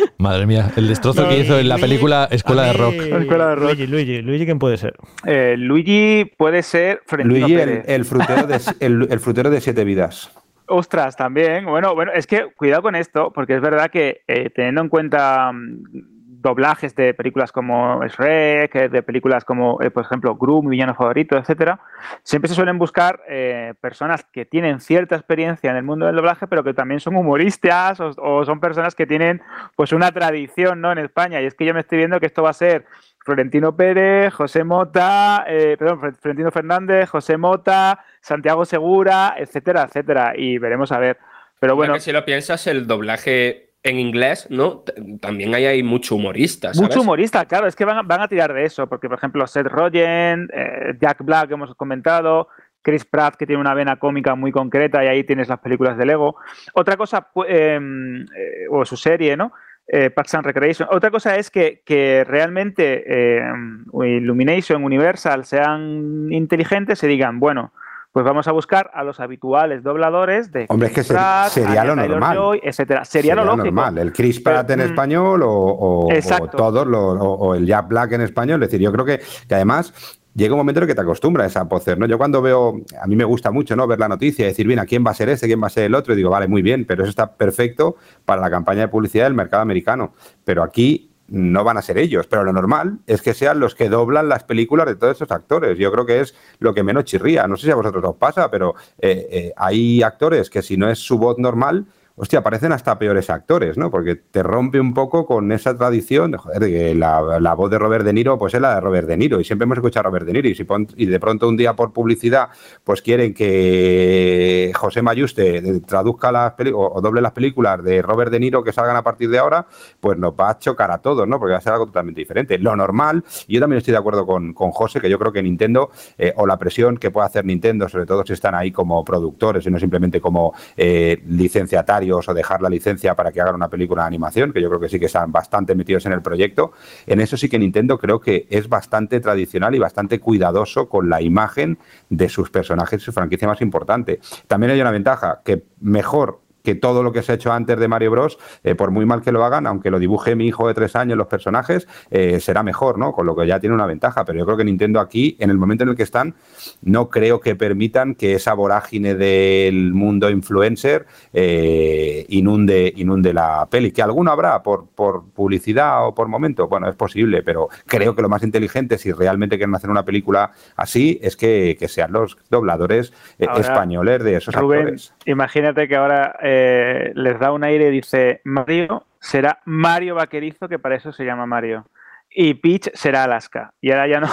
Madre 0.18 0.46
mía, 0.46 0.70
el 0.76 0.88
destrozo 0.88 1.28
que 1.28 1.38
hizo 1.38 1.58
en 1.58 1.68
la 1.68 1.78
película 1.78 2.28
Escuela 2.30 2.64
de 2.64 2.72
Rock. 2.72 2.94
Escuela 2.94 3.48
de 3.48 3.54
Rock. 3.54 3.64
Luigi, 3.64 3.86
Luigi, 3.86 4.22
Luigi, 4.22 4.44
¿quién 4.44 4.58
puede 4.58 4.76
ser? 4.76 4.94
Eh, 5.26 5.54
Luigi 5.58 6.24
puede 6.36 6.62
ser 6.62 7.02
Luigi, 7.24 7.54
el, 7.54 8.04
frutero 8.04 8.46
de, 8.46 8.60
el, 8.80 9.20
frutero 9.20 9.50
de 9.50 9.60
siete 9.60 9.84
vidas. 9.84 10.30
Ostras, 10.66 11.16
también. 11.16 11.66
Bueno, 11.66 11.94
bueno, 11.94 12.12
es 12.14 12.26
que 12.26 12.46
cuidado 12.56 12.82
con 12.82 12.94
esto, 12.94 13.32
porque 13.34 13.56
es 13.56 13.60
verdad 13.60 13.90
que 13.90 14.22
eh, 14.28 14.50
teniendo 14.50 14.82
en 14.82 14.88
cuenta 14.88 15.50
mm, 15.52 16.19
doblajes 16.40 16.94
de 16.94 17.12
películas 17.14 17.52
como 17.52 18.02
Shrek, 18.04 18.74
eh, 18.74 18.88
de 18.88 19.02
películas 19.02 19.44
como, 19.44 19.78
eh, 19.82 19.90
por 19.90 20.04
ejemplo, 20.04 20.34
Gru, 20.36 20.62
mi 20.62 20.70
villano 20.70 20.94
favorito, 20.94 21.36
etcétera, 21.36 21.80
siempre 22.22 22.48
se 22.48 22.54
suelen 22.54 22.78
buscar 22.78 23.20
eh, 23.28 23.74
personas 23.80 24.24
que 24.24 24.46
tienen 24.46 24.80
cierta 24.80 25.16
experiencia 25.16 25.70
en 25.70 25.76
el 25.76 25.82
mundo 25.82 26.06
del 26.06 26.16
doblaje, 26.16 26.46
pero 26.46 26.64
que 26.64 26.72
también 26.72 27.00
son 27.00 27.16
humoristas 27.16 28.00
o, 28.00 28.44
son 28.44 28.60
personas 28.60 28.94
que 28.94 29.06
tienen 29.06 29.42
pues 29.76 29.92
una 29.92 30.12
tradición 30.12 30.80
¿no? 30.80 30.92
en 30.92 30.98
España. 30.98 31.40
Y 31.42 31.46
es 31.46 31.54
que 31.54 31.66
yo 31.66 31.74
me 31.74 31.80
estoy 31.80 31.98
viendo 31.98 32.18
que 32.20 32.26
esto 32.26 32.42
va 32.42 32.50
a 32.50 32.54
ser 32.54 32.86
Florentino 33.18 33.76
Pérez, 33.76 34.32
José 34.32 34.64
Mota, 34.64 35.44
perdón, 35.46 36.14
Florentino 36.20 36.50
Fernández, 36.50 37.10
José 37.10 37.36
Mota, 37.36 38.02
Santiago 38.22 38.64
Segura, 38.64 39.34
etcétera, 39.36 39.82
etcétera. 39.82 40.32
Y 40.36 40.58
veremos 40.58 40.90
a 40.90 40.98
ver. 40.98 41.18
Pero 41.58 41.76
bueno. 41.76 41.98
si 42.00 42.12
lo 42.12 42.24
piensas, 42.24 42.66
el 42.66 42.86
doblaje 42.86 43.69
en 43.82 43.98
inglés, 43.98 44.46
¿no? 44.50 44.84
También 45.20 45.54
hay, 45.54 45.64
hay 45.64 45.82
mucho 45.82 46.16
humorista. 46.16 46.72
Mucho 46.74 47.00
humorista, 47.00 47.46
claro, 47.46 47.66
es 47.66 47.74
que 47.74 47.84
van, 47.84 48.10
a 48.10 48.28
tirar 48.28 48.52
de 48.52 48.64
eso, 48.64 48.86
porque 48.88 49.08
por 49.08 49.18
ejemplo 49.18 49.46
Seth 49.46 49.66
Rogen, 49.66 50.48
eh, 50.52 50.94
Jack 51.00 51.24
Black 51.24 51.48
que 51.48 51.54
hemos 51.54 51.74
comentado, 51.74 52.48
Chris 52.82 53.04
Pratt 53.04 53.36
que 53.36 53.46
tiene 53.46 53.60
una 53.60 53.74
vena 53.74 53.96
cómica 53.96 54.34
muy 54.34 54.52
concreta 54.52 55.02
y 55.04 55.08
ahí 55.08 55.24
tienes 55.24 55.48
las 55.48 55.60
películas 55.60 55.96
de 55.96 56.06
Lego. 56.06 56.36
Otra 56.74 56.96
cosa, 56.96 57.28
em, 57.48 58.22
eh, 58.36 58.66
o 58.70 58.84
su 58.84 58.96
serie, 58.96 59.36
¿no? 59.36 59.52
Eh, 59.86 60.10
Parks 60.10 60.34
and 60.34 60.46
Recreation. 60.46 60.88
Otra 60.92 61.10
cosa 61.10 61.36
es 61.36 61.50
que, 61.50 61.82
que 61.84 62.22
realmente 62.24 63.38
em, 63.38 63.84
Illumination, 63.92 64.84
Universal 64.84 65.44
sean 65.46 66.28
inteligentes 66.30 67.02
y 67.02 67.06
digan, 67.08 67.40
bueno, 67.40 67.72
pues 68.12 68.24
vamos 68.24 68.48
a 68.48 68.52
buscar 68.52 68.90
a 68.92 69.04
los 69.04 69.20
habituales 69.20 69.82
dobladores 69.82 70.50
de 70.50 70.66
Hombre, 70.68 70.88
es 70.88 70.94
que 70.94 71.04
sería 71.04 71.84
lo 71.84 71.94
normal. 71.94 72.60
etcétera. 72.62 73.04
Sería, 73.04 73.34
lo 73.34 73.44
lógico. 73.44 73.66
normal. 73.66 73.98
El 73.98 74.12
Chris 74.12 74.40
Pratt 74.40 74.68
en 74.70 74.80
mm, 74.80 74.82
español 74.82 75.42
o, 75.44 76.08
todos 76.56 76.86
los, 76.86 77.16
o, 77.20 77.54
el 77.54 77.66
Jack 77.66 77.88
Black 77.88 78.12
en 78.12 78.22
español. 78.22 78.62
Es 78.62 78.70
decir, 78.70 78.84
yo 78.84 78.90
creo 78.92 79.04
que, 79.04 79.20
que 79.48 79.54
además 79.54 80.18
llega 80.34 80.54
un 80.54 80.58
momento 80.58 80.80
en 80.80 80.84
el 80.84 80.88
que 80.88 80.94
te 80.94 81.00
acostumbras 81.02 81.56
a 81.56 81.68
pocer, 81.68 81.98
¿no? 81.98 82.06
Yo 82.06 82.18
cuando 82.18 82.42
veo, 82.42 82.80
a 83.00 83.06
mí 83.06 83.14
me 83.14 83.24
gusta 83.24 83.50
mucho, 83.50 83.76
¿no? 83.76 83.86
Ver 83.86 84.00
la 84.00 84.08
noticia 84.08 84.44
y 84.44 84.48
decir, 84.48 84.66
bien, 84.66 84.80
¿a 84.80 84.86
quién 84.86 85.04
va 85.06 85.12
a 85.12 85.14
ser 85.14 85.28
este? 85.28 85.46
¿Quién 85.46 85.62
va 85.62 85.68
a 85.68 85.70
ser 85.70 85.84
el 85.84 85.94
otro? 85.94 86.12
Y 86.12 86.16
digo, 86.16 86.30
vale, 86.30 86.48
muy 86.48 86.62
bien, 86.62 86.84
pero 86.86 87.02
eso 87.02 87.10
está 87.10 87.32
perfecto 87.34 87.96
para 88.24 88.40
la 88.40 88.50
campaña 88.50 88.82
de 88.82 88.88
publicidad 88.88 89.24
del 89.24 89.34
mercado 89.34 89.62
americano. 89.62 90.14
Pero 90.44 90.62
aquí 90.62 91.09
no 91.30 91.62
van 91.64 91.78
a 91.78 91.82
ser 91.82 91.96
ellos, 91.96 92.26
pero 92.26 92.44
lo 92.44 92.52
normal 92.52 92.98
es 93.06 93.22
que 93.22 93.34
sean 93.34 93.60
los 93.60 93.74
que 93.74 93.88
doblan 93.88 94.28
las 94.28 94.44
películas 94.44 94.86
de 94.86 94.96
todos 94.96 95.16
esos 95.16 95.30
actores. 95.30 95.78
Yo 95.78 95.90
creo 95.92 96.04
que 96.04 96.20
es 96.20 96.34
lo 96.58 96.74
que 96.74 96.82
menos 96.82 97.04
chirría. 97.04 97.46
No 97.46 97.56
sé 97.56 97.66
si 97.66 97.70
a 97.70 97.76
vosotros 97.76 98.04
os 98.04 98.16
pasa, 98.16 98.50
pero 98.50 98.74
eh, 98.98 99.28
eh, 99.30 99.52
hay 99.56 100.02
actores 100.02 100.50
que 100.50 100.60
si 100.60 100.76
no 100.76 100.90
es 100.90 100.98
su 100.98 101.18
voz 101.18 101.38
normal, 101.38 101.86
hostia, 102.20 102.42
parecen 102.42 102.72
hasta 102.72 102.98
peores 102.98 103.30
actores, 103.30 103.78
¿no? 103.78 103.90
Porque 103.90 104.14
te 104.14 104.42
rompe 104.42 104.78
un 104.78 104.92
poco 104.92 105.24
con 105.24 105.50
esa 105.52 105.74
tradición 105.74 106.30
de, 106.30 106.36
joder, 106.36 106.60
que 106.60 106.94
la, 106.94 107.54
voz 107.54 107.70
de 107.70 107.78
Robert 107.78 108.04
De 108.04 108.12
Niro, 108.12 108.38
pues 108.38 108.52
es 108.52 108.60
la 108.60 108.74
de 108.74 108.80
Robert 108.82 109.08
De 109.08 109.16
Niro, 109.16 109.40
y 109.40 109.44
siempre 109.44 109.64
hemos 109.64 109.78
escuchado 109.78 110.06
a 110.06 110.10
Robert 110.10 110.26
De 110.26 110.34
Niro, 110.34 110.48
y, 110.48 110.54
si 110.54 110.66
y 110.96 111.06
de 111.06 111.18
pronto 111.18 111.48
un 111.48 111.56
día 111.56 111.74
por 111.74 111.94
publicidad, 111.94 112.50
pues 112.84 113.00
quieren 113.00 113.32
que 113.32 114.70
José 114.74 115.00
Mayuste 115.00 115.80
traduzca 115.80 116.30
las 116.30 116.52
o, 116.74 116.92
o, 116.94 117.00
doble 117.00 117.22
las 117.22 117.32
películas 117.32 117.82
de 117.82 118.02
Robert 118.02 118.30
De 118.30 118.38
Niro 118.38 118.62
que 118.62 118.72
salgan 118.72 118.96
a 118.96 119.02
partir 119.02 119.30
de 119.30 119.38
ahora, 119.38 119.66
pues 119.98 120.18
nos 120.18 120.34
va 120.34 120.50
a 120.50 120.58
chocar 120.58 120.90
a 120.90 120.98
todos, 120.98 121.26
¿no? 121.26 121.38
Porque 121.38 121.52
va 121.52 121.58
a 121.58 121.62
ser 121.62 121.72
algo 121.72 121.86
totalmente 121.86 122.20
diferente. 122.20 122.58
Lo 122.58 122.76
normal, 122.76 123.24
y 123.46 123.54
yo 123.54 123.60
también 123.60 123.78
estoy 123.78 123.92
de 123.92 123.98
acuerdo 123.98 124.26
con, 124.26 124.52
con 124.52 124.72
José, 124.72 125.00
que 125.00 125.08
yo 125.08 125.18
creo 125.18 125.32
que 125.32 125.42
Nintendo, 125.42 125.90
eh, 126.18 126.34
o 126.36 126.46
la 126.46 126.58
presión 126.58 126.98
que 126.98 127.10
puede 127.10 127.28
hacer 127.28 127.46
Nintendo, 127.46 127.88
sobre 127.88 128.04
todo 128.04 128.26
si 128.26 128.34
están 128.34 128.54
ahí 128.54 128.70
como 128.70 129.02
productores 129.06 129.66
y 129.66 129.70
no 129.70 129.78
simplemente 129.78 130.20
como 130.20 130.52
eh, 130.76 131.22
licenciatarios, 131.26 132.09
o 132.12 132.34
dejar 132.34 132.62
la 132.62 132.68
licencia 132.68 133.14
para 133.14 133.32
que 133.32 133.40
hagan 133.40 133.54
una 133.54 133.68
película 133.68 134.02
de 134.02 134.08
animación, 134.08 134.52
que 134.52 134.60
yo 134.60 134.68
creo 134.68 134.80
que 134.80 134.88
sí 134.88 134.98
que 134.98 135.06
están 135.06 135.32
bastante 135.32 135.74
metidos 135.74 136.06
en 136.06 136.12
el 136.12 136.22
proyecto. 136.22 136.72
En 137.06 137.20
eso 137.20 137.36
sí 137.36 137.48
que 137.48 137.58
Nintendo 137.58 137.98
creo 137.98 138.20
que 138.20 138.46
es 138.50 138.68
bastante 138.68 139.20
tradicional 139.20 139.74
y 139.74 139.78
bastante 139.78 140.20
cuidadoso 140.20 140.88
con 140.88 141.08
la 141.08 141.22
imagen 141.22 141.78
de 142.08 142.28
sus 142.28 142.50
personajes 142.50 143.02
y 143.02 143.04
su 143.04 143.12
franquicia 143.12 143.48
más 143.48 143.60
importante. 143.60 144.20
También 144.46 144.72
hay 144.72 144.80
una 144.80 144.90
ventaja, 144.90 145.40
que 145.44 145.64
mejor 145.80 146.40
que 146.62 146.74
todo 146.74 147.02
lo 147.02 147.12
que 147.12 147.22
se 147.22 147.32
ha 147.32 147.34
hecho 147.34 147.52
antes 147.52 147.78
de 147.78 147.88
Mario 147.88 148.10
Bros, 148.10 148.38
eh, 148.64 148.74
por 148.74 148.90
muy 148.90 149.06
mal 149.06 149.22
que 149.22 149.32
lo 149.32 149.44
hagan, 149.44 149.66
aunque 149.66 149.90
lo 149.90 149.98
dibuje 149.98 150.34
mi 150.34 150.46
hijo 150.46 150.68
de 150.68 150.74
tres 150.74 150.96
años 150.96 151.16
los 151.16 151.26
personajes, 151.26 151.86
eh, 152.10 152.40
será 152.40 152.62
mejor, 152.62 152.98
¿no? 152.98 153.12
Con 153.12 153.26
lo 153.26 153.36
que 153.36 153.46
ya 153.46 153.60
tiene 153.60 153.74
una 153.74 153.86
ventaja. 153.86 154.24
Pero 154.24 154.38
yo 154.38 154.44
creo 154.46 154.56
que 154.56 154.64
Nintendo 154.64 155.00
aquí, 155.00 155.36
en 155.38 155.50
el 155.50 155.58
momento 155.58 155.84
en 155.84 155.90
el 155.90 155.96
que 155.96 156.02
están, 156.02 156.34
no 156.82 157.08
creo 157.08 157.40
que 157.40 157.56
permitan 157.56 158.14
que 158.14 158.34
esa 158.34 158.54
vorágine 158.54 159.14
del 159.14 159.92
mundo 159.92 160.30
influencer 160.30 161.06
eh, 161.32 162.26
inunde, 162.28 162.92
inunde 162.96 163.32
la 163.32 163.66
peli. 163.70 163.92
Que 163.92 164.02
alguno 164.02 164.30
habrá 164.30 164.62
por, 164.62 164.86
por 164.88 165.24
publicidad 165.30 166.06
o 166.06 166.14
por 166.14 166.28
momento, 166.28 166.68
bueno, 166.68 166.88
es 166.88 166.96
posible, 166.96 167.42
pero 167.42 167.68
creo 167.86 168.14
que 168.14 168.22
lo 168.22 168.28
más 168.28 168.42
inteligente, 168.42 168.98
si 168.98 169.12
realmente 169.12 169.56
quieren 169.56 169.74
hacer 169.74 169.90
una 169.90 170.04
película 170.04 170.52
así, 170.76 171.18
es 171.22 171.36
que, 171.36 171.76
sean 171.90 172.12
los 172.12 172.36
dobladores 172.50 173.12
españoles 173.38 174.22
de 174.22 174.36
esos 174.36 174.54
actores. 174.54 175.12
Imagínate 175.24 175.88
que 175.88 175.96
ahora 175.96 176.36
eh, 176.52 177.12
les 177.14 177.38
da 177.38 177.52
un 177.52 177.62
aire 177.62 177.86
y 177.86 177.90
dice 177.92 178.40
Mario 178.42 179.04
será 179.20 179.60
Mario 179.66 180.16
Vaquerizo, 180.16 180.68
que 180.68 180.80
para 180.80 180.96
eso 180.96 181.12
se 181.12 181.24
llama 181.24 181.46
Mario 181.46 181.86
y 182.32 182.54
Peach 182.54 182.90
será 182.94 183.24
Alaska. 183.24 183.74
Y 183.80 183.90
ahora 183.90 184.08
ya 184.08 184.20
no. 184.20 184.28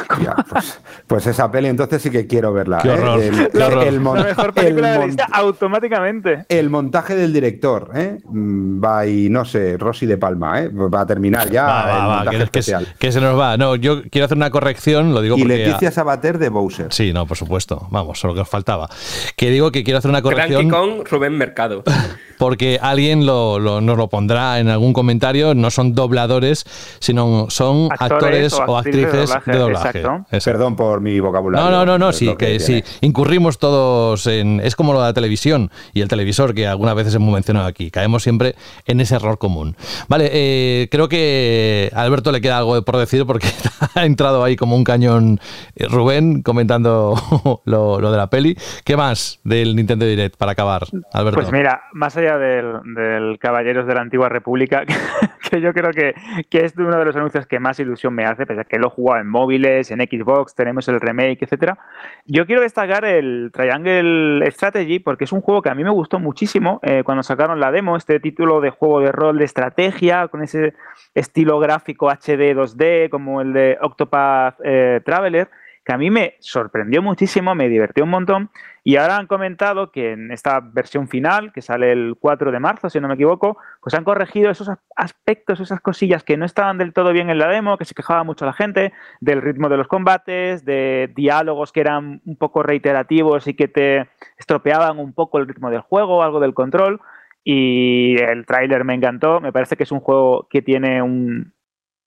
Pues, 0.49 0.79
pues, 1.07 1.27
esa 1.27 1.51
peli 1.51 1.67
entonces 1.67 2.01
sí 2.01 2.11
que 2.11 2.27
quiero 2.27 2.53
verla. 2.53 2.79
Qué 2.81 2.89
¿eh? 2.89 3.49
El, 3.87 4.03
la 4.03 4.23
mejor 4.23 4.53
película 4.53 4.91
de 4.91 4.99
la 4.99 5.05
lista 5.07 5.27
automáticamente. 5.31 6.45
El 6.49 6.69
montaje 6.69 7.15
del 7.15 7.33
director, 7.33 7.91
¿eh? 7.95 8.19
Mm, 8.25 8.83
va 8.83 9.07
y 9.07 9.29
no 9.29 9.45
sé, 9.45 9.77
Rosy 9.77 10.05
de 10.05 10.17
Palma, 10.17 10.61
¿eh? 10.61 10.69
Va 10.69 11.01
a 11.01 11.05
terminar 11.05 11.49
ya 11.49 11.65
va, 11.65 11.97
el 11.97 12.15
montaje 12.15 12.43
especial. 12.43 12.87
Que, 12.99 13.11
se 13.11 13.19
nos 13.19 13.39
va. 13.39 13.57
No, 13.57 13.75
yo 13.75 14.03
quiero 14.09 14.25
hacer 14.25 14.37
una 14.37 14.51
corrección, 14.51 15.13
lo 15.13 15.21
digo 15.21 15.37
y 15.37 15.41
porque. 15.41 15.57
Leticia 15.57 15.91
Sabater 15.91 16.37
de 16.37 16.49
Bowser. 16.49 16.93
Sí, 16.93 17.13
no, 17.13 17.25
por 17.25 17.37
supuesto. 17.37 17.87
Vamos, 17.89 18.19
solo 18.19 18.35
que 18.35 18.41
os 18.41 18.49
faltaba. 18.49 18.89
Que 19.35 19.49
digo 19.49 19.71
que 19.71 19.83
quiero 19.83 19.99
hacer 19.99 20.09
una 20.09 20.21
corrección. 20.21 20.69
con 20.69 21.05
Rubén 21.05 21.37
Mercado. 21.37 21.83
Porque 22.37 22.79
alguien 22.81 23.25
lo, 23.25 23.59
nos 23.59 23.97
lo 23.97 24.07
pondrá 24.09 24.59
en 24.59 24.69
algún 24.69 24.93
comentario. 24.93 25.55
No 25.55 25.71
son 25.71 25.93
dobladores, 25.93 26.65
sino 26.99 27.47
son 27.49 27.89
actores, 27.97 28.53
o 28.53 28.77
actrices, 28.77 29.33
de 29.45 29.57
doblaje. 29.57 30.03
Perdón 30.43 30.75
por 30.75 31.01
mi 31.01 31.19
vocabulario. 31.19 31.69
No, 31.69 31.71
no, 31.71 31.85
no, 31.85 31.97
no 31.97 32.13
sí, 32.13 32.35
que, 32.37 32.59
sí. 32.59 32.83
Incurrimos 33.01 33.57
todos 33.57 34.27
en. 34.27 34.59
Es 34.63 34.75
como 34.75 34.93
lo 34.93 35.01
de 35.01 35.07
la 35.07 35.13
televisión 35.13 35.71
y 35.93 36.01
el 36.01 36.07
televisor 36.07 36.53
que 36.53 36.67
algunas 36.67 36.95
veces 36.95 37.15
hemos 37.15 37.33
mencionado 37.33 37.67
aquí. 37.67 37.91
Caemos 37.91 38.23
siempre 38.23 38.55
en 38.85 38.99
ese 39.01 39.15
error 39.15 39.37
común. 39.37 39.75
Vale, 40.07 40.29
eh, 40.31 40.87
creo 40.91 41.09
que 41.09 41.91
a 41.93 42.01
Alberto 42.01 42.31
le 42.31 42.41
queda 42.41 42.59
algo 42.59 42.81
por 42.81 42.97
decir 42.97 43.25
porque 43.25 43.47
ha 43.95 44.05
entrado 44.05 44.43
ahí 44.43 44.55
como 44.55 44.75
un 44.75 44.83
cañón 44.83 45.39
eh, 45.75 45.85
Rubén 45.87 46.41
comentando 46.41 47.15
lo, 47.65 48.11
de 48.11 48.17
la 48.17 48.27
peli. 48.29 48.57
¿Qué 48.83 48.97
más 48.97 49.39
del 49.43 49.75
Nintendo 49.75 50.05
Direct 50.05 50.37
para 50.37 50.53
acabar, 50.53 50.85
Alberto? 51.13 51.39
Pues 51.39 51.51
mira, 51.51 51.81
más 51.93 52.15
allá 52.17 52.26
historia 52.27 52.37
del, 52.37 53.39
Caballeros 53.39 53.87
de 53.87 53.93
la 53.93 54.01
Antigua 54.01 54.29
República, 54.29 54.83
que, 55.49 55.61
yo 55.61 55.73
creo 55.73 55.91
que, 55.91 56.13
es 56.51 56.75
uno 56.77 56.97
de 56.97 57.05
los 57.05 57.15
anuncios 57.15 57.45
que 57.45 57.59
más 57.59 57.79
ilusión 57.79 58.13
me 58.13 58.25
hace, 58.25 58.45
pese 58.45 58.61
a 58.61 58.63
que 58.63 58.77
lo 58.77 58.87
he 58.87 58.89
jugado 58.89 59.21
en 59.21 59.27
móviles, 59.27 59.91
en 59.91 59.99
Xbox, 59.99 60.55
tenemos 60.55 60.87
el 60.87 60.99
remake, 60.99 61.43
etcétera. 61.43 61.77
Yo 62.25 62.45
quiero 62.45 62.61
destacar 62.61 63.05
el 63.05 63.51
Triangle 63.53 64.49
Strategy 64.51 64.99
porque 64.99 65.23
es 65.23 65.31
un 65.31 65.41
juego 65.41 65.61
que 65.61 65.69
a 65.69 65.75
mí 65.75 65.83
me 65.83 65.89
gustó 65.89 66.19
muchísimo 66.19 66.79
eh, 66.83 67.03
cuando 67.03 67.23
sacaron 67.23 67.59
la 67.59 67.71
demo, 67.71 67.95
este 67.95 68.19
título 68.19 68.59
de 68.59 68.71
juego 68.71 68.99
de 69.01 69.11
rol 69.11 69.37
de 69.37 69.45
estrategia, 69.45 70.27
con 70.27 70.43
ese 70.43 70.73
estilo 71.13 71.59
gráfico 71.59 72.09
HD 72.09 72.55
2D, 72.55 73.09
como 73.09 73.41
el 73.41 73.53
de 73.53 73.77
Octopath 73.81 74.59
eh, 74.63 75.01
Traveler 75.05 75.49
que 75.87 75.93
a 75.93 75.97
mí 75.97 76.11
me 76.11 76.35
sorprendió 76.39 77.01
muchísimo, 77.01 77.55
me 77.55 77.69
divirtió 77.69 78.03
un 78.03 78.09
montón. 78.09 78.49
Y 78.83 78.97
ahora 78.97 79.15
han 79.15 79.25
comentado 79.25 79.89
que 79.89 80.11
en 80.11 80.33
esta 80.33 80.59
versión 80.59 81.07
final, 81.07 81.53
que 81.53 81.61
sale 81.61 81.93
el 81.93 82.17
4 82.19 82.51
de 82.51 82.59
marzo, 82.59 82.89
si 82.89 82.99
no 82.99 83.07
me 83.07 83.13
equivoco, 83.13 83.57
pues 83.81 83.95
han 83.95 84.03
corregido 84.03 84.51
esos 84.51 84.69
aspectos, 84.97 85.61
esas 85.61 85.79
cosillas 85.79 86.25
que 86.25 86.35
no 86.35 86.43
estaban 86.43 86.77
del 86.77 86.91
todo 86.91 87.13
bien 87.13 87.29
en 87.29 87.37
la 87.37 87.47
demo, 87.47 87.77
que 87.77 87.85
se 87.85 87.95
quejaba 87.95 88.25
mucho 88.25 88.45
la 88.45 88.51
gente, 88.51 88.91
del 89.21 89.41
ritmo 89.41 89.69
de 89.69 89.77
los 89.77 89.87
combates, 89.87 90.65
de 90.65 91.09
diálogos 91.15 91.71
que 91.71 91.79
eran 91.79 92.21
un 92.25 92.35
poco 92.35 92.63
reiterativos 92.63 93.47
y 93.47 93.53
que 93.53 93.69
te 93.69 94.09
estropeaban 94.37 94.99
un 94.99 95.13
poco 95.13 95.37
el 95.37 95.47
ritmo 95.47 95.69
del 95.69 95.79
juego, 95.79 96.21
algo 96.21 96.41
del 96.41 96.53
control. 96.53 96.99
Y 97.45 98.21
el 98.21 98.45
tráiler 98.45 98.83
me 98.83 98.93
encantó, 98.93 99.39
me 99.39 99.53
parece 99.53 99.77
que 99.77 99.83
es 99.83 99.91
un 99.93 100.01
juego 100.01 100.49
que 100.49 100.61
tiene 100.61 101.01
un, 101.01 101.53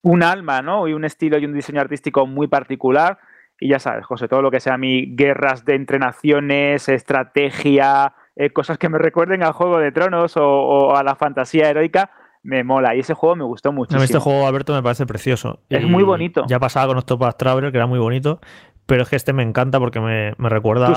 un 0.02 0.22
alma, 0.22 0.60
¿no? 0.60 0.86
Y 0.86 0.92
un 0.92 1.06
estilo 1.06 1.38
y 1.38 1.46
un 1.46 1.54
diseño 1.54 1.80
artístico 1.80 2.26
muy 2.26 2.46
particular 2.46 3.18
y 3.60 3.68
ya 3.68 3.78
sabes, 3.78 4.06
José, 4.06 4.26
todo 4.26 4.40
lo 4.40 4.50
que 4.50 4.58
sea 4.58 4.78
mi 4.78 5.14
guerras 5.14 5.64
de 5.66 5.74
entre 5.74 5.98
naciones, 5.98 6.88
estrategia, 6.88 8.14
eh, 8.34 8.50
cosas 8.50 8.78
que 8.78 8.88
me 8.88 8.98
recuerden 8.98 9.42
al 9.42 9.52
Juego 9.52 9.78
de 9.78 9.92
Tronos 9.92 10.34
o, 10.36 10.96
a 10.96 11.02
la 11.02 11.14
fantasía 11.14 11.68
heroica, 11.68 12.10
me 12.42 12.64
mola. 12.64 12.96
Y 12.96 13.00
ese 13.00 13.12
juego 13.12 13.36
me 13.36 13.44
gustó 13.44 13.70
mucho. 13.70 13.96
este 13.98 14.18
juego, 14.18 14.46
Alberto, 14.46 14.72
me 14.72 14.82
parece 14.82 15.04
precioso. 15.04 15.60
Es 15.68 15.84
muy 15.84 16.02
bonito. 16.02 16.44
Ya 16.48 16.58
pasaba 16.58 16.86
con 16.86 16.96
Octopath 16.96 17.36
Traveler, 17.36 17.70
que 17.70 17.76
era 17.76 17.86
muy 17.86 17.98
bonito 17.98 18.40
pero 18.90 19.04
es 19.04 19.08
que 19.08 19.14
este 19.14 19.32
me 19.32 19.44
encanta 19.44 19.78
porque 19.78 20.00
me, 20.00 20.34
me 20.36 20.48
recuerda 20.48 20.88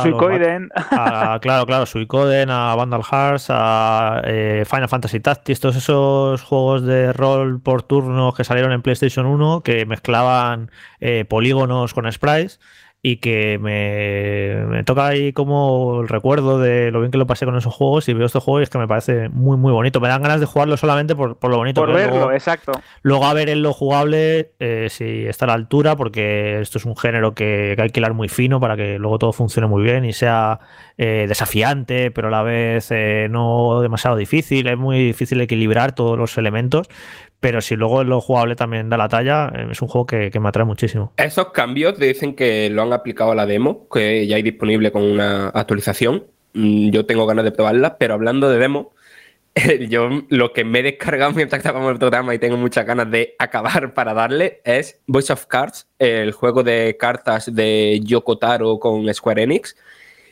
a, 0.89 1.37
claro, 1.39 1.67
claro, 1.67 1.85
Suicoden, 1.85 2.49
a 2.49 2.73
Vandal 2.73 3.03
Hearts, 3.03 3.45
a 3.49 4.19
eh, 4.25 4.63
Final 4.67 4.89
Fantasy 4.89 5.19
Tactics, 5.19 5.59
todos 5.59 5.75
esos 5.75 6.41
juegos 6.41 6.81
de 6.81 7.13
rol 7.13 7.61
por 7.61 7.83
turnos 7.83 8.33
que 8.33 8.43
salieron 8.43 8.71
en 8.71 8.81
PlayStation 8.81 9.27
1 9.27 9.61
que 9.61 9.85
mezclaban 9.85 10.71
eh, 11.01 11.25
polígonos 11.25 11.93
con 11.93 12.11
sprites 12.11 12.59
y 13.05 13.17
que 13.17 13.59
me, 13.59 14.81
toca 14.85 15.07
ahí 15.07 15.33
como 15.33 15.99
el 16.01 16.07
recuerdo 16.07 16.57
de 16.57 16.89
lo 16.89 17.01
bien 17.01 17.11
que 17.11 17.17
lo 17.17 17.27
pasé 17.27 17.43
con 17.43 17.57
esos 17.57 17.73
juegos 17.73 18.07
y 18.07 18.13
veo 18.13 18.25
estos 18.25 18.41
juegos 18.41 18.61
y 18.61 18.63
es 18.63 18.69
que 18.69 18.77
me 18.77 18.87
parece 18.87 19.27
muy 19.27 19.57
muy 19.57 19.73
bonito. 19.73 19.99
Me 19.99 20.07
dan 20.07 20.21
ganas 20.21 20.39
de 20.39 20.45
jugarlo 20.45 20.77
solamente 20.77 21.13
por, 21.13 21.37
lo 21.41 21.57
bonito. 21.57 21.81
Por 21.81 21.93
verlo, 21.93 22.31
exacto. 22.31 22.71
Luego 23.01 23.25
a 23.25 23.33
ver 23.33 23.49
en 23.49 23.61
lo 23.61 23.73
jugable 23.73 24.53
eh, 24.59 24.87
si 24.89 25.25
está 25.27 25.43
a 25.43 25.49
la 25.49 25.53
altura 25.55 25.97
porque 25.97 26.61
esto 26.61 26.77
es 26.77 26.85
un 26.85 26.95
género 26.95 27.35
que, 27.35 27.75
hay 27.77 27.89
que 27.89 27.99
hilar 27.99 28.13
muy 28.13 28.29
fino 28.29 28.61
para 28.61 28.77
que 28.77 28.97
luego 28.97 29.19
todo 29.19 29.33
funcione 29.33 29.67
muy 29.67 29.83
bien 29.83 30.05
y 30.05 30.13
sea 30.13 30.61
eh, 30.97 31.25
desafiante 31.27 32.09
pero 32.09 32.29
a 32.29 32.31
la 32.31 32.41
vez 32.41 32.87
eh, 32.91 33.27
no 33.29 33.81
demasiado 33.81 34.15
difícil. 34.15 34.65
Es 34.67 34.77
muy 34.77 35.07
difícil 35.07 35.41
equilibrar 35.41 35.91
todos 35.91 36.17
los 36.17 36.37
elementos 36.37 36.87
pero 37.43 37.59
si 37.59 37.75
luego 37.75 38.05
lo 38.05 38.21
jugable 38.21 38.55
también 38.55 38.89
da 38.89 38.95
la 38.95 39.09
talla, 39.09 39.51
eh, 39.53 39.67
es 39.69 39.81
un 39.81 39.89
juego 39.89 40.05
que, 40.05 40.31
me 40.39 40.47
atrae 40.47 40.63
muchísimo. 40.63 41.11
Esos 41.17 41.51
cambios 41.51 41.99
dicen 41.99 42.35
que 42.35 42.69
lo 42.69 42.83
han 42.83 42.93
aplicado 42.93 43.33
a 43.33 43.35
la 43.35 43.45
demo, 43.45 43.85
que 43.89 44.25
ya 44.25 44.37
hay 44.37 44.43
disponible 44.43 44.93
con 44.93 45.03
una 45.03 45.49
actualización. 45.49 46.23
Mm, 46.53 46.91
yo 46.91 47.05
tengo 47.05 47.25
ganas 47.25 47.43
de 47.43 47.51
probarla, 47.51 47.97
pero 47.97 48.13
hablando 48.13 48.49
de 48.49 48.59
demo, 48.59 48.93
yo 49.89 50.07
lo 50.29 50.53
que 50.53 50.63
me 50.63 50.79
he 50.79 50.83
descargado 50.83 51.31
mientras 51.35 51.59
estábamos 51.59 51.87
en 51.89 51.95
el 51.95 51.99
programa 51.99 52.33
y 52.33 52.39
tengo 52.39 52.55
muchas 52.55 52.85
ganas 52.85 53.11
de 53.11 53.35
acabar 53.37 53.93
para 53.93 54.13
darle 54.13 54.61
es 54.63 55.01
Voice 55.07 55.33
of 55.33 55.45
Cards, 55.47 55.89
el 55.99 56.31
juego 56.31 56.63
de 56.63 56.95
cartas 56.97 57.53
de 57.53 57.99
Yoko 58.05 58.37
Taro 58.37 58.79
con 58.79 59.13
Square 59.13 59.43
Enix. 59.43 59.75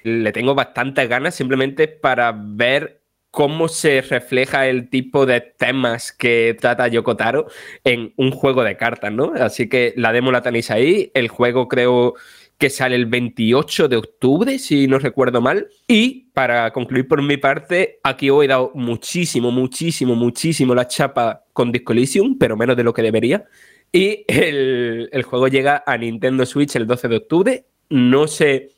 Le 0.03 0.31
tengo 0.31 0.55
bastantes 0.55 1.09
ganas 1.09 1.35
simplemente 1.35 1.89
para 1.89 2.33
ver 2.33 3.00
cómo 3.31 3.69
se 3.69 4.01
refleja 4.01 4.67
el 4.67 4.89
tipo 4.89 5.25
de 5.25 5.39
temas 5.41 6.11
que 6.11 6.55
trata 6.59 6.89
Yokotaro 6.89 7.47
en 7.85 8.13
un 8.17 8.31
juego 8.31 8.63
de 8.63 8.75
cartas, 8.75 9.11
¿no? 9.11 9.33
Así 9.35 9.69
que 9.69 9.93
la 9.95 10.11
demo 10.11 10.31
la 10.31 10.41
tenéis 10.41 10.69
ahí. 10.69 11.11
El 11.13 11.29
juego 11.29 11.69
creo 11.69 12.15
que 12.57 12.69
sale 12.69 12.95
el 12.95 13.07
28 13.07 13.87
de 13.87 13.95
octubre, 13.95 14.59
si 14.59 14.85
no 14.87 14.99
recuerdo 14.99 15.41
mal. 15.41 15.69
Y 15.87 16.29
para 16.33 16.71
concluir 16.71 17.07
por 17.07 17.21
mi 17.21 17.37
parte, 17.37 17.99
aquí 18.03 18.29
hoy 18.29 18.45
he 18.45 18.49
dado 18.49 18.71
muchísimo, 18.75 19.49
muchísimo, 19.49 20.13
muchísimo 20.13 20.75
la 20.75 20.87
chapa 20.87 21.45
con 21.53 21.71
Disco 21.71 21.93
Elysium, 21.93 22.37
pero 22.37 22.57
menos 22.57 22.75
de 22.75 22.83
lo 22.83 22.93
que 22.93 23.01
debería. 23.01 23.45
Y 23.93 24.25
el, 24.27 25.09
el 25.11 25.23
juego 25.23 25.47
llega 25.47 25.83
a 25.87 25.97
Nintendo 25.97 26.45
Switch 26.45 26.75
el 26.75 26.85
12 26.85 27.07
de 27.07 27.15
octubre. 27.15 27.65
No 27.89 28.27
sé 28.27 28.71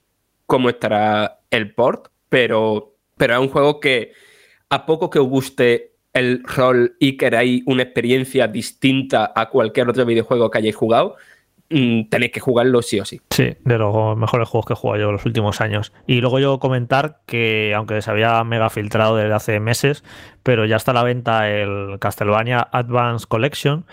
cómo 0.46 0.70
estará 0.70 1.40
el 1.50 1.74
port, 1.74 2.08
pero, 2.30 2.96
pero 3.18 3.34
es 3.34 3.40
un 3.40 3.50
juego 3.50 3.80
que 3.80 4.14
a 4.74 4.88
poco 4.88 5.12
que 5.12 5.20
os 5.20 5.28
guste 5.28 5.92
el 6.14 6.44
rol 6.44 6.96
y 7.00 7.16
queráis 7.16 7.62
una 7.68 7.84
experiencia 7.84 8.48
distinta 8.48 9.32
a 9.36 9.50
cualquier 9.50 9.88
otro 9.88 10.04
videojuego 10.04 10.50
que 10.50 10.58
hayáis 10.58 10.76
jugado, 10.76 11.16
mm, 11.70 12.10
tenéis 12.10 12.32
que 12.32 12.40
jugarlo 12.40 12.82
sí 12.82 13.00
o 13.00 13.06
sí. 13.06 13.22
Sí, 13.30 13.56
de 13.64 13.78
los 13.78 14.18
mejores 14.18 14.50
juegos 14.50 14.66
que 14.66 14.74
he 14.74 14.76
jugado 14.76 15.00
yo 15.00 15.12
los 15.12 15.26
últimos 15.28 15.62
años. 15.62 15.94
Y 16.08 16.22
luego 16.22 16.40
yo 16.40 16.58
comentar 16.60 17.20
que, 17.28 17.74
aunque 17.76 18.02
se 18.02 18.10
había 18.10 18.44
mega 18.44 18.72
filtrado 18.72 19.16
desde 19.16 19.34
hace 19.34 19.60
meses, 19.60 20.04
pero 20.42 20.66
ya 20.66 20.78
está 20.78 20.90
a 20.90 20.96
la 20.96 21.04
venta 21.04 21.52
el 21.52 22.00
Castlevania 22.00 22.68
Advance 22.72 23.28
Collection, 23.28 23.86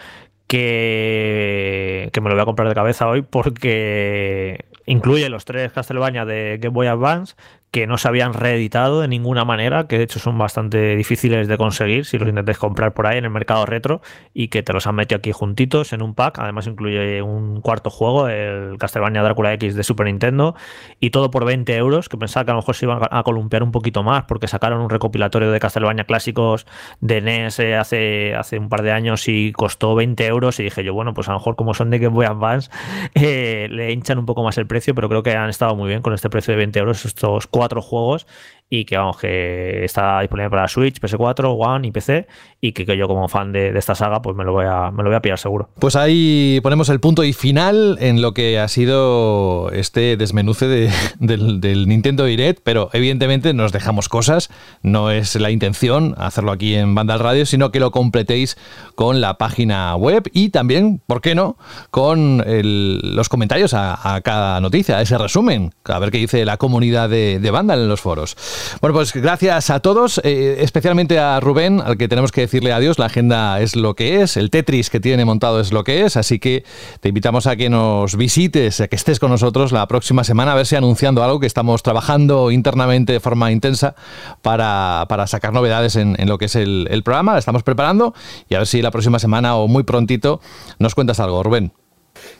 que, 0.46 2.08
que 2.10 2.20
me 2.22 2.30
lo 2.30 2.36
voy 2.36 2.42
a 2.42 2.46
comprar 2.46 2.68
de 2.68 2.74
cabeza 2.74 3.06
hoy 3.06 3.22
porque 3.22 4.64
incluye 4.86 5.28
los 5.28 5.44
tres 5.44 5.72
Castlevania 5.72 6.24
de 6.24 6.58
Game 6.60 6.74
Boy 6.74 6.88
Advance, 6.88 7.34
que 7.70 7.86
no 7.86 7.98
se 7.98 8.08
habían 8.08 8.34
reeditado 8.34 9.00
de 9.00 9.08
ninguna 9.08 9.44
manera, 9.44 9.86
que 9.86 9.98
de 9.98 10.04
hecho 10.04 10.18
son 10.18 10.36
bastante 10.36 10.96
difíciles 10.96 11.46
de 11.46 11.56
conseguir 11.56 12.04
si 12.04 12.18
los 12.18 12.28
intentáis 12.28 12.58
comprar 12.58 12.94
por 12.94 13.06
ahí 13.06 13.18
en 13.18 13.24
el 13.24 13.30
mercado 13.30 13.64
retro 13.64 14.00
y 14.34 14.48
que 14.48 14.62
te 14.62 14.72
los 14.72 14.86
han 14.86 14.96
metido 14.96 15.18
aquí 15.18 15.30
juntitos 15.30 15.92
en 15.92 16.02
un 16.02 16.14
pack. 16.14 16.38
Además 16.40 16.66
incluye 16.66 17.22
un 17.22 17.60
cuarto 17.60 17.90
juego, 17.90 18.28
el 18.28 18.76
Castlevania 18.78 19.22
Drácula 19.22 19.52
X 19.54 19.76
de 19.76 19.84
Super 19.84 20.06
Nintendo 20.06 20.56
y 20.98 21.10
todo 21.10 21.30
por 21.30 21.44
20 21.44 21.76
euros, 21.76 22.08
que 22.08 22.16
pensaba 22.16 22.44
que 22.44 22.50
a 22.50 22.54
lo 22.54 22.60
mejor 22.60 22.74
se 22.74 22.86
iban 22.86 23.00
a 23.08 23.22
columpiar 23.22 23.62
un 23.62 23.70
poquito 23.70 24.02
más 24.02 24.24
porque 24.24 24.48
sacaron 24.48 24.80
un 24.80 24.90
recopilatorio 24.90 25.52
de 25.52 25.60
Castlevania 25.60 26.04
clásicos 26.04 26.66
de 27.00 27.20
NES 27.20 27.60
eh, 27.60 27.76
hace, 27.76 28.34
hace 28.34 28.58
un 28.58 28.68
par 28.68 28.82
de 28.82 28.90
años 28.90 29.28
y 29.28 29.52
costó 29.52 29.94
20 29.94 30.26
euros 30.26 30.58
y 30.58 30.64
dije 30.64 30.82
yo, 30.82 30.92
bueno, 30.92 31.14
pues 31.14 31.28
a 31.28 31.32
lo 31.32 31.38
mejor 31.38 31.54
como 31.54 31.74
son 31.74 31.90
de 31.90 32.00
Game 32.00 32.14
Boy 32.14 32.26
Advance 32.26 32.70
eh, 33.14 33.68
le 33.70 33.92
hinchan 33.92 34.18
un 34.18 34.26
poco 34.26 34.42
más 34.42 34.58
el 34.58 34.66
precio, 34.66 34.92
pero 34.94 35.08
creo 35.08 35.22
que 35.22 35.36
han 35.36 35.50
estado 35.50 35.76
muy 35.76 35.88
bien 35.88 36.02
con 36.02 36.14
este 36.14 36.28
precio 36.28 36.52
de 36.52 36.58
20 36.58 36.78
euros 36.80 37.04
estos 37.04 37.46
juegos 37.84 38.26
y 38.72 38.84
que 38.84 38.96
vamos 38.96 39.16
que 39.16 39.84
está 39.84 40.20
disponible 40.20 40.48
para 40.48 40.68
Switch, 40.68 41.00
PS4, 41.00 41.56
One 41.58 41.88
y 41.88 41.90
PC 41.90 42.28
y 42.60 42.72
que, 42.72 42.96
yo 42.96 43.08
como 43.08 43.28
fan 43.28 43.50
de, 43.50 43.76
esta 43.76 43.96
saga 43.96 44.22
pues 44.22 44.36
me 44.36 44.44
lo 44.44 44.52
voy 44.52 44.66
a 44.66 44.92
me 44.92 45.02
lo 45.02 45.10
voy 45.10 45.16
a 45.16 45.20
pillar 45.20 45.38
seguro. 45.38 45.70
Pues 45.80 45.96
ahí 45.96 46.60
ponemos 46.62 46.88
el 46.88 47.00
punto 47.00 47.24
y 47.24 47.32
final 47.32 47.98
en 48.00 48.22
lo 48.22 48.32
que 48.32 48.60
ha 48.60 48.68
sido 48.68 49.70
este 49.72 50.16
desmenuce 50.16 50.66
del, 51.18 51.88
Nintendo 51.88 52.24
Direct, 52.24 52.60
pero 52.62 52.90
evidentemente 52.92 53.52
nos 53.54 53.72
dejamos 53.72 54.08
cosas, 54.08 54.50
no 54.82 55.10
es 55.10 55.34
la 55.34 55.50
intención 55.50 56.14
hacerlo 56.16 56.52
aquí 56.52 56.76
en 56.76 56.94
Banda 56.94 57.18
Radio, 57.18 57.46
sino 57.46 57.72
que 57.72 57.80
lo 57.80 57.90
completéis 57.90 58.56
con 58.94 59.20
la 59.20 59.36
página 59.36 59.96
web 59.96 60.30
y 60.32 60.50
también, 60.50 61.02
¿por 61.04 61.20
qué 61.20 61.34
no?, 61.34 61.56
con 61.90 62.44
los 62.46 63.28
comentarios 63.28 63.74
a, 63.74 64.20
cada 64.22 64.60
noticia, 64.60 64.98
a 64.98 65.02
ese 65.02 65.18
resumen, 65.18 65.72
a 65.84 65.98
ver 65.98 66.12
qué 66.12 66.18
dice 66.18 66.44
la 66.44 66.56
comunidad 66.56 67.08
de, 67.08 67.40
de 67.40 67.50
Vandal 67.50 67.80
en 67.80 67.88
los 67.88 68.00
foros. 68.00 68.36
Bueno, 68.80 68.94
pues 68.94 69.12
gracias 69.12 69.70
a 69.70 69.80
todos, 69.80 70.20
eh, 70.24 70.58
especialmente 70.60 71.18
a 71.18 71.40
Rubén, 71.40 71.80
al 71.80 71.96
que 71.96 72.08
tenemos 72.08 72.32
que 72.32 72.42
decirle 72.42 72.72
adiós. 72.72 72.98
La 72.98 73.06
agenda 73.06 73.60
es 73.60 73.76
lo 73.76 73.94
que 73.94 74.22
es, 74.22 74.36
el 74.36 74.50
Tetris 74.50 74.90
que 74.90 75.00
tiene 75.00 75.24
montado 75.24 75.60
es 75.60 75.72
lo 75.72 75.84
que 75.84 76.04
es, 76.04 76.16
así 76.16 76.38
que 76.38 76.64
te 77.00 77.08
invitamos 77.08 77.46
a 77.46 77.56
que 77.56 77.68
nos 77.68 78.16
visites, 78.16 78.80
a 78.80 78.88
que 78.88 78.96
estés 78.96 79.18
con 79.18 79.30
nosotros 79.30 79.72
la 79.72 79.86
próxima 79.86 80.24
semana, 80.24 80.52
a 80.52 80.54
ver 80.54 80.66
si 80.66 80.76
anunciando 80.76 81.22
algo 81.22 81.40
que 81.40 81.46
estamos 81.46 81.82
trabajando 81.82 82.50
internamente 82.50 83.12
de 83.12 83.20
forma 83.20 83.52
intensa 83.52 83.94
para, 84.42 85.06
sacar 85.26 85.52
novedades 85.52 85.96
en, 85.96 86.16
lo 86.26 86.38
que 86.38 86.46
es 86.46 86.56
el, 86.56 86.88
el 86.90 87.02
programa. 87.02 87.38
estamos 87.38 87.62
preparando 87.62 88.14
y 88.48 88.54
a 88.54 88.58
ver 88.58 88.66
si 88.66 88.82
la 88.82 88.90
próxima 88.90 89.18
semana 89.18 89.56
o 89.56 89.68
muy 89.68 89.82
prontito 89.82 90.40
nos 90.78 90.94
cuentas 90.94 91.20
algo, 91.20 91.42
Rubén. 91.42 91.72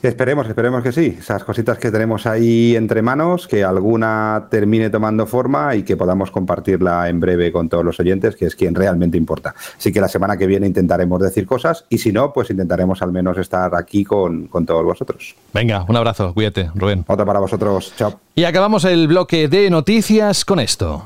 Esperemos, 0.03 0.49
esperemos 0.49 0.83
que 0.83 0.93
sí. 0.93 1.17
Esas 1.19 1.45
cositas 1.45 1.79
que 1.79 1.91
tenemos 1.91 2.27
ahí 2.27 2.77
entre 2.77 3.03
manos, 3.03 3.47
que 3.47 3.65
alguna 3.65 4.47
termine 4.51 4.91
tomando 4.91 5.27
forma 5.27 5.75
y 5.75 5.83
que 5.83 5.97
podamos 5.97 6.31
compartirla 6.31 7.09
en 7.09 7.21
breve 7.21 7.53
con 7.53 7.69
todos 7.69 7.85
los 7.85 7.99
oyentes, 8.01 8.37
que 8.37 8.47
es 8.47 8.57
quien 8.57 8.75
realmente 8.75 9.17
importa. 9.17 9.55
Así 9.77 9.93
que 9.93 10.01
la 10.01 10.09
semana 10.09 10.37
que 10.37 10.47
viene 10.47 10.67
intentaremos 10.67 11.21
decir 11.21 11.47
cosas 11.47 11.85
y 11.89 11.99
si 11.99 12.13
no, 12.13 12.33
pues 12.33 12.51
intentaremos 12.51 13.03
al 13.03 13.13
menos 13.13 13.39
estar 13.39 13.75
aquí 13.75 14.05
con, 14.05 14.47
con 14.47 14.67
todos 14.67 14.85
vosotros. 14.85 15.35
Venga, 15.53 15.85
un 15.89 15.97
abrazo, 15.97 16.33
cuídate, 16.35 16.71
Rubén. 16.75 17.05
Otra 17.07 17.25
para 17.25 17.41
vosotros, 17.41 17.93
chao. 17.97 18.21
Y 18.35 18.45
acabamos 18.45 18.85
el 18.85 19.09
bloque 19.09 19.49
de 19.49 19.71
noticias 19.71 20.45
con 20.45 20.61
esto. 20.61 21.05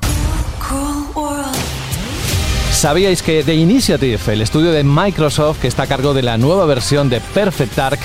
¿Sabíais 2.70 3.22
que 3.22 3.42
The 3.42 3.54
Initiative, 3.54 4.20
el 4.26 4.42
estudio 4.42 4.70
de 4.72 4.84
Microsoft 4.84 5.60
que 5.62 5.68
está 5.68 5.84
a 5.84 5.86
cargo 5.86 6.12
de 6.12 6.22
la 6.22 6.36
nueva 6.36 6.66
versión 6.66 7.08
de 7.08 7.20
Perfect 7.20 7.74
Dark, 7.76 8.00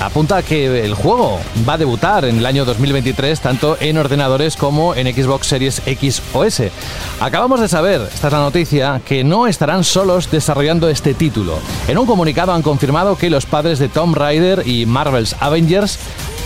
apunta 0.00 0.42
que 0.42 0.84
el 0.84 0.94
juego 0.94 1.38
va 1.68 1.74
a 1.74 1.78
debutar 1.78 2.24
en 2.24 2.38
el 2.38 2.46
año 2.46 2.64
2023 2.64 3.40
tanto 3.40 3.76
en 3.80 3.98
ordenadores 3.98 4.56
como 4.56 4.94
en 4.94 5.12
Xbox 5.14 5.46
Series 5.46 5.82
X 5.86 6.22
o 6.32 6.44
S. 6.44 6.72
Acabamos 7.20 7.60
de 7.60 7.68
saber, 7.68 8.00
esta 8.12 8.28
es 8.28 8.32
la 8.32 8.40
noticia, 8.40 9.00
que 9.04 9.22
no 9.22 9.46
estarán 9.46 9.84
solos 9.84 10.30
desarrollando 10.30 10.88
este 10.88 11.14
título. 11.14 11.58
En 11.86 11.98
un 11.98 12.06
comunicado 12.06 12.52
han 12.52 12.62
confirmado 12.62 13.16
que 13.16 13.30
los 13.30 13.46
padres 13.46 13.78
de 13.78 13.88
Tomb 13.88 14.16
Raider 14.16 14.66
y 14.66 14.86
Marvel's 14.86 15.36
Avengers 15.40 15.98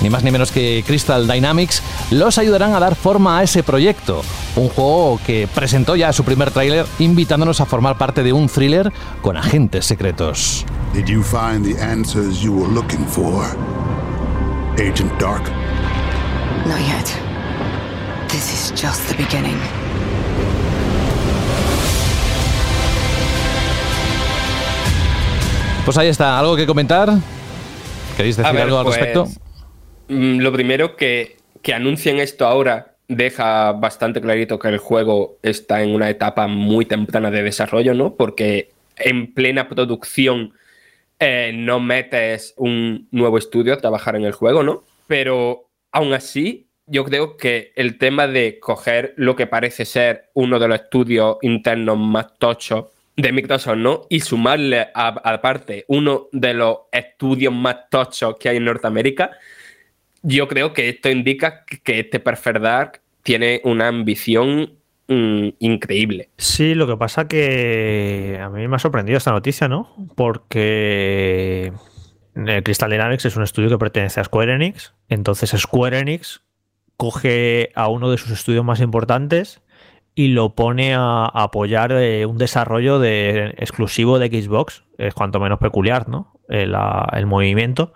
ni 0.02 0.10
más 0.10 0.22
ni 0.22 0.30
menos 0.30 0.50
que 0.50 0.84
Crystal 0.86 1.26
Dynamics, 1.26 1.82
los 2.10 2.38
ayudarán 2.38 2.74
a 2.74 2.80
dar 2.80 2.94
forma 2.94 3.38
a 3.38 3.42
ese 3.42 3.62
proyecto. 3.62 4.22
Un 4.56 4.68
juego 4.68 5.20
que 5.26 5.48
presentó 5.52 5.96
ya 5.96 6.12
su 6.12 6.24
primer 6.24 6.50
tráiler 6.50 6.86
invitándonos 6.98 7.60
a 7.60 7.66
formar 7.66 7.98
parte 7.98 8.22
de 8.22 8.32
un 8.32 8.48
thriller 8.48 8.92
con 9.22 9.36
agentes 9.36 9.86
secretos. 9.86 10.64
Did 10.92 11.06
you 11.06 11.22
find 11.22 11.64
the 11.64 11.80
answers 11.82 12.40
you 12.40 12.52
were 12.52 12.72
looking 12.72 13.04
for? 13.06 13.44
Agent 14.78 15.12
Dark? 15.20 15.42
Not 16.66 16.80
yet. 16.80 17.06
This 18.28 18.52
is 18.52 18.72
just 18.80 19.08
the 19.08 19.16
beginning. 19.16 19.58
Pues 25.84 25.98
ahí 25.98 26.08
está, 26.08 26.38
¿algo 26.38 26.56
que 26.56 26.66
comentar? 26.66 27.12
¿Queréis 28.16 28.36
decir 28.36 28.58
algo 28.58 28.78
al 28.78 28.86
respecto? 28.86 29.24
Pues, 29.24 29.36
mm, 29.36 29.43
lo 30.14 30.52
primero 30.52 30.96
que, 30.96 31.36
que 31.62 31.74
anuncien 31.74 32.18
esto 32.18 32.46
ahora 32.46 32.94
deja 33.08 33.72
bastante 33.72 34.20
clarito 34.20 34.58
que 34.58 34.68
el 34.68 34.78
juego 34.78 35.38
está 35.42 35.82
en 35.82 35.94
una 35.94 36.08
etapa 36.08 36.46
muy 36.46 36.86
temprana 36.86 37.30
de 37.30 37.42
desarrollo, 37.42 37.94
¿no? 37.94 38.14
Porque 38.14 38.70
en 38.96 39.32
plena 39.34 39.68
producción 39.68 40.54
eh, 41.18 41.52
no 41.54 41.80
metes 41.80 42.54
un 42.56 43.08
nuevo 43.10 43.38
estudio 43.38 43.74
a 43.74 43.78
trabajar 43.78 44.16
en 44.16 44.24
el 44.24 44.32
juego, 44.32 44.62
¿no? 44.62 44.84
Pero 45.06 45.68
aún 45.92 46.12
así, 46.12 46.66
yo 46.86 47.04
creo 47.04 47.36
que 47.36 47.72
el 47.76 47.98
tema 47.98 48.26
de 48.26 48.58
coger 48.58 49.14
lo 49.16 49.36
que 49.36 49.46
parece 49.46 49.84
ser 49.84 50.30
uno 50.34 50.58
de 50.58 50.68
los 50.68 50.80
estudios 50.80 51.36
internos 51.42 51.98
más 51.98 52.38
tochos 52.38 52.86
de 53.16 53.32
Microsoft, 53.32 53.76
¿no? 53.76 54.06
Y 54.08 54.20
sumarle 54.20 54.88
aparte 54.94 55.84
uno 55.88 56.28
de 56.32 56.54
los 56.54 56.78
estudios 56.90 57.52
más 57.52 57.88
tochos 57.90 58.36
que 58.38 58.48
hay 58.48 58.56
en 58.56 58.64
Norteamérica, 58.64 59.30
yo 60.24 60.48
creo 60.48 60.72
que 60.72 60.88
esto 60.88 61.08
indica 61.08 61.64
que 61.64 62.00
este 62.00 62.18
Perfect 62.18 62.58
Dark 62.58 63.00
tiene 63.22 63.60
una 63.64 63.86
ambición 63.86 64.78
Mm, 65.06 65.48
increíble. 65.58 66.30
Sí, 66.38 66.74
lo 66.74 66.86
que 66.86 66.96
pasa 66.96 67.28
que 67.28 68.40
a 68.42 68.48
mí 68.48 68.66
me 68.66 68.76
ha 68.76 68.78
sorprendido 68.78 69.18
esta 69.18 69.32
noticia, 69.32 69.68
¿no? 69.68 69.94
Porque 70.16 71.72
eh, 72.34 72.62
Crystal 72.64 72.90
Dynamics 72.90 73.26
es 73.26 73.36
un 73.36 73.42
estudio 73.42 73.68
que 73.68 73.78
pertenece 73.78 74.20
a 74.20 74.24
Square 74.24 74.54
Enix, 74.54 74.94
entonces 75.10 75.50
Square 75.50 75.98
Enix 75.98 76.42
coge 76.96 77.70
a 77.74 77.88
uno 77.88 78.10
de 78.10 78.16
sus 78.16 78.30
estudios 78.30 78.64
más 78.64 78.80
importantes 78.80 79.60
y 80.14 80.28
lo 80.28 80.54
pone 80.54 80.94
a, 80.94 81.26
apoyar 81.26 81.92
eh, 81.92 82.24
un 82.24 82.38
desarrollo 82.38 82.98
de, 82.98 83.54
exclusivo 83.58 84.18
de 84.18 84.28
Xbox, 84.28 84.84
es 84.96 85.12
cuanto 85.12 85.38
menos 85.38 85.58
peculiar, 85.58 86.08
¿no? 86.08 86.32
El, 86.48 86.74
el 87.12 87.26
movimiento, 87.26 87.92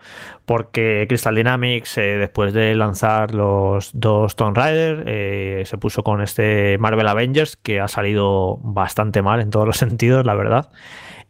porque 0.49 1.05
Crystal 1.07 1.35
Dynamics, 1.35 1.99
eh, 1.99 2.17
después 2.17 2.55
de 2.55 2.75
lanzar 2.75 3.35
los 3.35 3.91
dos 3.93 4.35
Tomb 4.35 4.57
Raider, 4.57 5.05
eh, 5.07 5.63
se 5.67 5.77
puso 5.77 6.03
con 6.03 6.23
este 6.23 6.79
Marvel 6.79 7.07
Avengers, 7.07 7.59
que 7.59 7.81
ha 7.81 7.87
salido 7.87 8.57
bastante 8.63 9.21
mal 9.21 9.43
en 9.43 9.51
todos 9.51 9.67
los 9.67 9.77
sentidos, 9.77 10.25
la 10.25 10.35
verdad. 10.35 10.71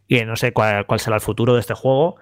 Y 0.06 0.24
no 0.24 0.36
sé 0.36 0.52
cuál, 0.52 0.86
será 0.98 1.16
el 1.16 1.20
futuro 1.20 1.54
de 1.54 1.60
este 1.60 1.74
juego. 1.74 2.14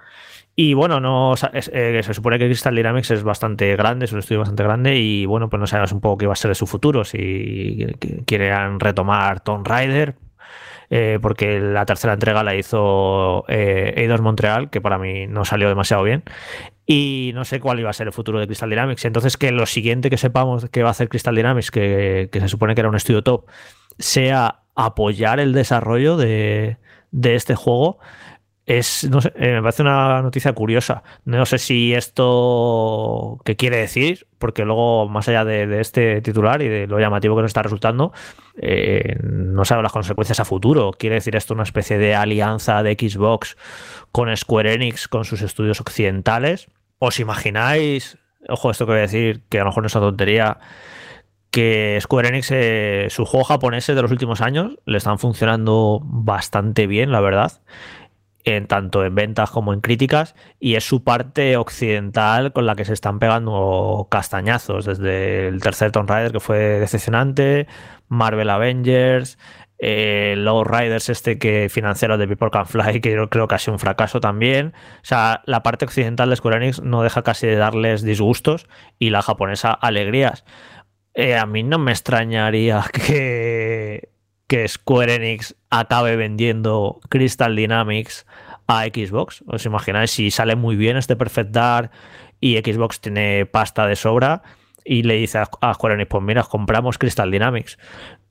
Y 0.55 0.73
bueno, 0.73 0.99
no 0.99 1.35
eh, 1.53 2.01
se 2.03 2.15
supone 2.15 2.39
que 2.39 2.47
Crystal 2.47 2.75
Dynamics 2.75 3.11
es 3.11 3.23
bastante 3.23 3.77
grande, 3.77 4.07
es 4.07 4.13
un 4.13 4.21
estudio 4.21 4.39
bastante 4.39 4.63
grande, 4.63 4.97
y 4.97 5.27
bueno, 5.27 5.51
pues 5.51 5.61
no 5.61 5.67
sabemos 5.67 5.93
un 5.93 6.01
poco 6.01 6.17
qué 6.17 6.27
va 6.27 6.33
a 6.33 6.37
ser 6.37 6.49
de 6.49 6.55
su 6.55 6.67
futuro, 6.67 7.05
si 7.05 7.87
quieren 8.25 8.81
retomar 8.81 9.41
Tomb 9.41 9.69
Raider, 9.69 10.15
porque 11.21 11.61
la 11.61 11.85
tercera 11.85 12.15
entrega 12.15 12.43
la 12.43 12.55
hizo 12.55 13.45
eh, 13.49 13.93
Eidos 13.99 14.23
Montreal, 14.23 14.71
que 14.71 14.81
para 14.81 14.97
mí 14.97 15.27
no 15.27 15.45
salió 15.45 15.69
demasiado 15.69 16.03
bien. 16.03 16.25
Y 16.87 17.33
no 17.35 17.45
sé 17.45 17.59
cuál 17.59 17.81
iba 17.81 17.91
a 17.91 17.93
ser 17.93 18.07
el 18.07 18.13
futuro 18.13 18.39
de 18.39 18.47
Crystal 18.47 18.71
Dynamics. 18.71 19.05
Entonces, 19.05 19.37
que 19.37 19.51
lo 19.51 19.67
siguiente 19.67 20.09
que 20.09 20.17
sepamos 20.17 20.69
que 20.71 20.83
va 20.83 20.89
a 20.89 20.93
hacer 20.93 21.09
Crystal 21.09 21.35
Dynamics, 21.35 21.71
que, 21.71 22.31
se 22.33 22.49
supone 22.49 22.75
que 22.75 22.81
era 22.81 22.89
un 22.89 22.95
estudio 22.97 23.23
top, 23.23 23.47
sea 23.99 24.63
apoyar 24.77 25.41
el 25.41 25.53
desarrollo 25.53 26.17
de, 26.17 26.77
de 27.11 27.35
este 27.35 27.57
juego, 27.57 27.99
es, 28.67 29.09
no 29.09 29.21
sé, 29.21 29.33
eh, 29.37 29.53
me 29.55 29.63
parece 29.63 29.83
una 29.83 30.23
noticia 30.23 30.53
curiosa. 30.53 31.05
No 31.25 31.47
sé 31.47 31.59
si 31.59 31.95
esto 31.95 33.41
qué 33.45 33.57
quiere 33.57 33.77
decir, 33.79 34.27
porque 34.39 34.65
luego, 34.65 35.09
más 35.09 35.29
allá 35.29 35.45
de, 35.45 35.81
este 35.81 36.21
titular 36.21 36.61
y 36.63 36.69
de 36.69 36.87
lo 36.89 36.99
llamativo 36.99 37.37
que 37.37 37.43
nos 37.43 37.51
está 37.51 37.63
resultando, 37.63 38.13
eh, 38.59 39.19
no 39.23 39.65
sabe 39.65 39.83
las 39.83 39.93
consecuencias 39.93 40.41
a 40.41 40.45
futuro. 40.45 40.93
¿Quiere 40.93 41.17
decir 41.17 41.37
esto 41.37 41.55
una 41.55 41.63
especie 41.63 41.99
de 41.99 42.15
alianza 42.15 42.83
de 42.83 42.95
Xbox 42.95 43.57
con 44.13 44.35
Square 44.35 44.75
Enix, 44.75 45.09
con 45.09 45.25
sus 45.25 45.43
estudios 45.43 45.81
occidentales? 45.81 46.69
¿Os 46.99 47.21
imagináis, 47.21 48.19
ojo, 48.49 48.71
esto 48.71 48.87
que 48.87 48.93
voy 48.93 48.99
a 48.99 49.03
decir, 49.03 49.43
que 49.49 49.59
a 49.59 49.65
lo 49.65 49.71
mejor 49.71 49.83
no 49.83 49.87
es 49.89 49.95
una 49.95 50.07
tontería, 50.07 50.59
que 51.51 51.99
Square 52.01 52.29
Enix, 52.29 52.51
eh, 52.51 53.07
sus 53.11 53.29
juegos 53.29 53.49
japoneses 53.49 53.95
de 53.95 54.03
los 54.03 54.11
últimos 54.11 54.41
años, 54.41 54.79
le 54.87 54.99
están 54.99 55.19
funcionando 55.19 56.01
bastante 56.03 56.87
bien, 56.87 57.13
la 57.13 57.21
verdad 57.21 57.61
en 58.47 58.69
tanto 58.69 59.05
en 59.05 59.15
ventas 59.15 59.51
como 59.51 59.73
en 59.73 59.81
críticas, 59.81 60.37
y 60.61 60.77
es 60.77 60.85
su 60.85 61.03
parte 61.03 61.57
occidental 61.57 62.53
con 62.53 62.65
la 62.65 62.77
que 62.77 62.85
se 62.85 62.93
están 62.93 63.19
pegando 63.19 64.07
castañazos, 64.09 64.87
desde 64.87 65.49
el 65.49 65.61
tercer 65.61 65.91
Tomb 65.91 66.09
Raider 66.09 66.31
que 66.31 66.39
fue 66.39 66.59
decepcionante, 66.79 67.67
Marvel 68.09 68.51
Avengers, 68.51 69.39
eh, 69.79 70.35
Low 70.39 70.65
Riders 70.65 71.09
este 71.09 71.39
que 71.39 71.69
financiaron 71.71 72.19
de 72.19 72.27
People 72.29 72.51
Can 72.51 72.67
Fly, 72.67 73.01
que 73.01 73.13
yo 73.13 73.29
creo 73.29 73.49
que 73.49 73.55
ha 73.55 73.59
sido 73.59 73.75
un 73.75 73.79
fracaso 73.79 74.21
también. 74.21 74.75
O 74.97 75.05
sea, 75.05 75.43
la 75.47 75.63
parte 75.63 75.85
occidental 75.85 76.31
de 76.31 76.37
Square 76.37 76.57
Enix 76.57 76.83
no 76.83 77.03
deja 77.03 77.23
casi 77.23 77.47
de 77.47 77.57
darles 77.57 78.03
disgustos 78.03 78.67
y 78.99 79.11
la 79.11 79.23
japonesa 79.23 79.73
alegrías. 79.73 80.45
Eh, 81.15 81.37
a 81.37 81.47
mí 81.47 81.63
no 81.63 81.79
me 81.79 81.93
extrañaría 81.93 82.85
que 82.93 84.11
que 84.47 84.69
Square 84.69 85.17
Enix 85.17 85.57
acabe 85.71 86.17
vendiendo 86.17 87.01
Crystal 87.09 87.55
Dynamics 87.57 88.27
a 88.67 88.85
Xbox. 88.85 89.43
¿Os 89.47 89.67
imagináis 89.67 90.11
si 90.11 90.31
sale 90.31 90.57
muy 90.57 90.77
bien 90.77 90.97
este 90.97 91.17
Perfect 91.17 91.51
Dark 91.51 91.91
y 92.41 92.57
Xbox 92.59 93.01
tiene 93.01 93.47
pasta 93.47 93.87
de 93.87 93.97
sobra 93.97 94.43
y 94.87 95.03
le 95.03 95.15
dice 95.15 95.39
a 95.39 95.75
Square 95.75 95.95
Enix, 95.95 96.09
pues 96.09 96.23
mira, 96.23 96.43
compramos 96.45 96.99
Crystal 96.99 97.31
Dynamics? 97.31 97.79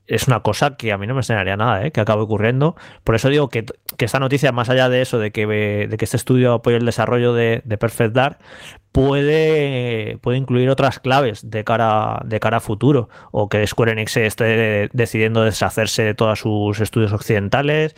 es 0.06 0.28
una 0.28 0.40
cosa 0.40 0.76
que 0.76 0.92
a 0.92 0.98
mí 0.98 1.06
no 1.06 1.14
me 1.14 1.20
enseñaría 1.20 1.56
nada, 1.56 1.84
¿eh? 1.84 1.90
que 1.92 2.00
acabe 2.00 2.22
ocurriendo. 2.22 2.76
Por 3.04 3.14
eso 3.14 3.28
digo 3.28 3.48
que, 3.48 3.66
esta 3.98 4.20
noticia, 4.20 4.52
más 4.52 4.68
allá 4.68 4.88
de 4.88 5.02
eso, 5.02 5.18
de 5.18 5.32
que, 5.32 5.46
de 5.46 5.96
que 5.96 6.04
este 6.04 6.16
estudio 6.16 6.54
apoye 6.54 6.76
el 6.76 6.86
desarrollo 6.86 7.32
de, 7.32 7.62
Perfect 7.78 8.14
Dark, 8.14 8.38
puede, 8.92 10.18
puede 10.22 10.38
incluir 10.38 10.70
otras 10.70 11.00
claves 11.00 11.50
de 11.50 11.64
cara, 11.64 12.20
de 12.24 12.40
cara 12.40 12.58
a 12.58 12.60
futuro. 12.60 13.08
O 13.32 13.48
que 13.48 13.66
Square 13.66 13.92
Enix 13.92 14.16
esté 14.16 14.88
decidiendo 14.92 15.42
deshacerse 15.42 16.02
de 16.04 16.14
todos 16.14 16.40
sus 16.40 16.80
estudios 16.80 17.12
occidentales. 17.12 17.94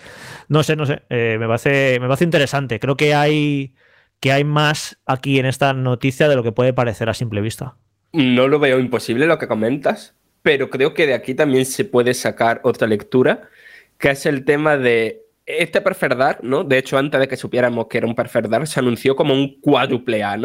No 0.49 0.63
sé, 0.63 0.77
no 0.77 0.87
sé. 0.87 1.03
Eh, 1.11 1.37
me, 1.39 1.47
parece, 1.47 1.99
me 2.01 2.07
parece 2.07 2.25
interesante. 2.25 2.81
Creo 2.81 2.97
que 2.97 3.15
hay, 3.15 3.75
que 4.21 4.33
hay 4.33 4.45
más 4.45 4.99
aquí 5.07 5.39
en 5.39 5.47
esta 5.47 5.73
noticia 5.75 6.29
de 6.29 6.37
lo 6.37 6.43
que 6.43 6.53
puede 6.53 6.73
parecer 6.73 7.11
a 7.11 7.15
simple 7.15 7.41
vista. 7.43 7.77
No 8.13 8.49
lo 8.49 8.59
veo 8.59 8.79
imposible 8.79 9.27
lo 9.27 9.39
que 9.39 9.49
comentas 9.49 10.15
pero 10.43 10.71
creo 10.71 10.95
que 10.95 11.07
de 11.07 11.13
aquí 11.13 11.35
también 11.35 11.67
se 11.67 11.85
puede 11.85 12.15
sacar 12.15 12.61
otra 12.65 12.87
lectura, 12.87 13.51
que 13.99 14.11
es 14.11 14.27
el 14.27 14.47
tema 14.47 14.77
de 14.77 15.27
este 15.45 15.83
Perferdar, 15.83 16.41
¿no? 16.43 16.65
De 16.65 16.79
hecho, 16.79 16.99
antes 16.99 17.21
de 17.21 17.29
que 17.29 17.37
supiéramos 17.37 17.87
que 17.89 17.99
era 17.99 18.07
un 18.07 18.15
Perferdar, 18.15 18.67
se 18.67 18.81
anunció 18.81 19.17
como 19.17 19.35
un 19.35 19.61
cuádruple 19.61 20.23
A. 20.23 20.39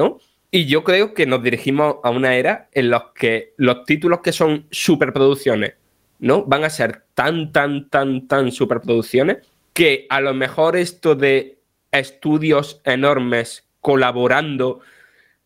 Y 0.51 0.65
yo 0.65 0.83
creo 0.83 1.13
que 1.13 1.25
nos 1.25 1.41
dirigimos 1.41 1.95
a 2.03 2.09
una 2.09 2.35
era 2.35 2.67
en 2.73 2.89
la 2.89 3.11
que 3.15 3.53
los 3.57 3.85
títulos 3.85 4.19
que 4.19 4.31
son 4.31 4.67
superproducciones, 4.71 5.75
¿no? 6.19 6.43
Van 6.43 6.63
a 6.63 6.69
ser 6.69 7.03
tan, 7.13 7.51
tan, 7.51 7.89
tan, 7.89 8.27
tan 8.27 8.51
superproducciones 8.51 9.37
que 9.73 10.05
a 10.09 10.21
lo 10.21 10.33
mejor 10.33 10.75
esto 10.75 11.15
de 11.15 11.59
estudios 11.91 12.81
enormes 12.83 13.65
colaborando 13.81 14.81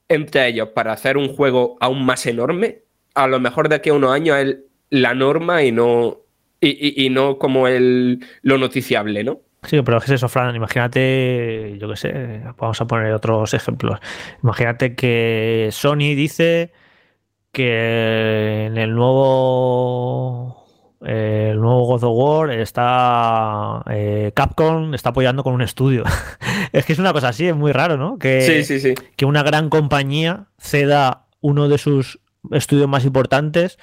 entre 0.09 0.47
ellos 0.47 0.69
para 0.69 0.93
hacer 0.93 1.17
un 1.17 1.29
juego 1.29 1.77
aún 1.79 2.05
más 2.05 2.25
enorme 2.25 2.87
a 3.17 3.27
lo 3.27 3.39
mejor 3.39 3.67
de 3.67 3.75
aquí 3.75 3.89
a 3.89 3.93
unos 3.93 4.11
años 4.11 4.37
es 4.37 4.57
la 4.91 5.15
norma 5.15 5.63
y 5.63 5.71
no, 5.71 6.19
y, 6.61 7.09
no 7.09 7.39
como 7.39 7.67
el, 7.67 8.23
lo 8.43 8.57
noticiable, 8.59 9.23
¿no? 9.23 9.39
Sí, 9.63 9.81
pero 9.81 9.97
es 9.97 10.09
eso, 10.09 10.29
Fran. 10.29 10.55
Imagínate, 10.55 11.77
yo 11.79 11.89
qué 11.89 11.95
sé, 11.95 12.41
vamos 12.57 12.79
a 12.79 12.85
poner 12.85 13.11
otros 13.11 13.55
ejemplos. 13.55 13.99
Imagínate 14.43 14.95
que 14.95 15.69
Sony 15.71 16.13
dice 16.15 16.71
que 17.51 18.65
en 18.67 18.77
el 18.77 18.93
nuevo 18.93 20.66
eh, 21.05 21.49
el 21.51 21.61
nuevo 21.61 21.85
God 21.85 22.03
of 22.03 22.13
War, 22.15 22.51
está 22.51 23.83
eh, 23.89 24.31
Capcom 24.33 24.93
está 24.93 25.09
apoyando 25.09 25.43
con 25.43 25.53
un 25.53 25.61
estudio. 25.61 26.03
es 26.71 26.85
que 26.85 26.93
es 26.93 26.99
una 26.99 27.13
cosa 27.13 27.29
así, 27.29 27.47
es 27.47 27.55
muy 27.55 27.71
raro, 27.71 27.97
¿no? 27.97 28.17
Que, 28.17 28.65
que 29.15 29.25
una 29.25 29.43
gran 29.43 29.69
compañía 29.69 30.47
ceda 30.59 31.27
uno 31.41 31.69
de 31.69 31.77
sus 31.77 32.19
estudios 32.51 32.87
más 32.87 33.05
importantes 33.05 33.77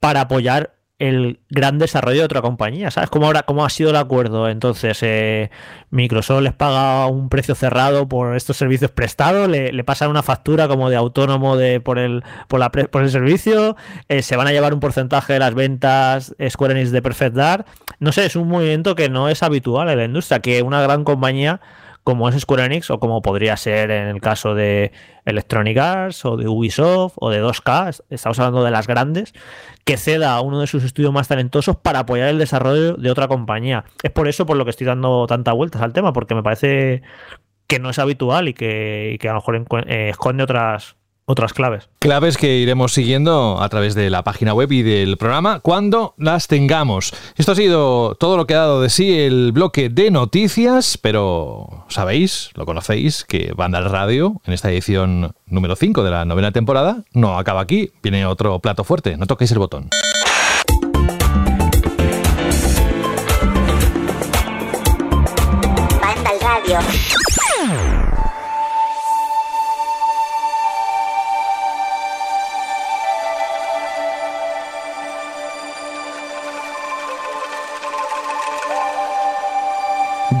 para 0.00 0.22
apoyar 0.22 0.77
el 0.98 1.38
gran 1.48 1.78
desarrollo 1.78 2.18
de 2.18 2.24
otra 2.24 2.42
compañía. 2.42 2.90
¿Sabes 2.90 3.08
cómo, 3.08 3.26
ahora, 3.26 3.44
cómo 3.44 3.64
ha 3.64 3.70
sido 3.70 3.90
el 3.90 3.96
acuerdo? 3.96 4.48
Entonces, 4.48 4.98
eh, 5.02 5.50
Microsoft 5.90 6.42
les 6.42 6.52
paga 6.52 7.06
un 7.06 7.28
precio 7.28 7.54
cerrado 7.54 8.08
por 8.08 8.36
estos 8.36 8.56
servicios 8.56 8.90
prestados, 8.90 9.48
le, 9.48 9.72
le 9.72 9.84
pasan 9.84 10.10
una 10.10 10.24
factura 10.24 10.66
como 10.66 10.90
de 10.90 10.96
autónomo 10.96 11.56
de, 11.56 11.80
por, 11.80 11.98
el, 11.98 12.24
por, 12.48 12.62
el 13.02 13.10
servicio, 13.10 13.76
eh, 14.08 14.22
se 14.22 14.36
van 14.36 14.48
a 14.48 14.52
llevar 14.52 14.74
un 14.74 14.80
porcentaje 14.80 15.34
de 15.34 15.38
las 15.38 15.54
ventas 15.54 16.34
Square 16.48 16.74
Enix 16.74 16.90
de 16.90 17.00
Perfect 17.00 17.36
Dark. 17.36 17.66
No 18.00 18.10
sé, 18.10 18.26
es 18.26 18.34
un 18.34 18.48
movimiento 18.48 18.94
que 18.96 19.08
no 19.08 19.28
es 19.28 19.42
habitual 19.42 19.88
en 19.90 19.98
la 19.98 20.04
industria, 20.04 20.40
que 20.40 20.62
una 20.62 20.82
gran 20.82 21.04
compañía 21.04 21.60
como 22.08 22.26
es 22.30 22.40
Square 22.40 22.64
Enix 22.64 22.90
o 22.90 22.98
como 23.00 23.20
podría 23.20 23.54
ser 23.58 23.90
en 23.90 24.08
el 24.08 24.22
caso 24.22 24.54
de 24.54 24.92
Electronic 25.26 25.76
Arts 25.76 26.24
o 26.24 26.38
de 26.38 26.48
Ubisoft 26.48 27.16
o 27.16 27.28
de 27.28 27.44
2K, 27.44 28.02
estamos 28.08 28.38
hablando 28.38 28.64
de 28.64 28.70
las 28.70 28.86
grandes, 28.86 29.34
que 29.84 29.98
ceda 29.98 30.32
a 30.32 30.40
uno 30.40 30.58
de 30.58 30.66
sus 30.66 30.84
estudios 30.84 31.12
más 31.12 31.28
talentosos 31.28 31.76
para 31.76 31.98
apoyar 31.98 32.30
el 32.30 32.38
desarrollo 32.38 32.94
de 32.94 33.10
otra 33.10 33.28
compañía. 33.28 33.84
Es 34.02 34.10
por 34.10 34.26
eso 34.26 34.46
por 34.46 34.56
lo 34.56 34.64
que 34.64 34.70
estoy 34.70 34.86
dando 34.86 35.26
tantas 35.26 35.54
vueltas 35.54 35.82
al 35.82 35.92
tema, 35.92 36.14
porque 36.14 36.34
me 36.34 36.42
parece 36.42 37.02
que 37.66 37.78
no 37.78 37.90
es 37.90 37.98
habitual 37.98 38.48
y 38.48 38.54
que, 38.54 39.18
a 39.22 39.26
lo 39.26 39.34
mejor 39.34 39.66
eh, 39.86 40.08
esconde 40.08 40.44
otras, 40.44 40.96
otras 41.28 41.52
claves. 41.52 41.88
Claves 41.98 42.38
que 42.38 42.56
iremos 42.56 42.94
siguiendo 42.94 43.60
a 43.60 43.68
través 43.68 43.94
de 43.94 44.08
la 44.08 44.24
página 44.24 44.54
web 44.54 44.72
y 44.72 44.82
del 44.82 45.18
programa 45.18 45.60
cuando 45.60 46.14
las 46.16 46.48
tengamos. 46.48 47.12
Esto 47.36 47.52
ha 47.52 47.54
sido 47.54 48.14
todo 48.14 48.38
lo 48.38 48.46
que 48.46 48.54
ha 48.54 48.60
dado 48.60 48.80
de 48.80 48.88
sí 48.88 49.18
el 49.18 49.52
bloque 49.52 49.90
de 49.90 50.10
noticias, 50.10 50.98
pero 51.00 51.84
sabéis, 51.88 52.50
lo 52.54 52.64
conocéis, 52.64 53.24
que 53.24 53.52
Banda 53.54 53.76
al 53.76 53.90
Radio, 53.90 54.40
en 54.46 54.54
esta 54.54 54.70
edición 54.70 55.34
número 55.46 55.76
5 55.76 56.02
de 56.02 56.10
la 56.10 56.24
novena 56.24 56.50
temporada, 56.50 57.04
no 57.12 57.38
acaba 57.38 57.60
aquí, 57.60 57.90
viene 58.02 58.24
otro 58.24 58.58
plato 58.60 58.82
fuerte, 58.82 59.18
no 59.18 59.26
toquéis 59.26 59.52
el 59.52 59.58
botón. 59.58 59.90
Banda 66.00 66.30
Radio. 66.40 67.17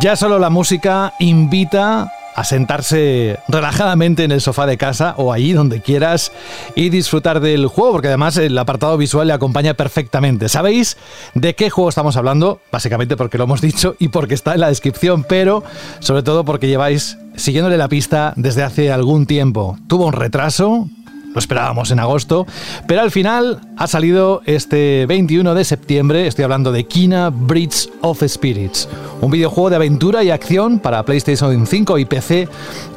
Ya 0.00 0.14
solo 0.14 0.38
la 0.38 0.48
música 0.48 1.14
invita 1.18 2.12
a 2.36 2.44
sentarse 2.44 3.40
relajadamente 3.48 4.22
en 4.22 4.30
el 4.30 4.40
sofá 4.40 4.64
de 4.64 4.78
casa 4.78 5.14
o 5.16 5.32
ahí 5.32 5.52
donde 5.52 5.80
quieras 5.80 6.30
y 6.76 6.88
disfrutar 6.88 7.40
del 7.40 7.66
juego, 7.66 7.92
porque 7.92 8.06
además 8.06 8.36
el 8.36 8.56
apartado 8.56 8.96
visual 8.96 9.26
le 9.26 9.32
acompaña 9.32 9.74
perfectamente. 9.74 10.48
¿Sabéis 10.48 10.96
de 11.34 11.56
qué 11.56 11.68
juego 11.68 11.88
estamos 11.88 12.16
hablando? 12.16 12.60
Básicamente 12.70 13.16
porque 13.16 13.38
lo 13.38 13.44
hemos 13.44 13.60
dicho 13.68 13.96
y 13.98 14.08
porque 14.08 14.34
está 14.34 14.54
en 14.54 14.60
la 14.60 14.68
descripción, 14.68 15.24
pero 15.28 15.64
sobre 15.98 16.22
todo 16.22 16.44
porque 16.44 16.68
lleváis 16.68 17.18
siguiéndole 17.34 17.76
la 17.76 17.88
pista 17.88 18.34
desde 18.36 18.62
hace 18.62 18.92
algún 18.92 19.26
tiempo. 19.26 19.76
Tuvo 19.88 20.06
un 20.06 20.12
retraso, 20.12 20.88
lo 21.32 21.38
esperábamos 21.38 21.90
en 21.90 22.00
agosto, 22.00 22.46
pero 22.86 23.02
al 23.02 23.10
final 23.10 23.60
ha 23.76 23.86
salido 23.86 24.42
este 24.46 25.06
21 25.06 25.54
de 25.54 25.64
septiembre, 25.64 26.26
estoy 26.26 26.44
hablando 26.44 26.72
de 26.72 26.84
Kina 26.84 27.30
Bridge 27.30 27.90
of 28.00 28.22
Spirits, 28.26 28.88
un 29.20 29.30
videojuego 29.30 29.70
de 29.70 29.76
aventura 29.76 30.24
y 30.24 30.30
acción 30.30 30.78
para 30.78 31.04
PlayStation 31.04 31.66
5 31.66 31.98
y 31.98 32.04
PC, 32.04 32.48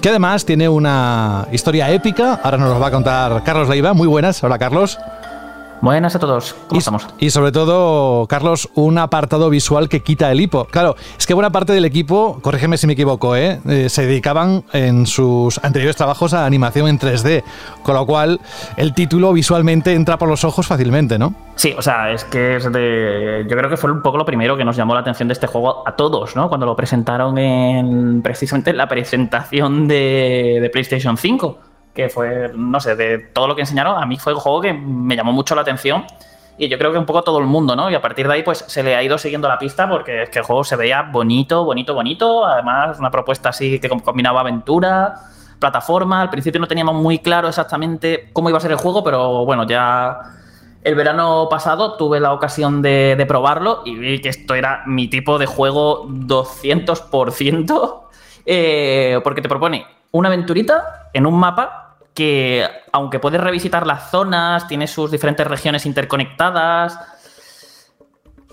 que 0.02 0.10
además 0.10 0.46
tiene 0.46 0.70
una 0.70 1.48
historia 1.52 1.92
épica, 1.92 2.40
ahora 2.44 2.58
nos 2.58 2.70
lo 2.70 2.80
va 2.80 2.88
a 2.88 2.92
contar 2.92 3.44
Carlos 3.44 3.70
Leiva, 3.70 3.94
muy 3.94 4.08
buenas, 4.08 4.44
hola 4.44 4.58
Carlos. 4.58 4.98
Buenas 5.82 6.16
a 6.16 6.20
todos, 6.20 6.54
¿cómo 6.68 6.76
y, 6.76 6.78
estamos? 6.78 7.08
Y 7.18 7.32
sobre 7.32 7.52
todo, 7.52 8.28
Carlos, 8.28 8.70
un 8.76 9.00
apartado 9.00 9.50
visual 9.50 9.90
que 9.90 10.02
quita 10.02 10.32
el 10.32 10.40
hipo. 10.40 10.66
Claro, 10.66 10.96
es 11.18 11.26
que 11.26 11.34
buena 11.34 11.50
parte 11.50 11.74
del 11.74 11.86
equipo, 11.86 12.40
corrígeme 12.44 12.78
si 12.78 12.86
me 12.86 12.94
equivoco, 12.94 13.36
¿eh? 13.36 13.60
Eh, 13.68 13.90
se 13.90 14.06
dedicaban 14.06 14.64
en 14.74 15.08
sus 15.08 15.58
anteriores 15.64 15.96
trabajos 15.96 16.36
a 16.36 16.46
animación 16.46 16.88
en 16.88 17.00
3D, 17.00 17.44
con 17.82 17.96
lo 17.96 18.06
cual 18.06 18.40
el 18.78 18.94
título 18.94 19.34
visualmente 19.34 19.96
entra 19.96 20.20
por 20.20 20.30
los 20.30 20.44
ojos 20.44 20.68
fácilmente, 20.68 21.18
¿no? 21.18 21.34
Sí, 21.56 21.74
o 21.76 21.82
sea, 21.82 22.12
es 22.12 22.26
que 22.26 22.58
es 22.58 22.72
de, 22.72 23.48
yo 23.50 23.58
creo 23.58 23.70
que 23.70 23.78
fue 23.78 23.92
un 23.92 24.04
poco 24.04 24.20
lo 24.20 24.26
primero 24.26 24.56
que 24.56 24.64
nos 24.64 24.76
llamó 24.76 24.94
la 24.94 25.00
atención 25.00 25.28
de 25.30 25.34
este 25.34 25.48
juego 25.48 25.82
a 25.88 25.96
todos, 25.96 26.36
¿no? 26.36 26.48
Cuando 26.48 26.68
lo 26.68 26.76
presentaron 26.76 27.40
en 27.40 28.22
precisamente 28.22 28.72
la 28.74 28.88
presentación 28.88 29.88
de, 29.88 30.60
de 30.62 30.70
PlayStation 30.70 31.18
5 31.18 31.71
que 31.94 32.10
fue, 32.10 32.52
no 32.56 32.80
sé, 32.80 32.96
de 32.96 33.20
todo 33.20 33.48
lo 33.48 33.56
que 33.56 33.62
enseñaron, 33.62 34.02
a 34.02 34.06
mí 34.06 34.18
fue 34.18 34.34
un 34.34 34.40
juego 34.40 34.62
que 34.62 34.74
me 34.74 35.16
llamó 35.16 35.32
mucho 35.32 35.56
la 35.56 35.62
atención 35.62 36.06
y 36.58 36.68
yo 36.68 36.78
creo 36.78 36.92
que 36.92 36.98
un 37.00 37.08
poco 37.08 37.24
todo 37.24 37.40
el 37.40 37.46
mundo, 37.46 37.76
¿no? 37.76 37.90
Y 37.90 37.96
a 37.96 38.02
partir 38.02 38.28
de 38.28 38.36
ahí, 38.36 38.44
pues 38.44 38.64
se 38.68 38.84
le 38.84 38.96
ha 38.96 39.02
ido 39.02 39.18
siguiendo 39.18 39.48
la 39.48 39.58
pista 39.58 39.90
porque 39.90 40.24
es 40.24 40.30
que 40.30 40.40
el 40.40 40.46
juego 40.46 40.64
se 40.64 40.76
veía 40.76 41.02
bonito, 41.02 41.64
bonito, 41.64 41.94
bonito. 41.96 42.46
Además, 42.46 43.00
una 43.00 43.10
propuesta 43.10 43.50
así 43.50 43.80
que 43.80 43.90
combinaba 43.90 44.42
aventura, 44.42 45.16
plataforma. 45.58 46.22
Al 46.22 46.30
principio 46.30 46.62
no 46.62 46.68
teníamos 46.68 46.94
muy 46.94 47.18
claro 47.20 47.48
exactamente 47.48 48.30
cómo 48.32 48.50
iba 48.50 48.60
a 48.60 48.62
ser 48.62 48.72
el 48.72 48.78
juego, 48.78 49.04
pero 49.04 49.44
bueno, 49.44 49.66
ya 49.66 50.20
el 50.84 50.94
verano 50.94 51.48
pasado 51.50 51.98
tuve 51.98 52.20
la 52.20 52.32
ocasión 52.32 52.82
de, 52.84 53.24
probarlo 53.28 53.82
y 53.86 53.96
vi 53.96 54.22
que 54.22 54.30
esto 54.30 54.54
era 54.54 54.84
mi 54.86 55.08
tipo 55.08 55.40
de 55.40 55.48
juego 55.48 56.06
200%, 56.08 58.02
eh, 58.46 59.20
porque 59.24 59.42
te 59.42 59.50
propone 59.50 59.86
una 60.12 60.28
aventurita 60.28 61.10
en 61.14 61.26
un 61.26 61.40
mapa 61.40 61.98
que, 62.14 62.68
aunque 62.92 63.20
puedes 63.20 63.42
revisitar 63.42 63.88
las 63.88 64.10
zonas, 64.12 64.68
tiene 64.68 64.88
sus 64.88 65.12
diferentes 65.12 65.48
regiones 65.48 65.86
interconectadas. 65.86 67.00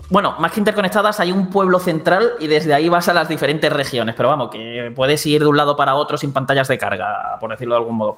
Bueno, 0.09 0.35
más 0.39 0.51
que 0.51 0.59
interconectadas, 0.59 1.19
hay 1.19 1.31
un 1.31 1.49
pueblo 1.49 1.79
central 1.79 2.31
y 2.39 2.47
desde 2.47 2.73
ahí 2.73 2.89
vas 2.89 3.09
a 3.09 3.13
las 3.13 3.27
diferentes 3.27 3.71
regiones. 3.71 4.15
Pero 4.15 4.29
vamos, 4.29 4.49
que 4.49 4.91
puedes 4.95 5.25
ir 5.25 5.41
de 5.41 5.47
un 5.47 5.57
lado 5.57 5.75
para 5.75 5.95
otro 5.95 6.17
sin 6.17 6.31
pantallas 6.31 6.67
de 6.67 6.77
carga, 6.77 7.37
por 7.39 7.51
decirlo 7.51 7.75
de 7.75 7.79
algún 7.79 7.97
modo. 7.97 8.17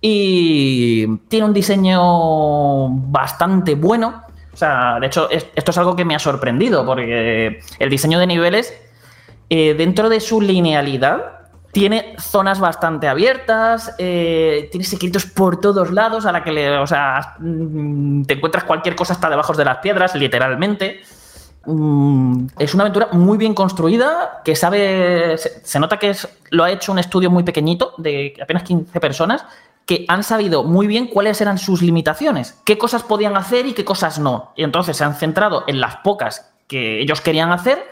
Y 0.00 1.16
tiene 1.28 1.46
un 1.46 1.54
diseño 1.54 2.88
bastante 2.88 3.74
bueno. 3.74 4.22
O 4.52 4.56
sea, 4.56 5.00
de 5.00 5.06
hecho, 5.06 5.28
esto 5.30 5.70
es 5.70 5.78
algo 5.78 5.96
que 5.96 6.04
me 6.04 6.14
ha 6.14 6.18
sorprendido, 6.20 6.86
porque 6.86 7.60
el 7.78 7.90
diseño 7.90 8.20
de 8.20 8.26
niveles, 8.26 8.72
eh, 9.50 9.74
dentro 9.74 10.08
de 10.08 10.20
su 10.20 10.40
linealidad, 10.40 11.33
tiene 11.74 12.14
zonas 12.20 12.60
bastante 12.60 13.08
abiertas, 13.08 13.96
eh, 13.98 14.68
tiene 14.70 14.84
secretos 14.86 15.26
por 15.26 15.60
todos 15.60 15.90
lados, 15.90 16.24
a 16.24 16.30
la 16.30 16.44
que 16.44 16.52
le, 16.52 16.78
o 16.78 16.86
sea, 16.86 17.34
mm, 17.40 18.22
te 18.22 18.34
encuentras 18.34 18.62
cualquier 18.62 18.94
cosa 18.94 19.14
hasta 19.14 19.28
debajo 19.28 19.52
de 19.54 19.64
las 19.64 19.78
piedras, 19.78 20.14
literalmente. 20.14 21.02
Mm, 21.66 22.46
es 22.60 22.74
una 22.74 22.84
aventura 22.84 23.08
muy 23.10 23.36
bien 23.38 23.54
construida, 23.54 24.40
que 24.44 24.54
sabe, 24.54 25.36
se, 25.36 25.80
nota 25.80 25.98
que 25.98 26.10
es, 26.10 26.28
lo 26.50 26.62
ha 26.62 26.70
hecho 26.70 26.92
un 26.92 27.00
estudio 27.00 27.28
muy 27.28 27.42
pequeñito, 27.42 27.94
de 27.98 28.34
apenas 28.40 28.62
15 28.62 29.00
personas, 29.00 29.44
que 29.84 30.04
han 30.06 30.22
sabido 30.22 30.62
muy 30.62 30.86
bien 30.86 31.08
cuáles 31.08 31.40
eran 31.40 31.58
sus 31.58 31.82
limitaciones, 31.82 32.56
qué 32.64 32.78
cosas 32.78 33.02
podían 33.02 33.36
hacer 33.36 33.66
y 33.66 33.72
qué 33.72 33.84
cosas 33.84 34.20
no. 34.20 34.52
Y 34.54 34.62
entonces 34.62 34.96
se 34.96 35.02
han 35.02 35.16
centrado 35.16 35.64
en 35.66 35.80
las 35.80 35.96
pocas 35.96 36.52
que 36.68 37.00
ellos 37.00 37.20
querían 37.20 37.50
hacer, 37.50 37.84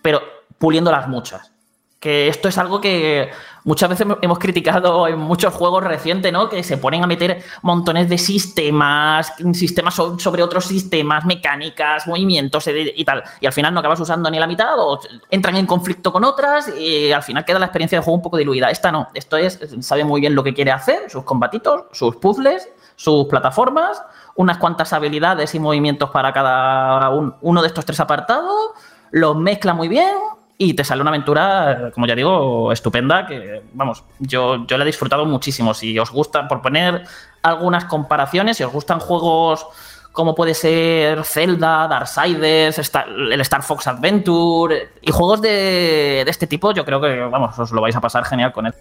pero 0.00 0.22
puliendo 0.58 0.90
las 0.90 1.06
muchas 1.06 1.52
que 2.00 2.28
esto 2.28 2.48
es 2.48 2.56
algo 2.56 2.80
que 2.80 3.30
muchas 3.64 3.90
veces 3.90 4.06
hemos 4.22 4.38
criticado 4.38 5.06
en 5.06 5.18
muchos 5.18 5.52
juegos 5.52 5.84
recientes, 5.84 6.32
¿no? 6.32 6.48
Que 6.48 6.64
se 6.64 6.78
ponen 6.78 7.04
a 7.04 7.06
meter 7.06 7.44
montones 7.60 8.08
de 8.08 8.16
sistemas, 8.16 9.34
sistemas 9.52 9.94
sobre 9.94 10.42
otros 10.42 10.64
sistemas, 10.64 11.26
mecánicas, 11.26 12.06
movimientos 12.06 12.66
y 12.68 13.04
tal. 13.04 13.22
Y 13.38 13.46
al 13.46 13.52
final 13.52 13.74
no 13.74 13.80
acabas 13.80 14.00
usando 14.00 14.30
ni 14.30 14.38
la 14.38 14.46
mitad 14.46 14.78
o 14.78 14.98
entran 15.30 15.56
en 15.56 15.66
conflicto 15.66 16.10
con 16.10 16.24
otras 16.24 16.74
y 16.74 17.12
al 17.12 17.22
final 17.22 17.44
queda 17.44 17.58
la 17.58 17.66
experiencia 17.66 17.98
de 17.98 18.04
juego 18.04 18.16
un 18.16 18.22
poco 18.22 18.38
diluida. 18.38 18.70
Esta 18.70 18.90
no, 18.90 19.08
esto 19.12 19.36
es, 19.36 19.60
sabe 19.80 20.02
muy 20.02 20.22
bien 20.22 20.34
lo 20.34 20.42
que 20.42 20.54
quiere 20.54 20.72
hacer, 20.72 21.10
sus 21.10 21.24
combatitos, 21.24 21.84
sus 21.92 22.16
puzzles, 22.16 22.66
sus 22.96 23.26
plataformas, 23.26 24.02
unas 24.36 24.56
cuantas 24.56 24.94
habilidades 24.94 25.54
y 25.54 25.60
movimientos 25.60 26.08
para 26.08 26.32
cada 26.32 27.10
uno 27.10 27.60
de 27.60 27.68
estos 27.68 27.84
tres 27.84 28.00
apartados, 28.00 28.70
los 29.10 29.36
mezcla 29.36 29.74
muy 29.74 29.88
bien 29.88 30.16
y 30.62 30.74
te 30.74 30.84
sale 30.84 31.00
una 31.00 31.08
aventura, 31.08 31.90
como 31.94 32.06
ya 32.06 32.14
digo, 32.14 32.70
estupenda, 32.70 33.24
que, 33.26 33.62
vamos, 33.72 34.04
yo, 34.18 34.66
yo 34.66 34.76
la 34.76 34.84
he 34.84 34.86
disfrutado 34.86 35.24
muchísimo. 35.24 35.72
Si 35.72 35.98
os 35.98 36.10
gusta, 36.10 36.46
por 36.46 36.60
poner 36.60 37.02
algunas 37.40 37.86
comparaciones, 37.86 38.58
si 38.58 38.64
os 38.64 38.70
gustan 38.70 39.00
juegos 39.00 39.66
como 40.12 40.34
puede 40.34 40.52
ser 40.52 41.24
Zelda, 41.24 41.88
Darksiders, 41.88 42.76
el 42.76 43.40
Star 43.40 43.62
Fox 43.62 43.86
Adventure 43.86 44.90
y 45.00 45.10
juegos 45.10 45.40
de, 45.40 46.20
este 46.28 46.46
tipo, 46.46 46.74
yo 46.74 46.84
creo 46.84 47.00
que, 47.00 47.20
vamos, 47.20 47.58
os 47.58 47.72
lo 47.72 47.80
vais 47.80 47.96
a 47.96 48.02
pasar 48.02 48.26
genial 48.26 48.52
con 48.52 48.66
él. 48.66 48.74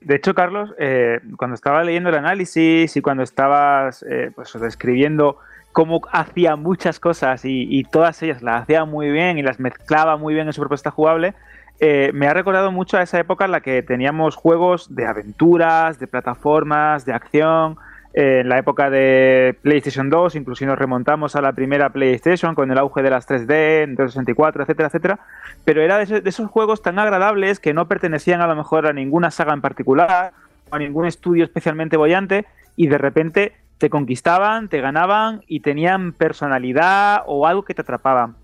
De 0.00 0.14
hecho, 0.14 0.32
Carlos, 0.32 0.70
eh, 0.78 1.18
cuando 1.36 1.56
estaba 1.56 1.82
leyendo 1.82 2.10
el 2.10 2.14
análisis 2.14 2.96
y 2.96 3.00
cuando 3.00 3.24
estabas 3.24 4.04
eh, 4.08 4.30
pues, 4.32 4.52
describiendo 4.60 5.38
cómo 5.74 6.02
hacía 6.12 6.54
muchas 6.54 7.00
cosas 7.00 7.42
y, 7.44 7.82
todas 7.90 8.22
ellas 8.22 8.42
las 8.42 8.62
hacía 8.62 8.84
muy 8.84 9.10
bien 9.10 9.38
y 9.38 9.42
las 9.42 9.58
mezclaba 9.58 10.16
muy 10.16 10.32
bien 10.32 10.46
en 10.46 10.52
su 10.52 10.60
propuesta 10.60 10.92
jugable, 10.92 11.34
eh, 11.80 12.12
me 12.14 12.28
ha 12.28 12.32
recordado 12.32 12.70
mucho 12.70 12.96
a 12.96 13.02
esa 13.02 13.18
época 13.18 13.44
en 13.44 13.50
la 13.50 13.60
que 13.60 13.82
teníamos 13.82 14.36
juegos 14.36 14.94
de 14.94 15.04
aventuras, 15.04 15.98
de 15.98 16.06
plataformas, 16.06 17.04
de 17.04 17.12
acción. 17.12 17.76
Eh, 18.14 18.42
en 18.42 18.48
la 18.48 18.58
época 18.58 18.90
de 18.90 19.58
PlayStation 19.62 20.08
2, 20.08 20.36
incluso 20.36 20.60
si 20.60 20.66
nos 20.66 20.78
remontamos 20.78 21.34
a 21.34 21.40
la 21.40 21.52
primera 21.52 21.90
PlayStation 21.90 22.54
con 22.54 22.70
el 22.70 22.78
auge 22.78 23.02
de 23.02 23.10
las 23.10 23.28
3D, 23.28 23.88
Nintendo 23.88 24.08
64, 24.08 24.62
etcétera, 24.62 24.86
etcétera. 24.86 25.18
Pero 25.64 25.82
era 25.82 25.98
de 25.98 26.22
esos, 26.24 26.48
juegos 26.48 26.80
tan 26.80 27.00
agradables 27.00 27.58
que 27.58 27.74
no 27.74 27.88
pertenecían 27.88 28.40
a 28.40 28.46
lo 28.46 28.54
mejor 28.54 28.86
a 28.86 28.92
ninguna 28.92 29.32
saga 29.32 29.52
en 29.52 29.60
particular, 29.60 30.32
a 30.70 30.78
ningún 30.78 31.06
estudio 31.06 31.42
especialmente 31.42 31.96
bollante, 31.96 32.46
y 32.76 32.86
de 32.86 32.98
repente 32.98 33.56
te 33.78 33.90
conquistaban, 33.90 34.68
te 34.68 34.80
ganaban 34.80 35.42
y 35.46 35.60
tenían 35.60 36.12
personalidad 36.12 37.22
o 37.26 37.46
algo 37.46 37.64
que 37.64 37.74
te 37.74 37.82
atrapaba. 37.82 38.34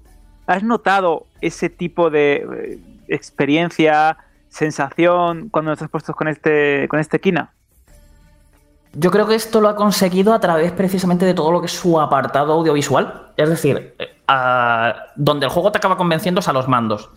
¿Has 0.46 0.62
notado 0.62 1.26
ese 1.40 1.70
tipo 1.70 2.10
de 2.10 2.34
eh, 2.36 2.78
experiencia, 3.08 4.16
sensación 4.48 5.48
cuando 5.48 5.72
estás 5.72 5.88
puestos 5.88 6.16
con 6.16 6.28
este, 6.28 6.88
con 6.88 6.98
este 6.98 7.20
Kina? 7.20 7.52
Yo 8.92 9.12
creo 9.12 9.28
que 9.28 9.36
esto 9.36 9.60
lo 9.60 9.68
ha 9.68 9.76
conseguido 9.76 10.34
a 10.34 10.40
través 10.40 10.72
precisamente 10.72 11.24
de 11.24 11.34
todo 11.34 11.52
lo 11.52 11.60
que 11.60 11.66
es 11.66 11.72
su 11.72 12.00
apartado 12.00 12.54
audiovisual. 12.54 13.32
Es 13.36 13.48
decir, 13.48 13.94
eh, 13.98 14.08
donde 15.14 15.46
el 15.46 15.52
juego 15.52 15.70
te 15.70 15.78
acaba 15.78 15.96
convenciendo 15.96 16.40
es 16.40 16.48
a 16.48 16.52
los 16.52 16.66
mandos. 16.66 17.10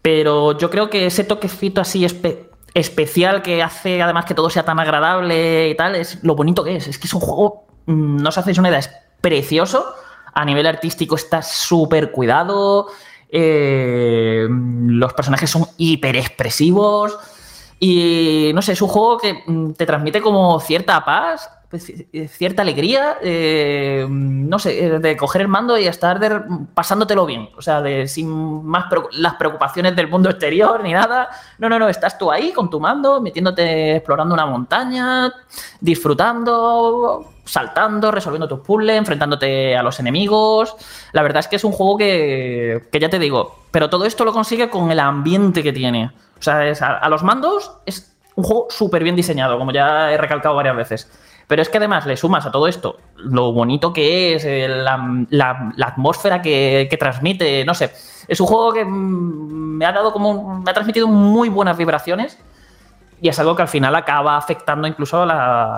Pero 0.00 0.56
yo 0.56 0.70
creo 0.70 0.88
que 0.88 1.06
ese 1.06 1.24
toquecito 1.24 1.82
así 1.82 2.06
especial 2.78 3.42
que 3.42 3.62
hace 3.62 4.00
además 4.02 4.24
que 4.24 4.34
todo 4.34 4.50
sea 4.50 4.64
tan 4.64 4.78
agradable 4.78 5.68
y 5.68 5.74
tal, 5.74 5.96
es 5.96 6.22
lo 6.22 6.34
bonito 6.34 6.64
que 6.64 6.76
es. 6.76 6.88
Es 6.88 6.98
que 6.98 7.06
es 7.06 7.14
un 7.14 7.20
juego, 7.20 7.66
mm, 7.86 8.22
no 8.22 8.28
os 8.28 8.38
hacéis 8.38 8.58
una 8.58 8.68
idea, 8.68 8.78
es 8.78 8.90
precioso. 9.20 9.84
A 10.34 10.44
nivel 10.44 10.66
artístico 10.66 11.16
está 11.16 11.42
súper 11.42 12.12
cuidado. 12.12 12.88
Eh, 13.30 14.46
los 14.48 15.12
personajes 15.12 15.50
son 15.50 15.66
hiper 15.76 16.16
expresivos. 16.16 17.18
Y 17.80 18.50
no 18.54 18.62
sé, 18.62 18.72
es 18.72 18.82
un 18.82 18.88
juego 18.88 19.18
que 19.18 19.42
mm, 19.46 19.72
te 19.72 19.86
transmite 19.86 20.20
como 20.20 20.58
cierta 20.60 21.04
paz, 21.04 21.50
pues, 21.70 21.90
eh, 21.90 22.28
cierta 22.28 22.62
alegría, 22.62 23.18
eh, 23.22 24.06
no 24.08 24.58
sé, 24.58 24.86
eh, 24.86 24.98
de 24.98 25.16
coger 25.16 25.42
el 25.42 25.48
mando 25.48 25.76
y 25.76 25.86
estar 25.86 26.46
pasándotelo 26.72 27.26
bien. 27.26 27.50
O 27.56 27.62
sea, 27.62 27.82
sin 28.06 28.64
más 28.64 28.86
las 29.12 29.34
preocupaciones 29.34 29.94
del 29.94 30.08
mundo 30.08 30.30
exterior 30.30 30.82
ni 30.82 30.92
nada. 30.92 31.28
No, 31.58 31.68
no, 31.68 31.78
no, 31.78 31.88
estás 31.88 32.16
tú 32.16 32.30
ahí 32.30 32.52
con 32.52 32.70
tu 32.70 32.80
mando, 32.80 33.20
metiéndote, 33.20 33.96
explorando 33.96 34.34
una 34.34 34.46
montaña, 34.46 35.32
disfrutando, 35.80 37.34
saltando, 37.44 38.10
resolviendo 38.10 38.48
tus 38.48 38.60
puzzles, 38.60 38.96
enfrentándote 38.96 39.76
a 39.76 39.82
los 39.82 40.00
enemigos. 40.00 40.74
La 41.12 41.22
verdad 41.22 41.40
es 41.40 41.48
que 41.48 41.56
es 41.56 41.64
un 41.64 41.72
juego 41.72 41.98
que, 41.98 42.88
que 42.90 42.98
ya 43.00 43.10
te 43.10 43.18
digo, 43.18 43.58
pero 43.70 43.90
todo 43.90 44.04
esto 44.04 44.24
lo 44.24 44.32
consigue 44.32 44.70
con 44.70 44.90
el 44.90 45.00
ambiente 45.00 45.62
que 45.62 45.72
tiene. 45.72 46.12
O 46.38 46.42
sea, 46.42 46.60
a, 46.60 47.08
los 47.08 47.22
mandos 47.22 47.72
es 47.84 48.14
un 48.36 48.44
juego 48.44 48.68
súper 48.70 49.02
bien 49.02 49.16
diseñado, 49.16 49.58
como 49.58 49.72
ya 49.72 50.12
he 50.12 50.16
recalcado 50.16 50.54
varias 50.54 50.76
veces. 50.76 51.10
Pero 51.48 51.62
es 51.62 51.70
que 51.70 51.78
además 51.78 52.06
le 52.06 52.16
sumas 52.16 52.44
a 52.46 52.52
todo 52.52 52.68
esto 52.68 52.98
lo 53.16 53.52
bonito 53.52 53.92
que 53.92 54.34
es, 54.34 54.44
eh, 54.44 54.68
la, 54.68 55.72
atmósfera 55.80 56.42
que, 56.42 56.96
transmite, 57.00 57.64
no 57.64 57.74
sé. 57.74 57.90
Es 58.28 58.40
un 58.40 58.46
juego 58.46 58.72
que 58.72 58.84
mm, 58.84 59.78
me 59.78 59.86
ha 59.86 59.92
dado 59.92 60.12
como. 60.12 60.60
me 60.60 60.70
ha 60.70 60.74
transmitido 60.74 61.08
muy 61.08 61.48
buenas 61.48 61.76
vibraciones. 61.76 62.38
Y 63.20 63.28
es 63.28 63.38
algo 63.40 63.56
que 63.56 63.62
al 63.62 63.68
final 63.68 63.96
acaba 63.96 64.36
afectando 64.36 64.86
incluso 64.86 65.22
a 65.22 65.26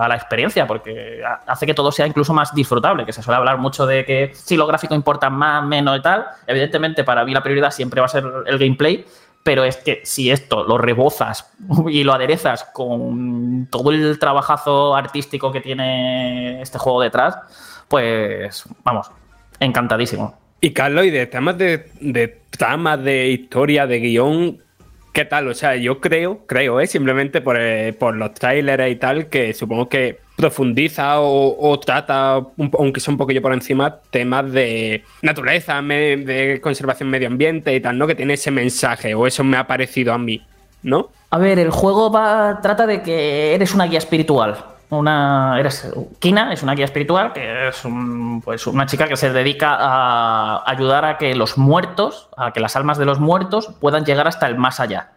la, 0.07 0.15
experiencia, 0.15 0.67
porque 0.67 1.23
hace 1.47 1.65
que 1.65 1.73
todo 1.73 1.91
sea 1.91 2.07
incluso 2.07 2.35
más 2.35 2.55
disfrutable, 2.55 3.07
que 3.07 3.15
se 3.15 3.23
suele 3.23 3.39
hablar 3.39 3.57
mucho 3.57 3.87
de 3.87 4.05
que 4.05 4.33
si 4.35 4.59
lo 4.59 4.67
gráfico 4.67 4.95
importa 4.95 5.31
más, 5.31 5.65
menos 5.65 5.99
y 5.99 6.03
tal. 6.03 6.27
Evidentemente, 6.47 7.03
para 7.03 7.25
mí 7.25 7.33
la 7.33 7.43
prioridad 7.43 7.71
siempre 7.71 8.01
va 8.01 8.07
a 8.07 8.11
ser 8.11 8.25
el 8.45 8.59
gameplay, 8.59 9.07
pero 9.43 9.65
es 9.65 9.77
que 9.77 10.01
si 10.05 10.31
esto 10.31 10.65
lo 10.65 10.79
rebozas 10.79 11.51
y 11.89 12.05
lo 12.05 12.13
aderezas 12.13 12.65
con 12.65 13.67
todo 13.71 13.91
el 13.91 14.19
trabajazo 14.19 14.95
artístico 14.95 15.53
que 15.53 15.61
tiene 15.61 16.61
este 16.63 16.79
juego 16.79 17.01
detrás, 17.01 17.37
pues 17.89 18.65
vamos, 18.85 19.11
encantadísimo. 19.59 20.39
Y 20.61 20.73
Carlos, 20.73 21.07
y 21.07 21.11
de 21.11 21.27
temas 21.27 21.57
de, 21.57 21.91
de 22.01 23.29
historia, 23.31 23.87
de 23.87 23.99
guion, 23.99 24.59
¿qué 25.13 25.25
tal? 25.25 25.49
O 25.49 25.55
sea, 25.55 25.77
yo 25.77 26.01
creo, 26.01 26.47
creo, 26.47 26.81
¿eh? 26.81 26.87
simplemente 26.87 27.41
por, 27.41 27.57
eh, 27.59 27.93
por 27.93 28.17
los 28.17 28.35
trailers 28.35 28.91
y 28.91 28.97
tal, 28.97 29.29
que 29.29 29.55
supongo 29.55 29.89
que 29.89 30.21
profundiza 30.41 31.21
o, 31.21 31.79
trata, 31.79 32.41
aunque 32.79 33.01
sea 33.01 33.13
un 33.13 33.19
poquillo 33.19 33.43
por 33.43 33.53
encima, 33.53 33.97
temas 34.11 34.51
de 34.51 35.05
naturaleza, 35.23 35.83
de 35.83 36.61
conservación 36.63 37.11
medio 37.11 37.29
ambiente 37.29 37.75
y 37.75 37.81
tal, 37.81 37.99
¿no? 37.99 38.07
Que 38.07 38.15
tiene 38.15 38.35
ese 38.35 38.51
mensaje, 38.51 39.15
o 39.15 39.27
eso 39.27 39.45
me 39.45 39.57
ha 39.59 39.67
parecido 39.67 40.13
a 40.13 40.19
mí, 40.19 40.43
¿no? 40.83 41.11
A 41.31 41.39
ver, 41.39 41.59
el 41.59 41.71
juego 41.71 42.11
va, 42.11 42.61
trata 42.63 42.87
de 42.87 43.03
que 43.03 43.55
eres 43.55 43.75
una 43.75 43.85
guía 43.85 43.99
espiritual. 43.99 44.57
Una, 44.89 45.57
eres, 45.61 45.93
Kina 46.19 46.53
es 46.53 46.65
una 46.65 46.75
guía 46.75 46.85
espiritual 46.85 47.33
que 47.33 47.69
es 47.69 47.83
pues 48.43 48.67
una 48.67 48.87
chica 48.87 49.07
que 49.07 49.17
se 49.17 49.33
dedica 49.33 49.77
a 49.79 50.69
ayudar 50.69 51.05
a 51.05 51.17
que 51.17 51.37
los 51.37 51.57
muertos, 51.59 52.29
a 52.37 52.53
que 52.53 52.59
las 52.59 52.75
almas 52.75 52.99
de 52.99 53.05
los 53.05 53.21
muertos 53.21 53.71
puedan 53.81 54.05
llegar 54.05 54.27
hasta 54.27 54.49
el 54.49 54.57
más 54.57 54.81
allá. 54.81 55.11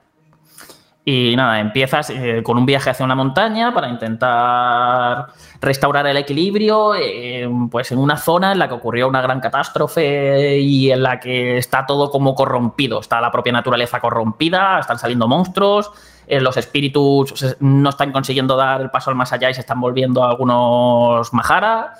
Y 1.05 1.35
nada, 1.35 1.59
empiezas 1.59 2.09
eh, 2.11 2.41
con 2.43 2.57
un 2.57 2.65
viaje 2.65 2.89
hacia 2.89 3.03
una 3.03 3.15
montaña 3.15 3.73
para 3.73 3.89
intentar 3.89 5.27
restaurar 5.59 6.07
el 6.07 6.15
equilibrio, 6.15 6.95
eh, 6.95 7.49
pues 7.69 7.91
en 7.91 7.97
una 7.97 8.15
zona 8.15 8.53
en 8.53 8.59
la 8.59 8.69
que 8.69 8.75
ocurrió 8.75 9.09
una 9.09 9.21
gran 9.21 9.41
catástrofe 9.41 10.59
y 10.59 10.91
en 10.91 11.03
la 11.03 11.19
que 11.19 11.57
está 11.57 11.85
todo 11.85 12.09
como 12.09 12.33
corrompido, 12.35 13.01
está 13.01 13.19
la 13.19 13.31
propia 13.33 13.51
naturaleza 13.51 13.99
corrompida, 13.99 14.79
están 14.79 14.97
saliendo 14.97 15.27
monstruos, 15.27 15.91
eh, 16.25 16.39
los 16.39 16.55
espíritus 16.55 17.57
no 17.59 17.89
están 17.89 18.13
consiguiendo 18.13 18.55
dar 18.55 18.79
el 18.79 18.89
paso 18.89 19.09
al 19.09 19.17
más 19.17 19.33
allá 19.33 19.49
y 19.49 19.53
se 19.53 19.59
están 19.59 19.81
volviendo 19.81 20.23
algunos 20.23 21.33
Mahara 21.33 21.95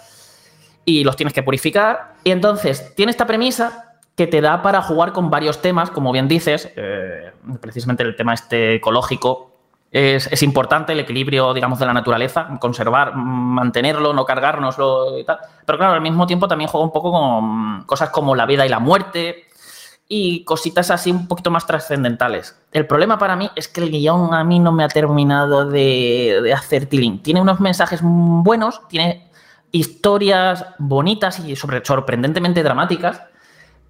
y 0.85 1.03
los 1.03 1.17
tienes 1.17 1.33
que 1.33 1.43
purificar. 1.43 2.13
Y 2.23 2.31
entonces 2.31 2.95
tiene 2.95 3.09
esta 3.09 3.27
premisa 3.27 3.92
que 4.15 4.27
te 4.27 4.41
da 4.41 4.61
para 4.61 4.81
jugar 4.81 5.11
con 5.11 5.29
varios 5.29 5.61
temas, 5.61 5.89
como 5.89 6.11
bien 6.11 6.27
dices, 6.27 6.71
eh, 6.75 7.31
precisamente 7.59 8.03
el 8.03 8.15
tema 8.15 8.33
este 8.33 8.75
ecológico. 8.75 9.51
Es, 9.91 10.41
importante 10.41 10.93
el 10.93 10.99
equilibrio, 10.99 11.53
digamos, 11.53 11.77
de 11.77 11.85
la 11.85 11.93
naturaleza, 11.93 12.47
conservar, 12.59 13.15
mantenerlo, 13.15 14.11
no 14.11 14.25
cargárnoslo 14.25 15.19
y 15.19 15.23
tal. 15.23 15.37
Pero 15.65 15.77
claro, 15.77 15.93
al 15.93 16.01
mismo 16.01 16.25
tiempo 16.25 16.47
también 16.47 16.67
juega 16.67 16.83
un 16.83 16.91
poco 16.91 17.11
con 17.11 17.83
cosas 17.83 18.09
como 18.09 18.35
la 18.35 18.47
vida 18.47 18.65
y 18.65 18.69
la 18.69 18.79
muerte 18.79 19.45
y 20.07 20.43
cositas 20.45 20.89
así 20.89 21.11
un 21.11 21.27
poquito 21.27 21.51
más 21.51 21.67
trascendentales. 21.67 22.59
El 22.71 22.87
problema 22.87 23.19
para 23.19 23.35
mí 23.35 23.51
es 23.55 23.67
que 23.67 23.81
el 23.81 23.91
guion 23.91 24.33
a 24.33 24.43
mí 24.43 24.57
no 24.57 24.71
me 24.71 24.83
ha 24.83 24.87
terminado 24.87 25.69
de, 25.69 26.39
de 26.41 26.53
hacer 26.53 26.87
tiling. 26.87 27.21
Tiene 27.21 27.41
unos 27.41 27.59
mensajes 27.59 27.99
buenos, 28.03 28.87
tiene 28.87 29.29
historias 29.71 30.65
bonitas 30.79 31.39
y 31.39 31.55
sorprendentemente 31.55 32.63
dramáticas, 32.63 33.21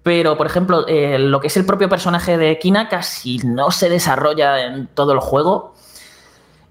pero, 0.04 0.36
por 0.36 0.46
ejemplo, 0.46 0.86
eh, 0.86 1.18
lo 1.18 1.40
que 1.40 1.46
es 1.46 1.56
el 1.56 1.64
propio 1.64 1.88
personaje 1.88 2.36
de 2.36 2.58
Kina 2.58 2.90
casi 2.90 3.38
no 3.38 3.70
se 3.70 3.88
desarrolla 3.88 4.66
en 4.66 4.86
todo 4.88 5.14
el 5.14 5.18
juego. 5.18 5.74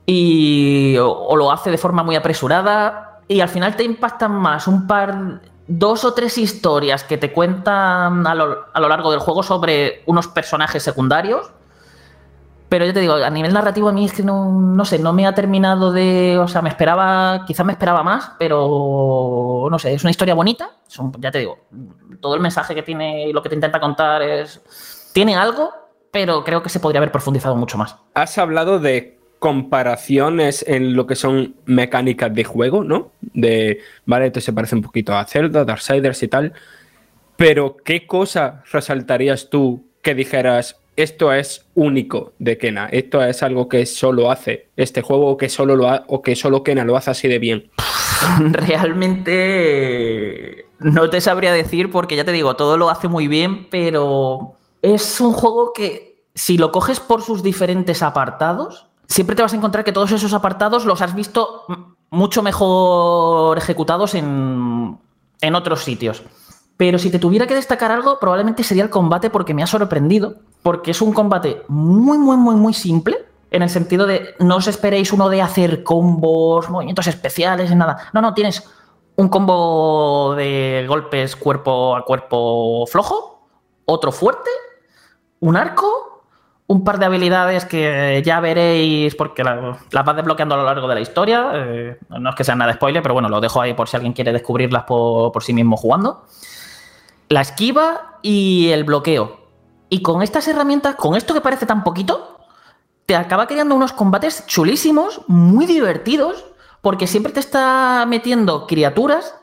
Y 0.05 0.95
o, 0.99 1.35
lo 1.35 1.51
hace 1.51 1.71
de 1.71 1.79
forma 1.79 2.03
muy 2.03 2.15
apresurada. 2.15 3.21
Y 3.27 3.41
al 3.41 3.49
final 3.49 3.75
te 3.75 3.83
impactan 3.83 4.33
más 4.33 4.67
un 4.67 4.85
par, 4.85 5.41
dos 5.67 6.05
o 6.05 6.13
tres 6.13 6.37
historias 6.37 7.03
que 7.03 7.17
te 7.17 7.33
cuentan 7.33 8.27
a 8.27 8.35
lo, 8.35 8.65
a 8.71 8.79
lo 8.79 8.87
largo 8.87 9.09
del 9.09 9.19
juego 9.19 9.41
sobre 9.41 10.03
unos 10.05 10.27
personajes 10.27 10.83
secundarios 10.83 11.51
pero 12.73 12.87
yo 12.87 12.93
te 12.95 13.01
digo, 13.01 13.13
a 13.13 13.29
nivel 13.29 13.53
narrativo 13.53 13.89
a 13.89 13.91
mí 13.91 14.05
es 14.05 14.13
que 14.13 14.23
no, 14.23 14.51
no 14.51 14.83
sé, 14.83 14.97
no 14.97 15.13
me 15.13 15.27
ha 15.27 15.35
terminado 15.35 15.91
de. 15.91 16.39
O 16.39 16.47
sea, 16.47 16.63
me 16.63 16.69
esperaba, 16.69 17.45
quizás 17.45 17.63
me 17.63 17.73
esperaba 17.73 18.01
más, 18.01 18.31
pero 18.39 19.67
no 19.69 19.77
sé, 19.77 19.93
es 19.93 20.03
una 20.03 20.09
historia 20.09 20.33
bonita. 20.33 20.71
ya 21.19 21.29
te 21.29 21.37
digo, 21.37 21.59
todo 22.23 22.33
el 22.33 22.41
mensaje 22.41 22.73
que 22.73 22.81
tiene 22.81 23.27
y 23.27 23.33
lo 23.33 23.43
que 23.43 23.49
te 23.49 23.55
intenta 23.55 23.79
contar 23.79 24.23
es. 24.23 25.11
Tiene 25.13 25.35
algo, 25.35 25.71
pero 26.09 26.43
creo 26.43 26.63
que 26.63 26.69
se 26.69 26.79
podría 26.79 26.97
haber 26.97 27.11
profundizado 27.11 27.55
mucho 27.55 27.77
más. 27.77 27.95
Has 28.15 28.39
hablado 28.39 28.79
de 28.79 29.19
comparaciones 29.37 30.65
en 30.67 30.95
lo 30.95 31.05
que 31.05 31.15
son 31.15 31.55
mecánicas 31.65 32.33
de 32.33 32.45
juego, 32.45 32.83
¿no? 32.83 33.11
De, 33.21 33.79
vale, 34.05 34.27
esto 34.27 34.39
se 34.39 34.53
parece 34.53 34.75
un 34.75 34.81
poquito 34.81 35.13
a 35.13 35.25
Zelda, 35.25 35.65
Darksiders 35.65 36.23
y 36.23 36.29
tal. 36.29 36.53
Pero, 37.35 37.75
¿qué 37.75 38.07
cosa 38.07 38.63
resaltarías 38.71 39.49
tú 39.49 39.85
que 40.01 40.15
dijeras, 40.15 40.79
esto 40.95 41.33
es 41.33 41.65
único 41.73 42.33
de 42.39 42.57
Kena, 42.57 42.87
esto 42.91 43.23
es 43.23 43.43
algo 43.43 43.67
que 43.67 43.85
solo 43.85 44.31
hace 44.31 44.67
este 44.77 45.01
juego 45.01 45.27
o 45.27 45.37
que 45.37 45.49
solo, 45.49 45.75
lo 45.75 45.87
o 46.07 46.21
que 46.21 46.35
solo 46.35 46.63
Kena 46.63 46.85
lo 46.85 46.95
hace 46.95 47.11
así 47.11 47.27
de 47.27 47.39
bien. 47.39 47.69
Realmente 48.51 49.43
no 50.83 51.09
te 51.09 51.21
sabría 51.21 51.51
decir 51.51 51.91
porque 51.91 52.15
ya 52.15 52.25
te 52.25 52.31
digo, 52.31 52.55
todo 52.55 52.77
lo 52.77 52.89
hace 52.89 53.07
muy 53.07 53.27
bien, 53.27 53.67
pero 53.69 54.53
es 54.81 55.19
un 55.21 55.33
juego 55.33 55.73
que 55.73 56.25
si 56.35 56.57
lo 56.57 56.71
coges 56.71 56.99
por 56.99 57.21
sus 57.21 57.43
diferentes 57.43 58.03
apartados, 58.03 58.87
siempre 59.07 59.35
te 59.35 59.41
vas 59.41 59.53
a 59.53 59.57
encontrar 59.57 59.83
que 59.83 59.91
todos 59.91 60.11
esos 60.11 60.33
apartados 60.33 60.85
los 60.85 61.01
has 61.01 61.15
visto 61.15 61.65
mucho 62.09 62.43
mejor 62.43 63.57
ejecutados 63.57 64.15
en, 64.15 64.97
en 65.41 65.55
otros 65.55 65.83
sitios. 65.83 66.23
Pero 66.77 66.97
si 66.97 67.11
te 67.11 67.19
tuviera 67.19 67.47
que 67.47 67.55
destacar 67.55 67.91
algo, 67.91 68.19
probablemente 68.19 68.63
sería 68.63 68.83
el 68.83 68.89
combate 68.89 69.29
porque 69.29 69.53
me 69.53 69.63
ha 69.63 69.67
sorprendido, 69.67 70.35
porque 70.63 70.91
es 70.91 71.01
un 71.01 71.13
combate 71.13 71.63
muy, 71.67 72.17
muy, 72.17 72.35
muy, 72.37 72.55
muy 72.55 72.73
simple, 72.73 73.17
en 73.51 73.61
el 73.61 73.69
sentido 73.69 74.07
de 74.07 74.33
no 74.39 74.55
os 74.57 74.67
esperéis 74.67 75.13
uno 75.13 75.29
de 75.29 75.41
hacer 75.41 75.83
combos, 75.83 76.69
movimientos 76.69 77.05
especiales, 77.05 77.73
nada. 77.75 78.09
No, 78.11 78.21
no, 78.21 78.33
tienes 78.33 78.63
un 79.15 79.29
combo 79.29 80.33
de 80.35 80.85
golpes 80.87 81.35
cuerpo 81.35 81.95
a 81.95 82.03
cuerpo 82.03 82.85
flojo, 82.87 83.47
otro 83.85 84.11
fuerte, 84.11 84.49
un 85.39 85.55
arco, 85.55 86.23
un 86.67 86.83
par 86.83 86.97
de 86.97 87.05
habilidades 87.05 87.65
que 87.65 88.21
ya 88.25 88.39
veréis 88.39 89.15
porque 89.15 89.43
las 89.43 90.05
vas 90.05 90.15
desbloqueando 90.15 90.55
a 90.55 90.57
lo 90.57 90.63
largo 90.63 90.87
de 90.87 90.95
la 90.95 91.01
historia. 91.01 91.51
Eh, 91.53 91.99
no 92.09 92.29
es 92.29 92.35
que 92.35 92.43
sean 92.43 92.57
nada 92.57 92.73
spoiler, 92.73 93.01
pero 93.01 93.13
bueno, 93.13 93.29
lo 93.29 93.41
dejo 93.41 93.61
ahí 93.61 93.73
por 93.73 93.89
si 93.89 93.97
alguien 93.97 94.13
quiere 94.13 94.33
descubrirlas 94.33 94.83
por, 94.83 95.31
por 95.31 95.43
sí 95.43 95.53
mismo 95.53 95.77
jugando. 95.77 96.25
La 97.29 97.41
esquiva 97.41 98.19
y 98.21 98.69
el 98.69 98.83
bloqueo. 98.83 99.43
Y 99.89 100.01
con 100.01 100.23
estas 100.23 100.47
herramientas, 100.47 100.95
con 100.95 101.15
esto 101.15 101.33
que 101.33 101.41
parece 101.41 101.65
tan 101.65 101.83
poquito, 101.83 102.39
te 103.05 103.15
acaba 103.15 103.47
creando 103.47 103.75
unos 103.75 103.93
combates 103.93 104.45
chulísimos, 104.47 105.21
muy 105.27 105.65
divertidos, 105.65 106.45
porque 106.83 107.07
siempre 107.07 107.31
te 107.31 107.39
está 107.39 108.05
metiendo 108.05 108.67
criaturas, 108.67 109.33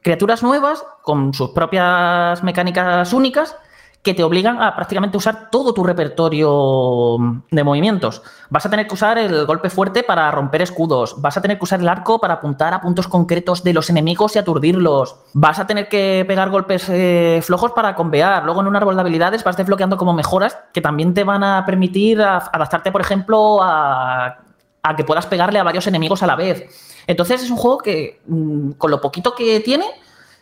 criaturas 0.00 0.44
nuevas, 0.44 0.84
con 1.02 1.34
sus 1.34 1.50
propias 1.50 2.40
mecánicas 2.44 3.12
únicas, 3.12 3.56
que 4.00 4.14
te 4.14 4.22
obligan 4.22 4.62
a 4.62 4.76
prácticamente 4.76 5.16
usar 5.16 5.50
todo 5.50 5.74
tu 5.74 5.82
repertorio 5.82 7.16
de 7.50 7.64
movimientos. 7.64 8.22
Vas 8.48 8.64
a 8.64 8.70
tener 8.70 8.86
que 8.86 8.94
usar 8.94 9.18
el 9.18 9.44
golpe 9.44 9.70
fuerte 9.70 10.04
para 10.04 10.30
romper 10.30 10.62
escudos, 10.62 11.20
vas 11.20 11.36
a 11.36 11.42
tener 11.42 11.58
que 11.58 11.64
usar 11.64 11.80
el 11.80 11.88
arco 11.88 12.20
para 12.20 12.34
apuntar 12.34 12.72
a 12.72 12.80
puntos 12.80 13.08
concretos 13.08 13.64
de 13.64 13.72
los 13.72 13.90
enemigos 13.90 14.36
y 14.36 14.38
aturdirlos, 14.38 15.16
vas 15.34 15.58
a 15.58 15.66
tener 15.66 15.88
que 15.88 16.24
pegar 16.28 16.48
golpes 16.48 16.88
eh, 16.88 17.40
flojos 17.42 17.72
para 17.72 17.96
convear, 17.96 18.44
luego 18.44 18.60
en 18.60 18.68
un 18.68 18.76
árbol 18.76 18.94
de 18.94 19.00
habilidades 19.00 19.42
vas 19.42 19.56
desbloqueando 19.56 19.96
como 19.96 20.12
mejoras 20.12 20.56
que 20.72 20.80
también 20.80 21.12
te 21.12 21.24
van 21.24 21.42
a 21.42 21.66
permitir 21.66 22.22
adaptarte, 22.22 22.92
por 22.92 23.00
ejemplo, 23.00 23.58
a, 23.60 24.44
a 24.82 24.96
que 24.96 25.04
puedas 25.04 25.26
pegarle 25.26 25.58
a 25.58 25.62
varios 25.62 25.86
enemigos 25.86 26.22
a 26.22 26.26
la 26.26 26.36
vez. 26.36 26.64
Entonces 27.06 27.42
es 27.42 27.50
un 27.50 27.56
juego 27.56 27.78
que, 27.78 28.20
mm, 28.26 28.72
con 28.72 28.90
lo 28.90 29.00
poquito 29.00 29.34
que 29.34 29.60
tiene, 29.60 29.86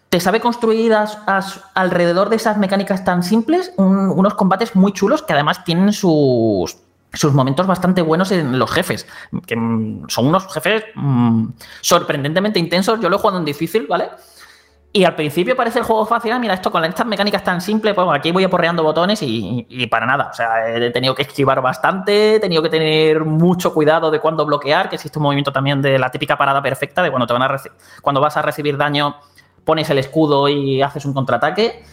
te 0.08 0.20
sabe 0.20 0.40
construir 0.40 0.94
alrededor 1.74 2.28
de 2.28 2.36
esas 2.36 2.58
mecánicas 2.58 3.04
tan 3.04 3.22
simples 3.22 3.72
unos 3.76 4.34
combates 4.34 4.76
muy 4.76 4.92
chulos 4.92 5.22
que 5.22 5.32
además 5.32 5.64
tienen 5.64 5.92
sus, 5.92 6.78
sus 7.12 7.32
momentos 7.32 7.66
bastante 7.66 8.02
buenos 8.02 8.30
en 8.30 8.58
los 8.58 8.70
jefes, 8.70 9.06
que 9.46 9.56
mm, 9.56 10.08
son 10.08 10.26
unos 10.28 10.52
jefes 10.52 10.84
mm, 10.94 11.48
sorprendentemente 11.80 12.58
intensos. 12.58 13.00
Yo 13.00 13.08
lo 13.08 13.16
he 13.16 13.18
jugado 13.18 13.38
en 13.38 13.44
difícil, 13.44 13.86
¿vale? 13.88 14.10
Y 14.96 15.04
al 15.04 15.14
principio 15.14 15.54
parece 15.54 15.80
el 15.80 15.84
juego 15.84 16.06
fácil, 16.06 16.32
ah, 16.32 16.38
mira, 16.38 16.54
esto 16.54 16.72
con 16.72 16.82
estas 16.82 17.06
mecánicas 17.06 17.44
tan 17.44 17.60
simples, 17.60 17.94
pues 17.94 18.08
aquí 18.14 18.32
voy 18.32 18.44
aporreando 18.44 18.82
botones 18.82 19.18
y, 19.20 19.86
para 19.90 20.06
nada. 20.06 20.28
O 20.30 20.32
sea, 20.32 20.74
he 20.74 20.90
tenido 20.90 21.14
que 21.14 21.20
esquivar 21.20 21.60
bastante, 21.60 22.36
he 22.36 22.40
tenido 22.40 22.62
que 22.62 22.70
tener 22.70 23.22
mucho 23.22 23.74
cuidado 23.74 24.10
de 24.10 24.20
cuándo 24.20 24.46
bloquear, 24.46 24.88
que 24.88 24.94
existe 24.94 25.18
un 25.18 25.24
movimiento 25.24 25.52
también 25.52 25.82
de 25.82 25.98
la 25.98 26.08
típica 26.10 26.38
parada 26.38 26.62
perfecta, 26.62 27.02
de 27.02 27.10
cuando, 27.10 27.26
te 27.26 27.34
van 27.34 27.42
a 27.42 27.60
cuando 28.00 28.22
vas 28.22 28.38
a 28.38 28.42
recibir 28.42 28.78
daño 28.78 29.16
pones 29.64 29.90
el 29.90 29.98
escudo 29.98 30.48
y 30.48 30.80
haces 30.80 31.04
un 31.04 31.12
contraataque. 31.12 31.84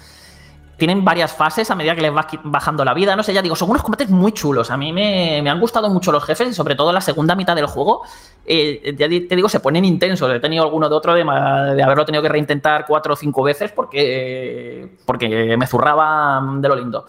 Tienen 0.77 1.05
varias 1.05 1.31
fases 1.33 1.69
a 1.69 1.75
medida 1.75 1.95
que 1.95 2.01
les 2.01 2.13
vas 2.13 2.27
bajando 2.43 2.83
la 2.83 2.93
vida. 2.93 3.15
No 3.15 3.23
sé, 3.23 3.33
ya 3.33 3.41
digo, 3.41 3.55
son 3.55 3.69
unos 3.69 3.83
combates 3.83 4.09
muy 4.09 4.31
chulos. 4.31 4.71
A 4.71 4.77
mí 4.77 4.91
me, 4.91 5.47
han 5.47 5.59
gustado 5.59 5.89
mucho 5.89 6.11
los 6.11 6.23
jefes 6.23 6.49
y 6.49 6.53
sobre 6.53 6.75
todo 6.75 6.91
la 6.91 7.01
segunda 7.01 7.35
mitad 7.35 7.55
del 7.55 7.67
juego. 7.67 8.01
Eh, 8.45 8.95
ya 8.97 9.07
te 9.07 9.35
digo, 9.35 9.49
se 9.49 9.59
ponen 9.59 9.85
intensos. 9.85 10.31
He 10.31 10.39
tenido 10.39 10.63
alguno 10.63 10.89
de 10.89 10.95
otro 10.95 11.13
de, 11.13 11.23
de, 11.23 11.83
haberlo 11.83 12.05
tenido 12.05 12.23
que 12.23 12.29
reintentar 12.29 12.85
cuatro 12.87 13.13
o 13.13 13.15
cinco 13.15 13.43
veces 13.43 13.71
porque, 13.71 14.97
porque 15.05 15.55
me 15.57 15.67
zurraba 15.67 16.41
de 16.57 16.67
lo 16.67 16.75
lindo. 16.75 17.05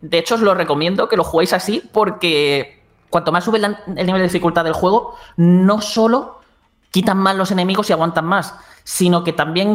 De 0.00 0.18
hecho, 0.18 0.36
os 0.36 0.40
lo 0.40 0.54
recomiendo 0.54 1.08
que 1.08 1.16
lo 1.16 1.24
juguéis 1.24 1.52
así 1.52 1.82
porque 1.92 2.82
cuanto 3.10 3.30
más 3.30 3.44
sube 3.44 3.58
el 3.58 4.06
nivel 4.06 4.22
de 4.22 4.28
dificultad 4.28 4.64
del 4.64 4.72
juego, 4.72 5.16
no 5.36 5.80
solo 5.80 6.41
quitan 6.92 7.18
más 7.18 7.34
los 7.34 7.50
enemigos 7.50 7.90
y 7.90 7.92
aguantan 7.92 8.24
más, 8.24 8.54
sino 8.84 9.24
que 9.24 9.32
también 9.32 9.74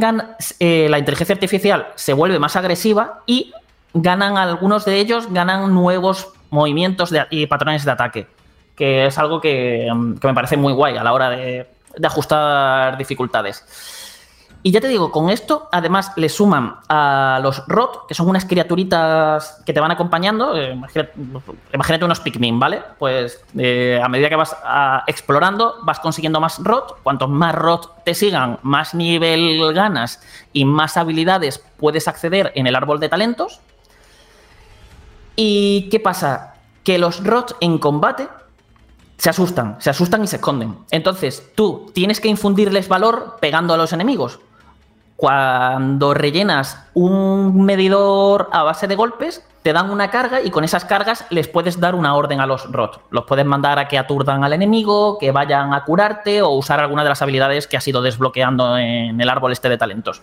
eh, 0.60 0.88
la 0.90 1.00
inteligencia 1.00 1.34
artificial 1.34 1.90
se 1.96 2.14
vuelve 2.14 2.40
más 2.40 2.56
agresiva 2.56 3.24
y 3.26 3.52
ganan 3.94 4.38
algunos 4.38 4.86
de 4.86 5.00
ellos, 5.00 5.28
ganan 5.32 5.74
nuevos 5.74 6.30
movimientos 6.50 7.14
y 7.30 7.46
patrones 7.48 7.84
de 7.84 7.92
ataque, 7.92 8.28
que 8.76 9.08
es 9.08 9.18
algo 9.18 9.42
que, 9.42 9.92
me 10.24 10.34
parece 10.34 10.56
muy 10.56 10.72
guay 10.72 10.96
a 10.96 11.04
la 11.04 11.12
hora 11.12 11.30
de 11.30 11.68
ajustar 12.02 12.98
dificultades. 12.98 13.97
Y 14.68 14.72
ya 14.72 14.82
te 14.82 14.90
digo, 14.90 15.12
con 15.14 15.30
esto 15.30 15.70
además 15.72 16.12
le 16.18 16.28
suman 16.28 16.76
a 16.90 17.40
los 17.42 17.66
Rot, 17.68 18.06
que 18.06 18.14
son 18.14 18.28
unas 18.28 18.44
criaturitas 18.44 19.64
que 19.66 19.72
te 19.72 19.80
van 19.80 19.92
acompañando. 19.92 20.58
Eh, 20.58 20.74
imagínate, 20.74 22.04
unos 22.04 22.20
Pikmin, 22.20 22.60
¿vale? 22.60 22.82
Pues 23.00 23.42
eh, 23.58 23.98
a 24.04 24.10
medida 24.10 24.28
que 24.28 24.36
vas 24.36 24.58
explorando, 25.08 25.76
vas 25.84 26.02
consiguiendo 26.02 26.42
más 26.42 26.62
Rot. 26.62 27.02
Cuanto 27.02 27.30
más 27.30 27.56
Rot 27.56 28.04
te 28.04 28.14
sigan, 28.14 28.60
más 28.62 28.94
nivel 28.94 29.74
ganas 29.74 30.20
y 30.52 30.66
más 30.66 30.98
habilidades 30.98 31.64
puedes 31.78 32.10
acceder 32.10 32.52
en 32.54 32.68
el 32.68 32.76
árbol 32.76 33.00
de 33.00 33.08
talentos. 33.08 33.62
¿Y 35.38 35.88
qué 35.90 36.02
pasa? 36.02 36.56
Que 36.84 36.98
los 36.98 37.24
Rot 37.24 37.56
en 37.62 37.78
combate 37.78 38.28
se 39.18 39.30
asustan, 39.30 39.78
se 39.80 39.92
asustan 39.92 40.26
y 40.26 40.28
se 40.28 40.36
esconden. 40.36 40.78
Entonces, 40.92 41.54
tú 41.56 41.90
tienes 41.94 42.20
que 42.20 42.28
infundirles 42.28 42.90
valor 42.90 43.38
pegando 43.40 43.74
a 43.74 43.78
los 43.78 43.94
enemigos 43.94 44.42
cuando 45.18 46.14
rellenas 46.14 46.78
un 46.94 47.66
medidor 47.66 48.50
a 48.54 48.62
base 48.62 48.88
de 48.88 48.96
golpes, 48.96 49.44
te 49.64 49.74
dan 49.74 49.90
una 49.90 50.12
carga 50.12 50.42
y 50.42 50.52
con 50.52 50.64
esas 50.64 50.86
cargas 50.86 51.26
les 51.32 51.48
puedes 51.48 51.80
dar 51.80 51.96
una 51.96 52.16
orden 52.16 52.40
a 52.40 52.46
los 52.46 52.72
ROT. 52.72 53.02
Los 53.10 53.26
puedes 53.26 53.46
mandar 53.46 53.80
a 53.80 53.88
que 53.88 53.98
aturdan 53.98 54.44
al 54.44 54.54
enemigo, 54.54 55.18
que 55.18 55.32
vayan 55.32 55.74
a 55.74 55.84
curarte 55.84 56.44
o 56.44 56.52
usar 56.52 56.80
alguna 56.80 57.04
de 57.04 57.10
las 57.10 57.22
habilidades 57.24 57.68
que 57.68 57.76
has 57.76 57.88
ido 57.88 58.04
desbloqueando 58.04 58.78
en 58.78 59.20
el 59.20 59.28
árbol 59.28 59.52
este 59.52 59.70
de 59.70 59.78
talentos. 59.78 60.22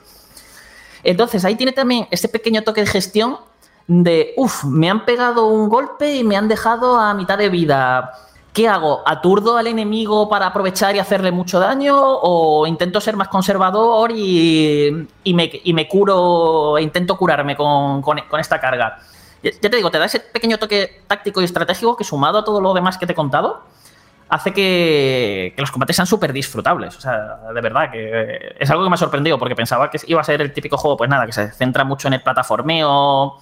Entonces 1.03 1.45
ahí 1.45 1.57
tiene 1.57 1.73
también 1.73 2.07
ese 2.12 2.29
pequeño 2.29 2.62
toque 2.62 2.81
de 2.81 2.87
gestión 2.87 3.39
de, 3.89 4.33
uff, 4.37 4.65
me 4.65 4.89
han 4.89 5.05
pegado 5.05 5.49
un 5.49 5.69
golpe 5.69 6.15
y 6.15 6.25
me 6.25 6.37
han 6.37 6.49
dejado 6.49 6.99
a 6.99 7.12
mitad 7.15 7.37
de 7.37 7.49
vida 7.49 8.12
¿Qué 8.55 8.68
hago? 8.68 9.02
¿Aturdo 9.05 9.56
al 9.56 9.66
enemigo 9.66 10.28
para 10.28 10.47
aprovechar 10.47 10.94
y 10.94 11.01
hacerle 11.01 11.32
mucho 11.32 11.59
daño? 11.59 11.97
¿O 11.98 12.68
intento 12.68 13.01
ser 13.01 13.16
más 13.16 13.26
conservador 13.26 14.12
y, 14.14 15.09
me, 15.24 15.89
curo, 15.89 16.78
e 16.78 16.82
intento 16.82 17.18
curarme 17.18 17.56
con, 17.56 18.01
esta 18.39 18.60
carga? 18.60 19.01
Ya 19.43 19.51
te 19.59 19.76
digo, 19.76 19.90
te 19.90 19.98
da 19.98 20.05
ese 20.05 20.20
pequeño 20.20 20.56
toque 20.56 21.02
táctico 21.09 21.43
y 21.43 21.47
estratégico 21.47 21.97
que 21.97 22.05
sumado 22.05 22.39
a 22.39 22.44
todo 22.44 22.60
lo 22.60 22.72
demás 22.74 22.97
que 22.97 23.06
te 23.06 23.12
he 23.12 23.16
contado, 23.16 23.64
hace 24.28 24.52
que, 24.52 25.52
los 25.59 25.72
combates 25.72 25.97
sean 25.97 26.06
súper 26.06 26.32
disfrutables. 26.32 26.97
O 26.97 27.01
sea, 27.01 27.39
de 27.52 27.60
verdad, 27.60 27.90
que 27.90 28.55
es 28.56 28.70
algo 28.70 28.85
que 28.85 28.90
me 28.90 28.94
ha 28.94 28.98
sorprendido 28.98 29.36
porque 29.36 29.56
pensaba 29.56 29.90
que 29.90 29.98
iba 30.06 30.20
a 30.20 30.24
ser 30.24 30.40
el 30.40 30.52
típico 30.52 30.76
juego, 30.76 30.97
pues 30.97 31.10
nada, 31.10 31.26
que 31.26 31.32
se 31.32 31.51
centra 31.51 31.82
mucho 31.82 32.06
en 32.06 32.14
el 32.14 32.22
plataformeo 32.22 33.40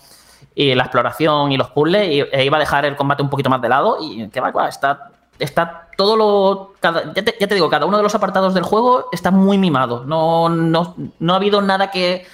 y 0.54 0.74
la 0.74 0.84
exploración 0.84 1.52
y 1.52 1.56
los 1.56 1.70
puzzles 1.70 2.08
y, 2.08 2.20
e 2.20 2.44
iba 2.44 2.56
a 2.56 2.60
dejar 2.60 2.84
el 2.84 2.96
combate 2.96 3.22
un 3.22 3.30
poquito 3.30 3.50
más 3.50 3.62
de 3.62 3.68
lado 3.68 3.98
y 4.00 4.28
que 4.28 4.40
va, 4.40 4.68
está, 4.68 5.10
está 5.38 5.88
todo 5.96 6.16
lo... 6.16 6.74
ya, 6.82 7.22
te, 7.24 7.54
digo, 7.54 7.68
cada 7.68 7.86
uno 7.86 7.96
de 7.96 8.02
los 8.02 8.14
apartados 8.14 8.54
del 8.54 8.62
juego 8.62 9.08
está 9.12 9.30
muy 9.30 9.58
mimado. 9.58 10.04
No, 10.04 10.48
no, 10.48 10.94
no 11.18 11.32
ha 11.32 11.36
habido 11.36 11.62
nada 11.62 11.90
que 11.90 12.26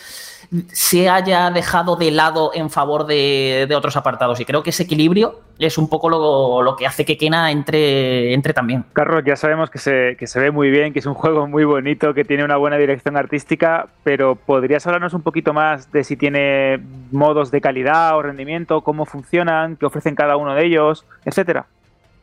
se 0.72 1.10
haya 1.10 1.50
dejado 1.50 1.96
de 1.96 2.10
lado 2.10 2.52
en 2.54 2.70
favor 2.70 3.06
de, 3.06 3.68
otros 3.76 3.96
apartados. 3.96 4.40
Y 4.40 4.44
creo 4.44 4.62
que 4.62 4.70
ese 4.70 4.84
equilibrio 4.84 5.40
es 5.58 5.76
un 5.76 5.88
poco 5.88 6.08
lo, 6.08 6.76
que 6.76 6.86
hace 6.86 7.04
que 7.04 7.18
Kena 7.18 7.50
entre, 7.50 8.32
entre 8.32 8.54
también. 8.54 8.84
Carlos, 8.92 9.22
ya 9.26 9.36
sabemos 9.36 9.68
que 9.68 9.78
se, 9.78 10.16
que 10.18 10.26
se 10.26 10.40
ve 10.40 10.50
muy 10.50 10.70
bien, 10.70 10.92
que 10.92 11.00
es 11.00 11.06
un 11.06 11.14
juego 11.14 11.46
muy 11.46 11.64
bonito, 11.64 12.14
que 12.14 12.24
tiene 12.24 12.44
una 12.44 12.56
buena 12.56 12.76
dirección 12.76 13.16
artística, 13.16 13.88
pero 14.04 14.36
¿podrías 14.36 14.86
hablarnos 14.86 15.12
un 15.12 15.22
poquito 15.22 15.52
más 15.52 15.92
de 15.92 16.02
si 16.02 16.16
tiene 16.16 16.80
modos 17.10 17.50
de 17.50 17.60
calidad 17.60 18.16
o 18.16 18.22
rendimiento, 18.22 18.80
cómo 18.80 19.04
funcionan, 19.04 19.76
qué 19.76 19.86
ofrecen 19.86 20.14
cada 20.14 20.36
uno 20.36 20.54
de 20.54 20.64
ellos, 20.64 21.04
etcétera? 21.24 21.66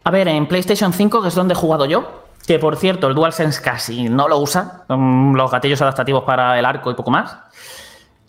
A 0.03 0.11
ver, 0.11 0.27
en 0.27 0.47
PlayStation 0.47 0.93
5, 0.93 1.21
que 1.21 1.27
es 1.27 1.35
donde 1.35 1.53
he 1.53 1.57
jugado 1.57 1.85
yo, 1.85 2.23
que 2.47 2.59
por 2.59 2.75
cierto, 2.75 3.07
el 3.07 3.15
DualSense 3.15 3.61
casi 3.61 4.07
no 4.07 4.27
lo 4.27 4.39
usa, 4.39 4.83
los 4.87 5.51
gatillos 5.51 5.81
adaptativos 5.81 6.23
para 6.23 6.57
el 6.57 6.65
arco 6.65 6.91
y 6.91 6.95
poco 6.95 7.11
más 7.11 7.37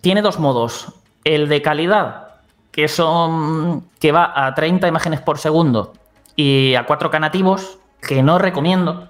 tiene 0.00 0.22
dos 0.22 0.38
modos. 0.38 0.92
El 1.24 1.48
de 1.48 1.62
calidad, 1.62 2.26
que 2.70 2.88
son 2.88 3.88
que 3.98 4.12
va 4.12 4.32
a 4.34 4.54
30 4.54 4.86
imágenes 4.86 5.20
por 5.20 5.38
segundo 5.38 5.94
y 6.36 6.74
a 6.74 6.86
4K 6.86 7.18
nativos, 7.18 7.78
que 8.00 8.22
no 8.22 8.38
recomiendo, 8.38 9.08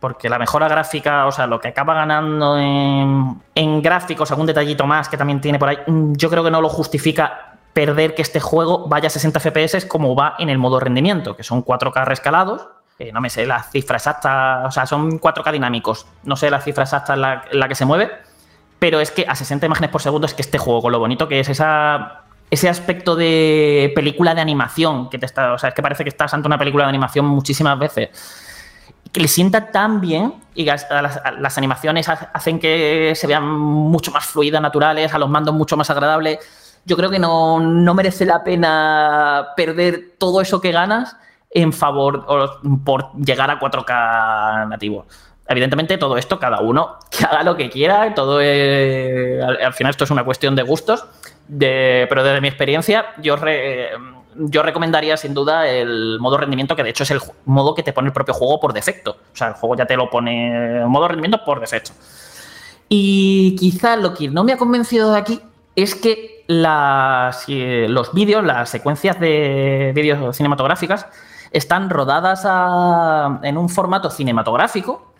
porque 0.00 0.28
la 0.28 0.38
mejora 0.38 0.68
gráfica, 0.68 1.26
o 1.26 1.32
sea, 1.32 1.46
lo 1.46 1.60
que 1.60 1.68
acaba 1.68 1.94
ganando 1.94 2.58
en, 2.58 3.82
gráficos, 3.82 4.30
algún 4.30 4.46
detallito 4.46 4.86
más 4.86 5.08
que 5.08 5.16
también 5.16 5.40
tiene 5.40 5.58
por 5.58 5.68
ahí, 5.68 5.78
mm, 5.86 6.14
yo 6.14 6.28
creo 6.28 6.44
que 6.44 6.50
no 6.50 6.60
lo 6.60 6.68
justifica 6.68 7.54
perder 7.72 8.14
que 8.14 8.22
este 8.22 8.40
juego 8.40 8.88
vaya 8.88 9.06
a 9.06 9.10
60 9.10 9.38
FPS 9.38 9.86
como 9.86 10.14
va 10.16 10.34
en 10.38 10.50
el 10.50 10.58
modo 10.58 10.80
rendimiento, 10.80 11.36
que 11.36 11.44
son 11.44 11.64
4K 11.64 12.04
rescalados. 12.04 12.68
no 13.12 13.20
me 13.20 13.28
sé 13.28 13.46
la 13.46 13.62
cifra 13.62 13.98
exacta, 13.98 14.64
o 14.66 14.70
sea, 14.70 14.86
son 14.86 15.20
4K 15.20 15.52
dinámicos, 15.52 16.06
no 16.24 16.34
sé 16.34 16.50
la 16.50 16.60
cifra 16.60 16.84
exacta 16.84 17.14
en 17.14 17.60
la 17.60 17.68
que 17.68 17.74
se 17.74 17.84
mueve, 17.84 18.10
pero 18.78 19.00
es 19.00 19.10
que 19.10 19.24
a 19.26 19.34
60 19.34 19.66
imágenes 19.66 19.90
por 19.90 20.02
segundo 20.02 20.26
es 20.26 20.34
que 20.34 20.42
este 20.42 20.58
juego, 20.58 20.82
con 20.82 20.92
lo 20.92 20.98
bonito 20.98 21.28
que 21.28 21.40
es 21.40 21.48
esa, 21.48 22.24
ese 22.50 22.68
aspecto 22.68 23.16
de 23.16 23.92
película 23.94 24.34
de 24.34 24.40
animación, 24.40 25.08
que 25.10 25.18
te 25.18 25.26
está, 25.26 25.52
o 25.52 25.58
sea, 25.58 25.70
es 25.70 25.74
que 25.74 25.82
parece 25.82 26.04
que 26.04 26.10
estás 26.10 26.32
ante 26.34 26.46
una 26.46 26.58
película 26.58 26.84
de 26.84 26.90
animación 26.90 27.26
muchísimas 27.26 27.78
veces, 27.78 28.10
que 29.12 29.20
le 29.20 29.28
sienta 29.28 29.70
tan 29.70 30.00
bien 30.00 30.34
y 30.54 30.64
las, 30.64 30.86
animaciones 31.56 32.08
hacen 32.08 32.58
que 32.58 33.12
se 33.14 33.26
vean 33.26 33.48
mucho 33.48 34.10
más 34.10 34.26
fluidas, 34.26 34.60
naturales, 34.60 35.14
a 35.14 35.18
los 35.18 35.28
mandos 35.28 35.54
mucho 35.54 35.76
más 35.76 35.88
agradables. 35.90 36.38
Yo 36.84 36.96
creo 36.96 37.10
que 37.10 37.18
no, 37.18 37.58
no 37.60 37.94
merece 37.94 38.26
la 38.26 38.44
pena 38.44 39.48
perder 39.56 40.16
todo 40.18 40.40
eso 40.40 40.60
que 40.60 40.70
ganas 40.70 41.16
en 41.50 41.72
favor 41.72 42.26
por 42.84 43.12
llegar 43.14 43.50
a 43.50 43.58
4K 43.58 44.68
nativo. 44.68 45.06
Evidentemente, 45.48 45.96
todo 45.96 46.16
esto, 46.16 46.40
cada 46.40 46.60
uno 46.60 46.98
que 47.10 47.24
haga 47.24 47.42
lo 47.44 47.56
que 47.56 47.70
quiera, 47.70 48.14
todo 48.14 48.38
al, 48.38 49.72
final 49.74 49.90
esto 49.90 50.04
es 50.04 50.10
una 50.10 50.24
cuestión 50.24 50.56
de 50.56 50.62
gustos, 50.62 51.06
pero 51.48 52.24
desde 52.24 52.40
mi 52.40 52.48
experiencia, 52.48 53.06
yo, 53.18 53.36
yo 54.34 54.62
recomendaría 54.62 55.16
sin 55.16 55.34
duda 55.34 55.68
el 55.68 56.18
modo 56.18 56.38
rendimiento, 56.38 56.74
que 56.74 56.82
de 56.82 56.90
hecho 56.90 57.04
es 57.04 57.12
el 57.12 57.20
modo 57.44 57.74
que 57.74 57.84
te 57.84 57.92
pone 57.92 58.08
el 58.08 58.12
propio 58.12 58.34
juego 58.34 58.58
por 58.58 58.72
defecto. 58.72 59.18
O 59.32 59.36
sea, 59.36 59.48
el 59.48 59.54
juego 59.54 59.76
ya 59.76 59.86
te 59.86 59.96
lo 59.96 60.10
pone 60.10 60.84
modo 60.86 61.06
rendimiento 61.06 61.44
por 61.44 61.60
defecto. 61.60 61.92
Y 62.88 63.56
quizá 63.56 63.96
lo 63.96 64.14
que 64.14 64.28
no 64.28 64.42
me 64.42 64.52
ha 64.52 64.56
convencido 64.56 65.12
de 65.12 65.18
aquí 65.18 65.40
es 65.76 65.94
que 65.94 66.44
los 66.48 68.14
vídeos, 68.14 68.44
las 68.44 68.68
secuencias 68.68 69.20
de 69.20 69.92
vídeos 69.94 70.36
cinematográficas, 70.36 71.06
están 71.52 71.88
rodadas 71.90 72.44
en 73.42 73.56
un 73.56 73.68
formato 73.68 74.10
cinematográfico 74.10 75.12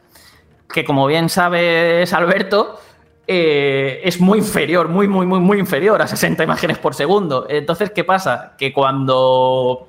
que 0.76 0.84
como 0.84 1.06
bien 1.06 1.30
sabes, 1.30 2.12
Alberto, 2.12 2.78
eh, 3.26 4.02
es 4.04 4.20
muy 4.20 4.40
inferior, 4.40 4.88
muy, 4.88 5.08
muy, 5.08 5.24
muy, 5.24 5.40
muy 5.40 5.58
inferior 5.58 6.02
a 6.02 6.06
60 6.06 6.44
imágenes 6.44 6.76
por 6.76 6.94
segundo. 6.94 7.46
Entonces, 7.48 7.92
¿qué 7.92 8.04
pasa? 8.04 8.52
Que 8.58 8.74
cuando 8.74 9.88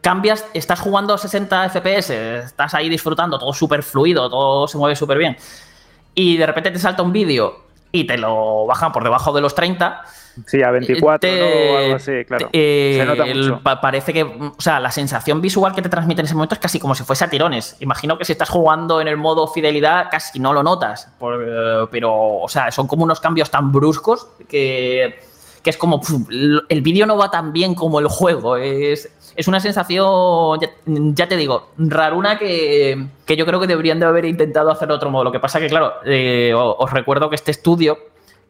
cambias, 0.00 0.46
estás 0.54 0.78
jugando 0.78 1.12
a 1.12 1.18
60 1.18 1.70
FPS, 1.70 2.10
estás 2.44 2.72
ahí 2.72 2.88
disfrutando, 2.88 3.36
todo 3.36 3.52
súper 3.52 3.82
fluido, 3.82 4.30
todo 4.30 4.68
se 4.68 4.78
mueve 4.78 4.94
súper 4.94 5.18
bien, 5.18 5.36
y 6.14 6.36
de 6.36 6.46
repente 6.46 6.70
te 6.70 6.78
salta 6.78 7.02
un 7.02 7.12
vídeo 7.12 7.64
y 7.90 8.04
te 8.04 8.16
lo 8.16 8.64
bajan 8.66 8.92
por 8.92 9.02
debajo 9.02 9.32
de 9.32 9.40
los 9.40 9.56
30 9.56 10.04
Sí, 10.46 10.62
a 10.62 10.70
24 10.70 11.30
o 11.30 11.76
algo 11.76 11.94
así, 11.96 12.24
claro. 12.26 12.48
Se 12.52 13.04
nota 13.06 13.26
mucho. 13.26 13.60
parece 13.80 14.12
que, 14.12 14.22
o 14.22 14.54
sea, 14.58 14.80
la 14.80 14.90
sensación 14.90 15.40
visual 15.40 15.74
que 15.74 15.82
te 15.82 15.88
transmite 15.88 16.20
en 16.20 16.26
ese 16.26 16.34
momento 16.34 16.54
es 16.54 16.60
casi 16.60 16.78
como 16.78 16.94
si 16.94 17.04
fuese 17.04 17.24
a 17.24 17.30
tirones. 17.30 17.76
Imagino 17.80 18.16
que 18.18 18.24
si 18.24 18.32
estás 18.32 18.48
jugando 18.48 19.00
en 19.00 19.08
el 19.08 19.16
modo 19.16 19.46
fidelidad 19.48 20.08
casi 20.10 20.38
no 20.38 20.52
lo 20.52 20.62
notas, 20.62 21.08
pero, 21.90 22.38
o 22.38 22.48
sea, 22.48 22.70
son 22.70 22.86
como 22.86 23.04
unos 23.04 23.20
cambios 23.20 23.50
tan 23.50 23.72
bruscos 23.72 24.28
que, 24.48 25.20
que 25.62 25.70
es 25.70 25.76
como, 25.76 26.00
el 26.30 26.82
vídeo 26.82 27.06
no 27.06 27.16
va 27.16 27.30
tan 27.30 27.52
bien 27.52 27.74
como 27.74 28.00
el 28.00 28.08
juego. 28.08 28.56
Es, 28.56 29.10
es 29.36 29.48
una 29.48 29.60
sensación, 29.60 30.60
ya, 31.14 31.28
te 31.28 31.36
digo, 31.36 31.68
raruna 31.78 32.38
que, 32.38 33.06
que, 33.24 33.36
yo 33.36 33.46
creo 33.46 33.60
que 33.60 33.66
deberían 33.66 34.00
de 34.00 34.06
haber 34.06 34.24
intentado 34.24 34.70
hacer 34.70 34.88
de 34.88 34.94
otro 34.94 35.10
modo. 35.10 35.24
Lo 35.24 35.32
que 35.32 35.40
pasa 35.40 35.60
que, 35.60 35.68
claro, 35.68 35.94
eh, 36.04 36.52
os 36.54 36.90
recuerdo 36.90 37.28
que 37.28 37.36
este 37.36 37.50
estudio, 37.50 37.98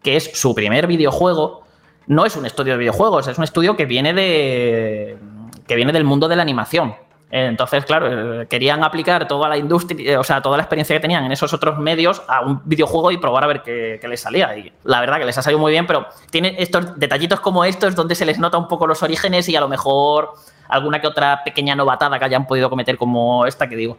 que 0.03 0.17
es 0.17 0.31
su 0.35 0.55
primer 0.55 0.87
videojuego, 0.87 1.63
no 2.07 2.25
es 2.25 2.37
un 2.37 2.47
estudio 2.47 2.75
de 2.75 2.79
videojuegos, 2.79 3.29
es 3.29 3.39
un 3.39 3.45
estudio 3.45 3.77
que 3.77 3.87
viene 3.87 4.13
de 4.13 5.17
que 5.67 5.77
viene 5.77 5.93
del 5.93 6.05
mundo 6.05 6.29
de 6.29 6.37
la 6.37 6.43
animación. 6.43 6.95
Entonces, 7.35 7.87
claro, 7.87 8.43
eh, 8.43 8.47
querían 8.47 8.85
aplicar 8.85 9.27
toda 9.27 9.49
la 9.49 9.57
industria, 9.57 10.21
o 10.21 10.25
sea, 10.25 10.43
toda 10.43 10.59
la 10.59 10.65
experiencia 10.65 10.95
que 10.95 11.01
tenían 11.01 11.25
en 11.25 11.33
esos 11.33 11.55
otros 11.55 11.79
medios 11.79 12.21
a 12.29 12.43
un 12.43 12.61
videojuego 12.67 13.11
y 13.11 13.17
probar 13.17 13.45
a 13.45 13.47
ver 13.47 13.63
qué, 13.63 13.99
les 14.07 14.21
salía. 14.21 14.55
Y 14.55 14.71
la 14.85 15.01
verdad 15.01 15.17
que 15.17 15.25
les 15.25 15.39
ha 15.39 15.43
salido 15.43 15.59
muy 15.59 15.73
bien, 15.73 15.87
pero 15.87 16.07
tiene 16.31 16.57
estos 16.59 16.99
detallitos 16.99 17.41
como 17.41 17.65
estos 17.65 17.95
donde 17.95 18.15
se 18.15 18.27
les 18.27 18.39
nota 18.39 18.59
un 18.59 18.69
poco 18.69 18.87
los 18.87 19.03
orígenes 19.03 19.49
y 19.49 19.57
a 19.57 19.63
lo 19.63 19.69
mejor 19.69 20.35
alguna 20.69 21.01
que 21.01 21.07
otra 21.07 21.43
pequeña 21.43 21.75
novatada 21.75 22.19
que 22.19 22.25
hayan 22.27 22.47
podido 22.47 22.69
cometer 22.69 22.99
como 22.99 23.47
esta 23.47 23.67
que 23.67 23.77
digo. 23.77 23.97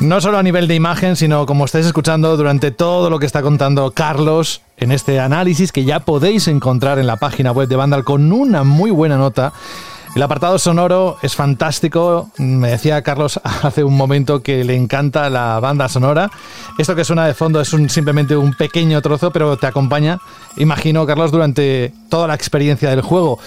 No 0.00 0.18
solo 0.22 0.38
a 0.38 0.42
nivel 0.42 0.66
de 0.66 0.74
imagen, 0.74 1.14
sino 1.14 1.44
como 1.44 1.66
estáis 1.66 1.84
escuchando 1.84 2.34
durante 2.38 2.70
todo 2.70 3.10
lo 3.10 3.18
que 3.18 3.26
está 3.26 3.42
contando 3.42 3.90
Carlos 3.90 4.62
en 4.78 4.92
este 4.92 5.20
análisis 5.20 5.72
que 5.72 5.84
ya 5.84 6.00
podéis 6.00 6.48
encontrar 6.48 6.98
en 6.98 7.06
la 7.06 7.16
página 7.16 7.52
web 7.52 7.68
de 7.68 7.76
Vandal 7.76 8.02
con 8.02 8.32
una 8.32 8.64
muy 8.64 8.90
buena 8.90 9.18
nota. 9.18 9.52
El 10.16 10.22
apartado 10.22 10.58
sonoro 10.58 11.18
es 11.20 11.36
fantástico. 11.36 12.30
Me 12.38 12.70
decía 12.70 13.02
Carlos 13.02 13.38
hace 13.62 13.84
un 13.84 13.94
momento 13.94 14.42
que 14.42 14.64
le 14.64 14.74
encanta 14.74 15.28
la 15.28 15.60
banda 15.60 15.86
sonora. 15.86 16.30
Esto 16.78 16.96
que 16.96 17.04
suena 17.04 17.26
de 17.26 17.34
fondo 17.34 17.60
es 17.60 17.68
simplemente 17.68 18.34
un 18.38 18.54
pequeño 18.54 19.02
trozo, 19.02 19.30
pero 19.30 19.58
te 19.58 19.66
acompaña, 19.66 20.18
imagino, 20.56 21.04
Carlos, 21.04 21.30
durante 21.30 21.92
toda 22.08 22.26
la 22.26 22.34
experiencia 22.34 22.88
del 22.88 23.02
juego. 23.02 23.38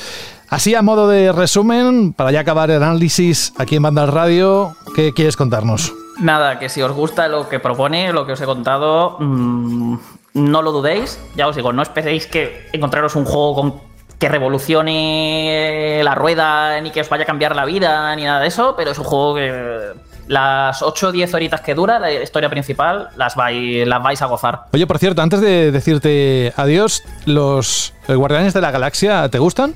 Así 0.49 0.75
a 0.75 0.83
modo 0.83 1.07
de 1.07 1.31
resumen, 1.31 2.13
para 2.13 2.31
ya 2.31 2.41
acabar 2.41 2.69
el 2.69 2.83
análisis 2.83 3.53
aquí 3.57 3.77
en 3.77 3.81
Vandal 3.81 4.09
Radio, 4.09 4.75
¿qué 4.95 5.13
quieres 5.13 5.35
contarnos? 5.35 5.91
Nada, 6.19 6.59
que 6.59 6.69
si 6.69 6.81
os 6.81 6.91
gusta 6.91 7.27
lo 7.27 7.49
que 7.49 7.59
propone, 7.59 8.13
lo 8.13 8.25
que 8.25 8.33
os 8.33 8.41
he 8.41 8.45
contado, 8.45 9.17
mm, 9.19 9.95
no 10.35 10.61
lo 10.61 10.71
dudéis. 10.71 11.19
Ya 11.35 11.47
os 11.47 11.55
digo, 11.55 11.73
no 11.73 11.81
esperéis 11.81 12.27
que 12.27 12.69
encontraros 12.73 13.15
un 13.15 13.25
juego 13.25 13.81
que 14.19 14.29
revolucione 14.29 16.01
la 16.03 16.15
rueda 16.15 16.79
ni 16.81 16.91
que 16.91 17.01
os 17.01 17.09
vaya 17.09 17.23
a 17.23 17.27
cambiar 17.27 17.55
la 17.55 17.65
vida 17.65 18.15
ni 18.15 18.23
nada 18.23 18.39
de 18.39 18.47
eso, 18.47 18.75
pero 18.77 18.91
es 18.91 18.97
un 18.97 19.03
juego 19.03 19.35
que 19.35 19.91
las 20.27 20.81
8 20.81 21.07
o 21.09 21.11
10 21.11 21.33
horitas 21.33 21.61
que 21.61 21.75
dura 21.75 21.99
la 21.99 22.11
historia 22.11 22.49
principal 22.49 23.09
las 23.17 23.35
vais, 23.35 23.85
las 23.85 24.01
vais 24.01 24.21
a 24.21 24.25
gozar. 24.27 24.61
Oye, 24.71 24.87
por 24.87 24.97
cierto, 24.97 25.21
antes 25.21 25.41
de 25.41 25.71
decirte 25.71 26.53
adiós, 26.55 27.03
¿los 27.25 27.93
Guardianes 28.07 28.53
de 28.53 28.61
la 28.61 28.71
Galaxia 28.71 29.27
te 29.29 29.39
gustan? 29.39 29.73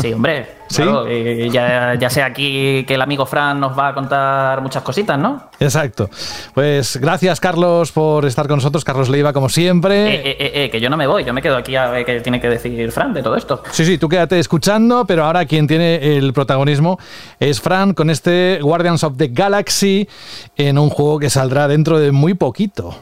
Sí, 0.00 0.12
hombre. 0.12 0.60
Eh, 0.78 1.48
ya, 1.52 1.96
ya 1.96 2.08
sea 2.08 2.26
aquí 2.26 2.84
que 2.86 2.94
el 2.94 3.02
amigo 3.02 3.26
Fran 3.26 3.58
nos 3.58 3.76
va 3.76 3.88
a 3.88 3.94
contar 3.94 4.60
muchas 4.62 4.82
cositas, 4.84 5.18
¿no? 5.18 5.50
Exacto. 5.58 6.08
Pues 6.54 6.96
gracias, 6.96 7.40
Carlos, 7.40 7.90
por 7.90 8.24
estar 8.24 8.46
con 8.46 8.58
nosotros. 8.58 8.84
Carlos 8.84 9.08
Leiva, 9.08 9.32
como 9.32 9.48
siempre. 9.48 10.14
Eh, 10.14 10.22
eh, 10.24 10.52
eh, 10.54 10.70
que 10.70 10.80
yo 10.80 10.88
no 10.88 10.96
me 10.96 11.08
voy, 11.08 11.24
yo 11.24 11.32
me 11.32 11.42
quedo 11.42 11.56
aquí 11.56 11.74
a 11.74 11.88
ver 11.88 12.04
qué 12.04 12.20
tiene 12.20 12.40
que 12.40 12.48
decir 12.48 12.92
Fran 12.92 13.12
de 13.12 13.22
todo 13.22 13.34
esto. 13.34 13.64
Sí, 13.72 13.84
sí, 13.84 13.98
tú 13.98 14.08
quédate 14.08 14.38
escuchando, 14.38 15.04
pero 15.06 15.24
ahora 15.24 15.44
quien 15.44 15.66
tiene 15.66 16.16
el 16.16 16.32
protagonismo 16.32 16.98
es 17.40 17.60
Fran 17.60 17.92
con 17.92 18.08
este 18.08 18.60
Guardians 18.62 19.02
of 19.02 19.16
the 19.16 19.28
Galaxy 19.28 20.08
en 20.56 20.78
un 20.78 20.88
juego 20.88 21.18
que 21.18 21.30
saldrá 21.30 21.66
dentro 21.66 21.98
de 21.98 22.12
muy 22.12 22.34
poquito. 22.34 22.94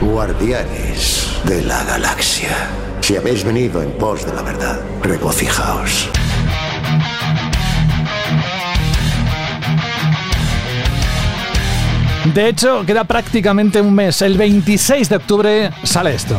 Guardianes 0.00 1.29
de 1.44 1.62
la 1.62 1.84
Galaxia. 1.84 2.68
Si 3.00 3.16
habéis 3.16 3.44
venido 3.44 3.82
en 3.82 3.90
pos 3.92 4.24
de 4.26 4.34
la 4.34 4.42
verdad, 4.42 4.80
regocijaos. 5.02 6.08
De 12.34 12.48
hecho, 12.48 12.84
queda 12.86 13.04
prácticamente 13.04 13.80
un 13.80 13.94
mes. 13.94 14.22
El 14.22 14.36
26 14.36 15.08
de 15.08 15.16
octubre 15.16 15.70
sale 15.82 16.14
esto. 16.14 16.36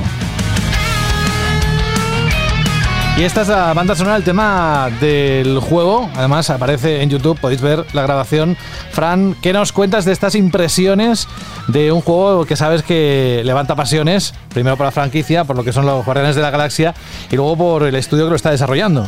Y 3.18 3.24
esta 3.24 3.42
es 3.42 3.50
la 3.50 3.74
banda 3.74 3.94
sonora, 3.94 4.16
el 4.16 4.24
tema 4.24 4.90
del 5.00 5.60
juego. 5.60 6.10
Además, 6.16 6.50
aparece 6.50 7.02
en 7.02 7.10
YouTube, 7.10 7.40
podéis 7.40 7.62
ver 7.62 7.86
la 7.94 8.02
grabación. 8.04 8.56
Fran, 8.92 9.36
¿qué 9.42 9.54
nos 9.54 9.74
cuentas 9.74 10.06
de 10.06 10.14
estas 10.14 10.34
impresiones 10.34 11.28
de 11.68 11.92
un 11.92 12.02
juego 12.02 12.46
que 12.46 12.56
sabes 12.56 12.84
que 12.84 13.42
levanta 13.44 13.76
pasiones? 13.76 14.34
Primero 14.54 14.78
por 14.78 14.86
la 14.86 14.92
franquicia, 14.92 15.44
por 15.44 15.56
lo 15.56 15.64
que 15.64 15.74
son 15.74 15.86
los 15.86 16.04
Guardianes 16.06 16.36
de 16.36 16.42
la 16.42 16.50
Galaxia, 16.50 16.96
y 17.30 17.36
luego 17.36 17.58
por 17.58 17.84
el 17.84 17.96
estudio 17.96 18.24
que 18.24 18.30
lo 18.32 18.36
está 18.38 18.50
desarrollando. 18.50 19.08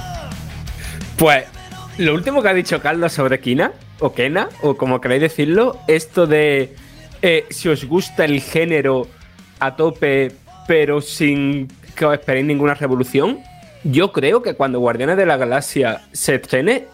Pues 1.17 1.45
lo 1.97 2.13
último 2.13 2.43
que 2.43 2.49
ha 2.49 2.53
dicho 2.53 2.81
Carlos 2.81 3.13
sobre 3.13 3.39
Kina, 3.39 3.71
o 3.99 4.13
Kena, 4.13 4.49
o 4.61 4.75
como 4.75 4.99
queráis 4.99 5.21
decirlo, 5.21 5.79
esto 5.87 6.27
de 6.27 6.75
eh, 7.21 7.45
si 7.49 7.69
os 7.69 7.85
gusta 7.85 8.25
el 8.25 8.41
género 8.41 9.07
a 9.59 9.75
tope, 9.75 10.33
pero 10.67 11.01
sin 11.01 11.69
que 11.95 12.05
os 12.05 12.13
esperéis 12.13 12.45
ninguna 12.45 12.73
revolución, 12.73 13.39
yo 13.83 14.11
creo 14.11 14.41
que 14.41 14.55
cuando 14.55 14.79
Guardianes 14.79 15.17
de 15.17 15.25
la 15.25 15.37
Galaxia 15.37 16.01
se 16.11 16.35
estrene, 16.35 16.85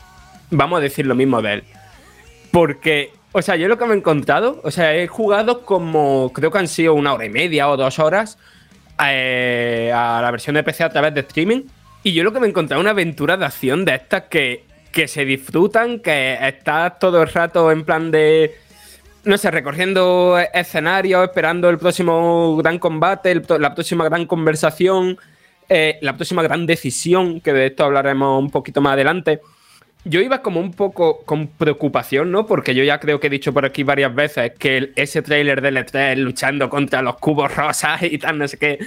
vamos 0.49 0.79
a 0.79 0.81
decir 0.81 1.05
lo 1.05 1.15
mismo 1.15 1.41
de 1.41 1.53
él. 1.53 1.63
Porque, 2.51 3.11
o 3.31 3.41
sea, 3.41 3.55
yo 3.55 3.67
lo 3.67 3.77
que 3.77 3.85
me 3.85 3.93
he 3.93 3.97
encontrado, 3.97 4.59
o 4.63 4.71
sea, 4.71 4.95
he 4.95 5.07
jugado 5.07 5.61
como, 5.63 6.31
creo 6.33 6.51
que 6.51 6.57
han 6.57 6.67
sido 6.67 6.93
una 6.93 7.13
hora 7.13 7.25
y 7.25 7.29
media 7.29 7.69
o 7.69 7.77
dos 7.77 7.99
horas 7.99 8.37
eh, 9.05 9.91
a 9.93 10.21
la 10.21 10.31
versión 10.31 10.55
de 10.55 10.63
PC 10.63 10.83
a 10.83 10.89
través 10.89 11.13
de 11.13 11.21
streaming. 11.21 11.63
Y 12.03 12.13
yo 12.13 12.23
lo 12.23 12.31
que 12.31 12.39
me 12.39 12.47
he 12.47 12.49
encontrado 12.49 12.81
es 12.81 12.83
una 12.83 12.91
aventura 12.91 13.37
de 13.37 13.45
acción 13.45 13.85
de 13.85 13.95
estas 13.95 14.23
que 14.23 14.69
que 14.91 15.07
se 15.07 15.25
disfrutan, 15.25 15.99
que 15.99 16.37
estás 16.41 16.99
todo 16.99 17.21
el 17.21 17.29
rato 17.29 17.71
en 17.71 17.85
plan 17.85 18.11
de, 18.11 18.55
no 19.23 19.37
sé, 19.37 19.51
recorriendo 19.51 20.37
escenarios, 20.53 21.23
esperando 21.23 21.69
el 21.69 21.77
próximo 21.77 22.57
gran 22.57 22.79
combate, 22.79 23.41
la 23.59 23.73
próxima 23.73 24.05
gran 24.05 24.25
conversación, 24.25 25.17
eh, 25.69 25.99
la 26.01 26.15
próxima 26.15 26.41
gran 26.41 26.65
decisión, 26.65 27.41
que 27.41 27.53
de 27.53 27.67
esto 27.67 27.85
hablaremos 27.85 28.41
un 28.41 28.49
poquito 28.49 28.81
más 28.81 28.93
adelante. 28.93 29.39
yo 30.05 30.21
iba 30.21 30.41
como 30.41 30.59
un 30.61 30.71
poco 30.71 31.23
con 31.25 31.47
preocupación, 31.47 32.31
¿no? 32.31 32.45
Porque 32.47 32.73
yo 32.73 32.83
ya 32.83 32.99
creo 32.99 33.19
que 33.19 33.27
he 33.27 33.29
dicho 33.29 33.53
por 33.53 33.65
aquí 33.65 33.83
varias 33.83 34.15
veces 34.15 34.53
que 34.57 34.91
ese 34.95 35.21
tráiler 35.21 35.61
del 35.61 35.77
E3 35.77 36.15
luchando 36.15 36.69
contra 36.69 37.01
los 37.01 37.17
cubos 37.17 37.53
rosas 37.55 38.01
y 38.03 38.17
tal, 38.17 38.37
no 38.39 38.47
sé 38.47 38.57
qué, 38.57 38.79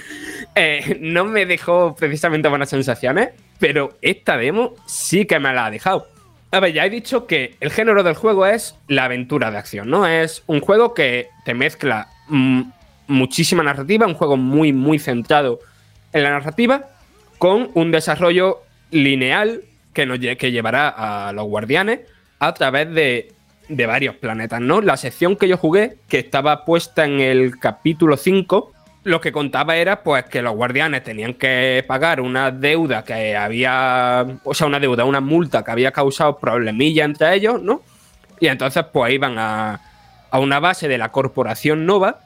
eh, 0.55 0.97
no 1.01 1.25
me 1.25 1.45
dejó 1.45 1.95
precisamente 1.95 2.49
buenas 2.49 2.69
sensaciones, 2.69 3.29
pero 3.59 3.97
esta 4.01 4.37
demo 4.37 4.73
sí 4.87 5.25
que 5.25 5.39
me 5.39 5.53
la 5.53 5.67
ha 5.67 5.71
dejado. 5.71 6.07
A 6.51 6.59
ver, 6.59 6.73
ya 6.73 6.85
he 6.85 6.89
dicho 6.89 7.25
que 7.27 7.55
el 7.61 7.71
género 7.71 8.03
del 8.03 8.15
juego 8.15 8.45
es 8.45 8.75
la 8.87 9.05
aventura 9.05 9.51
de 9.51 9.57
acción, 9.57 9.89
¿no? 9.89 10.05
Es 10.05 10.43
un 10.47 10.59
juego 10.59 10.93
que 10.93 11.29
te 11.45 11.53
mezcla 11.53 12.09
mm, 12.27 12.61
muchísima 13.07 13.63
narrativa, 13.63 14.05
un 14.05 14.15
juego 14.15 14.35
muy, 14.35 14.73
muy 14.73 14.99
centrado 14.99 15.59
en 16.13 16.23
la 16.23 16.29
narrativa, 16.29 16.89
con 17.37 17.71
un 17.73 17.91
desarrollo 17.91 18.61
lineal 18.91 19.61
que, 19.93 20.05
nos, 20.05 20.19
que 20.19 20.51
llevará 20.51 20.89
a 20.89 21.33
los 21.33 21.45
guardianes 21.45 22.01
a 22.39 22.53
través 22.53 22.93
de, 22.93 23.31
de 23.69 23.85
varios 23.85 24.15
planetas, 24.15 24.61
¿no? 24.61 24.81
La 24.81 24.97
sección 24.97 25.35
que 25.35 25.47
yo 25.47 25.57
jugué, 25.57 25.97
que 26.07 26.19
estaba 26.19 26.65
puesta 26.65 27.05
en 27.05 27.19
el 27.19 27.59
capítulo 27.59 28.17
5, 28.17 28.71
lo 29.03 29.19
que 29.19 29.31
contaba 29.31 29.75
era 29.75 30.03
pues 30.03 30.25
que 30.25 30.41
los 30.41 30.55
guardianes 30.55 31.03
tenían 31.03 31.33
que 31.33 31.83
pagar 31.87 32.21
una 32.21 32.51
deuda 32.51 33.03
que 33.03 33.35
había, 33.35 34.25
o 34.43 34.53
sea, 34.53 34.67
una 34.67 34.79
deuda, 34.79 35.03
una 35.05 35.19
multa 35.19 35.63
que 35.63 35.71
había 35.71 35.91
causado 35.91 36.37
problemilla 36.37 37.03
entre 37.03 37.33
ellos, 37.35 37.61
¿no? 37.61 37.81
Y 38.39 38.47
entonces 38.47 38.85
pues 38.91 39.13
iban 39.13 39.37
a, 39.37 39.81
a 40.31 40.39
una 40.39 40.59
base 40.59 40.87
de 40.87 40.97
la 40.97 41.11
corporación 41.11 41.85
Nova 41.85 42.22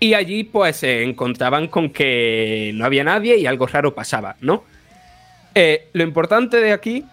y 0.00 0.14
allí 0.14 0.44
pues 0.44 0.76
se 0.76 1.02
encontraban 1.02 1.68
con 1.68 1.90
que 1.90 2.72
no 2.74 2.84
había 2.84 3.04
nadie 3.04 3.36
y 3.36 3.46
algo 3.46 3.66
raro 3.66 3.94
pasaba, 3.94 4.36
¿no? 4.40 4.64
Eh, 5.54 5.88
lo 5.92 6.04
importante 6.04 6.58
de 6.58 6.72
aquí 6.72 7.04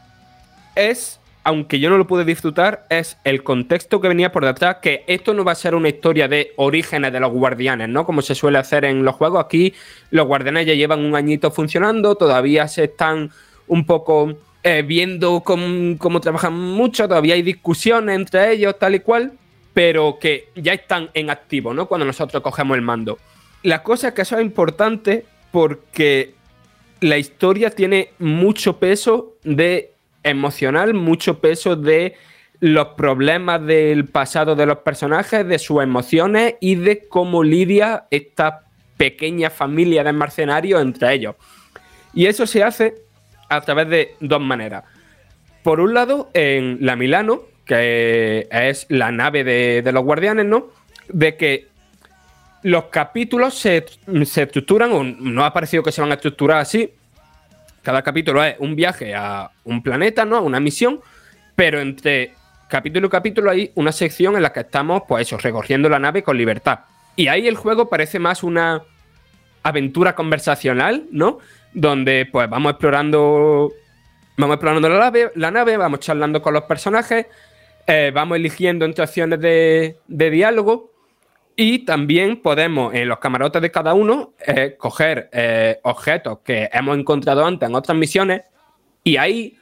es, 0.76 1.20
aunque 1.44 1.80
yo 1.80 1.90
no 1.90 1.98
lo 1.98 2.06
pude 2.06 2.26
disfrutar, 2.26 2.86
es 2.90 3.18
el 3.24 3.44
contexto 3.44 3.99
que 4.02 4.07
venía 4.07 4.32
por 4.32 4.45
detrás, 4.45 4.78
que 4.82 5.03
esto 5.07 5.34
no 5.34 5.44
va 5.44 5.53
a 5.53 5.56
ser 5.56 5.74
una 5.74 5.90
historia 5.90 6.28
de 6.28 6.53
orígenes 6.57 7.12
de 7.12 7.20
los 7.20 7.32
guardianes, 7.32 7.90
¿no? 7.90 8.06
Como 8.06 8.22
se 8.22 8.36
suele 8.36 8.60
hacer 8.60 8.86
en 8.86 9.03
los 9.03 9.16
juegos. 9.16 9.44
Aquí 9.44 9.74
los 10.12 10.28
guardianes 10.28 10.68
ya 10.68 10.74
llevan 10.74 11.03
un 11.03 11.16
añito 11.16 11.49
funcionando, 11.49 12.16
todavía 12.16 12.68
se 12.68 12.84
están 12.84 13.32
un 13.68 13.86
poco 13.86 14.38
eh, 14.62 14.84
viendo 14.84 15.41
cómo, 15.41 15.98
cómo 15.98 16.22
trabajan 16.22 16.53
mucho, 16.53 17.07
todavía 17.07 17.34
hay 17.34 17.41
discusiones 17.41 18.16
entre 18.16 18.52
ellos, 18.52 18.78
tal 18.78 18.95
y 18.95 18.99
cual, 18.99 19.34
pero 19.76 20.19
que 20.19 20.47
ya 20.56 20.72
están 20.72 21.10
en 21.14 21.30
activo, 21.30 21.73
¿no? 21.73 21.85
Cuando 21.85 22.06
nosotros 22.06 22.41
cogemos 22.41 22.77
el 22.77 22.81
mando. 22.81 23.19
La 23.61 23.84
cosa 23.84 24.07
es 24.07 24.14
que 24.14 24.22
eso 24.22 24.38
es 24.38 24.41
importante 24.41 25.26
porque 25.52 26.34
la 27.02 27.18
historia 27.18 27.69
tiene 27.72 28.11
mucho 28.18 28.80
peso 28.80 29.35
de 29.43 29.91
emocional, 30.23 30.93
mucho 30.93 31.39
peso 31.39 31.76
de 31.76 32.15
los 32.61 32.88
problemas 32.95 33.65
del 33.65 34.06
pasado 34.06 34.56
de 34.56 34.65
los 34.65 34.77
personajes, 34.77 35.45
de 35.45 35.60
sus 35.60 35.84
emociones 35.84 36.56
y 36.61 36.76
de 36.76 37.10
cómo 37.10 37.43
lidia 37.43 38.06
esta 38.11 38.61
pequeña 38.95 39.49
familia 39.49 40.06
de 40.06 40.14
mercenarios 40.14 40.81
entre 40.81 41.14
ellos. 41.14 41.35
Y 42.14 42.27
eso 42.27 42.47
se 42.47 42.64
hace 42.64 42.95
a 43.49 43.60
través 43.60 43.89
de 43.89 44.15
dos 44.22 44.39
maneras. 44.39 44.85
Por 45.64 45.81
un 45.81 45.93
lado, 45.93 46.30
en 46.34 46.77
la 46.80 46.95
Milano, 46.95 47.41
que 47.66 48.48
es 48.52 48.86
la 48.90 49.12
nave 49.12 49.44
de, 49.44 49.82
de 49.82 49.92
los 49.92 50.04
guardianes, 50.04 50.46
¿no? 50.46 50.68
De 51.10 51.36
que 51.36 51.68
los 52.66 52.86
capítulos 52.86 53.54
se, 53.54 53.86
estructuran, 54.08 54.92
o 54.92 55.04
no 55.04 55.46
ha 55.46 55.54
parecido 55.54 55.84
que 55.84 55.92
se 55.92 56.02
van 56.02 56.10
a 56.10 56.16
estructurar 56.16 56.58
así. 56.58 56.92
Cada 57.84 58.02
capítulo 58.02 58.44
es 58.44 58.56
un 58.58 58.76
viaje 58.76 59.14
a 59.14 59.52
un 59.66 59.84
planeta, 59.84 60.26
¿no? 60.26 60.38
A 60.38 60.42
una 60.42 60.60
misión, 60.60 61.00
pero 61.56 61.80
entre 61.80 62.34
capítulo 62.68 63.06
y 63.06 63.10
capítulo 63.12 63.52
hay 63.52 63.72
una 63.76 63.92
sección 63.92 64.36
en 64.36 64.42
la 64.42 64.52
que 64.52 64.62
estamos, 64.62 65.04
pues 65.08 65.28
eso, 65.28 65.38
recorriendo 65.38 65.90
la 65.90 66.00
nave 66.00 66.24
con 66.24 66.40
libertad. 66.40 66.80
Y 67.16 67.28
ahí 67.28 67.48
el 67.48 67.56
juego 67.56 67.88
parece 67.88 68.18
más 68.18 68.42
una 68.42 68.82
aventura 69.62 70.16
conversacional, 70.16 71.06
¿no? 71.12 71.38
Donde 71.72 72.28
pues 72.32 72.50
vamos 72.50 72.72
explorando. 72.72 73.74
Vamos 74.38 74.56
explorando 74.56 74.90
la 74.90 74.98
nave, 74.98 75.32
la 75.36 75.52
nave 75.52 75.78
vamos 75.78 76.00
charlando 76.00 76.42
con 76.42 76.56
los 76.56 76.64
personajes, 76.64 77.28
eh, 77.88 78.12
vamos 78.14 78.38
eligiendo 78.38 78.86
entre 78.86 79.03
acciones 79.03 79.40
de, 79.40 79.98
de 80.07 80.30
diálogo 80.30 80.95
y 81.56 81.80
también 81.86 82.41
podemos 82.41 82.94
en 82.94 83.07
los 83.07 83.20
camarotes 83.20 83.62
de 83.62 83.72
cada 83.72 83.94
uno 83.94 84.34
eh, 84.45 84.76
coger 84.78 85.30
eh, 85.32 85.80
objetos 85.84 86.40
que 86.44 86.70
hemos 86.72 86.98
encontrado 86.98 87.45
antes 87.45 87.70
en 87.70 87.76
otras 87.76 87.98
misiones 87.98 88.41
y 89.03 89.18
ahí 89.18 89.57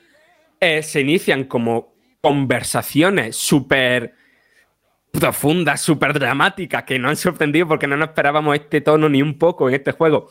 eh, 0.59 0.81
se 0.81 1.01
inician 1.01 1.43
como 1.43 1.93
conversaciones 2.21 3.35
súper 3.35 4.15
profundas, 5.11 5.81
súper 5.81 6.13
dramáticas 6.13 6.83
que 6.83 6.97
nos 6.97 7.09
han 7.09 7.17
sorprendido 7.17 7.67
porque 7.67 7.85
no 7.85 7.95
nos 7.95 8.09
esperábamos 8.09 8.55
este 8.55 8.81
tono 8.81 9.07
ni 9.07 9.21
un 9.21 9.37
poco 9.37 9.69
en 9.69 9.75
este 9.75 9.91
juego. 9.91 10.29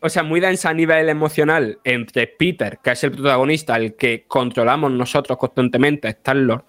O 0.00 0.08
sea, 0.08 0.22
muy 0.22 0.40
densa 0.40 0.70
a 0.70 0.74
nivel 0.74 1.08
emocional 1.08 1.78
entre 1.84 2.26
Peter, 2.26 2.78
que 2.82 2.92
es 2.92 3.04
el 3.04 3.12
protagonista, 3.12 3.76
el 3.76 3.94
que 3.94 4.24
controlamos 4.26 4.90
nosotros 4.90 5.38
constantemente, 5.38 6.08
Star-Lord, 6.08 6.64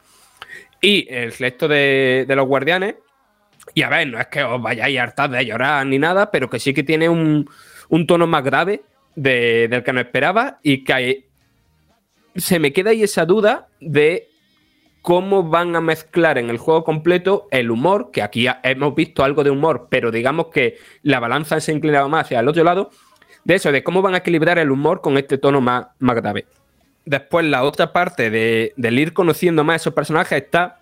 y 0.82 1.08
el 1.10 1.34
resto 1.34 1.68
de 1.68 2.26
los 2.28 2.48
guardianes 2.48 2.96
y 3.74 3.84
a 3.84 3.90
ver, 3.90 4.08
no 4.08 4.20
es 4.20 4.28
que 4.28 4.44
os 4.44 4.62
vayáis 4.62 5.00
hartar 5.00 5.30
de 5.30 5.46
llorar 5.46 5.86
ni 5.86 6.00
nada, 6.00 6.32
pero 6.32 6.50
que 6.50 6.60
sí 6.60 6.74
que 6.74 6.84
tiene 6.84 7.10
un, 7.10 7.48
tono 8.08 8.28
más 8.28 8.44
grave 8.44 8.84
del 9.16 9.84
que 9.84 9.94
no 9.94 10.00
esperaba 10.00 10.60
y 10.64 10.84
que 10.84 11.28
se 12.36 12.60
me 12.60 12.72
queda 12.72 12.92
ahí 12.92 13.04
esa 13.04 13.26
duda 13.26 13.68
de 13.80 14.30
cómo 15.02 15.44
van 15.44 15.76
a 15.76 15.82
mezclar 15.82 16.38
en 16.38 16.50
el 16.50 16.58
juego 16.58 16.84
completo 16.84 17.48
el 17.52 17.72
humor, 17.72 18.12
que 18.12 18.22
aquí 18.22 18.48
hemos 18.64 18.96
visto 18.96 19.24
algo 19.24 19.44
de 19.44 19.50
humor, 19.50 19.88
pero 19.90 20.12
digamos 20.12 20.48
que 20.48 20.78
la 21.04 21.20
balanza 21.20 21.60
se 21.60 21.72
ha 21.72 21.76
inclinado 21.76 22.10
más 22.10 22.26
hacia 22.26 22.40
el 22.40 22.48
otro 22.48 22.64
lado, 22.64 22.92
de 23.44 23.56
eso, 23.56 23.72
de 23.72 23.84
cómo 23.84 24.02
van 24.02 24.14
a 24.14 24.18
equilibrar 24.18 24.60
el 24.60 24.72
humor 24.72 25.02
con 25.02 25.18
este 25.18 25.38
tono 25.38 25.62
más, 25.62 25.88
más 26.00 26.16
grave. 26.16 26.46
Después, 27.10 27.44
la 27.48 27.64
otra 27.64 27.92
parte 27.92 28.30
de, 28.30 28.72
del 28.78 29.00
ir 29.00 29.14
conociendo 29.14 29.64
más 29.64 29.74
a 29.74 29.76
esos 29.78 29.94
personajes 29.96 30.44
está 30.44 30.82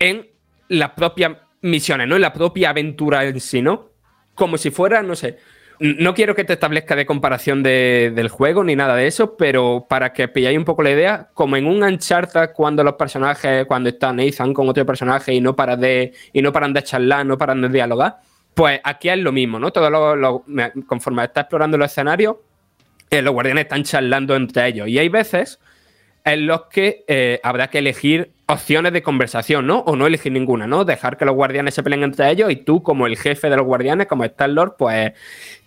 en 0.00 0.26
la 0.66 0.96
propia 0.96 1.42
misiones, 1.60 2.08
¿no? 2.08 2.16
En 2.16 2.22
la 2.22 2.32
propia 2.32 2.70
aventura 2.70 3.24
en 3.24 3.38
sí, 3.38 3.62
¿no? 3.62 3.90
Como 4.34 4.58
si 4.58 4.72
fuera, 4.72 5.00
no 5.00 5.14
sé. 5.14 5.38
No 5.78 6.12
quiero 6.12 6.34
que 6.34 6.42
te 6.42 6.54
establezca 6.54 6.96
de 6.96 7.06
comparación 7.06 7.62
del 7.62 8.28
juego 8.30 8.64
ni 8.64 8.74
nada 8.74 8.96
de 8.96 9.06
eso, 9.06 9.36
pero 9.36 9.86
para 9.88 10.12
que 10.12 10.26
pilláis 10.26 10.58
un 10.58 10.64
poco 10.64 10.82
la 10.82 10.90
idea, 10.90 11.28
como 11.34 11.56
en 11.56 11.66
un 11.66 11.84
Uncharted 11.84 12.50
cuando 12.52 12.82
los 12.82 12.94
personajes, 12.94 13.64
cuando 13.66 13.90
están 13.90 14.16
Nathan 14.16 14.52
con 14.52 14.68
otro 14.68 14.84
personaje 14.84 15.32
y 15.34 15.40
no 15.40 15.54
paran 15.54 15.80
de, 15.80 16.14
y 16.32 16.42
no 16.42 16.52
paran 16.52 16.72
de 16.72 16.82
charlar, 16.82 17.24
no 17.24 17.38
paran 17.38 17.62
de 17.62 17.68
dialogar, 17.68 18.16
pues 18.54 18.80
aquí 18.82 19.08
es 19.08 19.18
lo 19.18 19.30
mismo, 19.30 19.60
¿no? 19.60 19.70
Todo 19.70 19.88
lo, 20.16 20.44
conforme 20.88 21.22
está 21.22 21.42
explorando 21.42 21.78
los 21.78 21.92
escenarios, 21.92 22.34
los 23.10 23.32
guardianes 23.32 23.64
están 23.64 23.84
charlando 23.84 24.36
entre 24.36 24.68
ellos. 24.68 24.88
Y 24.88 24.98
hay 24.98 25.08
veces 25.08 25.58
en 26.24 26.46
los 26.46 26.66
que 26.66 27.04
eh, 27.08 27.40
habrá 27.42 27.68
que 27.68 27.78
elegir 27.78 28.32
opciones 28.46 28.92
de 28.92 29.02
conversación, 29.02 29.66
¿no? 29.66 29.80
O 29.80 29.96
no 29.96 30.06
elegir 30.06 30.32
ninguna, 30.32 30.66
¿no? 30.66 30.84
Dejar 30.84 31.16
que 31.16 31.24
los 31.24 31.34
guardianes 31.34 31.74
se 31.74 31.82
peleen 31.82 32.02
entre 32.02 32.30
ellos 32.30 32.50
y 32.50 32.56
tú, 32.56 32.82
como 32.82 33.06
el 33.06 33.16
jefe 33.16 33.48
de 33.50 33.56
los 33.56 33.66
guardianes, 33.66 34.06
como 34.06 34.24
Star-Lord, 34.24 34.76
pues 34.78 35.12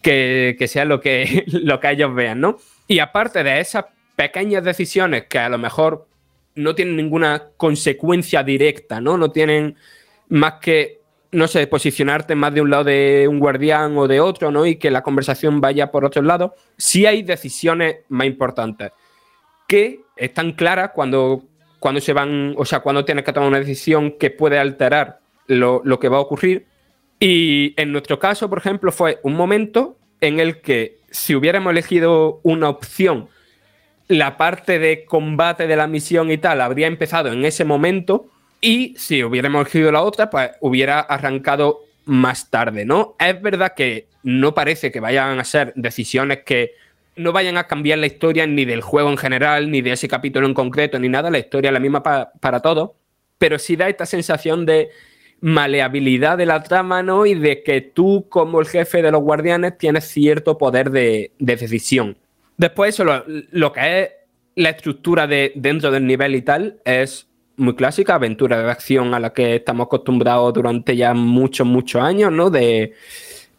que, 0.02 0.66
sea 0.68 0.86
lo 0.86 1.00
que, 1.00 1.46
lo 1.48 1.80
que 1.80 1.92
ellos 1.92 2.14
vean, 2.14 2.42
¿no? 2.42 2.58
Y 2.88 3.00
aparte 3.00 3.44
de 3.44 3.60
esas 3.60 3.86
pequeñas 4.16 4.64
decisiones 4.64 5.26
que 5.26 5.40
a 5.40 5.50
lo 5.50 5.58
mejor 5.58 6.08
no 6.56 6.76
tienen 6.76 6.96
ninguna 6.96 7.44
consecuencia 7.58 8.44
directa, 8.44 9.00
¿no? 9.00 9.18
No 9.18 9.32
tienen 9.32 9.78
más 10.30 10.56
que, 10.62 11.01
no 11.32 11.48
sé, 11.48 11.66
posicionarte 11.68 12.36
más 12.36 12.54
de 12.54 12.62
un 12.62 12.70
lado 12.70 12.84
de 12.86 13.28
un 13.28 13.40
guardián 13.40 13.98
o 13.98 14.08
de 14.08 14.20
otro, 14.20 14.52
¿no? 14.52 14.66
Y 14.66 14.76
que 14.76 14.92
la 14.92 15.02
conversación 15.02 15.62
vaya 15.62 15.92
por 15.92 16.04
otro 16.04 16.22
lado. 16.22 16.56
Sí 16.78 17.06
hay 17.06 17.24
decisiones 17.24 17.98
más 18.10 18.28
importantes 18.28 18.92
que 19.68 20.02
están 20.18 20.52
claras 20.52 20.92
cuando, 20.94 21.44
cuando 21.80 22.02
se 22.02 22.12
van, 22.12 22.54
o 22.58 22.66
sea, 22.66 22.82
cuando 22.82 23.06
tienes 23.06 23.24
que 23.24 23.32
tomar 23.32 23.48
una 23.48 23.60
decisión 23.60 24.18
que 24.20 24.30
puede 24.30 24.60
alterar 24.60 25.20
lo, 25.48 26.00
que 26.00 26.10
va 26.10 26.18
a 26.18 26.22
ocurrir. 26.22 26.68
Y 27.20 27.74
en 27.78 27.92
nuestro 27.92 28.20
caso, 28.20 28.50
por 28.50 28.58
ejemplo, 28.58 28.92
fue 28.92 29.20
un 29.24 29.34
momento 29.34 29.98
en 30.20 30.40
el 30.40 30.60
que 30.62 30.98
si 31.10 31.36
hubiéramos 31.36 31.72
elegido 31.72 32.42
una 32.44 32.68
opción, 32.68 33.30
la 34.08 34.36
parte 34.36 34.80
de 34.80 35.06
combate 35.06 35.68
de 35.68 35.76
la 35.78 35.88
misión 35.88 36.32
y 36.32 36.38
tal 36.38 36.60
habría 36.60 36.88
empezado 36.88 37.32
en 37.32 37.46
ese 37.46 37.64
momento 37.64 38.31
y 38.62 38.94
si 38.98 39.24
hubiéramos 39.24 39.62
elegido 39.62 39.92
la 39.92 40.04
otra, 40.04 40.30
pues 40.30 40.52
hubiera 40.62 41.00
arrancado 41.00 41.82
más 42.06 42.50
tarde, 42.50 42.86
¿no? 42.86 43.16
Es 43.20 43.42
verdad 43.42 43.74
que 43.76 44.08
no 44.24 44.54
parece 44.54 44.92
que 44.92 45.00
vayan 45.00 45.40
a 45.40 45.44
ser 45.44 45.74
decisiones 45.76 46.44
que 46.46 46.74
no 47.16 47.32
vayan 47.32 47.58
a 47.58 47.68
cambiar 47.68 48.00
la 48.00 48.08
historia 48.08 48.48
ni 48.48 48.66
del 48.66 48.82
juego 48.82 49.10
en 49.10 49.18
general, 49.18 49.70
ni 49.70 49.82
de 49.82 49.92
ese 49.92 50.08
capítulo 50.08 50.48
en 50.48 50.54
concreto, 50.54 51.00
ni 51.00 51.10
nada. 51.10 51.30
La 51.30 51.40
historia 51.40 51.70
es 51.70 51.74
la 51.74 51.80
misma 51.80 52.04
para 52.04 52.60
todos. 52.62 52.92
Pero 53.38 53.60
sí 53.60 53.76
da 53.76 53.90
esta 53.90 54.06
sensación 54.06 54.66
de 54.66 54.90
maleabilidad 55.42 56.38
de 56.38 56.46
la 56.46 56.62
trama, 56.64 57.02
¿no? 57.04 57.26
Y 57.26 57.34
de 57.34 57.64
que 57.64 57.82
tú, 57.82 58.28
como 58.30 58.60
el 58.60 58.68
jefe 58.68 59.02
de 59.02 59.12
los 59.12 59.22
guardianes, 59.22 59.78
tienes 59.78 60.06
cierto 60.06 60.58
poder 60.58 60.92
de, 60.92 61.32
decisión. 61.40 62.18
Después, 62.58 62.94
eso, 62.94 63.04
lo, 63.04 63.74
que 63.74 64.02
es 64.02 64.10
la 64.56 64.70
estructura 64.70 65.26
de 65.28 65.52
dentro 65.56 65.90
del 65.90 66.06
nivel 66.06 66.36
y 66.36 66.44
tal 66.44 66.80
es 66.86 67.28
muy 67.62 67.76
clásica, 67.76 68.16
aventura 68.16 68.62
de 68.62 68.72
acción 68.72 69.14
a 69.14 69.20
la 69.20 69.32
que 69.34 69.56
estamos 69.56 69.86
acostumbrados 69.86 70.54
durante 70.54 70.96
ya 70.96 71.14
muchos, 71.14 71.66
muchos 71.68 72.02
años, 72.02 72.32
¿no? 72.32 72.50
De 72.50 72.94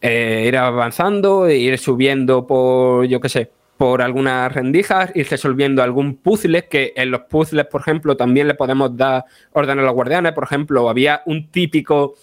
eh, 0.01 0.45
ir 0.49 0.57
avanzando, 0.57 1.49
ir 1.49 1.79
subiendo 1.79 2.47
por, 2.47 3.07
yo 3.07 3.21
qué 3.21 3.29
sé, 3.29 3.51
por 3.77 4.03
algunas 4.03 4.53
rendijas, 4.53 5.11
ir 5.15 5.29
resolviendo 5.29 5.83
algún 5.83 6.17
puzzle, 6.17 6.67
que 6.69 6.93
en 6.97 7.11
los 7.11 7.23
puzzles, 7.23 7.67
por 7.67 7.81
ejemplo, 7.81 8.17
también 8.17 8.49
le 8.49 8.55
podemos 8.55 8.97
dar 8.97 9.25
orden 9.53 9.79
a 9.79 9.83
los 9.83 9.95
guardianes. 9.95 10.33
Por 10.33 10.45
ejemplo, 10.45 10.89
había 10.89 11.23
un 11.27 11.51
típico 11.51 12.15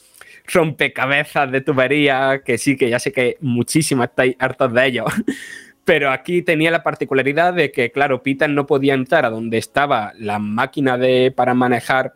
rompecabezas 0.45 1.51
de 1.51 1.61
tubería, 1.61 2.41
que 2.45 2.57
sí, 2.57 2.75
que 2.75 2.89
ya 2.89 2.99
sé 2.99 3.11
que 3.11 3.37
muchísimos 3.41 4.07
estáis 4.07 4.35
hartos 4.39 4.73
de 4.73 4.85
ellos. 4.85 5.05
Pero 5.89 6.11
aquí 6.11 6.43
tenía 6.43 6.69
la 6.69 6.83
particularidad 6.83 7.51
de 7.51 7.71
que, 7.71 7.91
claro, 7.91 8.21
Peter 8.21 8.47
no 8.47 8.67
podía 8.67 8.93
entrar 8.93 9.25
a 9.25 9.31
donde 9.31 9.57
estaba 9.57 10.13
la 10.19 10.37
máquina 10.37 10.99
de, 10.99 11.33
para 11.35 11.55
manejar 11.55 12.13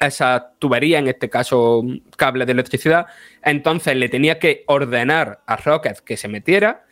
esa 0.00 0.54
tubería, 0.58 0.98
en 0.98 1.06
este 1.06 1.28
caso 1.28 1.84
cable 2.16 2.46
de 2.46 2.52
electricidad, 2.52 3.04
entonces 3.42 3.96
le 3.96 4.08
tenía 4.08 4.38
que 4.38 4.64
ordenar 4.66 5.40
a 5.46 5.56
Rocket 5.56 5.98
que 5.98 6.16
se 6.16 6.28
metiera 6.28 6.86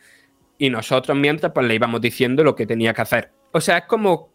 y 0.59 0.69
nosotros 0.69 1.17
mientras 1.17 1.51
pues 1.53 1.65
le 1.65 1.73
íbamos 1.73 2.01
diciendo 2.01 2.43
lo 2.43 2.55
que 2.55 2.67
tenía 2.67 2.93
que 2.93 3.01
hacer. 3.01 3.31
O 3.51 3.59
sea, 3.59 3.79
es 3.79 3.85
como 3.85 4.29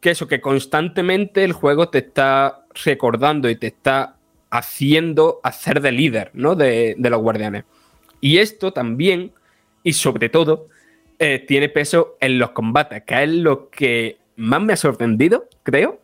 que 0.00 0.10
eso, 0.10 0.26
que 0.26 0.40
constantemente 0.40 1.44
el 1.44 1.52
juego 1.52 1.88
te 1.88 1.98
está 1.98 2.64
recordando 2.84 3.48
y 3.48 3.54
te 3.54 3.68
está 3.68 4.16
haciendo 4.50 5.38
hacer 5.44 5.82
de 5.82 5.92
líder, 5.92 6.32
¿no? 6.34 6.56
De, 6.56 6.96
los 6.98 7.22
guardianes. 7.22 7.62
Y 8.20 8.38
esto 8.38 8.72
también, 8.72 9.30
y 9.84 9.92
sobre 9.92 10.28
todo, 10.28 10.66
eh, 11.24 11.38
tiene 11.38 11.68
peso 11.68 12.16
en 12.18 12.36
los 12.36 12.50
combates, 12.50 13.04
que 13.04 13.22
es 13.22 13.30
lo 13.30 13.70
que 13.70 14.18
más 14.34 14.60
me 14.60 14.72
ha 14.72 14.76
sorprendido, 14.76 15.48
creo, 15.62 16.00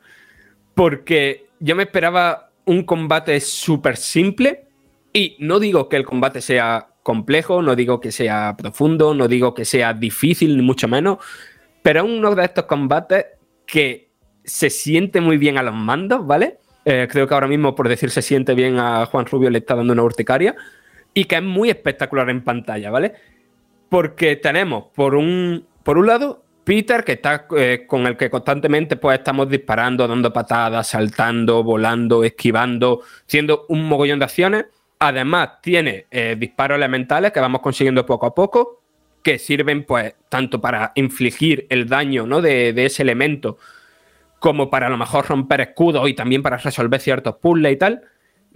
porque 0.75 1.47
yo 1.59 1.75
me 1.75 1.83
esperaba 1.83 2.53
un 2.67 2.85
combate 2.85 3.41
súper 3.41 3.97
simple 3.97 4.67
y 5.13 5.35
no 5.41 5.59
digo 5.59 5.89
que 5.89 5.97
el 5.97 6.05
combate 6.05 6.41
sea 6.41 6.91
complejo, 7.03 7.63
no 7.63 7.75
digo 7.75 8.01
que 8.01 8.13
sea 8.13 8.55
profundo, 8.57 9.13
no 9.13 9.27
digo 9.27 9.55
que 9.55 9.65
sea 9.65 9.93
difícil, 9.93 10.57
ni 10.57 10.63
mucho 10.63 10.87
menos, 10.87 11.19
pero 11.83 12.05
es 12.05 12.09
uno 12.09 12.37
de 12.37 12.45
estos 12.45 12.67
combates 12.67 13.27
que 13.67 14.11
se 14.45 14.71
siente 14.71 15.21
muy 15.21 15.37
bien 15.37 15.59
a 15.59 15.65
los 15.65 15.75
mandos, 15.75 16.25
¿vale? 16.25 16.59
Eh, 16.85 17.09
creo 17.11 17.27
que 17.27 17.35
ahora 17.35 17.49
mismo, 17.49 17.75
por 17.75 17.89
decir 17.89 18.11
se 18.11 18.23
siente 18.23 18.55
bien 18.55 18.79
a 18.79 19.05
Juan 19.07 19.27
Rubio, 19.27 19.51
le 19.51 19.59
está 19.59 19.75
dando 19.75 19.95
una 19.95 20.05
urticaria 20.05 20.55
y 21.13 21.25
que 21.25 21.35
es 21.35 21.43
muy 21.43 21.71
espectacular 21.71 22.31
en 22.31 22.45
pantalla, 22.45 22.93
¿vale? 22.93 23.15
Porque 23.89 24.37
tenemos, 24.37 24.85
por 24.95 25.15
un, 25.15 25.67
por 25.83 25.99
un 25.99 26.07
lado, 26.07 26.45
Peter, 26.69 27.03
que 27.03 27.13
está 27.13 27.47
eh, 27.57 27.85
con 27.87 28.07
el 28.07 28.15
que 28.15 28.29
constantemente 28.29 28.97
pues, 28.97 29.19
estamos 29.21 29.49
disparando, 29.49 30.07
dando 30.07 30.31
patadas, 30.31 30.89
saltando, 30.89 31.65
volando, 31.65 32.23
esquivando, 32.25 33.01
haciendo 33.27 33.65
un 33.71 33.89
mogollón 33.89 34.19
de 34.19 34.27
acciones. 34.27 34.67
Además, 34.99 35.63
tiene 35.63 36.07
eh, 36.11 36.37
disparos 36.39 36.77
elementales 36.77 37.33
que 37.33 37.41
vamos 37.41 37.63
consiguiendo 37.63 38.05
poco 38.05 38.27
a 38.27 38.35
poco, 38.35 38.83
que 39.23 39.39
sirven 39.39 39.85
pues 39.85 40.15
tanto 40.29 40.61
para 40.61 40.93
infligir 40.97 41.67
el 41.71 41.89
daño 41.89 42.27
¿no? 42.27 42.43
de, 42.43 42.75
ese 42.85 43.03
elemento, 43.03 43.57
como 44.39 44.69
para 44.69 44.89
a 44.89 44.91
lo 44.91 44.99
mejor 44.99 45.27
romper 45.27 45.63
escudos 45.63 46.07
y 46.07 46.13
también 46.13 46.43
para 46.43 46.59
resolver 46.59 47.01
ciertos 47.01 47.37
puzzles 47.37 47.73
y 47.73 47.77
tal. 47.77 48.03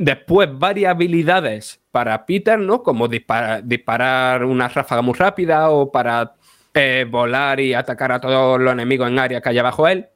Después, 0.05 0.49
varias 0.53 0.91
habilidades 0.91 1.81
para 1.93 2.27
Peter, 2.27 2.59
¿no? 2.59 2.83
Como 2.83 3.07
disparar 3.07 4.45
una 4.45 4.67
ráfaga 4.67 5.01
muy 5.01 5.15
rápida 5.15 5.71
o 5.71 5.93
para 5.93 6.35
eh, 6.75 7.07
volar 7.09 7.61
y 7.61 7.73
atacar 7.73 8.11
a 8.11 8.21
todos 8.21 8.61
los 8.61 8.73
enemigos 8.73 9.09
en 9.09 9.21
área 9.21 9.41
que 9.41 9.49
haya 9.51 9.63
bajo 9.63 9.87
él. 9.87 10.09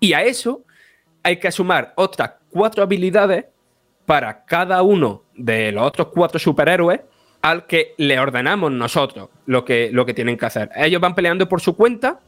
Y 0.00 0.14
a 0.14 0.22
eso 0.22 0.64
hay 1.22 1.36
que 1.36 1.52
sumar 1.52 1.92
otras 1.96 2.36
cuatro 2.48 2.82
habilidades 2.82 3.44
para 4.06 4.46
cada 4.46 4.80
uno 4.80 5.24
de 5.34 5.70
los 5.70 5.86
otros 5.86 6.08
cuatro 6.08 6.38
superhéroes 6.38 7.00
al 7.42 7.66
que 7.66 7.92
le 7.98 8.18
ordenamos 8.18 8.72
nosotros 8.72 9.28
lo 9.44 9.66
que, 9.66 9.90
lo 9.92 10.06
que 10.06 10.14
tienen 10.14 10.38
que 10.38 10.46
hacer. 10.46 10.70
Ellos 10.74 11.02
van 11.02 11.14
peleando 11.14 11.50
por 11.50 11.60
su 11.60 11.76
cuenta, 11.76 12.18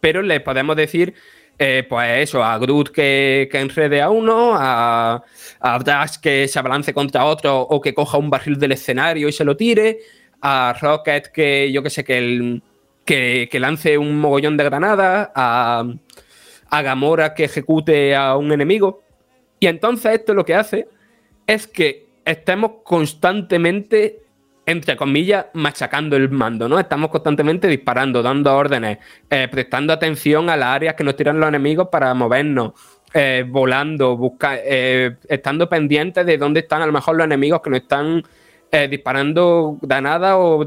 pero 0.00 0.22
le 0.22 0.40
podemos 0.40 0.74
decir, 0.74 1.14
eh, 1.58 1.86
pues 1.88 2.28
eso, 2.28 2.44
a 2.44 2.58
Groot 2.58 2.90
que, 2.90 3.48
que, 3.50 3.60
enrede 3.60 4.02
a 4.02 4.10
uno, 4.10 4.54
a, 4.54 5.22
a 5.60 5.78
Dash 5.78 6.16
que 6.20 6.48
se 6.48 6.58
abalance 6.58 6.92
contra 6.92 7.24
otro 7.24 7.60
o 7.60 7.80
que 7.80 7.94
coja 7.94 8.18
un 8.18 8.28
barril 8.28 8.58
del 8.58 8.72
escenario 8.72 9.28
y 9.28 9.32
se 9.32 9.44
lo 9.44 9.56
tire, 9.56 10.00
a 10.42 10.74
Rocket 10.80 11.28
que 11.28 11.72
yo 11.72 11.82
que 11.82 11.90
sé, 11.90 12.04
que, 12.04 12.18
el, 12.18 12.62
que, 13.04 13.48
lance 13.58 13.96
un 13.96 14.18
mogollón 14.18 14.56
de 14.56 14.64
granadas, 14.64 15.30
a, 15.34 15.84
a 16.68 16.82
Gamora 16.82 17.34
que 17.34 17.44
ejecute 17.44 18.14
a 18.14 18.36
un 18.36 18.52
enemigo. 18.52 19.02
Y 19.58 19.66
entonces 19.66 20.12
esto 20.12 20.34
lo 20.34 20.44
que 20.44 20.54
hace 20.54 20.88
es 21.46 21.66
que 21.66 22.06
estemos 22.24 22.72
constantemente, 22.84 24.20
entre 24.66 24.96
comillas, 24.96 25.46
machacando 25.54 26.16
el 26.16 26.28
mando, 26.28 26.68
¿no? 26.68 26.80
Estamos 26.80 27.10
constantemente 27.10 27.68
disparando, 27.68 28.20
dando 28.20 28.52
órdenes, 28.54 28.98
eh, 29.30 29.46
prestando 29.48 29.92
atención 29.92 30.50
a 30.50 30.56
las 30.56 30.74
áreas 30.74 30.96
que 30.96 31.04
nos 31.04 31.14
tiran 31.14 31.38
los 31.38 31.48
enemigos 31.48 31.88
para 31.88 32.12
movernos, 32.14 32.72
eh, 33.14 33.44
volando, 33.46 34.16
buscar, 34.16 34.58
eh, 34.64 35.16
estando 35.28 35.68
pendientes 35.68 36.26
de 36.26 36.36
dónde 36.36 36.60
están 36.60 36.82
a 36.82 36.86
lo 36.86 36.92
mejor 36.92 37.14
los 37.16 37.24
enemigos 37.24 37.62
que 37.62 37.70
nos 37.70 37.80
están 37.80 38.22
disparando 38.90 39.78
nada 39.88 40.36
o 40.36 40.66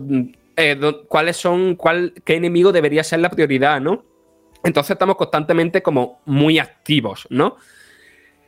cuáles 1.08 1.38
son, 1.38 1.76
cuál, 1.76 2.12
qué 2.26 2.38
enemigo 2.38 2.72
debería 2.72 3.04
ser 3.04 3.20
la 3.20 3.30
prioridad, 3.30 3.80
¿no? 3.80 4.04
Entonces 4.64 4.92
estamos 4.92 5.16
constantemente 5.16 5.84
como 5.84 6.22
muy 6.26 6.58
activos, 6.58 7.28
¿no? 7.30 7.58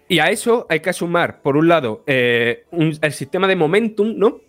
Y 0.07 0.17
a 0.17 0.31
eso 0.31 0.65
hay 0.67 0.79
que 0.79 0.93
sumar, 0.93 1.43
por 1.43 1.57
un 1.57 1.67
lado, 1.67 2.03
el 2.07 3.11
sistema 3.11 3.47
de 3.47 3.55
momentum, 3.55 4.15
¿no? 4.17 4.39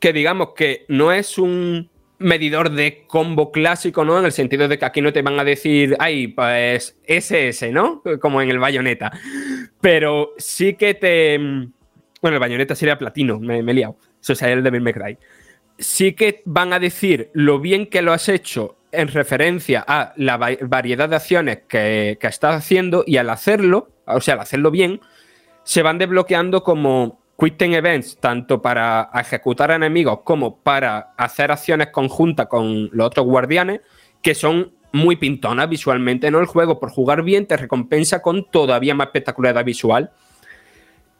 Que 0.00 0.12
digamos 0.12 0.50
que 0.54 0.84
no 0.88 1.12
es 1.12 1.38
un 1.38 1.90
medidor 2.18 2.70
de 2.70 3.04
combo 3.06 3.52
clásico, 3.52 4.04
¿no? 4.04 4.18
En 4.18 4.24
el 4.24 4.32
sentido 4.32 4.68
de 4.68 4.78
que 4.78 4.84
aquí 4.84 5.00
no 5.00 5.12
te 5.12 5.22
van 5.22 5.38
a 5.38 5.44
decir, 5.44 5.96
ay, 5.98 6.28
pues 6.28 6.96
SS, 7.06 7.70
¿no? 7.72 8.02
Como 8.20 8.40
en 8.40 8.50
el 8.50 8.58
bayoneta. 8.58 9.12
Pero 9.80 10.32
sí 10.38 10.74
que 10.74 10.94
te. 10.94 11.38
Bueno, 11.38 12.36
el 12.36 12.40
bayoneta 12.40 12.74
sería 12.74 12.98
platino, 12.98 13.38
me, 13.38 13.58
he 13.58 13.74
liado. 13.74 13.96
Eso 14.20 14.34
sería 14.34 14.54
el 14.54 14.62
Devil 14.62 14.80
May 14.80 14.94
Cry. 14.94 15.18
Sí 15.78 16.12
que 16.12 16.42
van 16.44 16.72
a 16.72 16.78
decir 16.78 17.30
lo 17.34 17.60
bien 17.60 17.86
que 17.86 18.00
lo 18.00 18.12
has 18.12 18.28
hecho 18.28 18.78
en 18.92 19.08
referencia 19.08 19.84
a 19.86 20.14
la 20.16 20.38
variedad 20.38 21.08
de 21.08 21.16
acciones 21.16 21.58
que, 21.68 22.16
estás 22.20 22.54
haciendo 22.54 23.04
y 23.06 23.16
al 23.16 23.28
hacerlo, 23.28 23.90
o 24.06 24.20
sea, 24.20 24.34
al 24.34 24.40
hacerlo 24.40 24.70
bien, 24.70 25.00
se 25.64 25.82
van 25.82 25.98
desbloqueando 25.98 26.62
como 26.62 27.20
time 27.36 27.76
events, 27.76 28.18
tanto 28.18 28.62
para 28.62 29.10
ejecutar 29.14 29.70
enemigos 29.70 30.20
como 30.24 30.56
para 30.56 31.14
hacer 31.16 31.50
acciones 31.50 31.88
conjuntas 31.88 32.46
con 32.46 32.88
los 32.92 33.06
otros 33.06 33.26
guardianes, 33.26 33.80
que 34.22 34.34
son 34.34 34.72
muy 34.92 35.16
pintonas 35.16 35.68
visualmente, 35.68 36.30
¿no? 36.30 36.38
El 36.38 36.46
juego, 36.46 36.78
por 36.78 36.90
jugar 36.90 37.22
bien, 37.22 37.46
te 37.46 37.56
recompensa 37.56 38.22
con 38.22 38.48
todavía 38.50 38.94
más 38.94 39.08
espectacularidad 39.08 39.64
visual. 39.64 40.12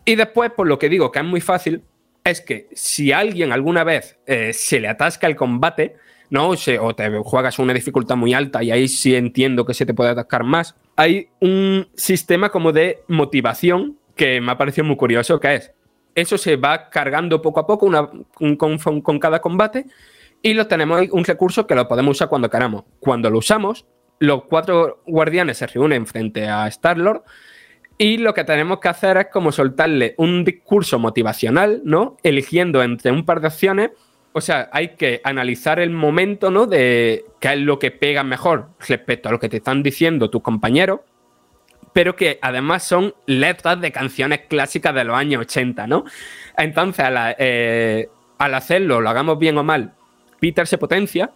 Y 0.05 0.15
después, 0.15 0.53
por 0.53 0.69
lo 0.69 0.79
que 0.79 0.89
digo, 0.89 1.11
que 1.11 1.19
es 1.19 1.25
muy 1.25 1.41
fácil, 1.41 1.83
es 2.23 2.41
que 2.41 2.69
si 2.73 3.13
alguien 3.13 3.53
alguna 3.53 3.85
vez 3.85 4.19
eh, 4.27 4.53
se 4.53 4.81
le 4.81 4.89
atasca 4.89 5.27
el 5.27 5.35
combate, 5.35 5.97
¿no? 6.31 6.51
O, 6.51 6.55
o 6.81 6.95
te 6.95 7.11
juegas 7.19 7.59
una 7.59 7.75
dificultad 7.75 8.17
muy 8.17 8.33
alta 8.33 8.63
y 8.63 8.71
ahí 8.71 8.89
sí 8.89 9.15
entiendo 9.15 9.65
que 9.65 9.75
se 9.75 9.85
te 9.85 9.93
puede 9.93 10.11
atascar 10.11 10.45
más. 10.45 10.77
Hay 10.97 11.29
un 11.41 11.89
sistema 11.95 12.51
como 12.51 12.73
de 12.73 13.01
motivación 13.09 13.99
que 14.15 14.41
me 14.41 14.53
ha 14.53 14.59
parecido 14.59 14.85
muy 14.85 14.97
curioso, 14.97 15.41
que 15.41 15.57
es, 15.57 15.73
eso 16.15 16.39
se 16.39 16.57
va 16.57 16.89
cargando 16.91 17.43
poco 17.43 17.61
a 17.61 17.67
poco 17.67 17.91
con, 18.35 18.79
con 19.03 19.19
cada 19.19 19.41
combate 19.41 19.87
y 20.43 20.53
lo 20.53 20.67
tenemos 20.67 21.09
un 21.11 21.25
recurso 21.25 21.67
que 21.67 21.75
lo 21.75 21.89
podemos 21.89 22.17
usar 22.17 22.29
cuando 22.29 22.51
queramos. 22.51 22.85
Cuando 23.01 23.31
lo 23.31 23.39
usamos, 23.39 23.87
los 24.19 24.45
cuatro 24.45 25.03
guardianes 25.07 25.57
se 25.59 25.67
reúnen 25.67 26.07
frente 26.07 26.47
a 26.49 26.69
Star-Lord 26.69 27.23
y 27.97 28.19
lo 28.19 28.35
que 28.35 28.45
tenemos 28.45 28.79
que 28.81 28.89
hacer 28.89 29.17
es 29.17 29.27
como 29.33 29.53
soltarle 29.53 30.15
un 30.19 30.45
discurso 30.45 30.99
motivacional, 30.99 31.81
¿no? 31.85 32.17
Eligiendo 32.23 32.83
entre 32.83 33.11
un 33.11 33.25
par 33.25 33.41
de 33.41 33.47
opciones. 33.47 33.91
O 34.33 34.41
sea, 34.41 34.69
hay 34.73 34.97
que 34.97 35.21
analizar 35.25 35.79
el 35.79 35.91
momento, 35.91 36.51
¿no? 36.51 36.67
De 36.67 37.25
qué 37.41 37.53
es 37.53 37.61
lo 37.61 37.79
que 37.79 37.93
pega 37.93 38.25
mejor 38.25 38.71
respecto 38.87 39.29
a 39.29 39.33
lo 39.33 39.39
que 39.39 39.49
te 39.49 39.59
están 39.59 39.83
diciendo 39.83 40.29
tus 40.29 40.43
compañeros, 40.43 41.01
pero 41.95 42.15
que 42.17 42.39
además 42.43 42.83
son 42.83 43.15
letras 43.25 43.81
de 43.81 43.93
canciones 43.93 44.41
clásicas 44.49 44.95
de 44.95 45.05
los 45.05 45.17
años 45.17 45.41
80, 45.41 45.87
¿no? 45.87 46.05
Entonces, 46.59 47.07
eh, 47.39 48.09
al 48.37 48.55
hacerlo, 48.55 49.01
lo 49.01 49.09
hagamos 49.09 49.39
bien 49.39 49.57
o 49.57 49.65
mal, 49.65 49.95
Peter 50.41 50.67
se 50.67 50.77
potencia, 50.77 51.31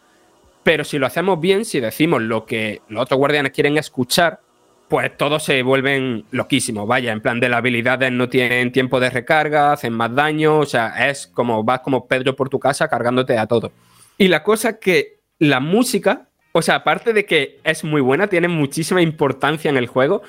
pero 0.62 0.84
si 0.84 0.98
lo 0.98 1.06
hacemos 1.06 1.40
bien, 1.40 1.64
si 1.64 1.80
decimos 1.80 2.20
lo 2.20 2.44
que 2.44 2.82
los 2.88 3.02
otros 3.04 3.16
guardianes 3.18 3.52
quieren 3.52 3.78
escuchar, 3.78 4.40
pues 4.88 5.16
todos 5.16 5.44
se 5.44 5.62
vuelven 5.62 6.24
loquísimos. 6.30 6.86
Vaya, 6.86 7.12
en 7.12 7.20
plan 7.20 7.40
de 7.40 7.48
las 7.48 7.58
habilidades 7.58 8.10
no 8.10 8.28
tienen 8.28 8.72
tiempo 8.72 9.00
de 9.00 9.10
recarga, 9.10 9.72
hacen 9.72 9.92
más 9.92 10.14
daño, 10.14 10.58
o 10.58 10.66
sea, 10.66 11.08
es 11.08 11.26
como 11.26 11.62
vas 11.62 11.80
como 11.80 12.06
Pedro 12.06 12.34
por 12.34 12.48
tu 12.48 12.58
casa 12.58 12.88
cargándote 12.88 13.38
a 13.38 13.46
todo. 13.46 13.72
Y 14.16 14.28
la 14.28 14.42
cosa 14.42 14.78
que 14.78 15.20
la 15.38 15.60
música 15.60 16.24
O 16.52 16.62
sea, 16.62 16.76
aparte 16.76 17.12
de 17.12 17.24
que 17.24 17.60
es 17.62 17.84
muy 17.84 18.00
buena, 18.00 18.26
tiene 18.26 18.48
muchísima 18.48 19.00
importancia 19.02 19.70
en 19.70 19.76
el 19.76 19.86
juego, 19.86 20.22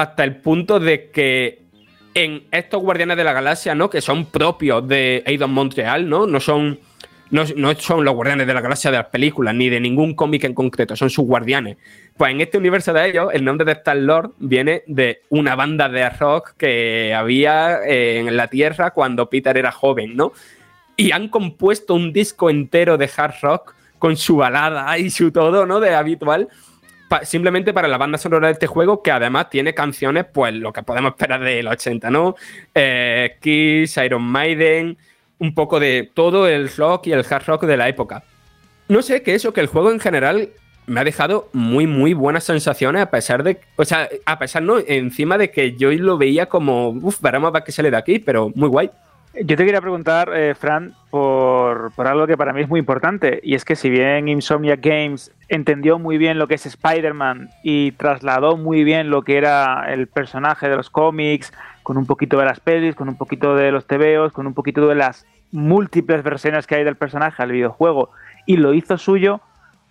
hasta 0.00 0.24
el 0.24 0.36
punto 0.36 0.80
de 0.80 1.10
que 1.10 1.62
en 2.14 2.44
estos 2.50 2.82
Guardianes 2.82 3.16
de 3.16 3.24
la 3.24 3.32
Galaxia, 3.32 3.74
¿no? 3.74 3.90
Que 3.90 4.00
son 4.00 4.26
propios 4.26 4.86
de 4.88 5.22
Eidos 5.26 5.48
Montreal, 5.48 6.08
¿no? 6.08 6.26
No 6.26 6.40
son, 6.40 6.80
no, 7.30 7.44
son 7.74 8.04
los 8.04 8.14
Guardianes 8.14 8.46
de 8.46 8.54
la 8.54 8.60
Galaxia 8.60 8.90
de 8.90 8.96
las 8.96 9.06
películas, 9.06 9.54
ni 9.54 9.68
de 9.68 9.80
ningún 9.80 10.14
cómic 10.14 10.44
en 10.44 10.54
concreto, 10.54 10.96
son 10.96 11.10
sus 11.10 11.24
guardianes. 11.24 11.76
Pues 12.16 12.32
en 12.32 12.40
este 12.40 12.58
universo 12.58 12.92
de 12.92 13.08
ellos, 13.08 13.30
el 13.32 13.44
nombre 13.44 13.64
de 13.64 13.72
Star-Lord 13.72 14.32
viene 14.38 14.82
de 14.86 15.22
una 15.28 15.54
banda 15.54 15.88
de 15.88 16.08
rock 16.10 16.54
que 16.56 17.14
había 17.14 17.84
eh, 17.84 18.18
en 18.18 18.36
la 18.36 18.48
Tierra 18.48 18.90
cuando 18.90 19.30
Peter 19.30 19.56
era 19.56 19.70
joven, 19.70 20.16
¿no? 20.16 20.32
Y 20.96 21.12
han 21.12 21.28
compuesto 21.28 21.94
un 21.94 22.12
disco 22.12 22.50
entero 22.50 22.98
de 22.98 23.08
hard 23.16 23.34
rock 23.42 23.74
con 24.00 24.16
su 24.16 24.36
balada 24.36 24.98
y 24.98 25.10
su 25.10 25.30
todo, 25.30 25.66
¿no? 25.66 25.78
De 25.78 25.94
habitual 25.94 26.48
simplemente 27.22 27.72
para 27.72 27.88
la 27.88 27.98
banda 27.98 28.18
sonora 28.18 28.48
de 28.48 28.54
este 28.54 28.66
juego, 28.66 29.02
que 29.02 29.10
además 29.10 29.50
tiene 29.50 29.74
canciones, 29.74 30.26
pues 30.32 30.54
lo 30.54 30.72
que 30.72 30.82
podemos 30.82 31.12
esperar 31.12 31.40
de 31.40 31.62
los 31.62 31.72
80, 31.74 32.10
¿no? 32.10 32.34
Eh, 32.74 33.36
Kiss, 33.40 33.96
Iron 33.98 34.22
Maiden, 34.22 34.98
un 35.38 35.54
poco 35.54 35.80
de 35.80 36.10
todo 36.12 36.48
el 36.48 36.68
rock 36.74 37.06
y 37.06 37.12
el 37.12 37.24
hard 37.28 37.46
rock 37.46 37.64
de 37.64 37.76
la 37.76 37.88
época. 37.88 38.24
No 38.88 39.02
sé, 39.02 39.22
que 39.22 39.34
eso, 39.34 39.52
que 39.52 39.60
el 39.60 39.66
juego 39.66 39.90
en 39.90 40.00
general 40.00 40.50
me 40.86 41.00
ha 41.00 41.04
dejado 41.04 41.48
muy, 41.52 41.86
muy 41.86 42.14
buenas 42.14 42.44
sensaciones, 42.44 43.02
a 43.02 43.10
pesar 43.10 43.42
de. 43.42 43.60
O 43.76 43.84
sea, 43.84 44.08
a 44.24 44.38
pesar, 44.38 44.62
¿no? 44.62 44.78
Encima 44.78 45.38
de 45.38 45.50
que 45.50 45.76
yo 45.76 45.90
lo 45.92 46.18
veía 46.18 46.46
como. 46.46 46.88
Uf, 46.88 47.20
veremos 47.20 47.48
a 47.48 47.52
ver 47.52 47.64
qué 47.64 47.72
sale 47.72 47.90
de 47.90 47.96
aquí, 47.96 48.18
pero 48.18 48.50
muy 48.54 48.68
guay. 48.68 48.90
Yo 49.40 49.56
te 49.56 49.64
quería 49.64 49.80
preguntar, 49.80 50.32
eh, 50.34 50.54
Fran, 50.56 50.94
por, 51.10 51.92
algo 51.98 52.26
que 52.26 52.36
para 52.36 52.52
mí 52.52 52.62
es 52.62 52.68
muy 52.68 52.80
importante, 52.80 53.40
y 53.42 53.54
es 53.54 53.64
que 53.64 53.76
si 53.76 53.88
bien 53.88 54.26
Insomnia 54.26 54.76
Games 54.76 55.32
entendió 55.48 55.98
muy 55.98 56.18
bien 56.18 56.38
lo 56.38 56.48
que 56.48 56.54
es 56.54 56.66
Spider-Man 56.66 57.48
y 57.62 57.92
trasladó 57.92 58.56
muy 58.56 58.82
bien 58.82 59.10
lo 59.10 59.22
que 59.22 59.36
era 59.36 59.92
el 59.92 60.08
personaje 60.08 60.68
de 60.68 60.76
los 60.76 60.90
cómics, 60.90 61.52
con 61.84 61.96
un 61.98 62.06
poquito 62.06 62.36
de 62.38 62.46
las 62.46 62.58
pelis, 62.58 62.96
con 62.96 63.08
un 63.08 63.16
poquito 63.16 63.54
de 63.54 63.70
los 63.70 63.86
tebeos, 63.86 64.32
con 64.32 64.46
un 64.46 64.54
poquito 64.54 64.88
de 64.88 64.96
las 64.96 65.24
múltiples 65.52 66.24
versiones 66.24 66.66
que 66.66 66.74
hay 66.74 66.84
del 66.84 66.96
personaje 66.96 67.40
al 67.40 67.52
videojuego, 67.52 68.10
y 68.44 68.56
lo 68.56 68.74
hizo 68.74 68.98
suyo, 68.98 69.40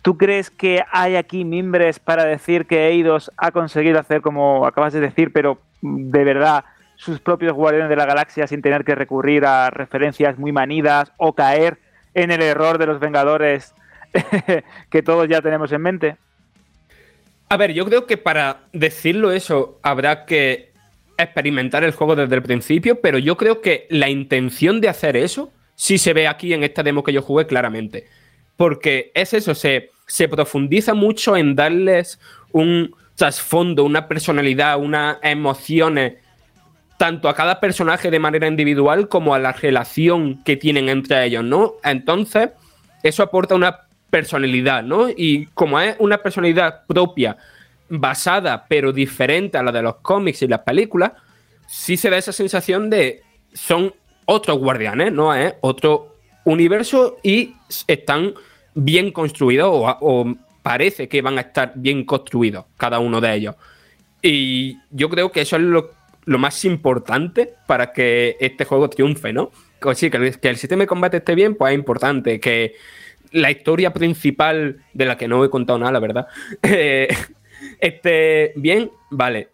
¿tú 0.01 0.17
crees 0.17 0.49
que 0.49 0.83
hay 0.91 1.15
aquí 1.15 1.45
mimbres 1.45 1.99
para 1.99 2.25
decir 2.25 2.65
que 2.65 2.87
Eidos 2.87 3.31
ha 3.37 3.51
conseguido 3.51 3.99
hacer 3.99 4.21
como 4.21 4.65
acabas 4.65 4.91
de 4.91 4.99
decir, 4.99 5.31
pero 5.31 5.59
de 5.81 6.23
verdad 6.25 6.65
sus 6.97 7.19
propios 7.21 7.53
guardianes 7.53 7.89
de 7.89 7.95
la 7.95 8.05
galaxia 8.05 8.47
sin 8.47 8.61
tener 8.61 8.83
que 8.83 8.95
recurrir 8.95 9.45
a 9.45 9.69
referencias 9.69 10.37
muy 10.37 10.51
manidas 10.51 11.13
o 11.17 11.33
caer 11.33 11.77
en 12.13 12.31
el 12.31 12.41
error 12.41 12.77
de 12.79 12.87
los 12.87 12.99
Vengadores 12.99 13.73
que 14.89 15.03
todos 15.03 15.29
ya 15.29 15.41
tenemos 15.41 15.71
en 15.71 15.81
mente? 15.81 16.17
A 17.49 17.55
ver, 17.55 17.73
yo 17.73 17.85
creo 17.85 18.05
que 18.07 18.17
para 18.17 18.61
decirlo 18.73 19.31
eso 19.31 19.79
habrá 19.83 20.25
que 20.25 20.73
experimentar 21.17 21.83
el 21.83 21.93
juego 21.93 22.15
desde 22.15 22.35
el 22.35 22.43
principio, 22.43 22.99
pero 22.99 23.17
yo 23.19 23.37
creo 23.37 23.61
que 23.61 23.87
la 23.89 24.09
intención 24.09 24.81
de 24.81 24.89
hacer 24.89 25.15
eso 25.15 25.51
sí 25.75 25.97
se 25.97 26.13
ve 26.13 26.27
aquí 26.27 26.53
en 26.53 26.63
esta 26.63 26.83
demo 26.83 27.03
que 27.03 27.13
yo 27.13 27.21
jugué 27.21 27.45
claramente. 27.45 28.07
Porque 28.55 29.11
es 29.13 29.33
eso, 29.33 29.53
se, 29.53 29.91
se 30.07 30.27
profundiza 30.27 30.95
mucho 30.95 31.37
en 31.37 31.55
darles 31.55 32.19
un 32.51 32.95
trasfondo, 33.15 33.83
una 33.83 34.07
personalidad, 34.07 34.79
unas 34.79 35.17
emociones 35.21 36.15
tanto 36.97 37.29
a 37.29 37.35
cada 37.35 37.59
personaje 37.59 38.09
de 38.09 38.19
manera 38.19 38.47
individual 38.47 39.07
como 39.07 39.33
a 39.33 39.39
la 39.39 39.53
relación 39.53 40.43
que 40.43 40.57
tienen 40.57 40.89
entre 40.89 41.23
ellos, 41.25 41.43
¿no? 41.43 41.75
Entonces, 41.83 42.49
eso 43.03 43.23
aporta 43.23 43.55
una 43.55 43.81
personalidad, 44.09 44.83
¿no? 44.83 45.07
Y 45.09 45.45
como 45.53 45.79
es 45.79 45.95
una 45.99 46.17
personalidad 46.17 46.85
propia, 46.87 47.37
basada 47.89 48.65
pero 48.67 48.91
diferente 48.91 49.57
a 49.57 49.63
la 49.63 49.71
de 49.71 49.81
los 49.81 49.97
cómics 49.97 50.41
y 50.41 50.47
las 50.47 50.61
películas, 50.61 51.11
sí 51.67 51.97
se 51.97 52.09
da 52.09 52.17
esa 52.17 52.33
sensación 52.33 52.89
de 52.89 53.21
son 53.53 53.93
otros 54.25 54.57
guardianes, 54.57 55.13
¿no? 55.13 55.33
Es 55.33 55.53
otro 55.61 56.15
universo 56.45 57.17
y 57.23 57.53
están 57.85 58.33
bien 58.73 59.11
construidos 59.11 59.69
o, 59.71 59.97
o 60.01 60.35
parece 60.63 61.07
que 61.07 61.21
van 61.21 61.37
a 61.37 61.41
estar 61.41 61.73
bien 61.75 62.03
construidos 62.03 62.65
cada 62.75 62.99
uno 62.99 63.21
de 63.21 63.33
ellos. 63.35 63.55
Y 64.21 64.79
yo 64.89 65.09
creo 65.09 65.31
que 65.31 65.41
eso 65.41 65.55
es 65.55 65.61
lo 65.61 65.96
lo 66.27 66.37
más 66.37 66.65
importante 66.65 67.53
para 67.65 67.93
que 67.93 68.35
este 68.41 68.65
juego 68.65 68.89
triunfe, 68.89 69.31
¿no? 69.31 69.49
Sí, 69.95 70.11
que 70.11 70.17
el, 70.41 70.57
sistema 70.57 70.83
de 70.83 70.87
combate 70.87 71.17
esté 71.17 71.35
bien, 71.35 71.55
pues 71.55 71.71
es 71.71 71.79
importante. 71.79 72.41
Que 72.41 72.75
la 73.31 73.49
historia 73.49 73.93
principal, 73.93 74.83
de 74.93 75.05
la 75.05 75.17
que 75.17 75.29
no 75.29 75.45
he 75.45 75.49
contado 75.49 75.79
nada, 75.79 75.93
la 75.93 75.99
verdad, 75.99 76.27
esté 77.79 78.51
bien, 78.57 78.91
vale. 79.09 79.49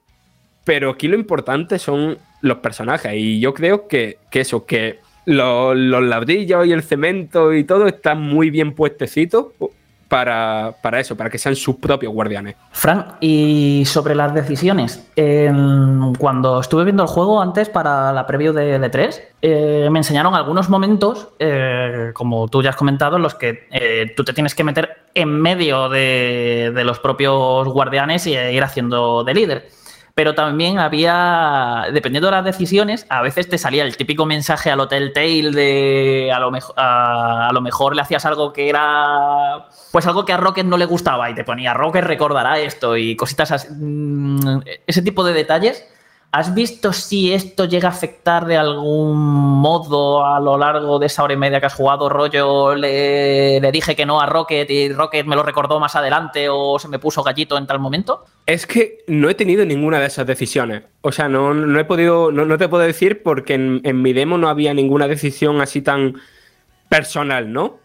Pero 0.64 0.90
aquí 0.90 1.08
lo 1.08 1.16
importante 1.16 1.78
son 1.78 2.18
los 2.42 2.58
personajes. 2.58 3.14
Y 3.14 3.40
yo 3.40 3.54
creo 3.54 3.88
que, 3.88 4.18
eso, 4.32 4.66
que 4.66 4.98
los, 5.26 5.78
los 5.78 6.04
ladrillos 6.04 6.66
y 6.66 6.72
el 6.72 6.82
cemento 6.82 7.54
y 7.54 7.66
todo 7.66 7.86
están 7.86 8.20
muy 8.20 8.50
bien 8.50 8.74
puestecitos 8.74 9.48
para, 10.14 11.00
eso, 11.00 11.18
para 11.18 11.30
que 11.30 11.40
sean 11.40 11.56
sus 11.56 11.78
propios 11.78 12.14
guardianes. 12.14 12.56
Frank, 12.72 13.16
y 13.20 13.84
sobre 13.86 14.14
las 14.14 14.32
decisiones, 14.34 15.10
cuando 16.20 16.60
estuve 16.60 16.84
viendo 16.84 17.02
el 17.02 17.10
juego 17.10 17.42
antes 17.42 17.70
para 17.70 18.14
la 18.14 18.28
preview 18.28 18.54
de 18.54 18.80
L3, 18.80 19.22
eh, 19.42 19.88
me 19.92 20.00
enseñaron 20.00 20.36
algunos 20.36 20.70
momentos, 20.70 21.30
eh, 21.40 22.12
como 22.14 22.48
tú 22.48 22.62
ya 22.62 22.70
has 22.70 22.76
comentado, 22.76 23.16
en 23.16 23.24
los 23.24 23.34
que 23.34 23.68
eh, 23.72 24.14
tú 24.16 24.24
te 24.24 24.34
tienes 24.34 24.54
que 24.54 24.64
meter 24.64 24.98
en 25.16 25.30
medio 25.30 25.90
de, 25.90 26.72
de 26.76 26.84
los 26.84 27.00
propios 27.00 27.68
guardianes 27.68 28.28
y 28.28 28.34
ir 28.36 28.64
haciendo 28.64 29.24
de 29.24 29.34
líder 29.34 29.70
pero 30.16 30.36
también 30.36 30.78
había, 30.78 31.88
dependiendo 31.92 32.28
de 32.28 32.34
las 32.34 32.46
decisiones, 32.46 33.06
a 33.10 33.22
veces 33.22 33.50
te 33.50 33.58
salía 33.58 33.84
el 33.84 33.98
típico 33.98 34.26
mensaje 34.26 34.70
al 34.70 34.80
Hotel 34.80 35.12
Tail 35.12 35.54
de 35.54 36.32
a 36.34 36.40
lo, 36.40 36.52
a, 36.78 37.50
lo 37.52 37.62
mejor 37.62 37.96
le 37.96 38.04
hacías 38.04 38.26
algo 38.26 38.54
que 38.54 38.70
era, 38.70 39.68
pues 39.92 40.06
algo 40.06 40.24
que 40.24 40.34
a 40.34 40.38
Rocket 40.38 40.66
no 40.66 40.78
le 40.78 40.86
gustaba 40.86 41.32
y 41.32 41.36
te 41.36 41.44
ponía 41.44 41.74
Rocket 41.74 42.04
recordará 42.04 42.60
esto 42.60 42.96
y 42.96 43.16
cositas 43.16 43.52
así. 43.52 43.70
Mm, 43.72 44.62
ese 44.86 45.02
tipo 45.02 45.24
de 45.24 45.34
detalles 45.34 45.84
¿Has 46.34 46.56
visto 46.56 46.92
si 46.94 47.32
esto 47.32 47.66
llega 47.66 47.90
a 47.90 47.92
afectar 47.92 48.46
de 48.48 48.58
algún 48.58 49.16
modo 49.16 50.26
a 50.26 50.40
lo 50.40 50.58
largo 50.58 50.98
de 50.98 51.06
esa 51.06 51.24
hora 51.24 51.36
y 51.36 51.38
media 51.38 51.60
que 51.60 51.68
has 51.68 51.76
jugado? 51.76 52.10
Rollo, 52.10 52.74
le, 52.74 53.62
dije 53.72 53.96
que 53.96 54.04
no 54.08 54.20
a 54.20 54.26
Rocket 54.26 54.68
y 54.68 54.92
Rocket 54.92 55.28
me 55.28 55.36
lo 55.36 55.44
recordó 55.44 55.80
más 55.80 55.96
adelante 55.96 56.48
o 56.50 56.80
se 56.80 56.88
me 56.88 56.98
puso 56.98 57.22
gallito 57.22 57.56
en 57.56 57.68
tal 57.68 57.78
momento. 57.78 58.26
Es 58.48 58.66
que 58.66 59.04
no 59.06 59.30
he 59.30 59.36
tenido 59.36 59.64
ninguna 59.64 60.00
de 60.00 60.08
esas 60.08 60.26
decisiones. 60.26 60.82
O 61.02 61.12
sea, 61.12 61.30
no, 61.30 61.54
no 61.54 61.80
he 61.80 61.86
podido, 61.86 62.32
no, 62.32 62.58
te 62.58 62.68
puedo 62.68 62.82
decir 62.82 63.22
porque 63.22 63.54
en 63.54 64.02
mi 64.02 64.12
demo 64.12 64.40
no 64.40 64.50
había 64.50 64.74
ninguna 64.74 65.08
decisión 65.08 65.62
así 65.62 65.84
tan 65.84 66.16
personal, 66.90 67.54
¿no? 67.54 67.78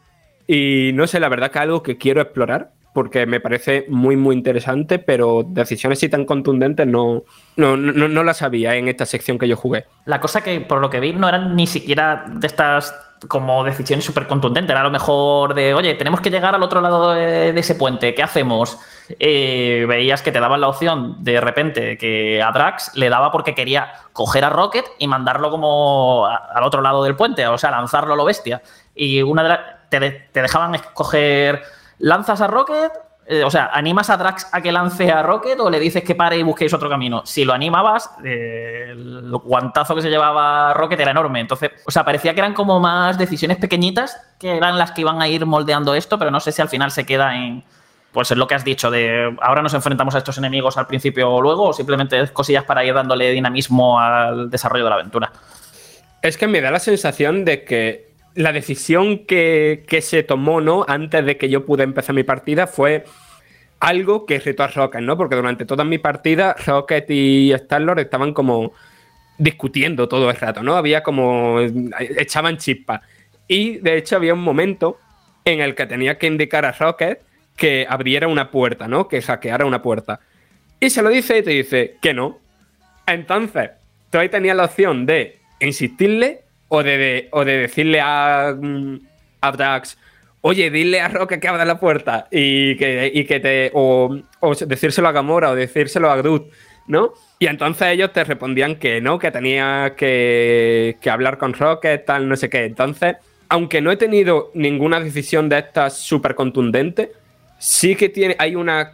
Y 0.47 0.93
no 0.95 1.07
sé, 1.07 1.21
la 1.21 1.29
verdad 1.29 1.51
que 1.51 1.59
algo 1.59 1.83
que 1.83 1.99
quiero 1.99 2.23
explorar 2.23 2.73
porque 2.93 3.27
me 3.27 3.41
parece 3.41 3.87
muy, 3.89 4.17
muy 4.17 4.35
interesante, 4.35 4.99
pero 4.99 5.45
decisiones 5.47 5.99
así 5.99 6.09
tan 6.09 6.25
contundentes 6.25 6.87
no, 6.87 7.23
no, 7.57 7.77
no, 7.77 8.25
las 8.25 8.43
había 8.43 8.75
en 8.75 8.89
esta 8.89 9.07
sección 9.07 9.39
que 9.39 9.49
yo 9.49 9.57
jugué. 9.57 9.87
La 10.05 10.21
cosa 10.21 10.43
que, 10.43 10.61
por 10.61 10.81
lo 10.81 10.91
que 10.91 11.01
vi, 11.01 11.13
no 11.13 11.29
eran 11.29 11.55
ni 11.55 11.67
siquiera 11.67 12.25
de 12.29 12.47
estas 12.47 12.95
como 13.27 13.65
decisiones 13.65 14.05
súper 14.05 14.27
contundentes. 14.27 14.71
Era 14.71 14.81
a 14.81 14.85
lo 14.85 14.91
mejor 14.91 15.55
de, 15.55 15.75
oye, 15.75 15.95
tenemos 15.95 16.21
que 16.21 16.31
llegar 16.31 16.55
al 16.55 16.63
otro 16.63 16.81
lado 16.81 17.13
de, 17.13 17.59
ese 17.59 17.75
puente, 17.75 18.15
¿qué 18.15 18.23
hacemos? 18.23 18.79
Eh, 19.19 19.85
veías 19.89 20.23
que 20.23 20.31
te 20.31 20.39
daban 20.39 20.61
la 20.61 20.69
opción 20.69 21.25
de 21.25 21.41
repente 21.41 21.97
que 21.99 22.43
a 22.43 22.53
Drax 22.53 22.93
le 22.95 23.09
daba 23.09 23.33
porque 23.33 23.55
quería 23.55 23.93
coger 24.13 24.45
a 24.45 24.51
Rocket 24.51 24.85
y 24.99 25.09
mandarlo 25.09 25.51
como 25.51 26.27
al 26.27 26.63
otro 26.63 26.81
lado 26.83 27.03
del 27.03 27.17
puente, 27.17 27.47
o 27.49 27.59
sea, 27.59 27.71
lanzarlo 27.71 28.15
a 28.15 28.17
lo 28.17 28.25
bestia. 28.25 28.63
Y 28.95 29.23
una 29.23 29.43
de 29.43 29.59
te, 29.89 30.11
te 30.33 30.43
dejaban 30.43 30.75
escoger 30.75 31.63
¿Lanzas 31.99 32.41
a 32.41 32.47
Rocket? 32.47 32.93
Eh, 33.31 33.45
o 33.45 33.51
sea, 33.51 33.69
¿animas 33.75 34.09
a 34.09 34.17
Drax 34.17 34.49
a 34.53 34.63
que 34.63 34.73
lance 34.73 35.13
a 35.13 35.23
Rocket 35.23 35.61
o 35.61 35.69
le 35.69 35.79
dices 35.79 36.03
que 36.03 36.15
pare 36.15 36.39
y 36.39 36.43
busquéis 36.43 36.73
otro 36.73 36.89
camino? 36.89 37.27
Si 37.27 37.45
lo 37.45 37.53
animabas, 37.53 38.11
eh, 38.25 38.87
el 38.89 39.31
guantazo 39.37 39.95
que 39.95 40.01
se 40.01 40.09
llevaba 40.09 40.73
Rocket 40.73 40.99
era 40.99 41.11
enorme. 41.11 41.41
Entonces, 41.41 41.73
o 41.85 41.91
sea, 41.91 42.07
parecía 42.07 42.33
que 42.33 42.41
eran 42.41 42.55
como 42.55 42.81
más 42.81 43.19
decisiones 43.19 43.59
pequeñitas 43.59 44.19
que 44.39 44.57
eran 44.57 44.79
las 44.79 44.93
que 44.93 45.03
iban 45.03 45.21
a 45.21 45.29
ir 45.29 45.45
moldeando 45.45 45.95
esto, 45.95 46.19
pero 46.19 46.31
no 46.31 46.41
sé 46.41 46.53
si 46.53 46.63
al 46.63 46.71
final 46.71 46.91
se 46.91 47.05
queda 47.05 47.37
en. 47.37 47.65
Pues 48.13 48.31
es 48.31 48.39
lo 48.39 48.47
que 48.47 48.55
has 48.55 48.65
dicho, 48.65 48.91
de 48.91 49.37
ahora 49.43 49.61
nos 49.61 49.75
enfrentamos 49.75 50.15
a 50.15 50.19
estos 50.19 50.39
enemigos 50.39 50.79
al 50.79 50.87
principio 50.87 51.31
o 51.31 51.43
luego, 51.43 51.65
o 51.65 51.73
simplemente 51.75 52.27
cosillas 52.33 52.65
para 52.65 52.83
ir 52.83 52.95
dándole 52.95 53.31
dinamismo 53.33 54.01
al 54.01 54.49
desarrollo 54.49 54.85
de 54.85 54.91
la 54.91 54.97
aventura. 54.97 55.31
Es 56.23 56.39
que 56.39 56.47
me 56.47 56.63
da 56.63 56.71
la 56.71 56.79
sensación 56.79 57.45
de 57.45 57.67
que 57.67 58.08
la 58.39 58.53
decisión 58.53 59.27
que, 59.27 59.85
se 60.01 60.23
tomó, 60.23 60.61
¿no? 60.61 60.85
Antes 60.87 61.27
de 61.27 61.37
que 61.37 61.49
yo 61.49 61.67
pude 61.67 61.83
empezar 61.83 62.15
mi 62.15 62.23
partida 62.23 62.69
fue 62.69 63.03
algo 63.81 64.27
que 64.27 64.39
retó 64.39 64.63
a 64.63 64.69
Rocket, 64.69 65.01
¿no? 65.01 65.17
Porque 65.17 65.35
durante 65.35 65.65
toda 65.65 65.83
mi 65.83 65.99
partida, 65.99 66.55
Rocket 66.65 67.11
y 67.11 67.51
Star-Lord 67.53 67.99
estaban 67.99 68.33
como 68.33 68.73
discutiendo 69.39 70.07
todo 70.07 70.31
el 70.31 70.37
rato, 70.37 70.63
¿no? 70.63 70.77
Había 70.77 71.03
como. 71.03 71.59
echaban 72.17 72.59
chispas. 72.59 73.01
Y 73.49 73.79
de 73.79 73.97
hecho 73.97 74.15
había 74.15 74.35
un 74.35 74.43
momento 74.43 75.01
en 75.45 75.61
el 75.61 75.75
que 75.75 75.87
tenía 75.87 76.17
que 76.17 76.29
indicar 76.29 76.65
a 76.65 76.71
Rocket 76.71 77.21
que 77.57 77.89
abriera 77.91 78.29
una 78.29 78.53
puerta, 78.53 78.87
¿no? 78.87 79.09
Que 79.09 79.21
hackeara 79.21 79.67
una 79.67 79.83
puerta. 79.83 80.21
Y 80.79 80.91
se 80.91 81.03
lo 81.03 81.09
dice 81.09 81.39
y 81.39 81.43
te 81.43 81.51
dice 81.51 81.97
que 82.01 82.15
no. 82.15 82.39
Entonces, 83.05 83.71
tú 84.11 84.19
ahí 84.19 84.29
tenías 84.29 84.57
la 84.57 84.67
opción 84.67 85.07
de 85.07 85.41
insistirle 85.59 86.43
o 86.69 86.83
de, 86.83 87.29
o 87.33 87.45
de 87.45 87.59
decirle 87.59 88.01
a, 88.01 88.55
mm, 88.59 89.01
a 89.41 89.83
oye, 90.41 90.71
dile 90.71 91.01
a 91.01 91.09
Roque 91.09 91.41
que 91.41 91.49
abra 91.49 91.65
la 91.65 91.81
puerta 91.81 92.29
y 92.31 92.77
que, 92.77 93.11
y 93.13 93.25
que 93.25 93.41
te. 93.41 93.71
O, 93.75 94.17
decírselo 94.67 95.09
a 95.09 95.13
Gamora 95.13 95.51
o 95.51 95.55
decírselo 95.55 96.11
a 96.11 96.17
Groot, 96.17 96.51
¿no? 96.87 97.13
Y 97.39 97.47
entonces 97.47 97.89
ellos 97.89 98.13
te 98.13 98.25
respondían 98.25 98.77
que 98.77 99.01
no, 99.01 99.19
que 99.19 99.31
tenía 99.31 99.95
que, 99.97 100.97
que 101.01 101.11
hablar 101.11 101.39
con 101.39 101.55
Rocket, 101.55 102.05
tal, 102.05 102.29
no 102.29 102.37
sé 102.37 102.49
qué. 102.49 102.65
Entonces, 102.65 103.17
aunque 103.49 103.81
no 103.81 103.91
he 103.91 103.97
tenido 103.97 104.51
ninguna 104.55 105.01
decisión 105.01 105.49
de 105.49 105.59
estas 105.59 105.97
súper 105.97 106.35
contundente, 106.35 107.13
sí 107.59 107.97
que 107.97 108.09
tiene, 108.09 108.37
hay 108.39 108.55
una 108.57 108.93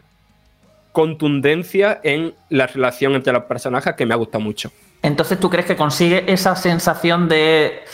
contundencia 0.93 2.01
en 2.05 2.35
la 2.51 2.67
relación 2.67 3.15
entre 3.15 3.33
los 3.33 3.45
personajes 3.45 3.95
que 3.95 4.07
me 4.07 4.15
ha 4.15 4.17
gustado 4.17 4.45
mucho. 4.45 4.71
Entonces, 5.05 5.39
¿tú 5.39 5.51
crees 5.51 5.67
que 5.67 5.77
consigue 5.77 6.25
esa 6.33 6.57
sensación 6.57 7.29
de 7.29 7.85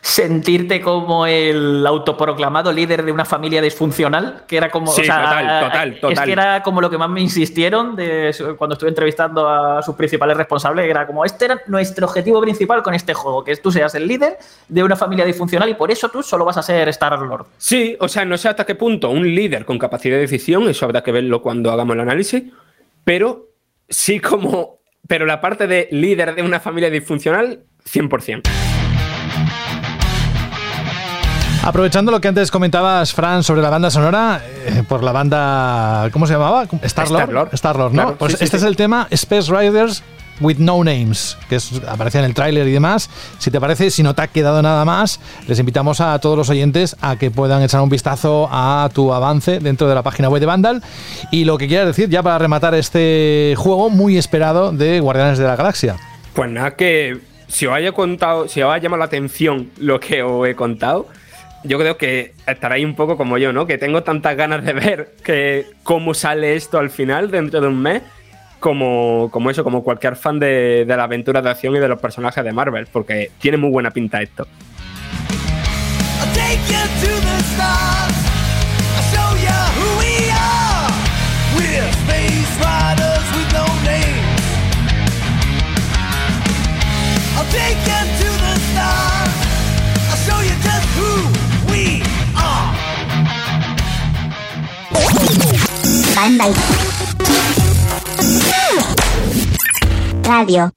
sentirte 0.00 0.82
como 0.82 1.26
el 1.26 1.86
autoproclamado 1.86 2.70
líder 2.70 3.04
de 3.04 3.10
una 3.10 3.24
familia 3.24 3.62
disfuncional, 3.62 4.44
que 4.46 4.58
era 4.58 4.70
como. 4.70 4.92
Sí, 4.92 5.00
total, 5.00 5.60
total, 5.60 5.94
total. 5.98 6.12
Es 6.12 6.20
que 6.20 6.32
era 6.32 6.62
como 6.62 6.82
lo 6.82 6.90
que 6.90 6.98
más 6.98 7.08
me 7.08 7.22
insistieron 7.22 7.96
de, 7.96 8.34
cuando 8.58 8.74
estuve 8.74 8.90
entrevistando 8.90 9.48
a 9.48 9.82
sus 9.82 9.94
principales 9.94 10.36
responsables, 10.36 10.88
era 10.88 11.06
como: 11.06 11.24
este 11.24 11.46
era 11.46 11.60
nuestro 11.68 12.06
objetivo 12.06 12.40
principal 12.42 12.82
con 12.82 12.94
este 12.94 13.14
juego, 13.14 13.42
que 13.44 13.56
tú 13.56 13.72
seas 13.72 13.94
el 13.94 14.06
líder 14.06 14.38
de 14.68 14.82
una 14.82 14.94
familia 14.94 15.24
disfuncional 15.24 15.70
y 15.70 15.74
por 15.74 15.90
eso 15.90 16.10
tú 16.10 16.22
solo 16.22 16.44
vas 16.44 16.58
a 16.58 16.62
ser 16.62 16.86
Star-Lord. 16.90 17.46
Sí, 17.56 17.96
o 17.98 18.06
sea, 18.06 18.26
no 18.26 18.36
sé 18.36 18.50
hasta 18.50 18.66
qué 18.66 18.74
punto 18.74 19.08
un 19.08 19.34
líder 19.34 19.64
con 19.64 19.78
capacidad 19.78 20.16
de 20.16 20.22
decisión, 20.22 20.68
eso 20.68 20.84
habrá 20.84 21.02
que 21.02 21.12
verlo 21.12 21.40
cuando 21.40 21.72
hagamos 21.72 21.94
el 21.94 22.00
análisis, 22.00 22.44
pero 23.04 23.48
sí 23.88 24.20
como. 24.20 24.83
Pero 25.06 25.26
la 25.26 25.40
parte 25.40 25.66
de 25.66 25.88
líder 25.90 26.34
de 26.34 26.42
una 26.42 26.60
familia 26.60 26.90
disfuncional, 26.90 27.64
100%. 27.84 28.42
Aprovechando 31.62 32.12
lo 32.12 32.20
que 32.20 32.28
antes 32.28 32.50
comentabas, 32.50 33.14
Fran, 33.14 33.42
sobre 33.42 33.62
la 33.62 33.70
banda 33.70 33.90
sonora, 33.90 34.42
eh, 34.66 34.82
por 34.86 35.02
la 35.02 35.12
banda. 35.12 36.10
¿Cómo 36.12 36.26
se 36.26 36.34
llamaba? 36.34 36.66
Star-Lord. 36.82 37.54
Star-Lord, 37.54 37.92
¿no? 37.94 38.16
pues 38.16 38.40
este 38.42 38.58
es 38.58 38.62
el 38.62 38.76
tema 38.76 39.06
Space 39.10 39.50
Riders 39.50 40.02
with 40.40 40.58
No 40.58 40.82
Names, 40.82 41.36
que 41.48 41.56
es, 41.56 41.70
aparecía 41.88 42.20
en 42.20 42.26
el 42.26 42.34
tráiler 42.34 42.66
y 42.68 42.72
demás. 42.72 43.10
Si 43.38 43.50
te 43.50 43.60
parece, 43.60 43.90
si 43.90 44.02
no 44.02 44.14
te 44.14 44.22
ha 44.22 44.26
quedado 44.28 44.62
nada 44.62 44.84
más, 44.84 45.20
les 45.46 45.58
invitamos 45.58 46.00
a 46.00 46.18
todos 46.18 46.36
los 46.36 46.50
oyentes 46.50 46.96
a 47.00 47.16
que 47.16 47.30
puedan 47.30 47.62
echar 47.62 47.80
un 47.80 47.88
vistazo 47.88 48.48
a 48.50 48.88
tu 48.92 49.12
avance 49.12 49.60
dentro 49.60 49.88
de 49.88 49.94
la 49.94 50.02
página 50.02 50.28
web 50.28 50.40
de 50.40 50.46
Vandal. 50.46 50.82
Y 51.30 51.44
lo 51.44 51.58
que 51.58 51.68
quieras 51.68 51.86
decir, 51.86 52.08
ya 52.08 52.22
para 52.22 52.38
rematar 52.38 52.74
este 52.74 53.54
juego 53.56 53.90
muy 53.90 54.18
esperado 54.18 54.72
de 54.72 55.00
Guardianes 55.00 55.38
de 55.38 55.44
la 55.44 55.56
Galaxia. 55.56 55.96
Pues 56.34 56.50
nada, 56.50 56.74
que 56.74 57.18
si 57.48 57.66
os 57.66 57.74
haya 57.74 57.92
contado, 57.92 58.48
si 58.48 58.62
os 58.62 58.72
ha 58.72 58.78
llamado 58.78 58.98
la 58.98 59.06
atención 59.06 59.70
lo 59.78 60.00
que 60.00 60.22
os 60.22 60.48
he 60.48 60.54
contado 60.54 61.08
yo 61.64 61.78
creo 61.78 61.96
que 61.96 62.34
estaréis 62.46 62.84
un 62.84 62.94
poco 62.94 63.16
como 63.16 63.38
yo, 63.38 63.52
¿no? 63.52 63.66
Que 63.66 63.78
tengo 63.78 64.02
tantas 64.02 64.36
ganas 64.36 64.64
de 64.64 64.72
ver 64.74 65.14
que 65.24 65.66
cómo 65.82 66.14
sale 66.14 66.54
esto 66.56 66.78
al 66.78 66.90
final 66.90 67.30
dentro 67.30 67.60
de 67.60 67.68
un 67.68 67.80
mes, 67.80 68.02
como, 68.64 69.28
como 69.30 69.50
eso, 69.50 69.62
como 69.62 69.84
cualquier 69.84 70.16
fan 70.16 70.38
de, 70.38 70.86
de 70.86 70.96
la 70.96 71.04
aventura 71.04 71.42
de 71.42 71.50
acción 71.50 71.76
y 71.76 71.80
de 71.80 71.86
los 71.86 72.00
personajes 72.00 72.42
de 72.42 72.50
Marvel, 72.50 72.88
porque 72.90 73.30
tiene 73.38 73.58
muy 73.58 73.68
buena 73.68 73.90
pinta 73.90 74.22
esto. 74.22 74.46
Radio. 100.24 100.70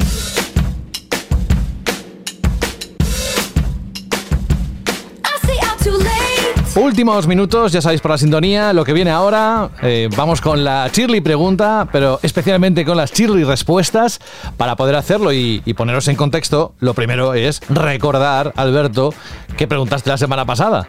Últimos 6.75 7.25
minutos, 7.25 7.71
ya 7.71 7.81
sabéis 7.81 8.01
por 8.01 8.11
la 8.11 8.19
sintonía, 8.19 8.71
lo 8.71 8.85
que 8.85 8.93
viene 8.93 9.09
ahora. 9.09 9.69
Eh, 9.81 10.09
vamos 10.15 10.41
con 10.41 10.63
la 10.63 10.87
Chirly 10.91 11.21
pregunta, 11.21 11.87
pero 11.91 12.19
especialmente 12.21 12.85
con 12.85 12.97
las 12.97 13.11
Chirly 13.11 13.43
respuestas. 13.43 14.19
Para 14.57 14.75
poder 14.75 14.95
hacerlo 14.95 15.33
y, 15.33 15.63
y 15.65 15.73
poneros 15.73 16.07
en 16.07 16.15
contexto, 16.15 16.75
lo 16.79 16.93
primero 16.93 17.33
es 17.33 17.61
recordar, 17.69 18.53
Alberto, 18.55 19.11
que 19.57 19.67
preguntaste 19.67 20.11
la 20.11 20.17
semana 20.17 20.45
pasada. 20.45 20.87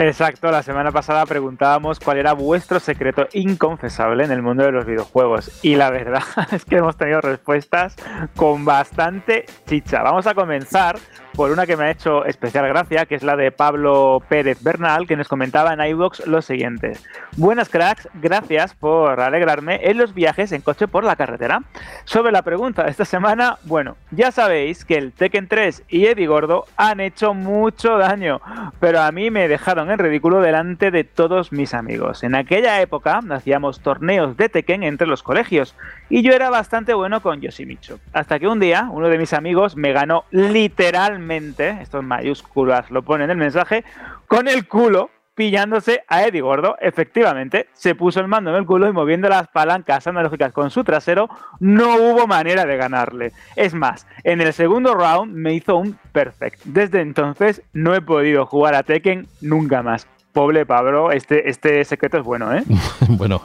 Exacto, 0.00 0.48
la 0.52 0.62
semana 0.62 0.92
pasada 0.92 1.26
preguntábamos 1.26 1.98
cuál 1.98 2.18
era 2.18 2.32
vuestro 2.32 2.78
secreto 2.78 3.26
inconfesable 3.32 4.22
en 4.22 4.30
el 4.30 4.42
mundo 4.42 4.62
de 4.62 4.70
los 4.70 4.86
videojuegos 4.86 5.58
y 5.64 5.74
la 5.74 5.90
verdad 5.90 6.22
es 6.52 6.64
que 6.64 6.76
hemos 6.76 6.96
tenido 6.96 7.20
respuestas 7.20 7.96
con 8.36 8.64
bastante 8.64 9.46
chicha. 9.66 10.04
Vamos 10.04 10.28
a 10.28 10.34
comenzar 10.34 11.00
por 11.38 11.52
una 11.52 11.66
que 11.66 11.76
me 11.76 11.84
ha 11.84 11.90
hecho 11.92 12.24
especial 12.24 12.66
gracia, 12.66 13.06
que 13.06 13.14
es 13.14 13.22
la 13.22 13.36
de 13.36 13.52
Pablo 13.52 14.20
Pérez 14.28 14.60
Bernal, 14.60 15.06
que 15.06 15.14
nos 15.14 15.28
comentaba 15.28 15.72
en 15.72 15.80
iVoox 15.80 16.26
lo 16.26 16.42
siguiente. 16.42 16.94
Buenas 17.36 17.68
cracks, 17.68 18.08
gracias 18.14 18.74
por 18.74 19.20
alegrarme 19.20 19.78
en 19.84 19.98
los 19.98 20.14
viajes 20.14 20.50
en 20.50 20.62
coche 20.62 20.88
por 20.88 21.04
la 21.04 21.14
carretera. 21.14 21.62
Sobre 22.06 22.32
la 22.32 22.42
pregunta 22.42 22.82
de 22.82 22.90
esta 22.90 23.04
semana, 23.04 23.56
bueno, 23.62 23.96
ya 24.10 24.32
sabéis 24.32 24.84
que 24.84 24.96
el 24.96 25.12
Tekken 25.12 25.46
3 25.46 25.84
y 25.88 26.06
Eddie 26.06 26.26
Gordo 26.26 26.64
han 26.76 26.98
hecho 26.98 27.34
mucho 27.34 27.98
daño, 27.98 28.40
pero 28.80 29.00
a 29.02 29.12
mí 29.12 29.30
me 29.30 29.46
dejaron 29.46 29.92
en 29.92 30.00
ridículo 30.00 30.40
delante 30.40 30.90
de 30.90 31.04
todos 31.04 31.52
mis 31.52 31.72
amigos. 31.72 32.24
En 32.24 32.34
aquella 32.34 32.80
época 32.80 33.20
hacíamos 33.30 33.78
torneos 33.78 34.36
de 34.36 34.48
Tekken 34.48 34.82
entre 34.82 35.06
los 35.06 35.22
colegios 35.22 35.76
y 36.10 36.22
yo 36.22 36.32
era 36.32 36.50
bastante 36.50 36.94
bueno 36.94 37.22
con 37.22 37.40
Yoshimitsu. 37.40 38.00
Hasta 38.12 38.40
que 38.40 38.48
un 38.48 38.58
día 38.58 38.88
uno 38.90 39.08
de 39.08 39.18
mis 39.18 39.32
amigos 39.32 39.76
me 39.76 39.92
ganó 39.92 40.24
literalmente 40.32 41.27
esto 41.30 41.98
en 41.98 42.06
mayúsculas 42.06 42.90
lo 42.90 43.02
pone 43.02 43.24
en 43.24 43.30
el 43.30 43.36
mensaje, 43.36 43.84
con 44.26 44.48
el 44.48 44.66
culo 44.66 45.10
pillándose 45.34 46.02
a 46.08 46.24
Eddie 46.24 46.40
Gordo. 46.40 46.76
Efectivamente, 46.80 47.68
se 47.72 47.94
puso 47.94 48.18
el 48.20 48.26
mando 48.26 48.50
en 48.50 48.56
el 48.56 48.66
culo 48.66 48.88
y 48.88 48.92
moviendo 48.92 49.28
las 49.28 49.46
palancas 49.48 50.06
analógicas 50.06 50.52
con 50.52 50.70
su 50.70 50.82
trasero, 50.82 51.28
no 51.60 51.94
hubo 51.94 52.26
manera 52.26 52.64
de 52.64 52.76
ganarle. 52.76 53.32
Es 53.54 53.72
más, 53.72 54.06
en 54.24 54.40
el 54.40 54.52
segundo 54.52 54.94
round 54.94 55.32
me 55.32 55.54
hizo 55.54 55.76
un 55.76 55.96
perfect. 56.12 56.60
Desde 56.64 57.00
entonces 57.00 57.62
no 57.72 57.94
he 57.94 58.00
podido 58.00 58.46
jugar 58.46 58.74
a 58.74 58.82
Tekken 58.82 59.28
nunca 59.40 59.82
más 59.82 60.08
pobre 60.32 60.66
Pablo, 60.66 61.10
este, 61.10 61.48
este 61.48 61.84
secreto 61.84 62.18
es 62.18 62.22
bueno, 62.22 62.54
¿eh? 62.54 62.62
bueno, 63.08 63.42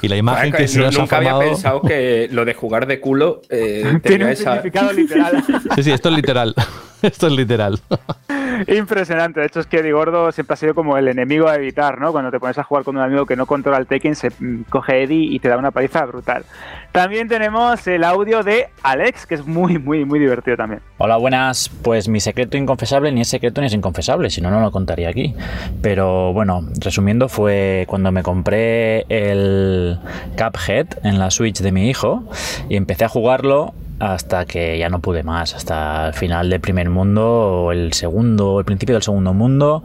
y 0.00 0.08
la 0.08 0.16
imagen 0.16 0.52
que, 0.52 0.66
se 0.66 0.78
nos 0.78 0.96
Nunca 0.96 1.18
había 1.18 1.38
pensado 1.38 1.82
que 1.82 2.28
lo 2.30 2.46
de 2.46 2.54
jugar 2.54 2.86
de 2.86 3.00
culo 3.00 3.42
eh, 3.50 3.98
tiene 4.02 4.26
un 4.26 4.36
significado 4.36 4.92
literal. 4.92 5.44
sí, 5.74 5.82
sí, 5.82 5.92
esto 5.92 6.08
es 6.08 6.14
literal. 6.14 6.54
esto 7.06 7.26
es 7.26 7.32
literal. 7.32 7.80
Impresionante. 8.68 9.40
De 9.40 9.46
hecho, 9.46 9.60
es 9.60 9.66
que 9.66 9.78
Eddie 9.78 9.92
Gordo 9.92 10.30
siempre 10.30 10.54
ha 10.54 10.56
sido 10.56 10.74
como 10.74 10.96
el 10.96 11.08
enemigo 11.08 11.48
a 11.48 11.56
evitar, 11.56 12.00
¿no? 12.00 12.12
Cuando 12.12 12.30
te 12.30 12.38
pones 12.38 12.58
a 12.58 12.62
jugar 12.62 12.84
con 12.84 12.96
un 12.96 13.02
amigo 13.02 13.26
que 13.26 13.34
no 13.36 13.46
controla 13.46 13.78
el 13.78 13.86
Tekken, 13.86 14.14
se 14.14 14.30
mm, 14.30 14.64
coge 14.68 15.02
Eddie 15.02 15.34
y 15.34 15.38
te 15.38 15.48
da 15.48 15.56
una 15.56 15.70
paliza 15.70 16.04
brutal. 16.04 16.44
También 16.92 17.28
tenemos 17.28 17.86
el 17.86 18.04
audio 18.04 18.42
de 18.42 18.68
Alex, 18.82 19.26
que 19.26 19.34
es 19.34 19.46
muy, 19.46 19.78
muy, 19.78 20.04
muy 20.04 20.18
divertido 20.18 20.56
también. 20.56 20.80
Hola, 20.98 21.16
buenas. 21.16 21.68
Pues 21.68 22.08
mi 22.08 22.20
secreto 22.20 22.56
inconfesable 22.56 23.10
ni 23.10 23.22
es 23.22 23.28
secreto 23.28 23.60
ni 23.60 23.66
es 23.66 23.74
inconfesable, 23.74 24.30
si 24.30 24.40
no, 24.40 24.50
no 24.50 24.60
lo 24.60 24.70
contaría 24.70 25.08
aquí. 25.08 25.34
Pero 25.80 26.32
bueno, 26.32 26.68
resumiendo, 26.80 27.28
fue 27.28 27.84
cuando 27.88 28.12
me 28.12 28.22
compré 28.22 29.06
el 29.08 29.98
Cuphead 30.36 30.86
en 31.02 31.18
la 31.18 31.30
Switch 31.30 31.60
de 31.60 31.72
mi 31.72 31.88
hijo 31.88 32.24
y 32.68 32.76
empecé 32.76 33.04
a 33.04 33.08
jugarlo 33.08 33.74
hasta 34.02 34.46
que 34.46 34.76
ya 34.78 34.88
no 34.88 34.98
pude 34.98 35.22
más, 35.22 35.54
hasta 35.54 36.08
el 36.08 36.14
final 36.14 36.50
del 36.50 36.60
primer 36.60 36.90
mundo, 36.90 37.66
o 37.66 37.72
el 37.72 37.92
segundo, 37.92 38.58
el 38.58 38.64
principio 38.64 38.96
del 38.96 39.02
segundo 39.02 39.32
mundo, 39.32 39.84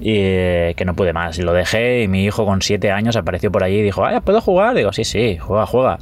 y 0.00 0.16
eh, 0.16 0.74
que 0.76 0.84
no 0.84 0.96
pude 0.96 1.12
más. 1.12 1.38
Y 1.38 1.42
lo 1.42 1.52
dejé 1.52 2.02
y 2.02 2.08
mi 2.08 2.24
hijo 2.24 2.44
con 2.44 2.60
siete 2.60 2.90
años 2.90 3.14
apareció 3.14 3.52
por 3.52 3.62
allí 3.62 3.76
y 3.76 3.82
dijo, 3.82 4.04
ah, 4.04 4.20
¿puedo 4.20 4.40
jugar? 4.40 4.74
Digo, 4.74 4.92
sí, 4.92 5.04
sí, 5.04 5.38
juega, 5.38 5.66
juega. 5.66 5.98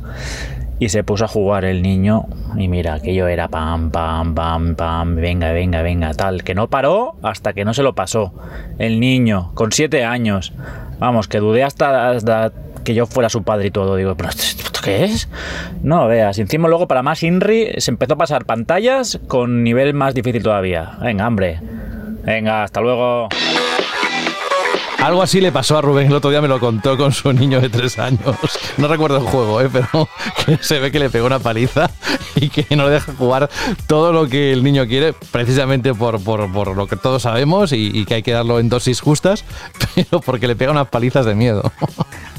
Y 0.79 0.89
se 0.89 1.05
puso 1.05 1.27
a 1.27 1.29
jugar 1.29 1.67
el 1.67 1.83
niño 1.83 2.25
y 2.57 2.69
mira, 2.69 2.99
que 3.01 3.15
yo 3.15 3.29
era 3.29 3.49
pam, 3.49 3.91
pam, 3.91 4.35
pam, 4.35 4.75
pam, 4.75 5.17
venga, 5.17 5.53
venga, 5.53 5.83
venga, 5.83 6.15
tal, 6.15 6.43
que 6.43 6.55
no 6.55 6.69
paró 6.71 7.17
hasta 7.23 7.53
que 7.53 7.67
no 7.67 7.75
se 7.75 7.83
lo 7.83 7.95
pasó. 7.95 8.33
El 8.79 9.01
niño, 9.01 9.51
con 9.53 9.71
siete 9.71 10.03
años. 10.03 10.55
Vamos, 10.99 11.29
que 11.29 11.41
dudé 11.41 11.63
hasta, 11.65 12.09
hasta 12.09 12.53
que 12.85 12.95
yo 12.95 13.07
fuera 13.07 13.29
su 13.29 13.43
padre 13.43 13.69
y 13.69 13.71
todo. 13.71 13.97
Digo, 13.97 14.15
¿pero 14.17 14.31
esto 14.31 14.81
qué 14.83 15.05
es? 15.05 15.29
No, 15.83 16.07
veas. 16.07 16.39
Encima 16.39 16.69
luego 16.69 16.89
para 16.89 17.03
más 17.03 17.23
Inri 17.23 17.69
se 17.79 17.91
empezó 17.91 18.15
a 18.15 18.19
pasar 18.19 18.45
pantallas 18.45 19.21
con 19.29 19.63
nivel 19.63 19.95
más 19.95 20.15
difícil 20.15 20.43
todavía. 20.43 20.97
Venga, 21.01 21.27
hambre. 21.27 21.61
Venga, 22.25 22.65
hasta 22.65 22.81
luego. 22.81 23.29
Algo 25.03 25.23
así 25.23 25.41
le 25.41 25.51
pasó 25.51 25.79
a 25.79 25.83
Rubén 25.83 26.09
el 26.09 26.15
otro 26.15 26.31
día, 26.31 26.43
me 26.43 26.49
lo 26.49 26.61
contó 26.61 26.97
con 26.97 27.13
su 27.13 27.33
niño 27.33 27.61
de 27.61 27.71
tres 27.71 27.99
años. 27.99 28.37
No 28.77 28.87
recuerdo 28.87 29.17
el 29.17 29.25
juego, 29.25 29.61
¿eh? 29.61 29.71
pero 29.73 30.09
se 30.61 30.79
ve 30.79 30.91
que 30.91 30.99
le 30.99 31.09
pegó 31.09 31.27
una 31.27 31.39
paliza 31.39 31.91
y 32.37 32.51
que 32.51 32.77
no 32.77 32.85
le 32.85 32.93
deja 32.93 33.13
jugar 33.15 33.49
todo 33.87 34.13
lo 34.13 34.29
que 34.29 34.53
el 34.53 34.63
niño 34.63 34.87
quiere, 34.87 35.15
precisamente 35.31 35.95
por, 35.95 36.23
por, 36.23 36.77
lo 36.77 36.87
que 36.87 36.97
todos 36.97 37.23
sabemos 37.23 37.73
y, 37.73 38.05
que 38.05 38.15
hay 38.15 38.23
que 38.23 38.33
darlo 38.33 38.59
en 38.61 38.69
dosis 38.69 39.01
justas, 39.01 39.45
pero 39.95 40.21
porque 40.21 40.47
le 40.47 40.55
pega 40.55 40.71
unas 40.71 40.89
palizas 40.89 41.25
de 41.25 41.35
miedo. 41.35 41.73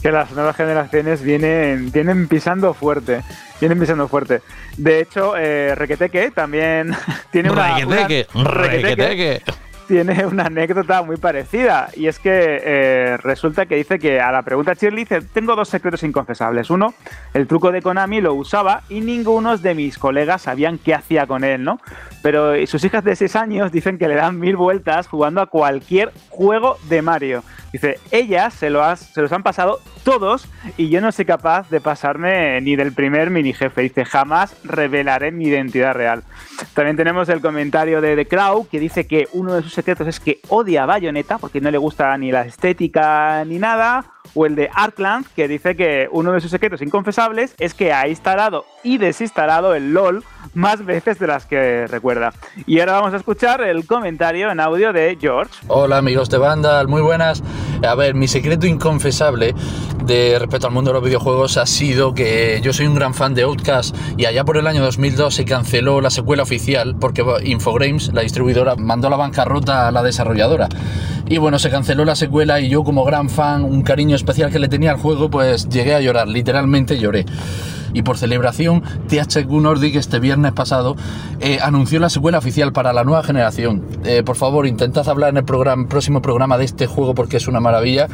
Que 0.01 0.11
las 0.11 0.31
nuevas 0.31 0.55
generaciones 0.55 1.21
vienen, 1.23 1.91
vienen 1.91 2.27
pisando 2.27 2.73
fuerte. 2.73 3.21
Vienen 3.59 3.79
pisando 3.79 4.07
fuerte. 4.07 4.41
De 4.77 5.01
hecho, 5.01 5.35
eh, 5.37 5.75
Requeteque 5.75 6.31
también 6.31 6.95
tiene 7.31 7.51
una. 7.51 7.77
Requeteque, 7.77 8.27
Requeteque 8.33 9.43
tiene 9.91 10.25
una 10.25 10.45
anécdota 10.45 11.03
muy 11.03 11.17
parecida. 11.17 11.89
Y 11.95 12.07
es 12.07 12.17
que 12.17 12.61
eh, 12.63 13.17
resulta 13.17 13.65
que 13.65 13.75
dice 13.75 13.99
que 13.99 14.21
a 14.21 14.31
la 14.31 14.41
pregunta 14.41 14.73
Shirley 14.73 15.03
dice: 15.03 15.21
Tengo 15.21 15.53
dos 15.53 15.67
secretos 15.67 16.01
inconfesables. 16.03 16.69
Uno, 16.69 16.93
el 17.33 17.45
truco 17.45 17.73
de 17.73 17.81
Konami 17.81 18.21
lo 18.21 18.33
usaba 18.33 18.83
y 18.87 19.01
ninguno 19.01 19.57
de 19.57 19.75
mis 19.75 19.97
colegas 19.97 20.43
sabían 20.43 20.77
qué 20.77 20.95
hacía 20.95 21.27
con 21.27 21.43
él, 21.43 21.65
¿no? 21.65 21.81
Pero 22.23 22.53
sus 22.67 22.83
hijas 22.85 23.03
de 23.03 23.17
6 23.17 23.35
años 23.35 23.71
dicen 23.73 23.97
que 23.97 24.07
le 24.07 24.15
dan 24.15 24.39
mil 24.39 24.55
vueltas 24.55 25.07
jugando 25.07 25.41
a 25.41 25.47
cualquier 25.47 26.13
juego 26.29 26.77
de 26.87 27.01
Mario. 27.01 27.43
Dice, 27.71 27.99
ellas 28.11 28.53
se, 28.53 28.69
lo 28.69 28.95
se 28.95 29.21
los 29.21 29.31
han 29.31 29.43
pasado 29.43 29.79
todos 30.03 30.47
y 30.77 30.89
yo 30.89 30.99
no 30.99 31.11
soy 31.11 31.25
capaz 31.25 31.69
de 31.69 31.79
pasarme 31.79 32.59
ni 32.61 32.75
del 32.75 32.93
primer 32.93 33.29
mini 33.29 33.53
jefe. 33.53 33.81
Dice, 33.81 34.05
jamás 34.05 34.55
revelaré 34.63 35.31
mi 35.31 35.45
identidad 35.45 35.93
real. 35.93 36.23
También 36.73 36.97
tenemos 36.97 37.29
el 37.29 37.41
comentario 37.41 38.01
de 38.01 38.15
The 38.15 38.27
Crow 38.27 38.67
que 38.67 38.79
dice 38.79 39.07
que 39.07 39.27
uno 39.33 39.53
de 39.53 39.63
sus 39.63 39.73
secretos 39.73 40.07
es 40.07 40.19
que 40.19 40.39
odia 40.49 40.83
a 40.83 40.85
Bayonetta 40.85 41.37
porque 41.37 41.61
no 41.61 41.71
le 41.71 41.77
gusta 41.77 42.17
ni 42.17 42.31
la 42.31 42.41
estética 42.41 43.43
ni 43.45 43.57
nada 43.57 44.05
o 44.33 44.45
el 44.45 44.55
de 44.55 44.69
Arkland, 44.73 45.25
que 45.35 45.47
dice 45.47 45.75
que 45.75 46.07
uno 46.11 46.31
de 46.31 46.41
sus 46.41 46.51
secretos 46.51 46.81
inconfesables 46.81 47.55
es 47.59 47.73
que 47.73 47.93
ha 47.93 48.07
instalado 48.07 48.65
y 48.83 48.97
desinstalado 48.97 49.75
el 49.75 49.93
LOL 49.93 50.23
más 50.53 50.85
veces 50.85 51.19
de 51.19 51.27
las 51.27 51.45
que 51.45 51.87
recuerda. 51.87 52.33
Y 52.65 52.79
ahora 52.79 52.93
vamos 52.93 53.13
a 53.13 53.17
escuchar 53.17 53.61
el 53.61 53.85
comentario 53.85 54.51
en 54.51 54.59
audio 54.59 54.93
de 54.93 55.17
George. 55.19 55.53
Hola 55.67 55.97
amigos 55.97 56.29
de 56.29 56.37
Vandal, 56.37 56.87
muy 56.87 57.01
buenas. 57.01 57.43
A 57.87 57.95
ver, 57.95 58.15
mi 58.15 58.27
secreto 58.27 58.67
inconfesable 58.67 59.55
de 60.05 60.37
respecto 60.39 60.67
al 60.67 60.73
mundo 60.73 60.91
de 60.91 60.95
los 60.95 61.03
videojuegos 61.03 61.57
ha 61.57 61.65
sido 61.65 62.13
que 62.13 62.59
yo 62.63 62.73
soy 62.73 62.87
un 62.87 62.95
gran 62.95 63.13
fan 63.13 63.33
de 63.33 63.43
Outcast 63.43 63.95
y 64.17 64.25
allá 64.25 64.43
por 64.43 64.57
el 64.57 64.67
año 64.67 64.81
2002 64.83 65.33
se 65.33 65.45
canceló 65.45 66.01
la 66.01 66.09
secuela 66.09 66.43
oficial 66.43 66.95
porque 66.99 67.23
Infogrames, 67.43 68.11
la 68.13 68.21
distribuidora, 68.21 68.75
mandó 68.75 69.09
la 69.09 69.15
bancarrota 69.15 69.87
a 69.87 69.91
la 69.91 70.03
desarrolladora. 70.03 70.69
Y 71.27 71.37
bueno, 71.37 71.59
se 71.59 71.69
canceló 71.69 72.03
la 72.03 72.15
secuela 72.15 72.59
y 72.59 72.67
yo 72.67 72.83
como 72.83 73.05
gran 73.05 73.29
fan, 73.29 73.63
un 73.63 73.83
cariño 73.83 74.10
especial 74.15 74.51
que 74.51 74.59
le 74.59 74.67
tenía 74.67 74.91
al 74.91 74.97
juego, 74.97 75.29
pues 75.29 75.69
llegué 75.69 75.95
a 75.95 76.01
llorar, 76.01 76.27
literalmente 76.27 76.97
lloré. 76.97 77.25
Y 77.93 78.03
por 78.03 78.17
celebración, 78.17 78.83
THQ 79.09 79.49
Nordic 79.49 79.95
este 79.95 80.19
viernes 80.19 80.53
pasado 80.53 80.95
eh, 81.39 81.59
anunció 81.61 81.99
la 81.99 82.09
secuela 82.09 82.37
oficial 82.37 82.71
para 82.71 82.93
la 82.93 83.03
nueva 83.03 83.23
generación. 83.23 83.85
Eh, 84.05 84.23
por 84.23 84.37
favor, 84.37 84.65
intentad 84.65 85.07
hablar 85.09 85.31
en 85.31 85.37
el 85.37 85.43
programa, 85.43 85.87
próximo 85.87 86.21
programa 86.21 86.57
de 86.57 86.65
este 86.65 86.87
juego 86.87 87.13
porque 87.13 87.37
es 87.37 87.47
una 87.47 87.59
maravilla. 87.59 88.07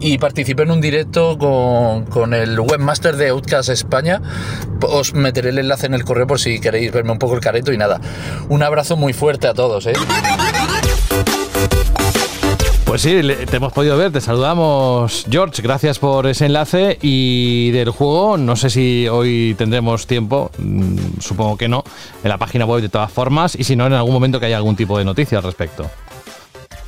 Y 0.00 0.18
participé 0.18 0.64
en 0.64 0.72
un 0.72 0.80
directo 0.80 1.38
con, 1.38 2.06
con 2.06 2.34
el 2.34 2.58
webmaster 2.58 3.16
de 3.16 3.28
Outcast 3.28 3.68
España. 3.68 4.20
Os 4.82 5.14
meteré 5.14 5.50
el 5.50 5.58
enlace 5.58 5.86
en 5.86 5.94
el 5.94 6.04
correo 6.04 6.26
por 6.26 6.40
si 6.40 6.58
queréis 6.60 6.92
verme 6.92 7.12
un 7.12 7.18
poco 7.18 7.34
el 7.34 7.40
careto 7.40 7.72
y 7.72 7.78
nada. 7.78 8.00
Un 8.48 8.62
abrazo 8.62 8.96
muy 8.96 9.12
fuerte 9.12 9.46
a 9.46 9.54
todos. 9.54 9.86
¿eh? 9.86 9.92
Pues 12.90 13.02
sí, 13.02 13.20
te 13.48 13.56
hemos 13.56 13.72
podido 13.72 13.96
ver, 13.96 14.10
te 14.10 14.20
saludamos 14.20 15.24
George, 15.30 15.62
gracias 15.62 16.00
por 16.00 16.26
ese 16.26 16.46
enlace 16.46 16.98
y 17.00 17.70
del 17.70 17.90
juego, 17.90 18.36
no 18.36 18.56
sé 18.56 18.68
si 18.68 19.06
hoy 19.06 19.54
tendremos 19.56 20.08
tiempo, 20.08 20.50
mm, 20.58 21.20
supongo 21.20 21.56
que 21.56 21.68
no, 21.68 21.84
en 22.24 22.28
la 22.28 22.36
página 22.36 22.66
web 22.66 22.82
de 22.82 22.88
todas 22.88 23.12
formas 23.12 23.54
y 23.54 23.62
si 23.62 23.76
no 23.76 23.86
en 23.86 23.92
algún 23.92 24.12
momento 24.12 24.40
que 24.40 24.46
haya 24.46 24.56
algún 24.56 24.74
tipo 24.74 24.98
de 24.98 25.04
noticia 25.04 25.38
al 25.38 25.44
respecto. 25.44 25.88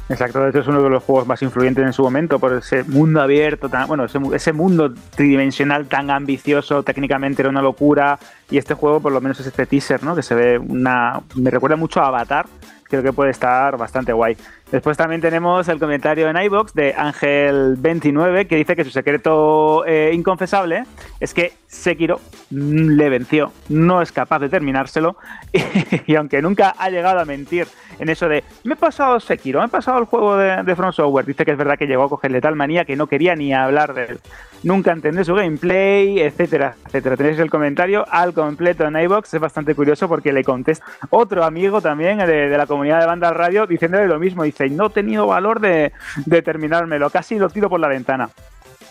Exacto, 0.09 0.41
de 0.41 0.51
hecho 0.51 0.59
es 0.59 0.66
uno 0.66 0.83
de 0.83 0.91
los 0.91 1.05
juegos 1.05 1.24
más 1.29 1.41
influyentes 1.41 1.87
en 1.87 1.93
su 1.93 2.03
momento 2.03 2.41
por 2.41 2.53
ese 2.55 2.83
mundo 2.83 3.23
abierto, 3.23 3.69
tan, 3.69 3.87
bueno, 3.87 4.05
ese, 4.07 4.19
ese, 4.35 4.53
mundo 4.53 4.93
tridimensional 5.15 5.87
tan 5.87 6.11
ambicioso, 6.11 6.83
técnicamente 6.83 7.43
era 7.43 7.49
una 7.49 7.62
locura 7.62 8.19
y 8.51 8.59
este 8.59 8.74
juego 8.74 8.99
por 8.99 9.12
lo 9.12 9.20
menos 9.20 9.39
es 9.39 9.47
este 9.47 9.66
teaser, 9.66 10.03
¿no? 10.03 10.16
Que 10.16 10.24
se 10.24 10.35
ve 10.35 10.59
una... 10.59 11.20
me 11.37 11.49
recuerda 11.49 11.77
mucho 11.77 12.01
a 12.01 12.09
Avatar, 12.09 12.47
creo 12.93 13.03
que 13.03 13.12
puede 13.12 13.31
estar 13.31 13.79
bastante 13.79 14.12
guay. 14.12 14.37
Después 14.73 14.97
también 14.97 15.20
tenemos 15.20 15.69
el 15.69 15.78
comentario 15.78 16.31
en 16.31 16.36
iBox 16.39 16.73
de 16.73 16.97
Ángel29 16.97 18.47
que 18.47 18.57
dice 18.57 18.74
que 18.74 18.85
su 18.85 18.90
secreto 18.90 19.85
eh, 19.85 20.12
inconfesable 20.15 20.85
es 21.20 21.35
que 21.35 21.53
Sekiro 21.73 22.20
le 22.51 23.09
venció, 23.09 23.51
no 23.70 24.03
es 24.03 24.12
capaz 24.12 24.40
de 24.40 24.51
terminárselo 24.51 25.16
y, 26.07 26.15
aunque 26.16 26.43
nunca 26.43 26.74
ha 26.78 26.90
llegado 26.90 27.19
a 27.19 27.24
mentir 27.24 27.66
en 27.99 28.11
eso 28.11 28.28
de 28.28 28.44
me 28.62 28.74
he 28.74 28.77
pasado 28.77 29.19
Sekiro, 29.20 29.61
me 29.61 29.66
he 29.66 29.70
pasado 29.70 29.99
el 29.99 30.05
juego 30.05 30.36
de, 30.36 30.62
de 30.62 30.77
From 30.77 30.93
Software, 30.93 31.24
dice 31.24 31.47
que 31.47 31.53
es 31.53 31.57
verdad 31.57 31.78
que 31.78 31.86
llegó 31.86 32.05
a 32.05 32.09
cogerle 32.11 32.43
tal 32.43 32.57
manía 32.57 32.85
que 32.85 32.94
no 32.94 33.07
quería 33.07 33.35
ni 33.35 33.55
hablar 33.55 33.94
de 33.94 34.05
él, 34.05 34.20
nunca 34.62 34.93
entendé 34.93 35.24
su 35.24 35.35
gameplay, 35.35 36.20
etcétera, 36.20 36.77
etcétera. 36.86 37.16
Tenéis 37.16 37.39
el 37.39 37.51
comentario 37.51 38.05
al 38.11 38.35
completo 38.35 38.85
en 38.85 38.94
iBox, 38.94 39.32
es 39.32 39.40
bastante 39.40 39.74
curioso 39.74 40.09
porque 40.09 40.32
le 40.32 40.44
contesta 40.44 40.85
otro 41.09 41.43
amigo 41.43 41.81
también 41.81 42.19
de, 42.19 42.51
de 42.51 42.59
la 42.59 42.66
comunidad 42.66 43.01
de 43.01 43.07
Banda 43.07 43.32
Radio 43.32 43.66
diciéndole 43.66 44.07
lo 44.07 44.19
mismo, 44.19 44.44
dice 44.44 44.69
no 44.69 44.89
he 44.89 44.90
tenido 44.90 45.27
valor 45.27 45.59
de, 45.59 45.93
de 46.27 46.43
terminármelo, 46.43 47.09
casi 47.09 47.39
lo 47.39 47.49
tiro 47.49 47.70
por 47.70 47.81
la 47.81 47.89
ventana. 47.89 48.28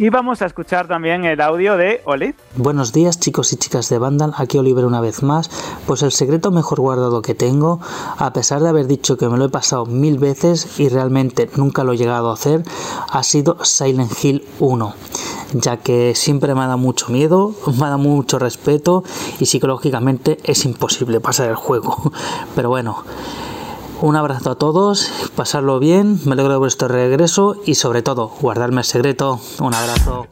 Y 0.01 0.09
vamos 0.09 0.41
a 0.41 0.47
escuchar 0.47 0.87
también 0.87 1.25
el 1.25 1.39
audio 1.41 1.77
de 1.77 2.01
Oli. 2.05 2.33
Buenos 2.55 2.91
días 2.91 3.19
chicos 3.19 3.53
y 3.53 3.57
chicas 3.57 3.87
de 3.89 3.99
Vandal, 3.99 4.33
aquí 4.35 4.57
Oliver 4.57 4.85
una 4.85 4.99
vez 4.99 5.21
más. 5.21 5.51
Pues 5.85 6.01
el 6.01 6.11
secreto 6.11 6.49
mejor 6.49 6.79
guardado 6.79 7.21
que 7.21 7.35
tengo, 7.35 7.79
a 8.17 8.33
pesar 8.33 8.63
de 8.63 8.69
haber 8.69 8.87
dicho 8.87 9.15
que 9.15 9.29
me 9.29 9.37
lo 9.37 9.45
he 9.45 9.49
pasado 9.49 9.85
mil 9.85 10.17
veces 10.17 10.79
y 10.79 10.89
realmente 10.89 11.51
nunca 11.55 11.83
lo 11.83 11.93
he 11.93 11.97
llegado 11.97 12.31
a 12.31 12.33
hacer, 12.33 12.63
ha 13.11 13.21
sido 13.21 13.63
Silent 13.63 14.11
Hill 14.23 14.43
1. 14.57 14.95
Ya 15.53 15.77
que 15.77 16.15
siempre 16.15 16.55
me 16.55 16.61
ha 16.61 16.65
dado 16.65 16.79
mucho 16.79 17.09
miedo, 17.09 17.53
me 17.67 17.85
ha 17.85 17.89
dado 17.89 17.99
mucho 17.99 18.39
respeto 18.39 19.03
y 19.39 19.45
psicológicamente 19.45 20.39
es 20.43 20.65
imposible 20.65 21.19
pasar 21.19 21.47
el 21.47 21.55
juego. 21.55 22.11
Pero 22.55 22.69
bueno. 22.69 23.03
Un 24.01 24.15
abrazo 24.15 24.49
a 24.49 24.55
todos, 24.55 25.31
pasarlo 25.35 25.77
bien, 25.77 26.17
me 26.25 26.33
alegro 26.33 26.53
de 26.53 26.57
vuestro 26.57 26.87
regreso 26.87 27.61
y 27.67 27.75
sobre 27.75 28.01
todo, 28.01 28.29
guardarme 28.29 28.81
el 28.81 28.83
secreto. 28.83 29.39
Un 29.59 29.75
abrazo. 29.75 30.25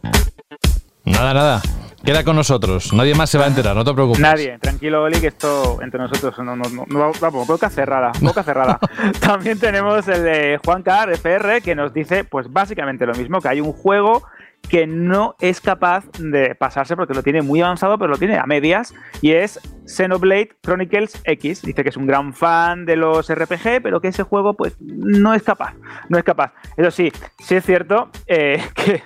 Nada, 1.06 1.36
nada. 1.36 1.62
Queda 2.04 2.24
con 2.24 2.36
nosotros, 2.36 2.94
nadie 2.94 3.14
más 3.14 3.30
se 3.30 3.38
va 3.38 3.46
a 3.46 3.48
enterar, 3.48 3.76
no 3.76 3.84
te 3.84 3.94
preocupes. 3.94 4.20
Nadie, 4.20 4.58
tranquilo 4.58 5.04
Oli, 5.04 5.20
que 5.20 5.28
esto 5.28 5.80
entre 5.84 6.00
nosotros 6.00 6.36
no, 6.40 6.56
no, 6.56 6.68
no, 6.68 6.86
no 6.88 7.12
vamos, 7.22 7.46
boca 7.46 7.70
cerrada, 7.70 8.12
boca 8.22 8.42
cerrada. 8.42 8.80
También 9.20 9.60
tenemos 9.60 10.08
el 10.08 10.24
de 10.24 10.60
Juan 10.66 10.82
Car, 10.82 11.12
FR, 11.12 11.62
que 11.62 11.76
nos 11.76 11.94
dice 11.94 12.24
pues 12.24 12.52
básicamente 12.52 13.06
lo 13.06 13.14
mismo, 13.14 13.40
que 13.40 13.50
hay 13.50 13.62
un 13.62 13.74
juego 13.74 14.24
que 14.68 14.88
no 14.88 15.36
es 15.40 15.62
capaz 15.62 16.06
de 16.18 16.56
pasarse 16.56 16.96
porque 16.96 17.14
lo 17.14 17.22
tiene 17.22 17.44
muy 17.44 17.62
avanzado, 17.62 18.00
pero 18.00 18.12
lo 18.12 18.18
tiene 18.18 18.38
a 18.38 18.46
medias, 18.46 18.96
y 19.22 19.34
es 19.34 19.60
Xenoblade 19.90 20.52
Chronicles 20.62 21.20
X. 21.24 21.64
Dice 21.64 21.84
que 21.84 21.90
es 21.90 21.98
un 21.98 22.06
gran 22.06 22.34
fan 22.34 22.86
de 22.86 22.96
los 22.96 23.34
RPG, 23.34 23.82
pero 23.82 24.00
que 24.00 24.10
ese 24.10 24.24
juego 24.24 24.54
pues 24.54 24.76
no 24.80 25.34
es 25.34 25.44
capaz, 25.44 25.74
no 26.10 26.18
es 26.18 26.24
capaz. 26.24 26.54
Eso 26.78 26.92
sí, 26.92 27.12
sí 27.40 27.56
es 27.56 27.66
cierto 27.66 28.10
eh, 28.28 28.62
que 28.76 29.02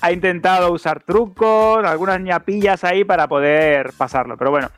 ha 0.00 0.12
intentado 0.12 0.72
usar 0.72 1.02
trucos, 1.02 1.84
algunas 1.84 2.20
ñapillas 2.20 2.84
ahí 2.84 3.04
para 3.04 3.26
poder 3.28 3.92
pasarlo, 3.96 4.36
pero 4.36 4.50
bueno. 4.50 4.68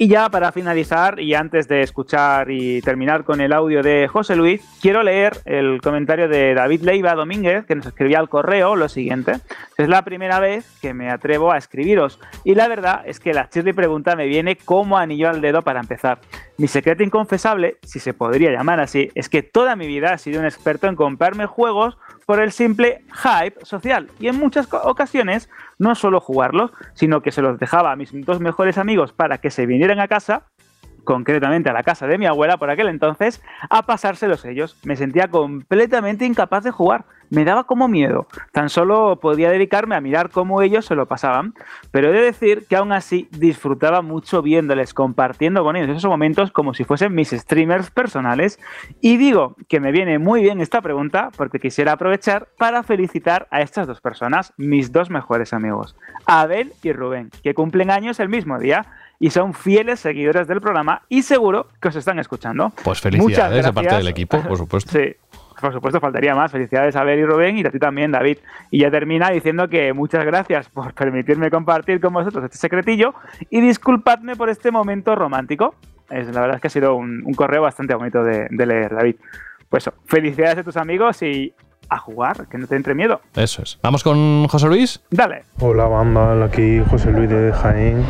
Y 0.00 0.06
ya 0.06 0.28
para 0.28 0.52
finalizar, 0.52 1.18
y 1.18 1.34
antes 1.34 1.66
de 1.66 1.82
escuchar 1.82 2.52
y 2.52 2.80
terminar 2.82 3.24
con 3.24 3.40
el 3.40 3.52
audio 3.52 3.82
de 3.82 4.06
José 4.06 4.36
Luis, 4.36 4.62
quiero 4.80 5.02
leer 5.02 5.38
el 5.44 5.80
comentario 5.82 6.28
de 6.28 6.54
David 6.54 6.82
Leiva 6.82 7.16
Domínguez, 7.16 7.66
que 7.66 7.74
nos 7.74 7.86
escribía 7.86 8.20
al 8.20 8.28
correo 8.28 8.76
lo 8.76 8.88
siguiente. 8.88 9.32
Es 9.76 9.88
la 9.88 10.02
primera 10.02 10.38
vez 10.38 10.70
que 10.80 10.94
me 10.94 11.10
atrevo 11.10 11.50
a 11.50 11.58
escribiros, 11.58 12.20
y 12.44 12.54
la 12.54 12.68
verdad 12.68 13.02
es 13.06 13.18
que 13.18 13.34
la 13.34 13.48
chirri 13.48 13.72
pregunta 13.72 14.14
me 14.14 14.26
viene 14.26 14.54
como 14.54 14.97
anillo 14.98 15.28
al 15.28 15.40
dedo 15.40 15.62
para 15.62 15.80
empezar. 15.80 16.20
Mi 16.56 16.68
secreto 16.68 17.02
inconfesable, 17.02 17.78
si 17.82 18.00
se 18.00 18.14
podría 18.14 18.50
llamar 18.50 18.80
así, 18.80 19.10
es 19.14 19.28
que 19.28 19.42
toda 19.42 19.76
mi 19.76 19.86
vida 19.86 20.14
he 20.14 20.18
sido 20.18 20.40
un 20.40 20.46
experto 20.46 20.86
en 20.86 20.96
comprarme 20.96 21.46
juegos 21.46 21.96
por 22.26 22.40
el 22.40 22.52
simple 22.52 23.02
hype 23.12 23.64
social. 23.64 24.10
Y 24.20 24.28
en 24.28 24.36
muchas 24.36 24.68
ocasiones 24.72 25.48
no 25.78 25.94
solo 25.94 26.20
jugarlos, 26.20 26.72
sino 26.94 27.22
que 27.22 27.32
se 27.32 27.42
los 27.42 27.58
dejaba 27.58 27.92
a 27.92 27.96
mis 27.96 28.10
dos 28.12 28.40
mejores 28.40 28.76
amigos 28.76 29.12
para 29.12 29.38
que 29.38 29.50
se 29.50 29.66
vinieran 29.66 30.00
a 30.00 30.08
casa 30.08 30.44
concretamente 31.08 31.70
a 31.70 31.72
la 31.72 31.84
casa 31.84 32.06
de 32.06 32.18
mi 32.18 32.26
abuela 32.26 32.58
por 32.58 32.68
aquel 32.68 32.88
entonces, 32.88 33.42
a 33.70 33.86
pasárselos 33.86 34.44
ellos. 34.44 34.76
Me 34.84 34.94
sentía 34.94 35.28
completamente 35.28 36.26
incapaz 36.26 36.64
de 36.64 36.70
jugar 36.70 37.06
me 37.30 37.44
daba 37.44 37.64
como 37.64 37.88
miedo. 37.88 38.26
Tan 38.52 38.68
solo 38.68 39.18
podía 39.20 39.50
dedicarme 39.50 39.94
a 39.94 40.00
mirar 40.00 40.30
cómo 40.30 40.62
ellos 40.62 40.86
se 40.86 40.94
lo 40.94 41.06
pasaban. 41.06 41.54
Pero 41.90 42.08
he 42.08 42.12
de 42.12 42.22
decir 42.22 42.66
que 42.68 42.76
aún 42.76 42.92
así 42.92 43.28
disfrutaba 43.32 44.02
mucho 44.02 44.42
viéndoles, 44.42 44.94
compartiendo 44.94 45.62
con 45.62 45.76
ellos 45.76 45.96
esos 45.96 46.10
momentos 46.10 46.50
como 46.52 46.74
si 46.74 46.84
fuesen 46.84 47.14
mis 47.14 47.30
streamers 47.30 47.90
personales. 47.90 48.58
Y 49.00 49.16
digo 49.16 49.56
que 49.68 49.80
me 49.80 49.92
viene 49.92 50.18
muy 50.18 50.42
bien 50.42 50.60
esta 50.60 50.80
pregunta 50.80 51.30
porque 51.36 51.60
quisiera 51.60 51.92
aprovechar 51.92 52.48
para 52.56 52.82
felicitar 52.82 53.46
a 53.50 53.60
estas 53.60 53.86
dos 53.86 54.00
personas, 54.00 54.52
mis 54.56 54.92
dos 54.92 55.10
mejores 55.10 55.52
amigos, 55.52 55.96
Abel 56.26 56.72
y 56.82 56.92
Rubén, 56.92 57.30
que 57.42 57.54
cumplen 57.54 57.90
años 57.90 58.20
el 58.20 58.28
mismo 58.28 58.58
día 58.58 58.86
y 59.20 59.30
son 59.30 59.54
fieles 59.54 60.00
seguidores 60.00 60.46
del 60.46 60.60
programa 60.60 61.02
y 61.08 61.22
seguro 61.22 61.66
que 61.80 61.88
os 61.88 61.96
están 61.96 62.18
escuchando. 62.18 62.72
Pues 62.84 63.00
felicidades 63.00 63.64
de 63.64 63.72
parte 63.72 63.94
del 63.96 64.08
equipo, 64.08 64.42
por 64.42 64.56
supuesto. 64.56 64.92
sí, 64.92 65.14
por 65.60 65.72
supuesto, 65.72 66.00
faltaría 66.00 66.34
más. 66.34 66.52
Felicidades 66.52 66.94
a 66.96 67.04
Ver 67.04 67.18
y 67.18 67.24
Rubén 67.24 67.58
y 67.58 67.66
a 67.66 67.70
ti 67.70 67.78
también, 67.78 68.12
David. 68.12 68.38
Y 68.70 68.80
ya 68.80 68.90
termina 68.90 69.30
diciendo 69.30 69.68
que 69.68 69.92
muchas 69.92 70.24
gracias 70.24 70.68
por 70.68 70.94
permitirme 70.94 71.50
compartir 71.50 72.00
con 72.00 72.12
vosotros 72.12 72.44
este 72.44 72.58
secretillo 72.58 73.14
y 73.50 73.60
disculpadme 73.60 74.36
por 74.36 74.48
este 74.50 74.70
momento 74.70 75.14
romántico. 75.14 75.74
Es, 76.10 76.28
la 76.28 76.40
verdad 76.40 76.56
es 76.56 76.62
que 76.62 76.68
ha 76.68 76.70
sido 76.70 76.94
un, 76.94 77.22
correo 77.34 77.62
bastante 77.62 77.94
bonito 77.94 78.22
de, 78.22 78.48
leer, 78.50 78.94
David. 78.94 79.16
Pues 79.68 79.90
felicidades 80.06 80.58
a 80.58 80.64
tus 80.64 80.76
amigos 80.76 81.22
y 81.22 81.52
a 81.88 81.98
jugar, 81.98 82.46
que 82.48 82.58
no 82.58 82.66
te 82.66 82.76
entre 82.76 82.94
miedo. 82.94 83.20
Eso 83.34 83.62
es. 83.62 83.78
¿Vamos 83.82 84.02
con 84.02 84.46
José 84.48 84.66
Luis? 84.66 85.00
Dale. 85.10 85.44
Hola, 85.60 85.84
banda. 85.86 86.44
Aquí 86.44 86.82
José 86.90 87.10
Luis 87.10 87.28
de 87.28 87.52
Jaén. 87.52 88.04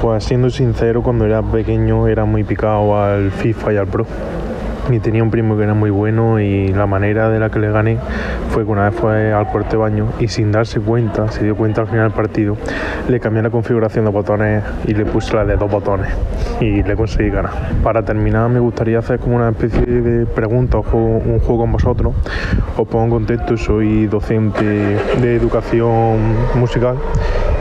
Pues 0.00 0.24
siendo 0.24 0.50
sincero, 0.50 1.02
cuando 1.02 1.24
era 1.24 1.42
pequeño 1.42 2.08
era 2.08 2.24
muy 2.24 2.42
picado 2.42 3.00
al 3.00 3.30
FIFA 3.30 3.72
y 3.72 3.76
al 3.76 3.86
Pro 3.86 4.06
y 4.90 4.98
tenía 4.98 5.22
un 5.22 5.30
primo 5.30 5.56
que 5.56 5.64
era 5.64 5.74
muy 5.74 5.90
bueno 5.90 6.40
y 6.40 6.68
la 6.68 6.86
manera 6.86 7.28
de 7.28 7.38
la 7.38 7.50
que 7.50 7.58
le 7.58 7.70
gané 7.70 7.98
fue 8.50 8.64
que 8.64 8.70
una 8.70 8.90
vez 8.90 8.98
fue 8.98 9.32
al 9.32 9.46
cuarto 9.48 9.78
baño 9.78 10.08
y 10.18 10.28
sin 10.28 10.52
darse 10.52 10.80
cuenta, 10.80 11.30
se 11.30 11.44
dio 11.44 11.56
cuenta 11.56 11.82
al 11.82 11.88
final 11.88 12.08
del 12.08 12.12
partido, 12.12 12.56
le 13.08 13.20
cambié 13.20 13.42
la 13.42 13.50
configuración 13.50 14.04
de 14.04 14.10
botones 14.10 14.64
y 14.86 14.94
le 14.94 15.04
puse 15.04 15.34
la 15.34 15.44
de 15.44 15.56
dos 15.56 15.70
botones 15.70 16.12
y 16.60 16.82
le 16.82 16.96
conseguí 16.96 17.30
ganar. 17.30 17.52
Para 17.82 18.04
terminar 18.04 18.48
me 18.48 18.60
gustaría 18.60 18.98
hacer 18.98 19.18
como 19.18 19.36
una 19.36 19.50
especie 19.50 19.80
de 19.80 20.26
pregunta 20.26 20.78
o 20.78 20.96
un 20.96 21.38
juego 21.40 21.58
con 21.58 21.72
vosotros. 21.72 22.14
Os 22.76 22.88
pongo 22.88 23.04
en 23.04 23.10
contexto, 23.10 23.56
soy 23.56 24.06
docente 24.06 24.64
de 24.64 25.36
educación 25.36 26.18
musical 26.54 26.96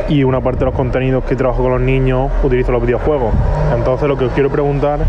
y 0.09 0.23
una 0.23 0.41
parte 0.41 0.59
de 0.59 0.65
los 0.65 0.75
contenidos 0.75 1.23
que 1.23 1.35
trabajo 1.35 1.63
con 1.63 1.71
los 1.71 1.81
niños 1.81 2.31
utilizo 2.43 2.71
los 2.71 2.81
videojuegos. 2.81 3.33
Entonces 3.75 4.07
lo 4.07 4.17
que 4.17 4.25
os 4.25 4.33
quiero 4.33 4.49
preguntar 4.49 4.99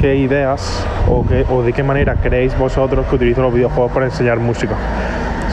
qué 0.00 0.16
ideas 0.16 0.86
o, 1.08 1.24
o 1.50 1.62
de 1.62 1.72
qué 1.72 1.82
manera 1.82 2.16
creéis 2.16 2.56
vosotros 2.58 3.06
que 3.06 3.16
utilizo 3.16 3.42
los 3.42 3.54
videojuegos 3.54 3.92
para 3.92 4.06
enseñar 4.06 4.38
música. 4.38 4.76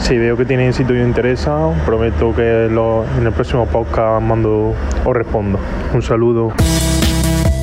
Si 0.04 0.18
veo 0.18 0.36
que 0.36 0.44
tienen 0.44 0.72
sitio 0.74 0.94
y 0.96 1.00
interesa, 1.00 1.72
prometo 1.86 2.34
que 2.34 2.66
en 2.66 3.26
el 3.26 3.32
próximo 3.32 3.66
podcast 3.66 4.22
mando 4.22 4.74
os 5.04 5.16
respondo. 5.16 5.58
Un 5.94 6.02
saludo. 6.02 6.52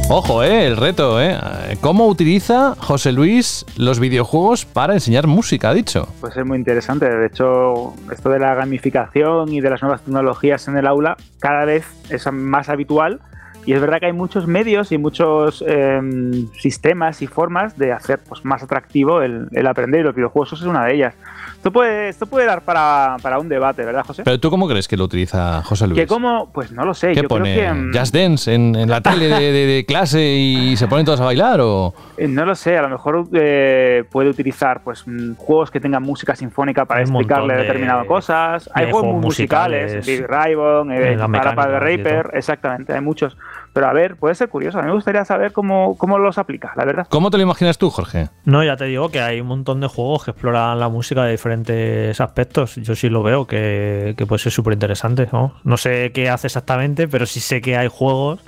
Ojo, 0.10 0.44
eh, 0.44 0.66
el 0.66 0.76
reto, 0.76 1.22
eh. 1.22 1.38
¿Cómo 1.82 2.08
utiliza 2.08 2.76
José 2.80 3.12
Luis 3.12 3.66
los 3.78 4.00
videojuegos 4.00 4.66
para 4.66 4.94
enseñar 4.94 5.28
música, 5.28 5.70
ha 5.70 5.74
dicho? 5.74 6.08
Pues 6.20 6.36
es 6.36 6.46
muy 6.46 6.58
interesante. 6.58 7.08
De 7.08 7.28
hecho, 7.28 7.94
esto 8.12 8.30
de 8.30 8.40
la 8.40 8.56
gamificación 8.56 9.54
y 9.54 9.62
de 9.62 9.70
las 9.70 9.82
nuevas 9.82 10.02
tecnologías 10.02 10.68
en 10.68 10.78
el 10.78 10.88
aula 10.88 11.18
cada 11.40 11.64
vez 11.66 11.86
es 12.10 12.30
más 12.32 12.70
habitual 12.70 13.20
y 13.66 13.74
es 13.74 13.82
verdad 13.82 14.00
que 14.00 14.08
hay 14.08 14.14
muchos 14.14 14.48
medios 14.48 14.92
y 14.92 14.98
muchos 14.98 15.64
em, 15.68 16.48
sistemas 16.54 17.22
y 17.22 17.28
formas 17.28 17.78
de 17.78 17.92
hacer 17.92 18.20
pues, 18.28 18.44
más 18.44 18.64
atractivo 18.64 19.22
el, 19.22 19.48
el 19.52 19.68
aprender 19.68 20.02
y 20.02 20.04
los 20.04 20.16
videojuegos 20.16 20.54
es 20.54 20.62
una 20.64 20.86
de 20.86 20.96
ellas. 20.96 21.16
Esto 21.62 21.72
puede, 21.72 22.10
esto 22.10 22.26
puede 22.26 22.48
dar 22.48 22.64
para, 22.64 23.18
para, 23.22 23.38
un 23.38 23.48
debate, 23.48 23.86
¿verdad, 23.86 24.04
José? 24.04 24.24
Pero 24.26 24.40
tú 24.40 24.50
cómo 24.50 24.68
crees 24.68 24.88
que 24.88 24.98
lo 24.98 25.04
utiliza 25.04 25.62
José 25.62 25.86
Luis? 25.86 26.00
Que 26.00 26.08
cómo, 26.08 26.50
pues 26.52 26.72
no 26.72 26.86
lo 26.86 26.96
sé. 26.96 27.12
¿Qué 27.12 27.22
pone? 27.22 27.54
Creo 27.54 27.92
que, 27.92 28.00
¿Just 28.00 28.16
Dance 28.16 28.52
en, 28.52 28.76
en 28.76 28.90
la 28.90 29.00
tele 29.02 29.28
de, 29.28 29.52
de, 29.52 29.86
clase 29.86 30.24
y 30.24 30.76
se 30.76 30.88
ponen 30.88 31.06
todos 31.06 31.22
a 31.22 31.26
bailar 31.26 31.62
o...? 31.62 31.94
Eh, 32.18 32.28
no 32.28 32.46
lo 32.46 32.56
sé, 32.56 32.80
a 32.80 32.82
lo 32.82 32.90
mejor 32.90 33.28
eh, 33.34 34.06
puede 34.10 34.30
utilizar 34.32 34.82
pues 34.82 35.04
mm, 35.06 35.36
juegos 35.36 35.70
que 35.70 35.80
tengan 35.80 36.02
música 36.02 36.36
sinfónica 36.36 36.86
para 36.86 37.02
explicarle 37.02 37.56
determinadas 37.56 38.08
cosas. 38.08 38.68
Hay 38.74 38.90
juegos 38.90 39.22
musicales, 39.22 40.04
Big 40.04 40.26
Ribbon, 40.28 40.92
eh, 40.92 41.16
Para 41.32 41.80
Raper, 41.80 42.32
exactamente, 42.34 42.92
hay 42.92 43.02
muchos. 43.02 43.38
Pero 43.74 43.88
a 43.88 43.94
ver, 43.94 44.18
puede 44.18 44.36
ser 44.36 44.50
curioso. 44.50 44.80
A 44.80 44.82
mí 44.82 44.88
me 44.88 44.94
gustaría 44.94 45.24
saber 45.24 45.54
cómo, 45.54 45.98
cómo 45.98 46.18
los 46.18 46.38
aplica, 46.38 46.74
la 46.76 46.84
verdad. 46.84 47.08
¿Cómo 47.10 47.30
te 47.30 47.38
lo 47.38 47.44
imaginas 47.44 47.78
tú, 47.78 47.90
Jorge? 47.90 48.30
No, 48.44 48.64
ya 48.64 48.76
te 48.76 48.86
digo 48.86 49.10
que 49.10 49.22
hay 49.22 49.40
un 49.40 49.48
montón 49.48 49.80
de 49.80 49.88
juegos 49.88 50.26
que 50.26 50.32
exploran 50.32 50.80
la 50.80 50.90
música 50.90 51.24
de 51.24 51.32
diferentes 51.32 52.20
aspectos. 52.20 52.76
Yo 52.76 52.96
sí 52.96 53.10
lo 53.10 53.24
veo, 53.24 53.48
que, 53.48 54.16
puede 54.28 54.40
ser 54.40 54.52
súper 54.52 54.74
interesante. 54.74 55.30
¿no? 55.32 55.54
no 55.64 55.78
sé 55.78 56.12
qué 56.14 56.30
hace 56.30 56.48
exactamente, 56.48 57.08
pero 57.08 57.26
sí 57.26 57.40
sé 57.40 57.62
que 57.62 57.78
hay 57.78 57.88
juegos 57.88 58.42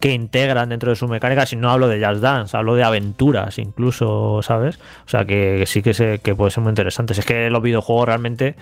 que 0.00 0.12
integran 0.12 0.68
dentro 0.68 0.90
de 0.90 0.96
su 0.96 1.08
mecánica. 1.08 1.46
Si 1.46 1.56
no 1.56 1.70
hablo 1.70 1.88
de 1.88 1.98
jazz 1.98 2.20
dance, 2.20 2.56
hablo 2.56 2.74
de 2.74 2.84
aventuras 2.84 3.58
incluso, 3.58 4.42
¿sabes? 4.42 4.78
O 5.06 5.08
sea 5.08 5.24
que, 5.24 5.64
sí 5.66 5.82
que, 5.82 5.94
sé, 5.94 6.20
que 6.22 6.34
puede 6.34 6.50
ser 6.50 6.62
muy 6.62 6.70
interesante. 6.70 7.14
es 7.14 7.24
que 7.24 7.50
los 7.50 7.62
videojuegos 7.62 8.06
realmente 8.06 8.54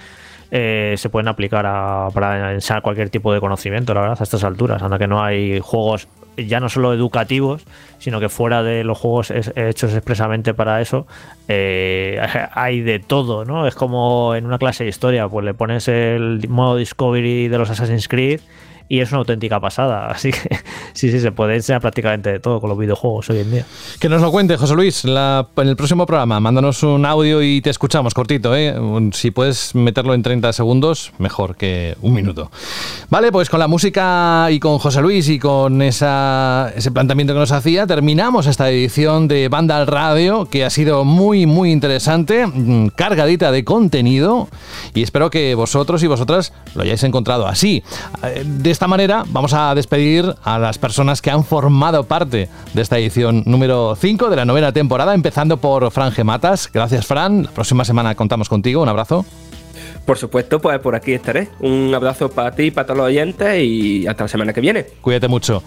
eh, 0.51 0.95
se 0.97 1.09
pueden 1.09 1.29
aplicar 1.29 1.65
para 2.13 2.55
enseñar 2.55 2.83
cualquier 2.83 3.11
tipo 3.11 3.33
de 3.33 3.41
conocimiento, 3.41 3.95
la 3.95 4.01
verdad, 4.01 4.17
a 4.21 4.25
estas 4.25 4.45
alturas. 4.45 4.83
Anda 4.83 4.99
que 4.99 5.07
no 5.07 5.23
hay 5.23 5.61
juegos 5.61 6.09
ya 6.37 6.61
no 6.61 6.69
solo 6.69 6.93
educativos, 6.93 7.65
sino 7.99 8.21
que 8.21 8.29
fuera 8.29 8.63
de 8.63 8.85
los 8.85 8.99
juegos 8.99 9.31
hechos 9.31 9.95
expresamente 9.95 10.55
para 10.55 10.81
eso, 10.81 11.07
eh, 11.49 12.21
hay 12.53 12.81
de 12.81 12.99
todo, 12.99 13.45
¿no? 13.45 13.67
Es 13.67 13.75
como 13.75 14.35
en 14.35 14.47
una 14.47 14.59
clase 14.59 14.85
de 14.85 14.91
historia, 14.91 15.29
pues 15.29 15.45
le 15.45 15.55
pones 15.55 15.89
el 15.89 16.47
modo 16.49 16.77
Discovery 16.77 17.49
de 17.49 17.59
los 17.59 17.71
Assassin's 17.71 18.09
Creed 18.09 18.41
y 18.89 19.01
es 19.01 19.11
una 19.11 19.19
auténtica 19.19 19.61
pasada. 19.61 20.07
Así 20.11 20.31
que 20.31 20.59
sí, 20.93 21.11
sí, 21.11 21.21
se 21.21 21.33
puede 21.33 21.57
enseñar 21.57 21.81
prácticamente 21.81 22.33
de 22.33 22.41
todo 22.41 22.61
con 22.61 22.71
los 22.71 22.79
videojuegos 22.79 23.31
hoy 23.31 23.39
en 23.41 23.51
día. 23.51 23.67
Que 24.01 24.09
nos 24.09 24.23
lo 24.23 24.31
cuente, 24.31 24.57
José 24.57 24.75
Luis, 24.75 25.05
en 25.05 25.69
el 25.69 25.77
próximo 25.77 26.07
programa. 26.07 26.41
Mándanos 26.41 26.83
un 26.83 27.05
audio 27.05 27.43
y 27.43 27.61
te 27.61 27.71
escuchamos 27.71 28.15
cortito. 28.15 28.55
¿eh? 28.57 28.75
Si 29.13 29.31
puedes 29.31 29.75
meterlo 29.75 30.15
en 30.15 30.23
30 30.23 30.53
segundos, 30.53 31.13
mejor 31.19 31.57
que 31.57 31.97
un 32.01 32.15
minuto. 32.15 32.51
Vale, 33.11 33.33
pues 33.33 33.51
con 33.51 33.61
la 33.61 33.69
música 33.69 34.49
y 34.51 34.61
con 34.61 34.79
José 34.79 35.01
Luis 35.01 35.29
y 35.29 35.39
con 35.39 35.83
esa, 35.83 36.73
ese 36.75 36.91
planteamiento 36.91 37.33
que 37.33 37.41
nos 37.41 37.53
hacía, 37.53 37.87
terminamos 37.87 38.47
esta 38.47 38.71
edición 38.71 39.29
de 39.29 39.49
Banda 39.49 39.77
al 39.77 39.87
Radio, 39.87 40.47
que 40.47 40.65
ha 40.65 40.71
sido 40.71 41.05
muy, 41.05 41.47
muy 41.47 41.73
interesante, 41.73 42.47
mm, 42.47 42.89
cargadita 42.89 43.51
de 43.51 43.65
contenido 43.65 44.49
y 44.95 45.03
espero 45.03 45.31
que 45.31 45.55
vosotros 45.55 46.03
y 46.03 46.07
vosotras 46.07 46.53
lo 46.75 46.83
hayáis 46.83 47.03
encontrado 47.05 47.47
así. 47.47 47.83
Eh, 48.23 48.45
esta 48.77 48.89
manera 48.89 49.25
vamos 49.29 49.55
a 49.55 49.75
despedir 49.75 50.35
a 50.45 50.59
las 50.59 50.77
personas 50.77 51.23
que 51.23 51.31
han 51.31 51.45
formado 51.45 52.05
parte 52.05 52.51
de 52.75 52.83
esta 52.83 52.99
edición 52.99 53.43
número 53.47 53.97
5 53.97 54.29
de 54.29 54.37
la 54.37 54.45
novena 54.45 54.71
temporada, 54.71 55.15
empezando 55.15 55.57
por 55.57 55.91
Fran 55.91 56.13
Gematas. 56.13 56.71
Gracias, 56.71 57.07
Fran. 57.07 57.45
La 57.45 57.51
próxima 57.53 57.87
semana 57.87 58.15
contamos 58.15 58.51
contigo. 58.51 58.83
Un 58.83 58.91
abrazo. 58.91 59.25
Por 60.07 60.19
supuesto, 60.19 60.61
pues 60.61 60.79
por 60.79 60.95
aquí 60.95 61.13
estaré. 61.13 61.49
Un 61.59 61.93
abrazo 61.93 62.31
para 62.31 62.53
ti, 62.53 62.71
para 62.71 62.87
todos 62.87 62.99
los 62.99 63.07
oyentes 63.09 63.63
y 63.63 64.07
hasta 64.07 64.25
la 64.25 64.29
semana 64.29 64.53
que 64.53 64.61
viene. 64.61 64.87
Cuídate 65.01 65.27
mucho. 65.27 65.65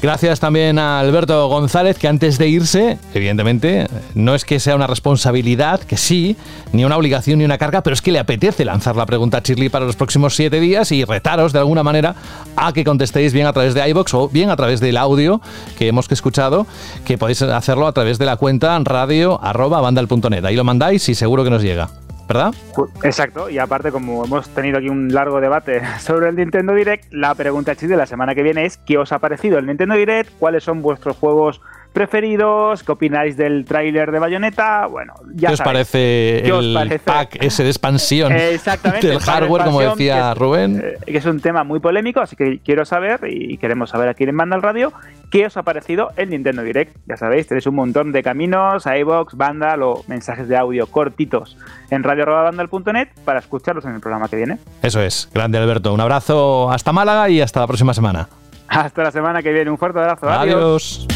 Gracias 0.00 0.40
también 0.40 0.78
a 0.78 0.98
Alberto 0.98 1.46
González, 1.48 1.98
que 1.98 2.08
antes 2.08 2.38
de 2.38 2.48
irse, 2.48 2.98
evidentemente, 3.12 3.86
no 4.14 4.34
es 4.34 4.46
que 4.46 4.58
sea 4.60 4.74
una 4.74 4.86
responsabilidad, 4.86 5.80
que 5.80 5.98
sí, 5.98 6.36
ni 6.72 6.86
una 6.86 6.96
obligación 6.96 7.38
ni 7.38 7.44
una 7.44 7.58
carga, 7.58 7.82
pero 7.82 7.92
es 7.92 8.00
que 8.00 8.12
le 8.12 8.18
apetece 8.18 8.64
lanzar 8.64 8.96
la 8.96 9.04
pregunta 9.04 9.38
a 9.38 9.40
Shirley 9.40 9.68
para 9.68 9.84
los 9.84 9.96
próximos 9.96 10.34
siete 10.34 10.58
días 10.58 10.90
y 10.90 11.04
retaros 11.04 11.52
de 11.52 11.58
alguna 11.58 11.82
manera 11.82 12.14
a 12.56 12.72
que 12.72 12.84
contestéis 12.84 13.34
bien 13.34 13.46
a 13.46 13.52
través 13.52 13.74
de 13.74 13.86
iBox 13.90 14.14
o 14.14 14.28
bien 14.28 14.48
a 14.48 14.56
través 14.56 14.80
del 14.80 14.96
audio 14.96 15.42
que 15.78 15.88
hemos 15.88 16.10
escuchado, 16.10 16.66
que 17.04 17.18
podéis 17.18 17.42
hacerlo 17.42 17.86
a 17.86 17.92
través 17.92 18.18
de 18.18 18.24
la 18.24 18.36
cuenta 18.36 18.78
radio.bandal.net. 18.78 20.44
Ahí 20.44 20.56
lo 20.56 20.64
mandáis 20.64 21.08
y 21.10 21.14
seguro 21.14 21.44
que 21.44 21.50
nos 21.50 21.62
llega. 21.62 21.90
¿Verdad? 22.32 22.54
Exacto, 23.02 23.50
y 23.50 23.58
aparte 23.58 23.92
como 23.92 24.24
hemos 24.24 24.48
tenido 24.48 24.78
aquí 24.78 24.88
un 24.88 25.12
largo 25.12 25.38
debate 25.38 25.82
sobre 26.00 26.30
el 26.30 26.36
Nintendo 26.36 26.72
Direct, 26.72 27.12
la 27.12 27.34
pregunta 27.34 27.74
chiste 27.74 27.88
de 27.88 27.98
la 27.98 28.06
semana 28.06 28.34
que 28.34 28.42
viene 28.42 28.64
es 28.64 28.78
¿qué 28.78 28.96
os 28.96 29.12
ha 29.12 29.18
parecido 29.18 29.58
el 29.58 29.66
Nintendo 29.66 29.96
Direct? 29.96 30.30
¿Cuáles 30.38 30.64
son 30.64 30.80
vuestros 30.80 31.16
juegos 31.18 31.60
preferidos, 31.92 32.82
qué 32.82 32.92
opináis 32.92 33.36
del 33.36 33.64
tráiler 33.64 34.10
de 34.10 34.18
Bayonetta, 34.18 34.86
bueno, 34.86 35.14
ya 35.34 35.48
¿Qué 35.48 35.54
os 35.54 35.60
parece 35.60 36.46
el 36.46 37.00
pack 37.04 37.42
ese 37.42 37.62
de 37.62 37.70
expansión 37.70 38.32
del 39.02 39.20
hardware, 39.20 39.64
como 39.64 39.80
decía 39.80 40.34
Rubén? 40.34 40.82
Eh, 40.84 40.98
que 41.04 41.18
es 41.18 41.26
un 41.26 41.40
tema 41.40 41.64
muy 41.64 41.80
polémico, 41.80 42.20
así 42.20 42.36
que 42.36 42.60
quiero 42.60 42.84
saber 42.84 43.20
y 43.28 43.56
queremos 43.58 43.90
saber 43.90 44.08
aquí 44.08 44.24
en 44.24 44.36
Banda 44.36 44.56
al 44.56 44.62
Radio 44.62 44.92
qué 45.30 45.46
os 45.46 45.56
ha 45.56 45.62
parecido 45.62 46.10
el 46.16 46.30
Nintendo 46.30 46.62
Direct. 46.62 46.96
Ya 47.08 47.16
sabéis, 47.16 47.46
tenéis 47.46 47.66
un 47.66 47.74
montón 47.74 48.12
de 48.12 48.22
caminos, 48.22 48.84
iBox, 48.86 49.34
Banda, 49.34 49.76
o 49.80 50.04
mensajes 50.06 50.46
de 50.46 50.56
audio 50.56 50.86
cortitos 50.86 51.56
en 51.90 52.02
radio.bandal.net 52.02 53.08
para 53.24 53.40
escucharlos 53.40 53.84
en 53.86 53.94
el 53.94 54.00
programa 54.00 54.28
que 54.28 54.36
viene. 54.36 54.58
Eso 54.82 55.00
es, 55.00 55.30
grande 55.32 55.58
Alberto. 55.58 55.92
Un 55.92 56.00
abrazo 56.00 56.70
hasta 56.70 56.92
Málaga 56.92 57.28
y 57.30 57.40
hasta 57.40 57.60
la 57.60 57.66
próxima 57.66 57.94
semana. 57.94 58.28
Hasta 58.68 59.02
la 59.02 59.10
semana 59.10 59.42
que 59.42 59.52
viene. 59.52 59.70
Un 59.70 59.78
fuerte 59.78 59.98
abrazo. 59.98 60.28
Adiós. 60.28 61.06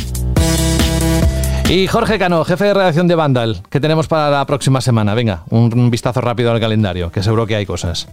Y 1.68 1.88
Jorge 1.88 2.16
Cano, 2.16 2.44
jefe 2.44 2.64
de 2.66 2.74
redacción 2.74 3.08
de 3.08 3.16
Vandal, 3.16 3.62
¿qué 3.70 3.80
tenemos 3.80 4.06
para 4.06 4.30
la 4.30 4.46
próxima 4.46 4.80
semana? 4.80 5.14
Venga, 5.14 5.42
un 5.50 5.90
vistazo 5.90 6.20
rápido 6.20 6.52
al 6.52 6.60
calendario, 6.60 7.10
que 7.10 7.24
seguro 7.24 7.44
que 7.44 7.56
hay 7.56 7.66
cosas. 7.66 8.06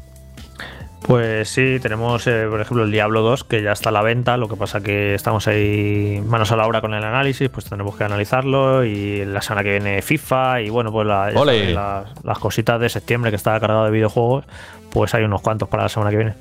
Pues 1.08 1.50
sí, 1.50 1.80
tenemos, 1.82 2.26
eh, 2.28 2.48
por 2.50 2.62
ejemplo, 2.62 2.84
el 2.86 2.92
Diablo 2.92 3.22
2, 3.22 3.44
que 3.44 3.62
ya 3.62 3.74
está 3.74 3.90
a 3.90 3.92
la 3.92 4.02
venta. 4.02 4.38
Lo 4.38 4.48
que 4.48 4.56
pasa 4.56 4.82
que 4.82 5.14
estamos 5.14 5.48
ahí 5.48 6.24
manos 6.26 6.52
a 6.52 6.56
la 6.56 6.66
obra 6.66 6.82
con 6.82 6.94
el 6.94 7.04
análisis, 7.04 7.50
pues 7.50 7.66
tendremos 7.66 7.96
que 7.96 8.06
analizarlo. 8.06 8.86
Y 8.86 9.26
la 9.26 9.42
semana 9.42 9.64
que 9.64 9.72
viene 9.72 10.02
FIFA, 10.02 10.62
y 10.62 10.70
bueno, 10.70 10.92
pues 10.92 11.06
las 11.06 12.40
cositas 12.40 12.80
de 12.80 12.90
septiembre 12.90 13.32
que 13.32 13.36
está 13.36 13.60
cargado 13.60 13.86
de 13.86 13.92
videojuegos, 13.92 14.46
pues 14.92 15.14
hay 15.16 15.24
unos 15.24 15.42
cuantos 15.42 15.68
para 15.68 15.84
la 15.84 15.90
semana 15.90 16.12
que 16.12 16.18
viene. 16.18 16.34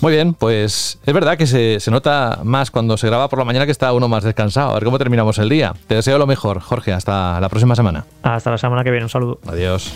Muy 0.00 0.12
bien, 0.12 0.34
pues 0.34 0.98
es 1.06 1.14
verdad 1.14 1.38
que 1.38 1.46
se, 1.46 1.78
se, 1.80 1.90
nota 1.90 2.40
más 2.42 2.70
cuando 2.70 2.96
se 2.96 3.06
graba 3.06 3.28
por 3.28 3.38
la 3.38 3.44
mañana 3.44 3.64
que 3.64 3.72
está 3.72 3.92
uno 3.92 4.08
más 4.08 4.24
descansado. 4.24 4.70
A 4.70 4.74
ver 4.74 4.84
cómo 4.84 4.98
terminamos 4.98 5.38
el 5.38 5.48
día. 5.48 5.72
Te 5.86 5.94
deseo 5.94 6.18
lo 6.18 6.26
mejor, 6.26 6.60
Jorge. 6.60 6.92
Hasta 6.92 7.40
la 7.40 7.48
próxima 7.48 7.76
semana. 7.76 8.04
Hasta 8.22 8.50
la 8.50 8.58
semana 8.58 8.82
que 8.82 8.90
viene. 8.90 9.04
Un 9.04 9.10
saludo. 9.10 9.38
Adiós. 9.46 9.94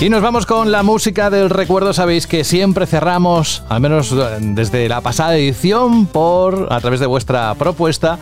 Y 0.00 0.08
nos 0.08 0.22
vamos 0.22 0.46
con 0.46 0.72
la 0.72 0.82
música 0.82 1.28
del 1.28 1.50
recuerdo. 1.50 1.92
Sabéis 1.92 2.26
que 2.26 2.42
siempre 2.42 2.86
cerramos, 2.86 3.62
al 3.68 3.82
menos 3.82 4.16
desde 4.40 4.88
la 4.88 5.02
pasada 5.02 5.36
edición, 5.36 6.06
por 6.06 6.68
a 6.70 6.80
través 6.80 7.00
de 7.00 7.06
vuestra 7.06 7.54
propuesta, 7.56 8.18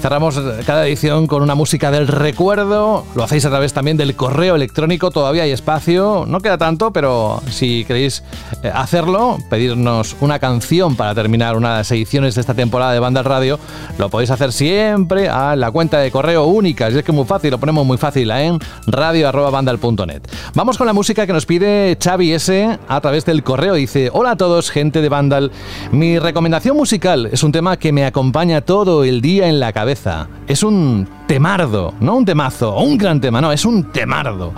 Cerramos 0.00 0.38
cada 0.66 0.86
edición 0.86 1.26
con 1.26 1.42
una 1.42 1.54
música 1.54 1.90
del 1.90 2.06
recuerdo. 2.06 3.04
Lo 3.14 3.24
hacéis 3.24 3.44
a 3.44 3.50
través 3.50 3.72
también 3.72 3.96
del 3.96 4.14
correo 4.14 4.54
electrónico. 4.54 5.10
Todavía 5.10 5.44
hay 5.44 5.52
espacio. 5.52 6.24
No 6.28 6.40
queda 6.40 6.58
tanto, 6.58 6.92
pero 6.92 7.42
si 7.50 7.84
queréis 7.84 8.22
eh, 8.62 8.70
hacerlo, 8.72 9.38
pedirnos 9.48 10.16
una 10.20 10.38
canción 10.38 10.96
para 10.96 11.14
terminar 11.14 11.56
una 11.56 11.72
de 11.72 11.76
las 11.78 11.90
ediciones 11.90 12.34
de 12.34 12.42
esta 12.42 12.54
temporada 12.54 12.92
de 12.92 13.00
Banda 13.00 13.22
Radio, 13.22 13.58
lo 13.98 14.10
podéis 14.10 14.30
hacer 14.30 14.52
siempre 14.52 15.28
a 15.28 15.56
la 15.56 15.70
cuenta 15.70 15.98
de 15.98 16.10
correo 16.10 16.44
única. 16.44 16.88
es 16.88 16.94
que 17.02 17.12
es 17.12 17.16
muy 17.16 17.24
fácil, 17.24 17.50
lo 17.50 17.58
ponemos 17.58 17.86
muy 17.86 17.96
fácil 17.96 18.30
en 18.30 18.58
radio.bandal.net. 18.86 20.22
Vamos 20.54 20.76
con 20.76 20.86
la 20.86 20.92
música 20.92 21.15
que 21.24 21.32
nos 21.32 21.46
pide 21.46 21.96
Xavi 22.02 22.32
S 22.32 22.78
a 22.86 23.00
través 23.00 23.24
del 23.24 23.42
correo. 23.42 23.74
Dice: 23.74 24.10
Hola 24.12 24.32
a 24.32 24.36
todos, 24.36 24.70
gente 24.70 25.00
de 25.00 25.08
Vandal. 25.08 25.52
Mi 25.92 26.18
recomendación 26.18 26.76
musical 26.76 27.30
es 27.32 27.42
un 27.42 27.52
tema 27.52 27.78
que 27.78 27.92
me 27.92 28.04
acompaña 28.04 28.60
todo 28.60 29.04
el 29.04 29.22
día 29.22 29.48
en 29.48 29.60
la 29.60 29.72
cabeza 29.72 30.28
es 30.46 30.62
un 30.62 31.08
temardo, 31.26 31.94
no 32.00 32.16
un 32.16 32.24
temazo 32.24 32.76
un 32.76 32.96
gran 32.98 33.20
tema, 33.20 33.40
no, 33.40 33.52
es 33.52 33.64
un 33.64 33.84
temardo. 33.92 34.52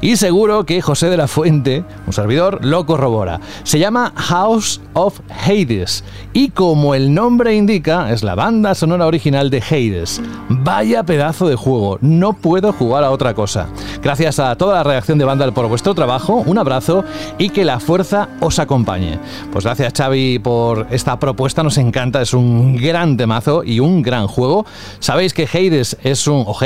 Y 0.00 0.16
seguro 0.16 0.64
que 0.64 0.82
José 0.82 1.08
de 1.08 1.16
la 1.16 1.28
Fuente, 1.28 1.84
un 2.06 2.12
servidor, 2.12 2.64
lo 2.64 2.86
corrobora. 2.86 3.40
Se 3.62 3.78
llama 3.78 4.12
House 4.16 4.80
of 4.94 5.20
Hades 5.30 6.02
y 6.32 6.50
como 6.50 6.94
el 6.94 7.14
nombre 7.14 7.54
indica, 7.54 8.12
es 8.12 8.22
la 8.22 8.34
banda 8.34 8.74
sonora 8.74 9.06
original 9.06 9.50
de 9.50 9.62
Hades. 9.62 10.20
Vaya 10.48 11.04
pedazo 11.04 11.46
de 11.46 11.56
juego, 11.56 11.98
no 12.00 12.32
puedo 12.32 12.72
jugar 12.72 13.04
a 13.04 13.10
otra 13.10 13.34
cosa. 13.34 13.68
Gracias 14.02 14.38
a 14.38 14.56
toda 14.56 14.74
la 14.76 14.82
reacción 14.82 15.18
de 15.18 15.24
Vandal 15.24 15.52
por 15.52 15.68
vuestro 15.68 15.94
trabajo, 15.94 16.42
un 16.46 16.58
abrazo 16.58 17.04
y 17.38 17.50
que 17.50 17.64
la 17.64 17.78
fuerza 17.78 18.28
os 18.40 18.58
acompañe. 18.58 19.18
Pues 19.52 19.64
gracias 19.64 19.92
Xavi 19.96 20.40
por 20.40 20.88
esta 20.90 21.18
propuesta, 21.18 21.62
nos 21.62 21.78
encanta, 21.78 22.22
es 22.22 22.34
un 22.34 22.76
gran 22.76 23.16
temazo 23.16 23.62
y 23.64 23.80
un 23.80 24.02
gran 24.02 24.26
juego. 24.26 24.66
Sabéis 24.98 25.32
que 25.32 25.48
Hades 25.52 25.96
es 26.02 26.11
un, 26.26 26.44
o 26.46 26.56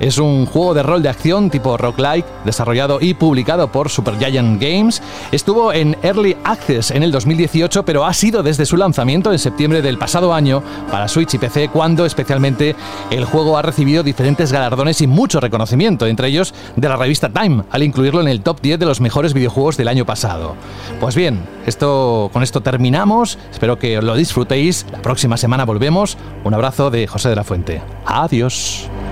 es 0.00 0.18
un 0.18 0.46
juego 0.46 0.74
de 0.74 0.82
rol 0.82 1.02
de 1.02 1.08
acción 1.08 1.50
tipo 1.50 1.76
roguelike, 1.76 2.26
desarrollado 2.44 2.98
y 3.00 3.14
publicado 3.14 3.70
por 3.70 3.88
Supergiant 3.88 4.60
Games. 4.60 5.02
Estuvo 5.32 5.72
en 5.72 5.96
Early 6.02 6.36
Access 6.44 6.90
en 6.90 7.02
el 7.02 7.10
2018, 7.10 7.84
pero 7.84 8.04
ha 8.04 8.12
sido 8.14 8.42
desde 8.42 8.66
su 8.66 8.76
lanzamiento 8.76 9.32
en 9.32 9.38
septiembre 9.38 9.82
del 9.82 9.98
pasado 9.98 10.32
año 10.32 10.62
para 10.90 11.08
Switch 11.08 11.34
y 11.34 11.38
PC, 11.38 11.68
cuando 11.68 12.06
especialmente 12.06 12.76
el 13.10 13.24
juego 13.24 13.56
ha 13.56 13.62
recibido 13.62 14.02
diferentes 14.02 14.52
galardones 14.52 15.00
y 15.00 15.06
mucho 15.06 15.40
reconocimiento, 15.40 16.06
entre 16.06 16.28
ellos 16.28 16.54
de 16.76 16.88
la 16.88 16.96
revista 16.96 17.30
Time, 17.30 17.64
al 17.70 17.82
incluirlo 17.82 18.20
en 18.20 18.28
el 18.28 18.42
top 18.42 18.60
10 18.60 18.78
de 18.78 18.86
los 18.86 19.00
mejores 19.00 19.34
videojuegos 19.34 19.76
del 19.76 19.88
año 19.88 20.06
pasado. 20.06 20.54
Pues 21.00 21.16
bien, 21.16 21.40
esto, 21.66 22.30
con 22.32 22.42
esto 22.42 22.60
terminamos. 22.60 23.38
Espero 23.50 23.78
que 23.78 24.00
lo 24.00 24.14
disfrutéis. 24.14 24.86
La 24.90 25.02
próxima 25.02 25.36
semana 25.36 25.64
volvemos. 25.64 26.16
Un 26.44 26.54
abrazo 26.54 26.90
de 26.90 27.06
José 27.06 27.28
de 27.28 27.36
la 27.36 27.44
Fuente. 27.44 27.82
Adiós. 28.04 28.81
English. 28.88 29.11